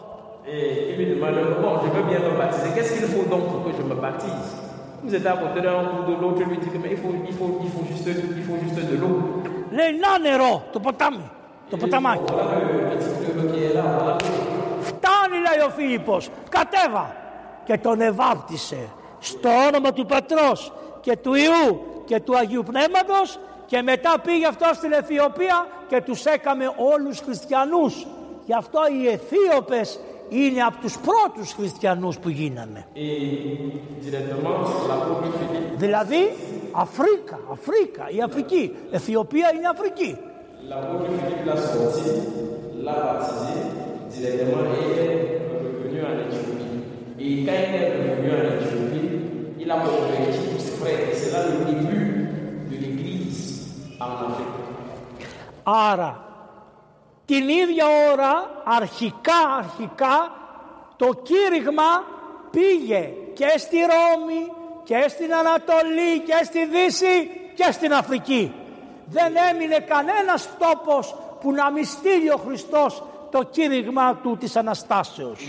Et 0.47 0.91
il 0.91 0.95
lui 0.97 1.05
demande 1.13 1.39
Bon, 1.63 1.71
je 1.83 1.89
veux 1.95 2.05
bien 2.09 2.19
me 2.19 2.37
baptiser. 2.37 2.69
Qu'est-ce 2.75 2.93
qu'il 2.95 3.07
faut 3.13 3.27
donc 3.33 3.43
pour 3.51 3.61
que 3.65 3.71
je 3.77 3.83
me 3.89 3.95
baptise 4.05 4.47
Vous 5.03 5.13
êtes 5.17 5.25
à 5.25 5.35
côté 5.41 5.59
d'un 5.65 5.77
ou 5.95 6.01
de 6.09 6.13
l'autre, 6.21 6.41
lui 6.51 6.57
dit 6.63 6.69
que, 6.73 6.77
Mais 6.83 6.91
il 6.95 6.99
faut, 7.03 7.13
il, 7.31 7.35
faut, 7.39 7.51
il, 7.65 7.69
faut 7.73 7.85
juste, 7.91 8.07
il 8.39 8.43
faut 8.47 8.57
juste 8.63 8.79
de 8.91 8.95
l'eau. 9.01 9.15
Λέει 9.71 9.91
να 10.03 10.29
νερό, 10.29 10.63
το 10.71 10.79
ποτάμι, 10.79 11.29
το 11.69 11.77
ποταμάκι. 11.77 12.33
Voilà 12.33 12.57
le 12.65 12.81
petit 12.91 13.11
fleuve 13.19 13.51
qui 13.51 13.63
est 13.63 13.73
là, 13.73 13.83
voilà 13.97 14.17
l'eau. 15.40 15.50
Φτάνει 15.50 15.58
λέει 15.58 15.66
ο 15.66 15.70
Φίλιππος, 15.70 16.28
κατέβα. 16.48 17.16
Και 17.64 17.78
τον 17.78 18.00
εβάπτισε 18.00 18.88
στο 19.18 19.48
όνομα 19.68 19.92
του 19.92 20.06
Πατρός 20.06 20.72
και 21.00 21.16
του 21.16 21.34
Ιού 21.34 21.80
και 22.04 22.20
του 22.20 22.36
Αγίου 22.36 22.62
Πνεύματος 22.62 23.38
και 23.66 23.82
μετά 23.82 24.14
πήγε 24.22 24.46
αυτός 24.46 24.76
στην 24.76 24.92
Αιθιοπία 24.92 25.66
και 25.88 26.00
τους 26.00 26.24
έκαμε 26.24 26.64
όλους 26.76 27.20
χριστιανούς. 27.20 28.06
Γι' 28.46 28.54
αυτό 28.54 28.80
οι 28.92 29.08
Αιθίωπες 29.08 30.00
είναι 30.28 30.62
από 30.62 30.76
τους 30.80 30.98
πρώτους 30.98 31.52
χριστιανούς 31.52 32.18
που 32.18 32.28
γίνανε. 32.28 32.86
Et 32.94 33.00
directement, 34.06 34.56
l'apôtre 34.88 35.28
Philippe, 35.38 35.76
Δηλαδή 35.76 36.36
Αφρίκα, 36.72 37.38
Αφρίκα, 37.52 38.08
η 38.16 38.20
Αφρική. 38.22 38.76
Αιθιοπία 38.90 39.50
είναι 39.54 39.68
Αφρική. 39.68 40.18
Άρα 55.62 56.24
την 57.24 57.48
ίδια 57.48 57.86
ώρα, 58.12 58.62
αρχικά 58.64 59.40
αρχικά, 59.58 60.32
το 60.96 61.08
κύριε 61.22 61.62
πήγε 62.50 63.12
και 63.34 63.58
στη 63.58 63.76
Ρώμη 63.76 64.52
και 64.84 65.04
στην 65.08 65.34
Ανατολή 65.34 66.20
και 66.26 66.44
στη 66.44 66.66
Δύση 66.66 67.30
και 67.54 67.72
στην 67.72 67.92
Αφρική. 67.92 68.54
Δεν 69.06 69.32
έμεινε 69.50 69.78
κανένας 69.78 70.48
τόπος 70.58 71.14
που 71.40 71.52
να 71.52 71.70
μιστείει 71.70 72.30
ο 72.34 72.36
Χριστός 72.46 73.02
το 73.30 73.44
κήρυγμα 73.50 74.16
του 74.16 74.36
της 74.36 74.56
αναστάσεως. 74.56 75.40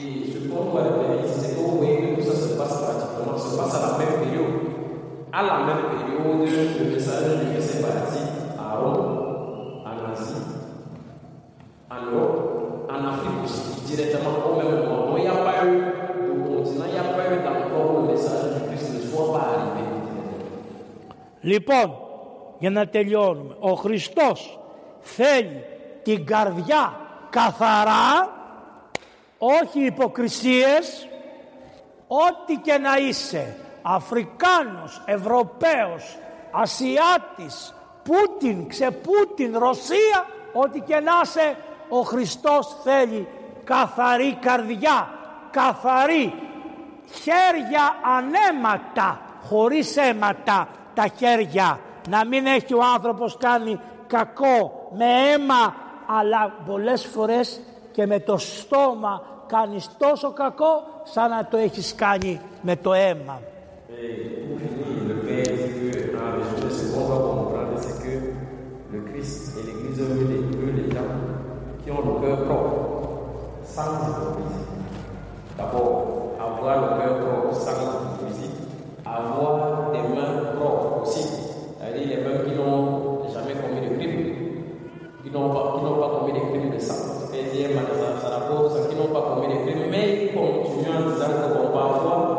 Λοιπόν, 21.41 21.95
για 22.59 22.69
να 22.69 22.87
τελειώνουμε, 22.87 23.55
ο 23.59 23.75
βαριμένοι. 23.75 24.59
θέλει 24.99 25.63
την 26.03 26.25
καρδιά 26.25 26.99
καθαρά, 27.31 28.29
όχι 29.37 29.85
υποκρισίες, 29.85 31.07
ό,τι 32.07 32.55
και 32.55 32.77
να 32.77 32.97
είσαι, 32.97 33.57
Αφρικάνος, 33.81 35.01
Ευρωπαίος, 35.05 36.17
Ασιάτης, 36.51 37.73
Πούτιν, 38.03 38.67
ξεπούτιν, 38.67 39.57
Ρωσία, 39.57 40.25
ό,τι 40.53 40.79
και 40.79 40.99
να 40.99 41.11
είσαι, 41.23 41.55
ο 41.89 42.01
Χριστός 42.01 42.75
θέλει 42.83 43.27
καθαρή 43.63 44.37
καρδιά, 44.41 45.09
καθαρή, 45.51 46.33
χέρια 47.21 47.95
ανέματα, 48.17 49.21
χωρίς 49.49 49.97
αίματα 49.97 50.67
τα 50.93 51.07
χέρια, 51.17 51.79
να 52.09 52.25
μην 52.25 52.45
έχει 52.45 52.73
ο 52.73 52.83
άνθρωπος 52.93 53.37
κάνει 53.37 53.79
κακό 54.07 54.89
με 54.97 55.05
αίμα 55.05 55.75
αλλά 56.05 56.53
πολλές 56.65 57.05
φορές 57.05 57.59
και 57.91 58.05
με 58.05 58.19
το 58.19 58.37
στόμα 58.37 59.21
κάνεις 59.47 59.89
τόσο 59.97 60.31
κακό 60.31 60.83
σαν 61.03 61.29
να 61.29 61.47
το 61.51 61.57
έχεις 61.57 61.95
κάνει 61.95 62.41
με 62.61 62.75
το 62.75 62.93
αίμα. 62.93 63.39
Et 64.03 64.47
pour 64.47 64.57
finir, 64.63 64.99
le 65.09 65.15
Père 65.25 65.43
dit 65.43 65.91
que 65.91 66.01
un 79.49 79.60
qui 85.30 85.30
n'ont 85.30 85.50
pas, 85.50 85.74
qui 85.76 85.84
n'ont 85.84 85.98
pas 86.00 86.18
commis 86.18 86.32
de 86.32 86.44
crimes 86.50 86.70
de 86.70 86.78
sang. 86.78 86.94
C'est-à-dire, 87.30 87.70
ça 88.22 88.28
rapporte 88.28 88.88
qui 88.88 88.94
n'ont 88.96 89.12
pas 89.16 89.22
commis 89.34 89.48
de 89.54 89.58
crimes, 89.64 89.90
mais 89.90 90.24
ils 90.24 90.32
continuent 90.34 90.96
en 90.96 91.10
disant 91.10 91.32
que 91.40 91.48
bon, 91.54 91.66
parfois, 91.72 92.36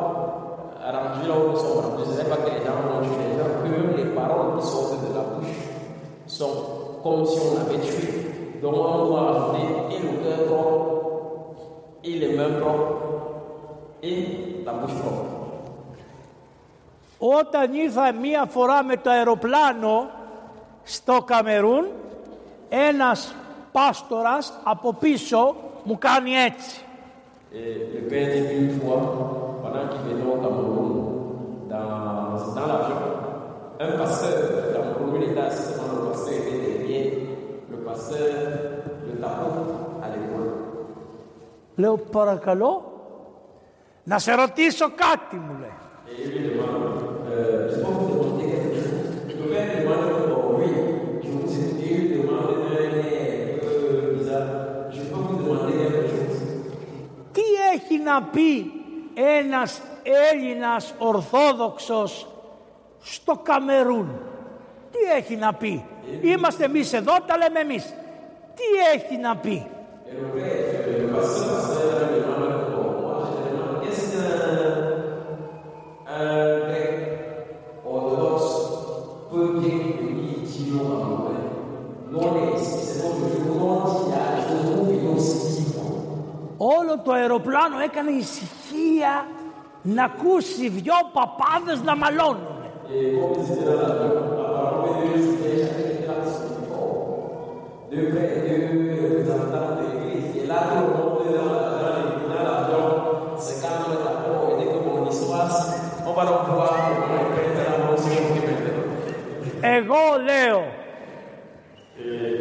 rendu 0.91 1.27
là 1.27 1.35
où 1.37 1.51
nous 1.51 1.57
sommes 1.57 1.83
rendus, 1.83 2.03
ce 2.11 2.17
n'est 2.17 2.29
pas 2.29 2.37
que 2.37 2.49
les 2.49 2.65
gens 2.65 2.79
ont 2.95 3.01
tué 3.01 3.15
les 3.29 3.37
gens, 3.37 3.51
que 3.63 3.97
les 3.97 4.15
paroles 4.15 4.59
qui 4.59 4.65
sortent 4.65 5.01
de 5.01 5.13
la 5.13 5.23
bouche 5.23 5.55
sont 6.27 6.55
comme 7.03 7.25
si 7.25 7.39
on 7.39 7.61
avait 7.61 7.79
tué. 7.79 8.59
Donc 8.61 8.73
on 8.73 9.05
doit 9.05 9.29
ajouter 9.31 9.95
et 9.95 9.99
le 9.99 10.23
cœur 10.23 10.45
propre, 10.47 10.85
et 12.03 12.19
les 12.19 12.35
mains 12.37 12.59
propres, 12.59 12.97
et 14.03 14.63
la 14.65 14.73
bouche 14.73 14.95
propre. 15.01 15.23
Όταν 17.19 17.73
ήρθα 17.73 18.13
μία 18.13 18.45
φορά 18.45 18.83
με 18.83 18.97
το 18.97 19.09
αεροπλάνο 19.09 20.09
στο 20.83 21.21
Καμερούν, 21.25 21.85
ένας 22.74 23.34
πάστορας 23.72 24.52
από 24.64 24.92
πίσω 24.94 25.54
μου 25.82 25.98
κάνει 25.98 26.30
έτσι. 26.32 26.80
Et 27.54 27.72
le 27.94 28.08
père 28.08 28.28
dit 28.32 28.54
une 28.64 28.80
fois, 28.80 29.00
pendant 29.62 29.86
qu'il 29.90 30.12
να 58.04 58.22
πει 58.22 58.72
ένας 59.14 59.80
Έλληνας 60.32 60.94
Ορθόδοξος 60.98 62.26
στο 63.02 63.40
Καμερούν. 63.42 64.20
Τι 64.92 64.98
έχει 65.16 65.36
να 65.36 65.54
πει; 65.54 65.84
Είμαστε 66.22 66.64
εμείς 66.64 66.92
εδώ, 66.92 67.12
τα 67.26 67.36
λέμε 67.36 67.60
εμείς. 67.60 67.94
Τι 68.54 68.94
έχει 68.94 69.16
να 69.16 69.36
πει; 69.36 69.66
Et 71.14 71.51
το 87.12 87.18
αεροπλάνο 87.18 87.78
έκανε 87.80 88.10
ησυχία 88.10 89.26
να 89.82 90.04
ακούσει 90.04 90.68
δυο 90.68 90.94
παπάδες 91.12 91.82
να 91.82 91.96
μαλώνουν. 91.96 92.46
Εγώ 109.60 110.02
λέω 110.24 110.64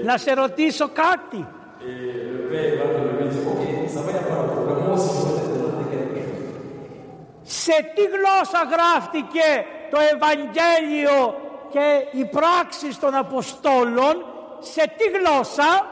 να 0.04 0.18
σε 0.18 0.34
ρωτήσω 0.34 0.90
κάτι. 0.94 1.48
Ε, 2.54 3.11
Σε 7.60 7.92
τι 7.96 8.02
γλώσσα 8.02 8.62
γράφτηκε 8.72 9.66
το 9.92 9.98
Ευαγγέλιο 10.14 11.36
και 11.70 12.18
οι 12.18 12.26
πράξεις 12.26 13.00
των 13.00 13.16
Απόστόλων, 13.16 14.26
σε 14.60 14.94
τι 14.98 15.04
γλώσσα, 15.18 15.86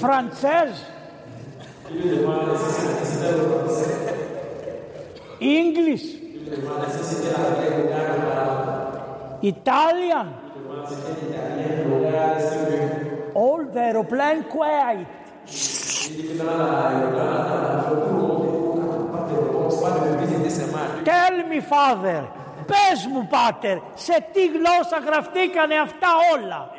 Φραντσέζ. 0.00 0.97
English, 5.40 6.02
il 6.04 6.50
lui 6.50 6.56
demande 6.56 6.84
si 6.90 7.04
c'était 7.14 7.32
l'anglais 7.32 7.70
ou 7.78 7.86
bien 7.86 7.96
le 7.96 8.30
arabe, 8.30 9.38
Italian, 9.42 10.26
il 10.28 10.60
lui 10.60 10.68
demande 10.68 10.86
si 10.88 10.94
c'était 10.94 11.26
l'italien, 11.26 11.70
le 11.88 12.12
gars, 12.12 12.34
l'espagnol. 12.36 12.88
all 13.36 13.60
the 13.72 13.78
aeroplane 13.78 14.42
quiet. 14.50 15.06
Il 16.10 16.16
dit 16.16 16.28
que 16.28 16.38
dans 16.38 16.44
la- 16.44 16.56
dans 16.56 17.16
la- 17.16 17.44
dans 17.48 17.62
la- 17.76 17.84
tout 17.88 17.94
le 17.94 18.20
monde 18.20 18.48
est 18.48 19.12
pas 19.12 19.24
de 19.30 19.34
réponse, 19.46 19.80
pas 19.82 19.90
de 19.90 19.98
reprise, 20.10 20.32
il 20.36 20.42
dit 20.42 20.50
seulement, 20.50 20.86
Tell 21.04 21.36
me 21.50 21.60
father, 21.60 22.22
πες 22.66 23.06
μου 23.12 23.26
πάτερ, 23.30 23.76
σε 23.94 24.16
τι 24.32 24.46
γλώσσα 24.46 24.98
γραφτήκανε 25.06 25.74
αυτά 25.86 26.08
όλα. 26.34 26.70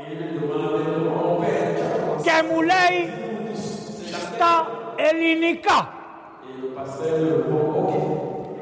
Και 2.23 2.43
μου 2.51 2.61
λέει 2.61 2.99
στα 4.35 4.67
ελληνικά. 5.07 5.79
Et 6.47 6.55
le 6.61 6.69
pasteur 6.77 7.13
lui 7.21 7.29
répond, 7.37 7.63
ok, 7.81 7.93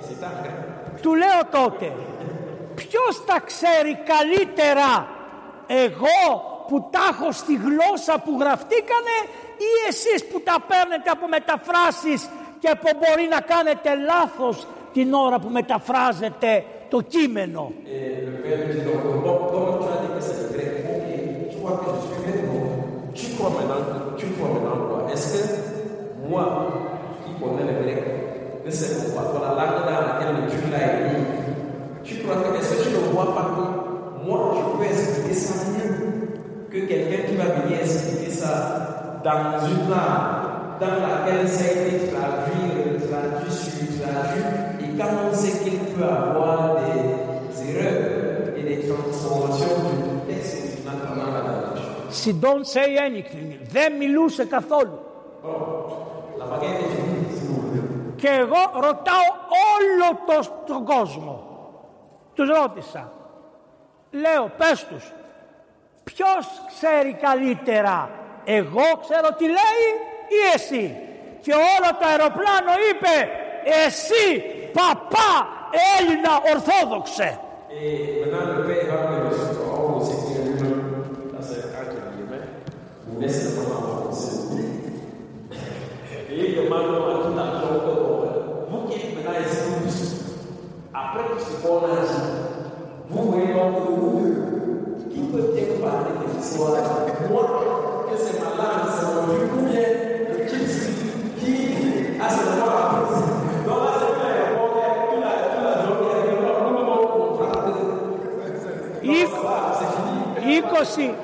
c'est 0.05 0.22
en 0.30 0.34
grec. 0.41 0.55
Του 1.01 1.15
λέω 1.15 1.41
τότε, 1.51 1.91
ποιος 2.76 3.26
τα 3.26 3.39
ξέρει 3.49 3.93
καλύτερα, 4.14 5.07
εγώ 5.68 6.19
που 6.68 6.88
τα 6.91 6.99
έχω 7.11 7.31
στη 7.31 7.53
γλώσσα 7.55 8.19
που 8.23 8.38
γραφτήκανε 8.39 9.18
ή 9.57 9.72
εσείς 9.89 10.26
που 10.26 10.41
τα 10.41 10.55
παίρνετε 10.68 11.09
από 11.09 11.27
μεταφράσεις 11.27 12.30
και 12.59 12.72
που 12.81 12.89
μπορεί 12.99 13.27
να 13.30 13.39
κάνετε 13.39 13.89
λάθος 13.95 14.68
την 14.93 15.14
ώρα 15.14 15.39
που 15.39 15.49
μεταφράζετε 15.49 16.64
το 16.89 17.01
κείμενο. 17.01 17.72
Et 23.45 24.06
moi, 26.28 26.68
qui 27.24 27.32
connais 27.42 27.70
le 27.70 27.82
grec, 27.82 28.64
que 28.64 28.70
c'est 28.70 29.12
quoi 29.12 29.32
Dans 29.34 29.40
la 29.40 29.64
langue 29.64 29.84
dans 29.84 30.00
laquelle 30.06 30.36
tu 30.50 30.70
l'as 30.70 30.86
écrit, 30.86 31.22
tu 32.04 32.14
crois 32.22 32.36
que, 32.36 32.59
est-ce 32.59 32.74
que 32.74 32.88
tu 32.88 32.94
ne 32.94 33.12
vois 33.12 33.34
pas 33.34 33.50
que 33.54 34.26
moi, 34.26 34.54
je 34.56 34.78
peux 34.78 34.84
expliquer 34.84 35.34
ça 35.34 35.54
mieux 35.70 36.02
que 36.70 36.86
quelqu'un 36.86 37.28
qui 37.28 37.36
va 37.36 37.44
venir 37.44 37.80
expliquer 37.80 38.30
ça 38.30 39.20
dans 39.24 39.66
une 39.66 39.90
langue 39.90 40.42
dans 40.80 41.00
laquelle 41.06 41.48
ça 41.48 41.64
a 41.64 41.72
été 41.72 42.09
traduit, 42.09 43.09
traduit 43.09 43.52
sur 43.52 44.00
traduit, 44.00 44.42
et 44.80 44.98
quand 44.98 45.30
on 45.30 45.34
sait 45.34 45.59
qu'il 45.62 45.78
peut 45.94 46.04
avoir 46.04 46.76
des 46.80 47.70
erreurs 47.70 48.56
et 48.56 48.62
des 48.62 48.88
transformations 48.88 49.66
du 49.66 50.32
texte 50.32 50.56
original 50.59 50.96
pendant 51.09 51.32
la 51.32 51.40
langue. 51.40 51.62
She 52.10 52.32
don't 52.32 52.64
say 52.64 52.98
anything. 52.98 53.59
Δεν 53.72 53.92
μιλούσε 53.98 54.44
καθόλου. 54.44 54.98
Και 58.15 58.27
εγώ 58.27 58.71
ρωτάω 58.73 59.27
όλο 59.73 60.19
το, 60.25 60.49
τον 60.65 60.85
κόσμο. 60.85 61.43
Τους 62.33 62.49
ρώτησα. 62.49 63.11
Λέω, 64.11 64.51
πες 64.57 64.85
τους, 64.85 65.13
ποιος 66.03 66.47
ξέρει 66.67 67.13
καλύτερα, 67.13 68.09
εγώ 68.43 68.99
ξέρω 69.01 69.33
τι 69.37 69.45
λέει 69.45 69.87
ή 70.27 70.53
εσύ. 70.53 70.97
Και 71.41 71.53
όλο 71.53 71.89
το 71.99 72.07
αεροπλάνο 72.07 72.73
είπε, 72.89 73.29
εσύ 73.85 74.43
παπά 74.73 75.47
Έλληνα 75.99 76.33
Ορθόδοξε. 76.53 77.39
Et 77.69 78.23
maintenant, 78.31 78.59
le 78.59 78.63
père 78.65 78.95
va 78.95 79.11
me 79.11 79.27
recevoir 79.29 79.97
au 79.97 80.01
Seigneur 80.01 80.45
lui-même. 80.45 80.83
Ça, 81.33 81.39
c'est 81.49 81.65
entre 81.81 82.01
guillemets. 82.13 82.47
Vous 83.05 83.19
laissez 83.19 83.49
le 83.49 83.61
moment 83.61 83.81
avancer. 83.97 84.37
Après 90.93 91.25
si 91.38 91.51
c'est 91.51 91.61
par 91.61 91.84
exemple 91.84 92.38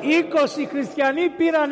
20-20 0.04 0.68
χριστιανοί 0.70 1.30
πήραν 1.30 1.70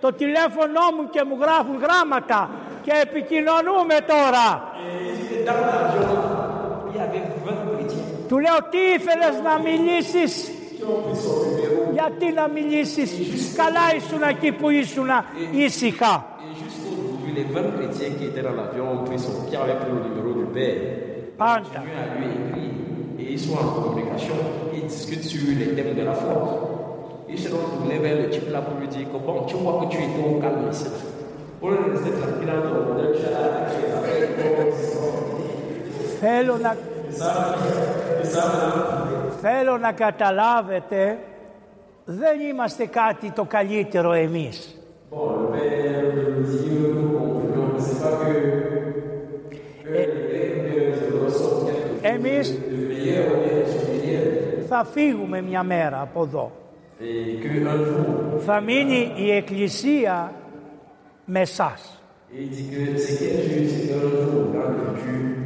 το 0.00 0.12
τηλέφωνο 0.12 0.80
μου 0.96 1.08
και 1.10 1.24
μου 1.24 1.38
γράφουν 1.40 1.76
γράμματα 1.80 2.50
και 2.86 2.92
επικοινωνούμε 3.06 3.96
τώρα. 4.12 4.46
Et 5.32 5.44
dans 5.48 5.60
l'avion, 5.68 6.10
il 6.90 6.96
y 6.98 7.02
avait 7.06 7.24
20 7.44 7.54
chrétiens 7.70 8.06
Του 8.28 8.38
λέω 8.38 8.58
τι 8.70 8.78
ήθελες 8.96 9.34
να 9.46 9.54
μιλήσεις, 9.66 10.32
qui 10.76 10.82
ont 10.90 11.00
pris 11.06 11.18
son 11.24 11.36
numéro. 11.46 11.80
γιατί 11.98 12.26
να 12.40 12.44
μιλήσεις, 12.56 13.10
καλά 13.60 13.84
ήσουν 13.96 14.22
εκεί 14.32 14.50
που 14.52 14.66
ήσουν 14.70 15.08
ήσυχα. 15.64 16.14
Et 16.46 16.54
jusqu'aujourd'hui, 16.62 17.30
les 17.38 17.46
20 17.54 17.70
chrétiens 17.76 18.12
qui 18.18 18.24
étaient 18.30 18.46
dans 18.48 18.56
l'avion 18.60 18.84
ont 18.94 19.02
pris 19.08 19.18
son 19.24 19.32
qui 19.48 19.54
avaient 19.62 19.78
pris 19.82 19.92
le 19.96 20.00
numéro 20.08 20.30
du 20.40 20.46
père. 20.56 20.80
Πάντα. 21.42 21.80
Continuent 21.80 22.02
à 22.04 22.08
lui 22.18 22.28
écrire. 22.38 22.74
Et 23.20 23.26
ils 23.34 23.42
sont 23.46 23.56
en 23.64 23.68
communication. 23.76 24.36
Ils 24.76 24.86
discutent 24.94 25.28
sur 25.32 25.44
les 25.60 25.68
thèmes 25.76 25.94
de 26.00 26.04
la 26.10 26.16
foi. 26.22 26.36
Ils 27.32 27.38
se 27.42 27.48
sont 27.52 27.64
tournés 27.74 27.98
vers 28.04 28.16
le 28.22 28.26
type 28.34 28.48
là 28.54 28.60
pour 28.66 28.74
lui 28.80 28.88
dire 28.94 29.06
que 29.12 29.18
bon, 29.26 29.36
tu 29.48 29.54
vois 29.62 29.74
que 29.80 29.86
tu 29.92 29.98
es 30.04 30.08
au 30.30 30.38
calme 30.44 30.64
ici. 30.74 30.86
Θέλω 39.40 39.78
να 39.78 39.92
καταλάβετε, 39.92 41.18
δεν 42.04 42.40
είμαστε 42.50 42.86
κάτι 42.86 43.30
το 43.30 43.44
καλύτερο 43.44 44.12
εμείς. 44.12 44.80
Ε, 52.02 52.08
εμείς 52.08 52.58
θα 54.68 54.84
φύγουμε 54.84 55.42
μια 55.42 55.62
μέρα 55.62 56.00
από 56.00 56.22
εδώ, 56.22 56.52
ε, 57.00 57.04
θα 58.38 58.60
μείνει 58.60 59.12
η 59.16 59.30
Εκκλησία 59.30 60.32
με 61.26 61.40
εσάς. 61.40 61.82
Et 62.34 62.42
il 62.42 62.50
dit 62.50 62.68
que 62.74 62.98
c'est 62.98 63.16
quel 63.18 63.38
jour, 63.50 63.66
c'est 63.72 63.84
qu'un 63.88 64.00
jour, 64.00 64.44
dans 64.56 64.70
le 64.78 64.96
futur, 65.02 65.36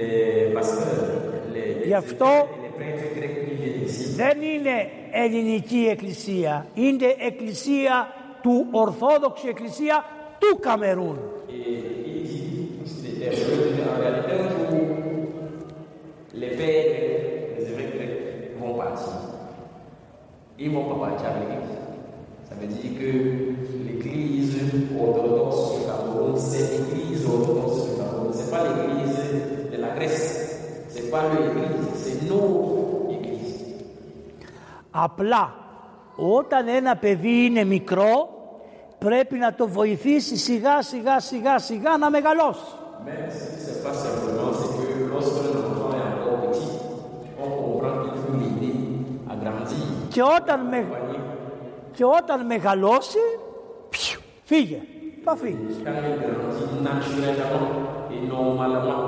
les 0.00 0.50
pasteurs, 0.54 1.08
les, 1.54 1.86
Γι' 1.90 1.94
αυτό 2.04 2.30
les 2.64 2.72
prêtres 2.78 3.08
grecs 3.16 3.38
qui 3.46 3.54
viennent 3.60 3.84
ici, 3.88 4.16
δεν 4.16 4.42
είναι 4.42 4.90
ελληνική 5.12 5.88
εκκλησία, 5.90 6.66
είναι 6.74 7.14
εκκλησία 7.18 8.08
του 8.42 8.66
Ορθόδοξη 8.70 9.48
Εκκλησία 9.48 10.04
του 10.38 10.58
Καμερούν. 10.58 11.18
et 11.48 11.52
il 12.16 12.22
dit, 12.22 12.68
parce 12.78 12.92
qu'il 12.94 13.22
était 13.22 13.36
heureux, 13.42 13.68
il 13.70 13.76
dit, 13.76 13.82
en 13.94 13.98
réalité, 14.02 14.32
un 14.44 14.50
jour, 14.70 14.86
les 16.40 16.50
pères 16.58 16.84
grecs, 16.92 17.58
les 17.58 17.66
évêques 17.72 17.94
grecs 17.96 18.16
vont 18.60 18.74
partir. 18.74 19.18
Ils 20.58 20.68
ne 20.70 20.74
vont 20.76 20.86
pas 20.90 21.00
partir 21.06 21.26
avec 21.34 21.48
l'église. 21.48 21.78
Ça 22.48 22.54
veut 22.60 22.70
dire 22.78 22.92
que 23.00 23.12
l'église 23.86 24.39
ortodossica, 24.96 25.92
bolse 25.92 26.58
di 26.68 26.78
crisi 26.90 27.24
ortodossica, 27.24 28.02
bolse 28.02 28.48
qua 28.48 28.62
le 28.62 28.72
crisi 28.84 29.68
della 29.70 29.88
Grecia, 29.88 30.32
se 30.86 31.08
qua. 31.08 31.22
Απλά, 34.90 35.54
όταν 36.16 36.68
ένα 36.68 36.96
παιδί 36.96 37.44
είναι 37.44 37.64
μικρό, 37.64 38.28
πρέπει 38.98 39.38
να 39.38 39.54
το 39.54 39.68
βοηθήσει 39.68 40.36
σιγά 40.36 40.82
σιγά 40.82 41.20
σιγά 41.20 41.58
σιγά 41.58 41.96
να 41.96 42.10
μεγαλώσει. 42.10 42.60
Και 51.94 52.04
όταν, 52.04 52.46
μεγαλώσει, 52.46 53.18
πιου, 53.88 54.20
φύγε. 54.50 54.80
Θα 55.24 55.36
φύγει. 55.36 55.66
Quand 55.84 56.02
il 56.10 56.16
grandit 56.22 56.78
naturellement 56.90 57.68
et 58.14 58.20
normalement, 58.36 59.04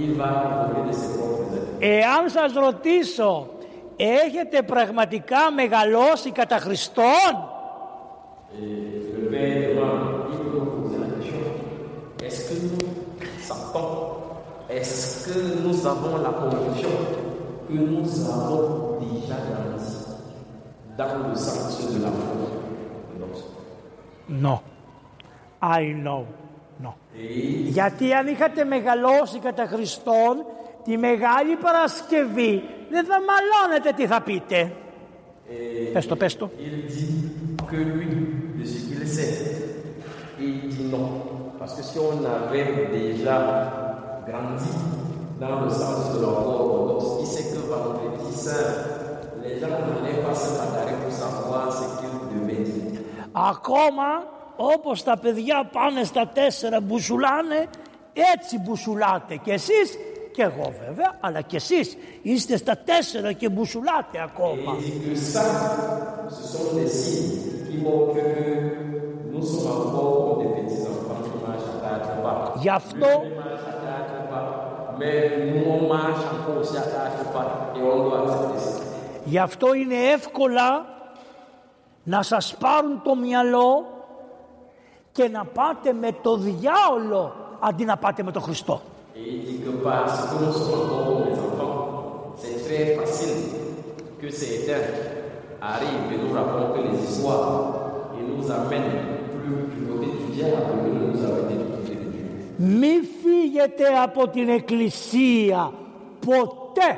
il 0.00 0.10
va 0.20 0.30
évoluer 0.46 0.82
de 0.88 0.94
ses 1.00 1.10
propres 1.16 1.50
ailes. 1.56 1.78
Εάν 1.78 2.28
σας 2.28 2.52
ρωτήσω, 2.52 3.48
έχετε 3.96 4.62
πραγματικά 4.62 5.50
μεγαλώσει 5.54 6.30
κατά 6.30 6.58
Χριστόν, 6.58 7.32
Et 8.52 8.70
le 9.16 9.22
père 9.32 9.68
demande, 9.68 10.04
il 10.32 10.38
peut 10.38 10.52
nous 10.56 10.70
poser 10.78 10.98
la 11.04 11.08
question 11.16 11.40
est-ce 12.26 12.40
que 12.48 12.56
nous 12.66 12.86
sentons, 13.50 13.92
est-ce 14.76 15.02
que 15.26 15.38
nous 15.64 15.78
avons 15.92 16.16
la 16.26 16.32
conviction 16.40 16.94
que 17.66 17.76
nous 17.92 18.08
avons 18.34 18.66
déjà 19.04 19.36
grandi 19.48 19.92
dans 20.98 21.14
le 21.28 21.34
sens 21.46 21.72
de 21.92 21.98
la 22.04 22.10
foi 22.20 22.32
de 22.34 22.40
notre 22.42 22.59
No. 24.30 24.62
I 25.62 25.92
know. 26.04 26.24
No. 26.82 26.94
Et 27.14 27.68
Γιατί 27.68 28.12
αν 28.12 28.26
είχατε 28.26 28.64
μεγαλώσει 28.64 29.38
κατά 29.38 29.66
Χριστόν, 29.66 30.44
τη 30.84 30.96
Μεγάλη 30.96 31.56
Παρασκευή 31.62 32.62
δεν 32.90 33.04
θα 33.04 33.18
μαλώνετε 33.20 33.92
τι 33.96 34.06
θα 34.06 34.20
πείτε. 34.20 34.72
Πες 35.92 36.06
το, 36.06 36.16
πες 36.16 36.36
το. 36.36 36.50
Il 36.58 36.92
dit 36.92 37.30
que 37.70 37.76
lui, 37.76 38.08
de 38.58 38.64
ce 38.72 38.78
qu'il 38.86 39.06
sait, 39.16 39.36
il 40.38 40.68
dit 40.68 40.84
non. 40.92 41.08
Parce 41.58 41.74
que 41.76 41.82
si 41.82 41.98
on 41.98 42.18
avait 42.36 42.70
déjà 42.98 43.38
grandi 44.28 44.72
dans 45.40 45.60
le 45.64 45.70
sens 45.70 46.00
de 46.14 46.18
la 46.24 46.30
foi 46.40 46.54
orthodoxe, 46.62 47.08
il 47.22 47.28
sait 47.34 47.46
que 47.52 47.60
vendredi 47.72 48.32
saint, 48.44 48.70
les 49.44 49.54
gens 49.60 49.76
n'allaient 49.86 50.22
pas 50.26 50.34
se 50.42 50.50
bagarrer 50.58 50.96
pour 51.02 51.12
savoir 51.12 51.64
ce 51.78 51.84
qu'ils 51.98 51.98
devaient 51.98 51.98
dire. 51.98 52.09
Ακόμα 53.32 54.24
όπως 54.56 55.02
τα 55.02 55.16
παιδιά 55.18 55.68
πάνε 55.72 56.04
στα 56.04 56.28
τέσσερα 56.28 56.80
μπουσουλάνε 56.80 57.68
έτσι 58.34 58.58
μπουσουλάτε 58.58 59.36
και 59.36 59.52
εσείς 59.52 59.98
και 60.32 60.42
εγώ 60.42 60.72
βέβαια 60.86 61.16
αλλά 61.20 61.40
και 61.40 61.56
εσείς. 61.56 61.96
Είστε 62.22 62.56
στα 62.56 62.76
τέσσερα 62.76 63.32
και 63.32 63.48
μπουσουλάτε 63.48 64.22
ακόμα. 64.22 64.76
Γι' 72.60 72.68
αυτό 72.68 73.06
Γι' 79.24 79.38
αυτό 79.38 79.74
είναι 79.74 79.94
εύκολα 79.94 80.86
να 82.10 82.22
σας 82.22 82.56
πάρουν 82.58 83.02
το 83.04 83.14
μυαλό 83.14 83.86
και 85.12 85.28
να 85.28 85.44
πάτε 85.44 85.92
με 85.92 86.10
το 86.22 86.36
διάολο 86.36 87.34
αντί 87.60 87.84
να 87.84 87.96
πάτε 87.96 88.22
με 88.22 88.32
τον 88.32 88.42
Χριστό. 88.42 88.80
Μη 102.56 102.94
φύγετε 103.22 103.84
από 104.02 104.28
την 104.28 104.48
εκκλησία 104.48 105.72
ποτέ. 106.26 106.90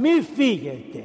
Μη 0.00 0.10
φύγετε. 0.36 1.00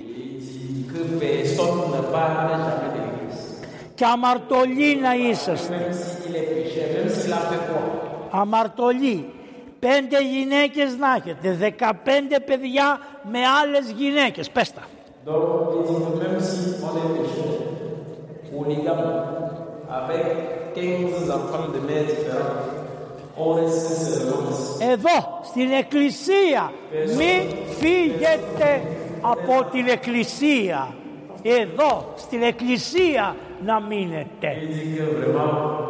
Και 3.99 4.05
αμαρτωλοί 4.05 4.99
να 5.01 5.15
είσαστε. 5.15 5.75
Même 5.75 5.93
s'il 5.93 6.35
est 6.35 6.47
péché, 6.53 6.81
même 6.95 7.09
s'il 7.09 7.33
a 7.33 7.41
fait 7.49 7.63
quoi 7.67 8.39
Αμαρτωλοί. 8.41 9.33
Πέντε 9.79 10.17
γυναίκες 10.33 10.97
να 10.97 11.15
έχετε. 11.15 11.53
Δεκαπέντε 11.53 12.39
παιδιά 12.39 12.99
με 13.31 13.39
άλλες 13.61 13.91
γυναίκες. 13.91 14.49
Πες 14.49 14.73
τα. 14.73 14.81
Donc, 15.25 15.35
il 15.75 15.83
dit 15.87 15.99
que 16.05 16.13
même 16.23 16.39
si 16.49 16.59
on 16.87 16.93
est 17.01 17.11
péché, 17.17 17.47
polygame, 18.51 19.09
avec 19.99 20.27
15 20.75 21.29
enfants 21.37 21.67
de 21.75 21.79
mères 21.87 22.07
différentes, 22.11 22.67
on 23.43 23.49
reste 23.59 23.89
seulement 24.05 24.43
ici. 24.51 24.83
Εδώ 24.91 25.39
στην 25.43 25.71
Εκκλησία. 25.71 26.71
Μη 27.17 27.33
φύγετε. 27.79 28.81
από 29.21 29.65
την 29.71 29.87
εκκλησία. 29.87 30.93
Εδώ, 31.43 32.13
στην 32.15 32.41
εκκλησία 32.41 33.35
να 33.65 33.79
μείνετε. 33.79 34.47
Il 34.61 34.67
dit 34.67 34.97
que 34.97 35.03
vraiment, 35.19 35.89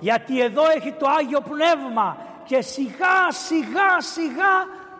Γιατί 0.00 0.40
εδώ 0.40 0.62
έχει 0.76 0.92
το 0.92 1.06
Άγιο 1.18 1.40
Πνεύμα 1.40 2.16
και 2.44 2.60
σιγά 2.60 3.18
σιγά 3.30 4.00
σιγά 4.14 4.54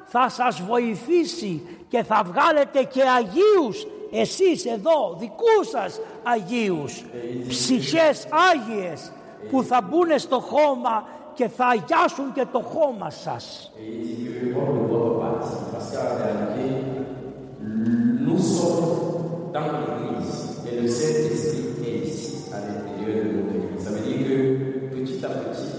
θα 0.05 0.29
σας 0.29 0.63
βοηθήσει 0.63 1.63
και 1.89 2.03
θα 2.03 2.23
βγάλετε 2.25 2.83
και 2.83 3.03
Αγίους 3.19 3.87
εσείς 4.13 4.65
εδώ 4.67 5.17
δικούς 5.19 5.69
σας 5.69 6.01
Αγίους 6.23 7.05
ψυχές 7.49 8.27
Άγιες 8.53 9.13
που 9.51 9.63
θα 9.63 9.81
μπουν 9.83 10.19
στο 10.19 10.41
χώμα 10.41 11.05
και 11.35 11.49
θα 11.49 11.67
αγιάσουν 11.67 12.33
και 12.35 12.47
το 12.53 12.61
χώμα 12.61 13.11
σας. 13.11 13.73
et 13.79 13.83
il 13.83 14.17
dit 14.17 14.25
que 14.25 14.55
moi, 14.55 14.65
de 14.73 14.87
votre 14.93 15.19
partie, 15.21 15.65
parce 15.73 15.91
qu'en 15.93 16.11
réalité, 16.23 16.67
nous 18.27 18.39
sommes 18.39 19.53
dans 19.53 19.69
l'église 19.75 20.37
et 20.71 20.81
le 20.83 20.89
Saint-Esprit 20.89 21.29
est 21.29 21.35
ici, 21.35 21.64
à 23.04 23.04
l'intérieur 23.04 23.26
de 23.26 23.32
notre 23.38 23.56
église. 23.56 23.84
Ça 23.84 23.90
veut 23.92 24.04
dire 24.08 24.28
que 24.28 24.96
petit 24.96 25.26
à 25.26 25.30
petit, 25.30 25.72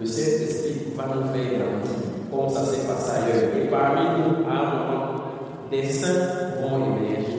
le 0.00 0.06
Saint-Esprit 0.06 0.92
va 0.96 1.04
nous 1.14 1.26
faire 1.32 1.58
grandir, 1.58 1.98
comme 2.30 2.48
ça 2.48 2.64
s'est 2.64 2.86
passé 2.86 3.10
ailleurs. 3.16 3.50
Et 3.56 3.68
parmi 3.68 4.04
nous, 4.18 4.48
à 4.48 4.54
un 4.54 4.70
moment, 4.76 5.22
des 5.70 5.84
saints 5.84 6.28
vont 6.60 6.96
émerger, 6.96 7.38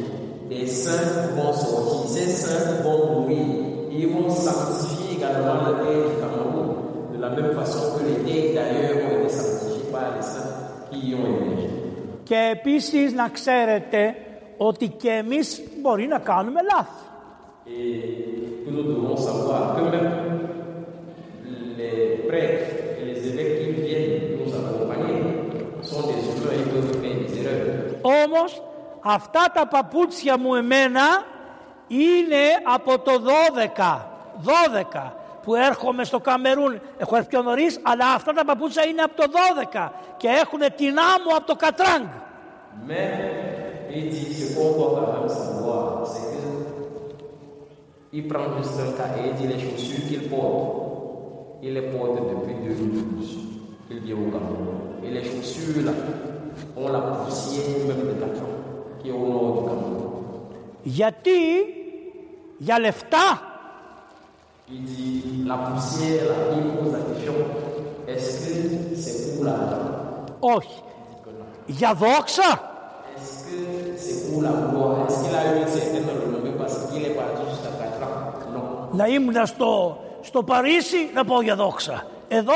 des 0.49 0.68
saints 0.68 1.30
vont 1.35 1.53
sortir, 1.53 2.10
ces 2.10 2.30
saints 2.30 2.81
vont 2.84 3.22
mourir, 3.22 3.45
ils 3.91 4.07
vont 4.07 4.30
sanctifier 4.30 5.18
également 5.18 5.60
le 5.68 5.73
terre 5.84 6.03
du 6.10 6.15
Cameroun, 6.22 6.76
de 7.15 7.22
la 7.22 7.30
même 7.30 7.52
façon 7.53 7.98
que 7.98 8.03
les 8.10 8.19
terres 8.23 8.53
d'ailleurs 8.56 8.98
ont 9.06 9.19
été 9.19 9.30
sanctifiées 9.30 9.91
par 9.91 10.15
les 10.15 10.23
saints 10.23 10.53
qui 10.90 11.10
y 11.10 11.15
ont 11.15 11.26
émergé. 11.26 11.69
Και 12.23 12.49
επίσης 12.52 13.14
να 13.14 13.30
ξέρετε 13.30 14.15
ότι 14.57 14.88
και 14.88 15.10
εμείς 15.10 15.61
μπορεί 15.81 16.07
να 16.07 16.19
κάνουμε 16.19 16.61
λάθη. 16.72 17.03
et. 17.70 18.19
Όμως, 28.03 28.62
αυτά 29.01 29.51
τα 29.55 29.66
παπούτσια 29.66 30.39
μου 30.39 30.55
εμένα 30.55 31.24
είναι 31.86 32.45
από 32.74 32.99
το 32.99 33.12
12. 33.77 34.07
12 34.95 35.12
που 35.43 35.55
έρχομαι 35.55 36.05
στο 36.05 36.20
Καμερούν. 36.20 36.81
Έχω 36.99 37.16
έρθει 37.16 37.28
πιο 37.28 37.43
νωρί, 37.43 37.66
αλλά 37.82 38.12
αυτά 38.15 38.32
τα 38.32 38.45
παπούτσια 38.45 38.86
είναι 38.86 39.03
από 39.03 39.15
το 39.16 39.24
12 39.73 39.89
και 40.16 40.28
έχουν 40.28 40.61
την 40.77 40.99
άμμο 40.99 41.36
από 41.36 41.47
το 41.47 41.57
Κατράγκ. 41.57 42.07
il 48.12 48.26
prend 48.26 48.56
juste 48.56 48.74
un 48.80 48.93
cahier, 48.93 49.32
dit 49.39 49.47
les 49.47 49.59
chaussures 49.59 50.09
qu'il 50.09 50.28
porte. 50.28 50.86
Il 51.62 51.74
les 51.74 51.82
porte 51.82 52.16
depuis 52.16 52.55
2012. 52.55 53.39
Il 53.90 54.01
vient 54.01 54.14
au 54.16 54.30
Cameroun. 54.30 55.02
Et 55.05 55.10
les 55.10 55.24
chaussures, 55.24 55.85
là, 55.85 55.93
ont 56.76 56.89
la 56.89 57.01
poussière 57.01 57.64
même 57.86 58.06
de 58.06 59.02
qui 59.02 59.09
est 59.09 59.12
au 59.12 59.26
nord 59.28 59.62
du 59.62 59.68
Cameroun. 59.68 60.09
Yati, 60.86 61.64
Yalefta. 62.60 63.43
Il 64.70 64.85
dit, 64.85 65.44
la 65.47 65.56
poussière, 65.56 66.24
là, 66.24 66.35
il 66.56 66.85
pose 66.85 66.93
la 66.93 67.01
question, 67.01 67.32
est-ce 68.06 68.48
que 68.48 68.94
c'est 68.97 69.36
pour 69.36 69.44
la 69.44 69.89
Oh, 70.40 70.60
Yavoxa. 71.68 72.43
Est-ce 73.16 73.44
que 73.44 73.97
c'est 73.97 74.30
pour 74.30 74.43
la 74.43 74.51
gloire? 74.51 75.06
Est-ce 75.09 75.24
qu'il 75.24 75.35
a 75.36 75.56
eu 75.56 75.62
une 75.62 75.68
certaine 75.68 76.05
Να 78.99 79.07
ήμουν 79.07 79.47
στο 80.20 80.43
Παρίσι 80.47 81.11
να 81.15 81.25
πω 81.25 81.41
για 81.43 81.57
δόξα. 81.57 82.07
Εδώ 82.29 82.53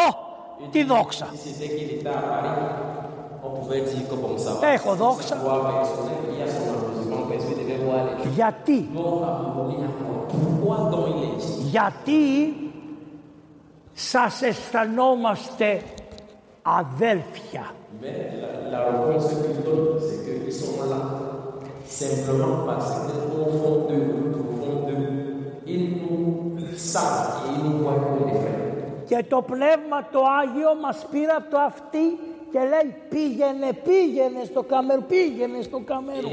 τι 0.71 0.85
δόξα 0.85 1.27
έχω 4.75 4.95
δόξα. 4.95 5.37
Γιατί; 8.35 8.89
Γιατί 11.71 12.55
σας 13.93 14.43
αισθανόμαστε 14.43 15.83
αδέλφια; 16.63 17.75
Και 29.07 29.25
το 29.29 29.43
Πνεύμα 29.43 30.09
το 30.13 30.21
Άγιο 30.41 30.75
μας 30.83 31.07
πήρε 31.11 31.33
από 31.33 31.51
το 31.51 31.59
αυτή 31.59 32.19
και 32.53 32.59
λέει 32.59 32.95
πήγαινε, 33.09 33.73
πήγαινε 33.85 34.45
στο 34.45 34.63
Καμερού, 34.63 35.03
πήγαινε 35.03 35.63
στο 35.63 35.81
Καμερού. 35.85 36.29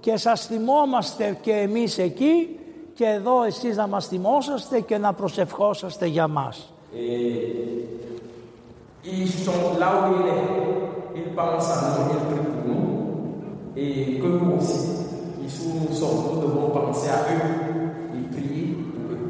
Και 0.00 0.16
σας 0.16 0.46
θυμόμαστε 0.46 1.38
και 1.40 1.52
εμείς 1.52 1.98
εκεί 1.98 2.58
και 2.94 3.04
εδώ 3.04 3.42
εσείς 3.42 3.76
να 3.76 3.86
μας 3.86 4.06
θυμόσαστε 4.06 4.80
και 4.80 4.98
να 4.98 5.12
προσευχόσαστε 5.12 6.06
για 6.06 6.28
μας. 6.28 6.75
Et 6.95 7.85
ils 9.03 9.29
sont 9.29 9.77
là 9.79 9.89
où 10.09 10.15
il 10.19 10.27
est. 10.27 11.23
Ils 11.23 11.35
pensent 11.35 11.71
à 11.71 11.77
nous, 11.81 12.13
ils 12.13 12.23
prient 12.27 12.45
pour 12.51 12.63
nous. 12.73 12.89
Et 13.75 14.19
que 14.19 14.27
nous 14.27 14.57
aussi, 14.57 14.83
ici 15.45 15.67
où 15.67 15.89
nous 15.89 15.95
sommes, 15.95 16.35
nous 16.35 16.41
devons 16.41 16.69
penser 16.69 17.09
à 17.09 17.19
eux 17.33 17.49
et 18.15 18.23
prier 18.35 18.75
pour 18.75 19.13
eux. 19.13 19.29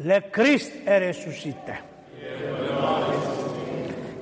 Le 0.00 0.18
Christ 0.30 0.72
est 0.86 1.08
ressuscité. 1.08 1.74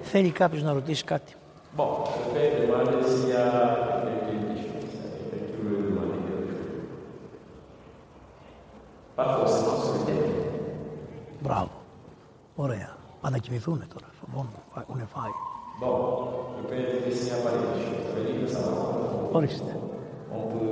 Θέλει 0.02 0.30
κάποιος 0.30 0.62
να 0.62 0.72
ρωτήσει 0.72 1.04
κάτι. 1.04 1.34
Bon, 1.76 2.04
je 2.04 2.38
vais 2.38 2.50
demander 2.60 3.02
s'il 3.02 3.30
y 3.30 3.32
a 3.32 3.48
quelqu'un 4.04 4.54
qui 4.54 4.60
chose, 4.62 4.94
qui 5.50 5.60
veut 5.66 5.82
demander 5.88 6.18
quelque 6.26 6.52
chose. 6.52 6.84
Pas 9.16 9.28
forcément 9.38 9.76
sur 9.82 9.94
le 9.94 10.00
thème. 10.06 10.47
Μπράβο. 11.41 11.69
Ωραία. 12.55 12.97
Πάντα 13.21 13.37
κοιμηθούν 13.37 13.83
τώρα. 13.93 14.07
Φοβόμουν. 14.19 14.53
Έχουν 14.81 15.07
φάει. 15.07 15.31
Ορίστε. 19.31 19.79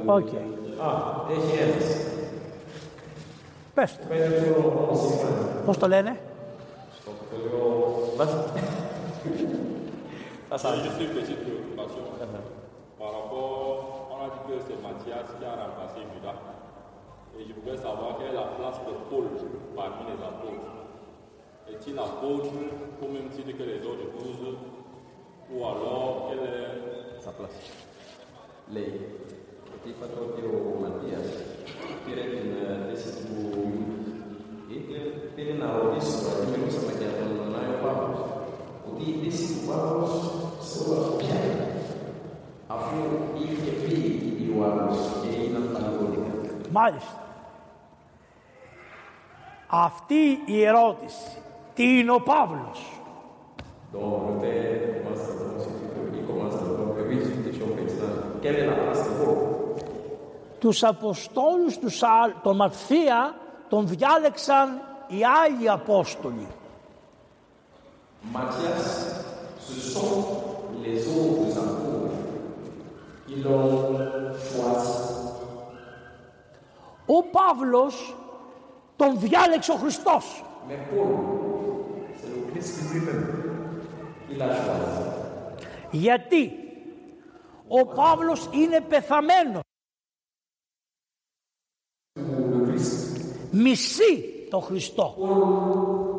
Οκ. 0.06 0.28
Α, 0.80 0.92
έχει 1.32 1.58
ένας. 1.62 2.06
Πες 3.74 3.98
το. 3.98 4.04
Πώς 5.66 5.78
το 5.78 5.88
λένε; 5.88 6.20
Στο 7.02 7.12
Et 17.40 17.46
je 17.48 17.54
voudrais 17.54 17.78
savoir 17.78 18.18
quelle 18.18 18.30
est 18.30 18.34
la 18.34 18.50
place 18.58 18.80
de 18.88 18.94
Paul 19.10 19.26
parmi 19.76 20.06
les 20.08 20.24
apôtres. 20.24 20.72
Est-il 21.70 21.98
apôtre 22.00 22.52
au 23.02 23.08
même 23.08 23.30
titre 23.30 23.58
que 23.58 23.64
les 23.64 23.86
autres 23.86 24.12
douze 24.18 24.58
Ou 25.52 25.66
alors 25.66 26.30
quelle 26.30 26.48
est 26.48 27.22
sa 27.22 27.32
place. 27.32 27.52
Proprio 29.98 30.80
Mattia, 30.82 31.18
dire 32.06 32.30
che 35.36 35.54
odessa, 35.64 36.44
io 36.44 36.58
non 36.58 36.70
so 36.70 36.86
che 36.88 37.06
non 37.20 37.56
hai 37.56 37.80
Paulus, 37.82 38.20
o 38.86 38.92
di 38.98 39.22
tesitu 39.22 39.66
Paulus 39.66 40.60
solo 40.60 41.16
a 41.16 41.20
fiare, 41.20 41.84
a 42.68 42.92
il 43.36 43.64
che 43.64 43.72
vedi 43.72 44.36
di 44.36 44.52
Paulus 44.52 45.24
e 45.24 45.46
in 45.46 45.56
altro 45.56 46.17
Μάλιστα. 46.72 47.24
Αυτή 49.68 50.42
η 50.46 50.64
ερώτηση. 50.64 51.38
Τι 51.74 52.00
είναι 52.00 52.12
ο 52.12 52.22
Παύλος; 52.22 53.02
Τους 60.60 60.84
Αποστόλους 60.84 61.78
τους 61.78 62.04
άλλ, 62.04 62.32
τον 62.42 62.56
Μαρθία 62.56 63.36
τον 63.70 63.88
διάλεξαν 63.88 64.82
οι 65.08 65.20
άλλοι 65.44 65.70
Απόστολοι. 65.70 66.48
Ματιάς, 68.34 68.88
ce 69.68 69.80
sont 69.94 70.18
les 70.84 71.00
autres 71.18 71.58
apôtres. 71.66 72.18
Ils 73.30 73.44
l'ont. 73.44 75.17
Ο 77.08 77.24
Παύλος 77.24 78.16
τον 78.96 79.20
διάλεξε 79.20 79.72
ο 79.72 79.76
Χριστός. 79.76 80.44
Mais 80.70 80.72
Paul, 80.92 81.14
c'est 82.20 82.32
le 82.36 82.42
Christ 82.50 82.74
lui-même. 82.92 83.26
Il 84.32 84.42
a 84.42 84.48
choisi. 84.48 85.02
Γιατί 85.92 86.52
ο 87.68 87.86
Παύλος 87.86 88.50
είναι 88.52 88.82
πεθαμένος. 88.82 89.62
Le 92.16 92.68
Christ 92.68 93.22
Μισεί 93.52 94.48
το 94.50 94.60
Χριστό. 94.60 95.16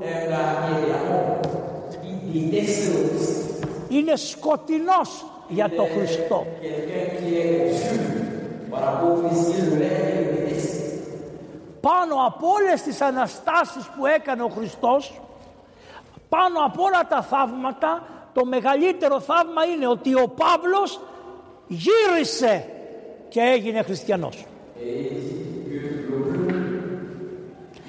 est 0.02 0.28
là, 0.30 0.44
il 0.70 0.88
est 0.94 1.04
mort. 1.08 1.42
Il 2.34 2.50
déteste 2.50 2.92
le 2.94 3.08
Christ. 3.08 3.66
Είναι 3.88 4.16
σκοτεινός 4.16 5.24
για 5.48 5.70
το 5.70 5.84
Χριστό. 5.84 6.46
Πάνω 11.80 12.14
από 12.26 12.46
όλες 12.48 12.82
τις 12.82 13.00
αναστάσεις 13.00 13.86
που 13.96 14.06
έκανε 14.06 14.42
ο 14.42 14.48
Χριστός, 14.48 15.20
πάνω 16.28 16.58
από 16.64 16.82
όλα 16.82 17.06
τα 17.08 17.22
θαύματα, 17.22 18.02
το 18.32 18.44
μεγαλύτερο 18.44 19.20
θαύμα 19.20 19.64
είναι 19.64 19.86
ότι 19.86 20.14
ο 20.14 20.28
Παύλος 20.28 21.00
γύρισε 21.66 22.68
και 23.28 23.40
έγινε 23.40 23.82
χριστιανός. 23.82 24.46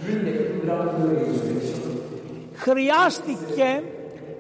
L'une 0.05 0.23
des 0.25 0.37
plus 0.49 0.61
grandes 0.65 0.95
résurrections, 1.11 1.89
Χρειάστηκε 2.55 3.83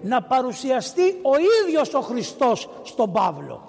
να 0.01 0.21
παρουσιαστεί 0.21 1.01
ο 1.21 1.31
ίδιος 1.65 1.93
ο 1.93 2.01
Χριστός 2.01 2.69
στον 2.83 3.11
Παύλο. 3.11 3.61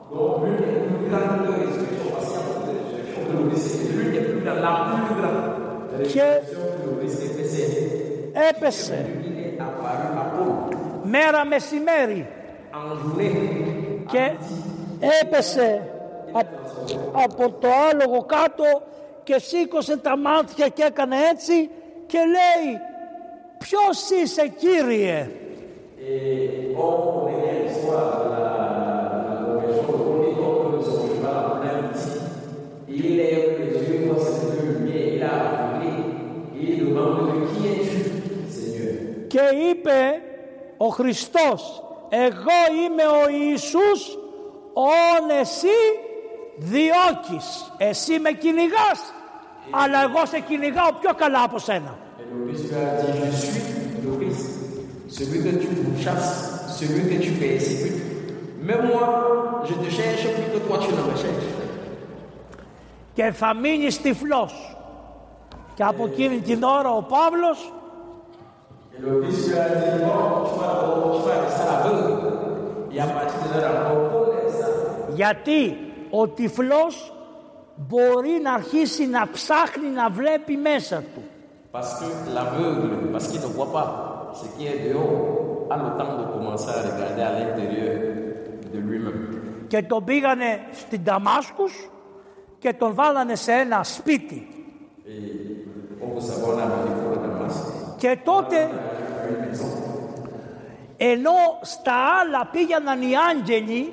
Και 6.02 6.40
έπεσε 8.50 9.06
μέρα 11.02 11.44
μεσημέρι 11.44 12.26
και 14.10 14.32
έπεσε 15.22 15.82
α- 16.32 17.22
από 17.24 17.50
το 17.50 17.68
άλογο 17.90 18.24
κάτω 18.24 18.64
και 19.22 19.38
σήκωσε 19.38 19.96
τα 19.96 20.16
μάτια 20.16 20.68
και 20.68 20.82
έκανε 20.82 21.16
έτσι 21.32 21.70
και 22.06 22.18
λέει 22.18 22.78
ποιος 23.58 24.10
είσαι 24.22 24.48
Κύριε 24.48 25.28
και 39.32 39.44
είπε 39.70 39.98
ο 40.76 40.88
Χριστός 40.88 41.82
εγώ 42.08 42.60
είμαι 42.82 43.02
ο 43.02 43.28
Ιησούς 43.28 44.18
όν 44.72 45.24
εσύ 45.40 45.78
διώκεις 46.56 47.72
εσύ 47.78 48.18
με 48.18 48.32
κυνηγάς, 48.32 49.00
αλλά 49.70 50.02
εγώ 50.02 50.26
σε 50.26 50.40
κυνηγάω 50.40 50.92
πιο 51.00 51.12
καλά 51.14 51.42
από 51.42 51.58
σένα 51.58 51.98
Et 52.18 52.32
le 52.32 52.46
Christ 52.46 52.64
lui 52.70 52.76
a 52.76 53.02
dit 53.02 53.18
Je 53.30 53.36
suis 53.46 53.62
le 54.04 54.12
Christ, 54.18 54.46
celui 55.16 55.38
que 55.44 55.52
tu 55.62 55.68
chasses, 56.04 56.36
celui 56.78 57.02
que 57.10 57.16
tu 57.24 57.30
persécutes. 57.42 58.02
Même 58.68 58.84
moi, 58.92 59.06
je 59.68 59.74
te 59.82 59.88
cherche 59.98 60.24
plus 60.34 60.48
que 60.52 60.58
toi 60.66 60.76
tu 60.82 60.90
ne 60.98 61.02
me 61.10 61.16
cherches. 61.22 61.50
και 63.14 63.32
θα 63.32 63.54
μείνεις 63.54 64.00
τυφλός 64.00 64.76
και 65.74 65.82
από 65.82 66.04
εκείνη 66.04 66.40
την 66.40 66.62
ώρα 66.62 66.90
ο 66.90 67.02
Παύλος 67.02 67.72
Et 69.00 69.10
le 69.10 69.20
Christ 69.22 69.48
lui 69.48 69.58
a 69.58 69.68
dit 69.68 70.04
Bon, 70.04 70.44
tu 70.46 70.60
vas, 70.60 70.74
tu 71.14 71.28
vas 71.28 71.40
rester 71.40 71.68
aveugle. 71.78 72.12
Et 72.92 73.00
à 73.00 73.06
partir 73.06 73.40
de 73.54 73.60
là, 73.60 73.70
encore, 73.90 74.10
Paul 74.12 74.28
est 74.46 74.50
ça. 74.50 74.66
γιατί 75.14 75.76
ο 76.10 76.28
τυφλός 76.28 77.14
μπορεί 77.76 78.40
να 78.42 78.52
αρχίσει 78.52 79.06
να 79.06 79.28
ψάχνει 79.32 79.88
να 79.88 80.10
βλέπει 80.10 80.56
μέσα 80.56 81.02
του 81.14 81.22
Parce 81.72 81.94
que 82.00 82.06
l'aveugle, 82.34 83.12
parce 83.12 83.28
qu'il 83.28 83.40
ne 83.40 83.46
voit 83.46 83.70
pas 83.76 83.88
ce 84.40 84.46
qui 84.54 84.66
est 84.66 84.80
dehors, 84.88 85.68
a 85.70 85.76
le 85.84 85.90
temps 85.98 86.14
de 86.20 86.24
commencer 86.34 86.68
à 86.68 86.80
regarder 86.90 87.22
à 87.22 87.32
l'intérieur 87.38 87.98
de 88.72 88.78
lui-même. 88.78 89.66
και 89.68 89.82
τον 89.82 90.04
πήγανε 90.04 90.60
στην 90.72 91.00
Δαμάσκους 91.04 91.90
και 92.58 92.72
τον 92.72 92.94
βάλανε 92.94 93.34
σε 93.34 93.52
ένα 93.52 93.84
σπίτι 93.84 94.48
Et 95.06 95.66
comme 95.98 96.12
vous 96.14 96.20
savez, 96.20 96.44
on 96.44 96.58
a 96.58 97.79
amené 98.04 98.16
pour 98.24 98.40
le 98.40 98.48
Damas. 98.48 98.70
και 98.70 98.70
τότε 98.70 98.70
ενώ 100.96 101.30
στα 101.60 101.94
άλλα 102.20 102.48
πήγαιναν 102.50 103.02
οι 103.02 103.12
άγγελοι 103.30 103.92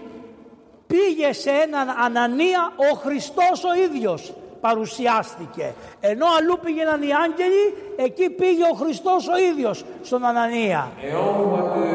πήγε 0.87 1.33
σε 1.33 1.49
έναν 1.49 1.87
Ανανία 2.05 2.71
ο 2.75 2.95
Χριστός 2.95 3.63
ο 3.63 3.73
ίδιος 3.73 4.33
παρουσιάστηκε 4.61 5.73
ενώ 5.99 6.25
αλλού 6.39 6.59
πήγαιναν 6.63 7.01
οι 7.01 7.09
άγγελοι 7.25 7.73
εκεί 7.95 8.29
πήγε 8.29 8.63
ο 8.71 8.75
Χριστός 8.75 9.27
ο 9.27 9.37
ίδιος 9.51 9.85
στον 10.03 10.25
Ανανία 10.25 10.91
Et 11.01 11.15
on 11.15 11.31
voit 11.49 11.67
que, 11.73 11.87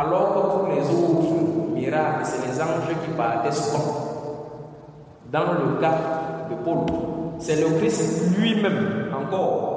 alors 0.00 0.28
que 0.34 0.40
tous 0.52 0.66
les 0.74 0.84
autres 0.98 1.32
miracles, 1.78 2.24
c'est 2.30 2.42
les 2.46 2.56
anges 2.66 2.94
qui 3.02 3.10
partaient 3.22 3.56
souvent. 3.62 3.88
Dans 5.36 5.50
le 5.60 5.68
cas 5.82 5.98
de 6.50 6.54
Paul, 6.64 6.80
c'est 7.44 7.58
le 7.64 7.68
Christ 7.78 8.02
lui-même, 8.38 8.80
encore, 9.20 9.75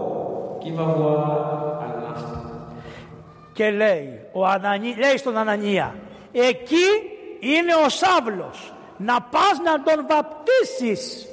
και 3.53 3.69
λέει, 3.69 4.19
ο 4.31 4.45
Ανανί, 4.45 4.95
λέει 4.97 5.17
στον 5.17 5.37
Ανανία 5.37 5.95
εκεί 6.31 6.87
είναι 7.39 7.75
ο 7.85 7.89
Σάβλος. 7.89 8.73
Να 8.97 9.21
πας 9.21 9.59
να 9.63 9.83
τον 9.83 10.05
βαπτίσεις 10.07 11.27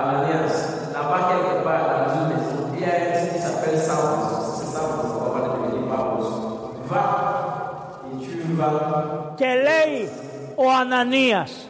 Ananias, 0.00 0.56
là-bas 0.94 1.20
quelque 1.28 1.56
part 1.66 1.84
dans 1.92 2.10
une 2.18 2.26
maison, 2.30 2.60
il 2.74 2.80
y 2.80 2.84
a 2.84 2.94
un 2.98 3.12
type 3.16 3.32
qui 3.34 3.40
s'appelle 3.44 3.78
Saul. 3.78 4.10
C'est 4.56 4.70
Saul, 4.74 4.90
on 5.24 5.30
va 5.34 5.40
devenir 5.46 5.82
Paulus. 5.92 6.30
Va 6.90 7.06
et 8.10 8.26
tu 8.26 8.52
vas 8.58 8.74
και 9.36 9.46
λέει 9.46 10.08
ο 10.54 10.70
Ανανίας 10.80 11.68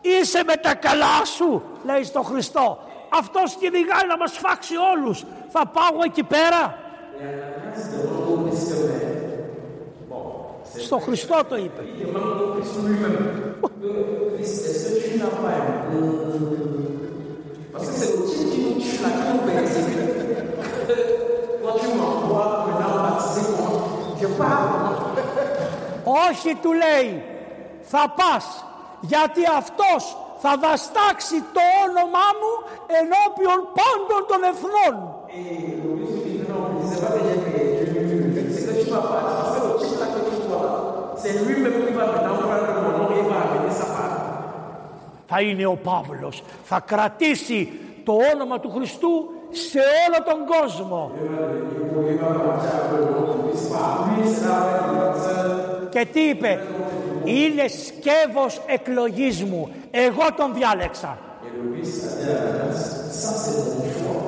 είσαι 0.00 0.44
με 0.44 0.56
τα 0.56 0.74
καλά 0.74 1.24
σου 1.24 1.62
λέει 1.84 2.04
στο 2.04 2.22
Χριστό 2.22 2.78
αυτός 3.18 3.56
τι 3.58 3.66
εμιγάει 3.66 4.06
να 4.08 4.16
μας 4.16 4.32
φάξει 4.38 4.74
όλους; 4.76 5.24
θα 5.48 5.66
πάω 5.66 5.98
εκεί 6.04 6.22
πέρα; 6.22 6.78
στο 10.78 10.98
Χριστό 10.98 11.44
το 11.48 11.56
είπε. 11.56 11.82
Όχι, 26.04 26.54
του 26.54 26.72
λέει. 26.72 27.22
Θα 27.82 28.14
Πας 28.16 28.64
Γιατί; 29.00 29.40
αυτός 29.56 30.16
θα 30.46 30.56
δαστάξει 30.56 31.36
το 31.56 31.62
όνομά 31.86 32.28
μου 32.40 32.52
ενώπιον 33.00 33.60
πάντων 33.78 34.20
των 34.30 34.40
εθνών. 34.50 34.94
Θα 45.26 45.40
είναι 45.40 45.66
ο 45.66 45.76
Παύλος, 45.76 46.42
θα 46.64 46.80
κρατήσει 46.80 47.72
το 48.04 48.12
όνομα 48.32 48.60
του 48.60 48.70
Χριστού 48.70 49.30
σε 49.54 49.78
όλο 49.78 50.22
τον 50.24 50.46
κόσμο 50.46 51.10
και 55.90 56.06
τι 56.12 56.20
είπε; 56.20 56.66
Είναι 57.24 57.68
σκεύος 57.68 58.60
εκλογής 58.66 59.44
μου 59.44 59.70
εγώ 59.90 60.34
τον 60.36 60.54
διάλεξα 60.54 61.18
Et 61.44 61.52
le 61.56 61.72
Christ 61.72 62.04
a 62.04 62.22
dit 62.22 62.30
à 62.30 62.36
Ananias, 62.38 62.80
ça 63.20 63.30
c'est 63.42 63.58
mon 63.78 63.88
choix 63.96 64.22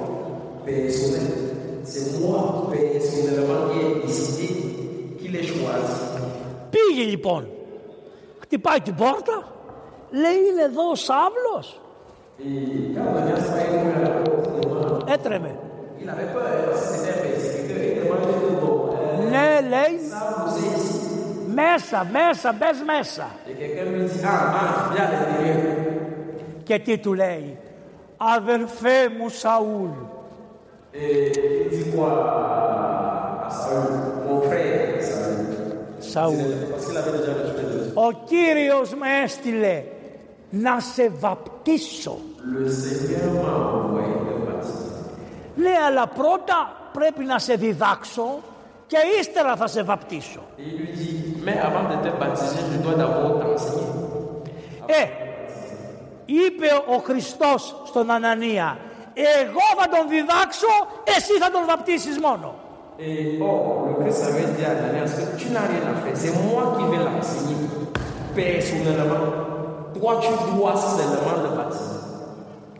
personnel. 0.64 1.30
C'est 1.90 2.08
moi 2.20 2.40
personnellement 2.70 3.62
qui 3.70 3.78
ai 3.86 3.94
décidé, 4.06 4.48
qui 5.18 5.28
l'ai 5.28 5.42
choisi. 5.42 5.96
πήγε 6.70 7.04
λοιπόν 7.04 7.48
χτυπάει 8.38 8.80
την 8.80 8.94
πόρτα 8.94 9.52
λέει 10.10 10.50
είναι 10.50 10.62
εδώ 10.62 10.90
ο 10.90 10.94
Σάβλος 10.94 11.80
Έτρεμε. 15.06 15.58
Ναι, 19.30 19.68
λέει. 19.68 19.98
Μέσα, 21.54 22.08
μέσα, 22.12 22.52
μπες 22.58 22.82
μέσα. 22.86 23.30
Και 26.62 26.78
τι 26.78 26.98
του 26.98 27.14
λέει. 27.14 27.58
Αδελφέ 28.16 29.08
μου 29.18 29.28
Σαούλ. 29.28 29.88
Σαούλ. 35.98 36.34
Ο 37.94 38.12
Κύριος 38.24 38.94
με 38.94 39.06
έστειλε 39.24 39.82
να 40.62 40.80
σε 40.80 41.08
βαπτίσω. 41.08 42.18
Le 42.54 42.68
Seigneur 42.80 43.32
m'a 43.42 43.54
envoyé 43.78 44.14
de 44.26 44.36
Λέει, 45.56 45.80
αλλά 45.86 46.06
πρώτα 46.06 46.58
πρέπει 46.92 47.24
να 47.24 47.38
σε 47.38 47.54
διδάξω 47.54 48.42
και 48.86 48.96
ύστερα 49.20 49.56
θα 49.56 49.66
σε 49.66 49.82
βαπτίσω. 49.82 50.40
Ε, 54.86 55.04
είπε 56.24 56.66
ο 56.86 56.96
Χριστός 56.96 57.82
στον 57.86 58.10
Ανανία, 58.10 58.78
εγώ 59.14 59.66
θα 59.80 59.88
τον 59.88 60.08
διδάξω, 60.08 60.72
εσύ 61.04 61.32
θα 61.40 61.50
τον 61.50 61.64
βαπτίσεις 61.66 62.18
μόνο. 62.18 62.54
Et, 62.98 63.38
oh, 63.42 63.88
le 63.88 63.94
Christ 64.02 64.24
avait 64.24 64.46
dit 64.56 64.64
tu 65.36 65.50
n'as 65.50 65.66
rien 65.72 65.84
à 65.92 66.00
faire, 66.00 66.16
c'est 66.16 66.34
moi 66.50 66.62
qui 66.78 66.84
vais 66.90 67.04
l'enseigner 67.04 67.56
personnellement. 68.34 69.45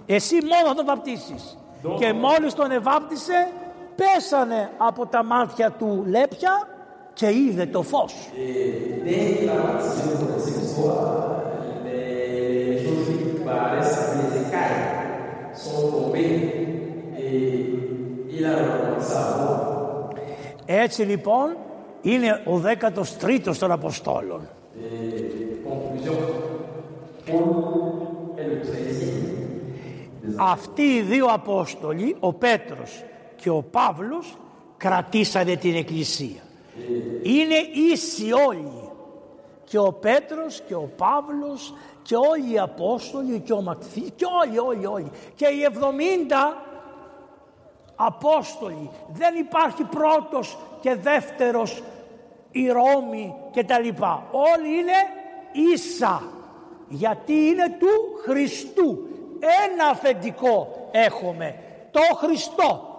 Εσύ 0.07 0.35
μόνο 0.35 0.67
θα 0.67 0.75
τον 0.75 0.87
βαπτίσεις. 0.87 1.59
Και 1.99 2.13
μόλις 2.13 2.55
τον 2.55 2.71
εβάπτισε, 2.71 3.49
πέσανε 3.97 4.71
από 4.77 5.07
τα 5.07 5.25
μάτια 5.25 5.71
του 5.71 6.05
λέπια 6.07 6.69
και 7.13 7.27
είδε 7.27 7.67
το 7.67 7.83
φως. 7.83 8.15
Et 8.37 9.03
dès 9.07 9.37
qu'il 9.37 9.49
a 9.49 9.59
baptisé 9.67 10.03
le 10.11 10.17
connaissez 10.21 10.55
l'histoire, 10.59 11.07
les, 11.85 12.65
les 12.71 12.79
choses 12.85 13.07
qui 13.09 13.45
paraissent, 13.51 14.03
les 14.21 14.31
écailles 14.43 14.85
sont 15.65 15.83
tombées 15.97 16.39
et 17.25 17.35
il 18.37 18.43
a 18.51 18.55
recommencé 18.63 19.15
à 19.17 19.29
voir. 19.39 19.77
Έτσι 20.67 21.03
λοιπόν 21.03 21.57
είναι 22.03 22.43
ο 22.45 22.63
13ος 22.65 23.57
των 23.59 23.71
Αποστόλων. 23.71 24.49
Αυτοί 30.37 30.83
οι 30.83 31.01
δύο 31.01 31.27
Απόστολοι, 31.27 32.17
ο 32.21 32.33
Πέτρος 32.33 33.05
και 33.37 33.51
ο 33.51 33.63
Παύλος, 33.63 34.37
κρατήσανε 34.77 35.57
την 35.57 35.75
Εκκλησία. 35.77 36.41
Είναι 37.23 37.55
ίσοι 37.93 38.33
όλοι. 38.33 38.91
Και 39.65 39.79
ο 39.79 39.93
Πέτρος 39.93 40.63
και 40.67 40.75
ο 40.75 40.91
Παύλος 40.97 41.75
και 42.03 42.17
όλοι 42.17 42.53
οι 42.53 42.59
Απόστολοι 42.59 43.41
και 43.41 43.53
ο 43.53 43.61
Ματθής 43.61 44.11
και 44.17 44.25
όλοι, 44.45 44.59
όλοι, 44.59 44.87
όλοι. 44.87 45.11
Και 45.35 45.47
οι 45.47 45.65
70 45.65 46.57
Απόστολοι. 47.97 48.91
Δεν 49.13 49.35
υπάρχει 49.35 49.85
πρώτος 49.85 50.59
και 50.81 50.95
δεύτερος 50.95 51.83
η 52.51 52.69
Ρώμη 52.69 53.35
και 53.51 53.65
τα 53.65 53.79
λοιπά. 53.79 54.27
Όλοι 54.31 54.79
είναι 54.79 54.93
ίσα 55.73 56.23
γιατί 56.89 57.33
είναι 57.33 57.77
του 57.79 58.21
Χριστού. 58.25 58.99
Ένα 59.39 59.89
αφεντικό 59.91 60.89
έχουμε, 60.93 61.55
το 61.91 62.01
Χριστό. 62.17 62.95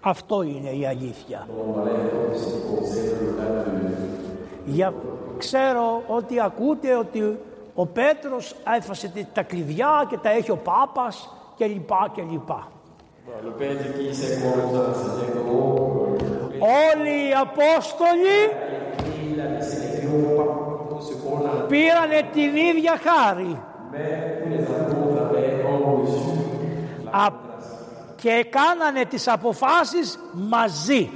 Αυτό 0.00 0.42
είναι 0.42 0.70
η 0.70 0.86
αλήθεια. 0.86 1.48
Για, 4.64 4.94
ξέρω 5.38 6.02
ότι 6.06 6.40
ακούτε 6.40 6.96
ότι 6.96 7.38
ο 7.74 7.86
Πέτρος 7.86 8.54
έφασε 8.76 9.26
τα 9.32 9.42
κλειδιά 9.42 10.06
και 10.08 10.16
τα 10.16 10.30
έχει 10.30 10.50
ο 10.50 10.56
Πάπας 10.56 11.35
κλπ. 11.58 11.90
κλπ. 12.14 12.50
Όλοι 16.58 17.28
οι 17.28 17.32
Απόστολοι 17.40 18.38
πήρανε 21.68 22.28
την 22.32 22.56
ίδια 22.56 22.98
χάρη. 23.06 23.60
Α, 27.10 27.28
και 28.16 28.46
κάνανε 28.50 29.04
τις 29.04 29.28
αποφάσεις 29.28 30.18
μαζί. 30.32 31.10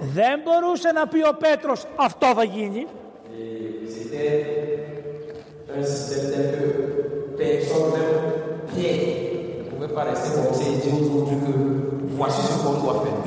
Δεν 0.00 0.40
μπορούσε 0.44 0.92
να 0.92 1.06
πει 1.06 1.18
ο 1.18 1.36
Πέτρος 1.38 1.86
αυτό 1.96 2.26
θα 2.34 2.44
γίνει. 2.44 2.86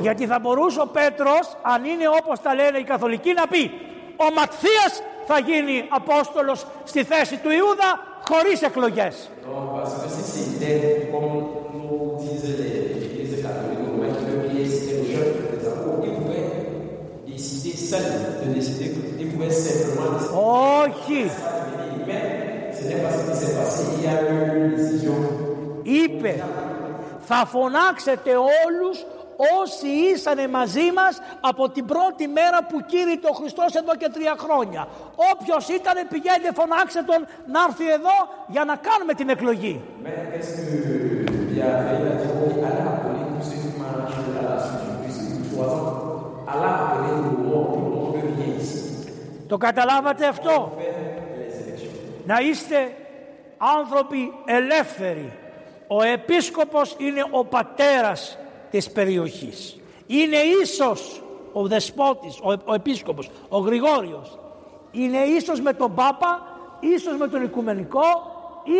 Γιατί 0.00 0.26
θα 0.26 0.38
μπορούσε 0.40 0.80
ο 0.80 0.86
Πέτρος 0.86 1.56
αν 1.62 1.84
είναι 1.84 2.08
όπως 2.22 2.40
τα 2.40 2.54
λένε 2.54 2.78
οι 2.78 2.82
Καθολικοί 2.82 3.32
να 3.32 3.46
πει 3.46 3.70
ο 4.16 4.32
Ματθίας 4.36 5.02
θα 5.26 5.38
γίνει 5.38 5.84
απόστολος 5.88 6.66
στη 6.84 7.04
θέση 7.04 7.36
του 7.36 7.50
Ιουδα 7.50 7.90
χωρίς 8.28 8.62
εκλογές; 8.62 9.30
Όχι. 20.84 21.30
Είπε, 25.82 26.44
θα 27.20 27.46
φωνάξετε 27.46 28.30
όλους 28.64 29.04
όσοι 29.60 29.86
ήσαν 29.86 30.50
μαζί 30.50 30.86
μας 30.94 31.20
από 31.40 31.68
την 31.68 31.84
πρώτη 31.84 32.28
μέρα 32.28 32.58
που 32.68 32.80
κύρει 32.86 33.18
το 33.18 33.32
Χριστός 33.32 33.74
εδώ 33.74 33.94
και 33.96 34.08
τρία 34.08 34.34
χρόνια. 34.38 34.88
Όποιος 35.32 35.68
ήταν, 35.68 35.94
πηγαίνει, 36.08 36.48
φωνάξτε 36.54 37.02
τον 37.02 37.26
να 37.52 37.60
έρθει 37.68 37.90
εδώ 37.90 38.16
για 38.46 38.64
να 38.64 38.76
κάνουμε 38.76 39.14
την 39.14 39.28
εκλογή. 39.28 39.80
Το 49.46 49.58
καταλάβατε 49.58 50.26
αυτό; 50.26 50.72
Faire 52.26 52.40
les 52.40 52.44
élections. 52.44 52.44
Να 52.44 52.48
είστε 52.48 52.96
άνθρωποι 53.58 54.32
ελεύθεροι. 54.44 55.32
Ο 55.86 56.02
επίσκοπος 56.02 56.94
είναι 56.98 57.24
ο 57.30 57.44
πατέρας 57.44 58.38
της 58.70 58.90
περιοχής. 58.90 59.76
Είναι 60.06 60.36
ίσος 60.62 61.22
ο 61.52 61.66
δεσπότης, 61.66 62.38
ο, 62.42 62.52
ο 62.64 62.74
επίσκοπος, 62.74 63.30
ο 63.48 63.58
Γρηγόριος. 63.58 64.38
Είναι 64.92 65.18
ίσος 65.18 65.60
με 65.60 65.72
τον 65.72 65.94
Πάπα, 65.94 66.46
ίσος 66.80 67.16
με 67.16 67.28
τον 67.28 67.42
Οικουμενικό, 67.42 68.32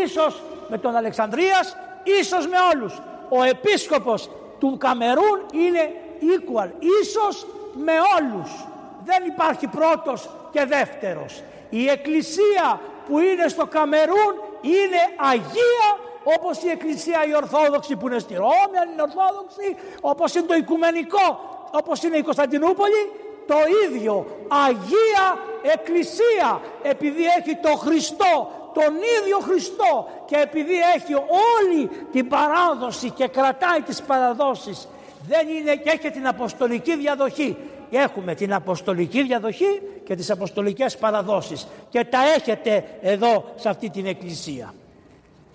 ίσος 0.05 0.43
με 0.69 0.78
τον 0.78 0.97
Αλεξανδρίας, 0.97 1.77
ίσος 2.20 2.47
με 2.47 2.56
όλους. 2.74 2.98
Ο 3.28 3.43
επίσκοπος 3.43 4.31
του 4.59 4.77
Καμερούν 4.78 5.47
είναι 5.52 5.90
equal, 6.20 6.69
ίσος 7.02 7.47
με 7.74 7.93
όλους. 7.93 8.66
Δεν 9.05 9.24
υπάρχει 9.27 9.66
πρώτος 9.66 10.31
και 10.51 10.64
δεύτερος. 10.64 11.43
Η 11.70 11.89
εκκλησία 11.89 12.81
που 13.07 13.19
είναι 13.19 13.49
στο 13.49 13.66
Καμερούν 13.66 14.35
είναι 14.61 15.01
Αγία 15.31 15.89
όπως 16.24 16.62
η 16.62 16.69
εκκλησία 16.69 17.24
η 17.29 17.35
Ορθόδοξη 17.35 17.97
που 17.97 18.07
είναι 18.07 18.19
στη 18.19 18.35
Ρώμη, 18.35 18.77
αν 18.83 18.89
είναι 18.93 19.03
Ορθόδοξη, 19.03 19.77
όπως 20.01 20.35
είναι 20.35 20.47
το 20.47 20.55
Οικουμενικό, 20.55 21.41
όπως 21.70 22.03
είναι 22.03 22.16
η 22.16 22.23
Κωνσταντινούπολη, 22.23 23.11
το 23.47 23.55
ίδιο. 23.87 24.27
Αγία 24.66 25.39
Εκκλησία, 25.62 26.61
επειδή 26.83 27.24
έχει 27.39 27.57
το 27.57 27.77
Χριστό, 27.77 28.51
τον 28.74 28.95
ίδιο 28.95 29.39
Χριστό 29.39 30.09
και 30.24 30.37
επειδή 30.37 30.74
έχει 30.97 31.15
όλη 31.15 31.91
την 32.12 32.29
παράδοση 32.29 33.11
και 33.11 33.29
κρατάει 33.29 33.81
τις 33.81 34.03
παραδόσεις, 34.03 34.89
δεν 35.29 35.49
είναι 35.49 35.77
και 35.77 35.91
έχει 35.91 36.11
την 36.11 36.27
αποστολική 36.27 36.97
διαδοχή. 36.97 37.57
Έχουμε 37.94 38.35
την 38.35 38.55
αποστολική 38.55 39.23
διαδοχή 39.23 39.82
και 40.05 40.14
τις 40.14 40.31
αποστολικές 40.31 40.97
παραδόσεις 40.97 41.66
και 41.89 42.05
τα 42.05 42.19
έχετε 42.36 42.85
εδώ 43.01 43.44
σε 43.56 43.69
αυτή 43.69 43.90
την 43.90 44.06
εκκλησία. 44.06 44.74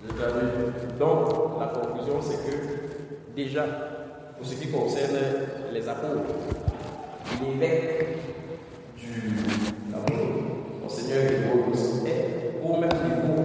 Vous 0.03 0.21
avez 0.27 0.45
vu. 0.55 0.65
Donc, 1.03 1.19
la 1.59 1.67
conclusion, 1.77 2.17
c'est 2.27 2.39
que, 2.45 2.55
déjà, 3.35 3.63
pour 4.35 4.45
ce 4.49 4.55
qui 4.59 4.67
concerne 4.77 5.17
les 5.75 5.83
apôtres, 5.93 6.33
l'évêque 7.41 8.19
du 9.01 9.13
Cameroun, 9.91 10.33
Monseigneur 10.83 11.21
Grégoire 11.25 11.69
est 12.13 12.29
au 12.67 12.73
même 12.83 12.99
niveau 13.07 13.37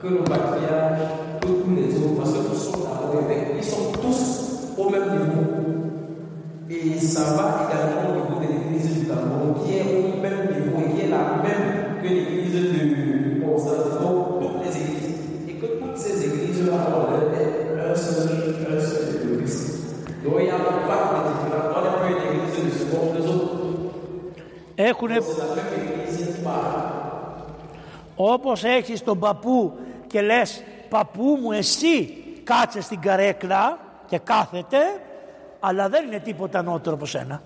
que 0.00 0.08
le 0.16 0.22
patriarche, 0.32 1.06
que 1.42 1.50
tous 1.62 1.74
les 1.80 1.90
autres, 2.02 2.16
parce 2.20 2.32
que 2.32 2.42
tous 2.48 2.62
sont 2.64 2.88
Et 6.70 7.00
ça 7.00 7.24
va 7.36 7.46
également 7.64 8.10
au 8.10 8.14
niveau 8.14 8.40
de 8.40 8.48
l'église 8.52 8.98
du 8.98 9.06
Gabon, 9.06 9.54
qui 9.64 9.78
est 9.78 9.84
au 9.84 10.20
même 10.20 10.48
niveau, 10.52 10.94
qui 10.94 11.00
est 11.00 11.08
la 11.08 11.40
même 11.42 12.02
que 12.02 12.08
l'église 12.08 12.52
de 12.52 13.42
Constantinople, 13.42 14.44
toutes 14.44 14.64
les 14.66 14.76
églises. 14.82 15.14
Et 15.48 15.54
que 15.54 15.66
toutes 15.80 15.96
ces 15.96 16.26
églises-là 16.26 16.74
ont 16.94 17.08
un 17.90 17.94
seul, 17.94 18.66
un 18.70 18.80
seul 18.80 19.04
de 19.14 19.36
Christ. 19.36 19.62
Donc 20.22 20.34
il 20.40 20.44
n'y 20.44 20.50
a 20.50 20.58
pas 20.58 20.72
de 20.72 21.30
différence. 21.32 21.74
On 21.74 21.80
n'est 21.80 21.96
pas 21.96 22.08
une 22.10 22.22
église 22.36 22.64
de 22.64 22.70
seconde 22.80 23.10
des 23.16 23.26
autres. 23.26 23.56
Έχουν... 24.76 25.10
Όπως 28.16 28.64
έχεις 28.64 29.02
τον 29.02 29.18
παππού 29.18 29.72
και 30.06 30.20
λες 30.20 30.62
«Παππού 30.88 31.38
μου 31.42 31.52
εσύ 31.52 32.08
κάτσε 32.44 32.80
στην 32.80 33.00
καρέκλα 33.00 33.78
και 34.06 34.18
κάθεται» 34.18 34.78
αλλά 35.60 35.88
δεν 35.88 36.06
είναι 36.06 36.18
τίποτα 36.18 36.58
ανώτερο 36.58 36.94
από 36.94 37.06
σένα. 37.06 37.42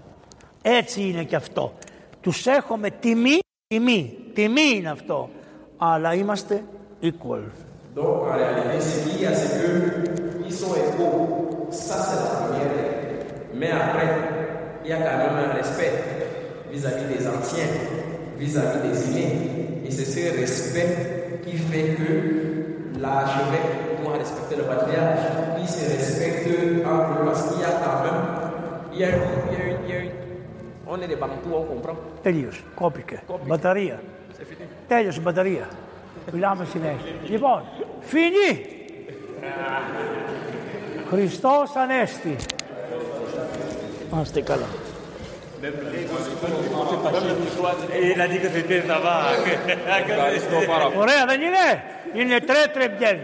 Έτσι 0.62 1.00
είναι 1.02 1.24
και 1.24 1.36
αυτό. 1.36 1.74
Τους 2.20 2.46
έχουμε 2.46 2.90
τιμή, 2.90 3.38
τιμή, 3.66 4.16
τιμή 4.34 4.70
είναι 4.74 4.90
αυτό. 4.90 5.30
Αλλά 5.76 6.14
είμαστε 6.14 6.64
equal. 7.02 7.42
Donc 7.94 8.22
en 8.30 8.32
réalité, 8.32 8.80
ce 8.80 8.96
qu'il 9.04 9.20
y 9.20 9.26
a, 9.26 9.34
c'est 9.34 9.52
qu'ils 10.42 10.56
sont 10.60 10.74
égaux. 10.86 11.68
Ça, 11.70 11.96
c'est 12.06 12.20
la 12.22 12.28
première 12.40 12.70
règle. 12.76 13.02
Mais 13.58 13.70
après, 13.70 14.08
il 14.82 14.90
y 14.90 14.92
a 14.94 14.98
quand 15.04 15.18
même 15.24 15.36
un 15.46 15.52
respect 15.60 15.92
vis-à-vis 16.72 17.08
des 17.14 17.22
anciens, 17.36 17.72
vis-à-vis 18.38 18.80
des 18.88 18.98
aînés. 19.08 19.34
Et 19.84 19.90
c'est 19.90 20.10
ce 20.16 20.40
respect 20.40 20.92
qui 21.44 21.56
fait 21.68 21.88
que 21.98 22.10
l'archevêque 22.98 23.91
doit 24.12 24.20
respecter 24.24 24.56
le 24.56 24.64
patriarche. 24.72 25.24
Il 25.62 25.68
se 25.76 25.84
respecte 25.96 26.46
entre 26.94 27.10
eux 27.20 27.24
parce 27.28 27.42
qu'il 27.48 27.60
y 27.60 27.64
a 27.64 27.72
quand 27.84 27.98
même. 28.04 28.20
Il 28.94 28.98
y 29.00 29.04
a, 29.04 29.08
une- 29.08 29.22
il 29.50 29.58
y 29.58 29.60
a 29.60 29.64
une- 29.70 29.84
il 29.86 29.90
y 29.92 29.96
a 29.96 30.00
une- 30.04 30.16
on 30.92 30.96
est 31.02 31.08
des 31.12 31.16
Bantous, 31.22 31.54
on 31.60 31.64
comprend. 31.72 31.96
Τελείωσε. 32.22 32.60
Κόπηκε. 32.74 33.22
Κόπηκε. 33.26 33.48
Μπαταρία. 33.48 34.00
C'est 34.36 34.44
fini. 34.50 34.64
Τέλειωσε 34.88 35.18
η 35.18 35.22
μπαταρία. 35.24 35.68
Μιλάμε 36.32 36.64
συνέχεια. 36.64 37.12
Λοιπόν, 37.28 37.62
φινί. 38.00 38.66
Χριστός 41.10 41.70
Ανέστη. 41.76 42.36
Είμαστε 44.12 44.40
καλά. 44.40 44.66
Il 48.14 48.20
a 48.20 48.26
dit 48.32 48.40
que 48.44 48.48
c'était 48.56 48.82
ça 48.90 48.98
va. 49.06 49.16
Ευχαριστώ 50.10 50.56
πάρα 50.72 50.84
πολύ. 50.84 50.98
Ωραία 50.98 51.24
δεν 51.26 51.40
είναι. 51.40 51.66
Είναι 52.14 52.40
τρε 52.40 52.62
τρεμπιέν. 52.74 53.18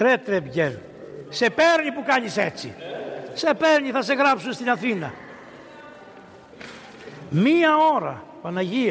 Τρε 0.00 0.16
τρεμπιέν. 0.16 0.78
Σε 1.28 1.50
παίρνει 1.50 1.92
που 1.92 2.02
κάνεις 2.06 2.36
έτσι. 2.36 2.74
Σε 3.32 3.54
παίρνει 3.54 3.90
θα 3.90 4.02
σε 4.02 4.14
γράψουν 4.14 4.52
στην 4.52 4.70
Αθήνα. 4.70 5.12
Μία 7.30 7.76
ώρα. 7.76 8.24
Παναγία. 8.42 8.88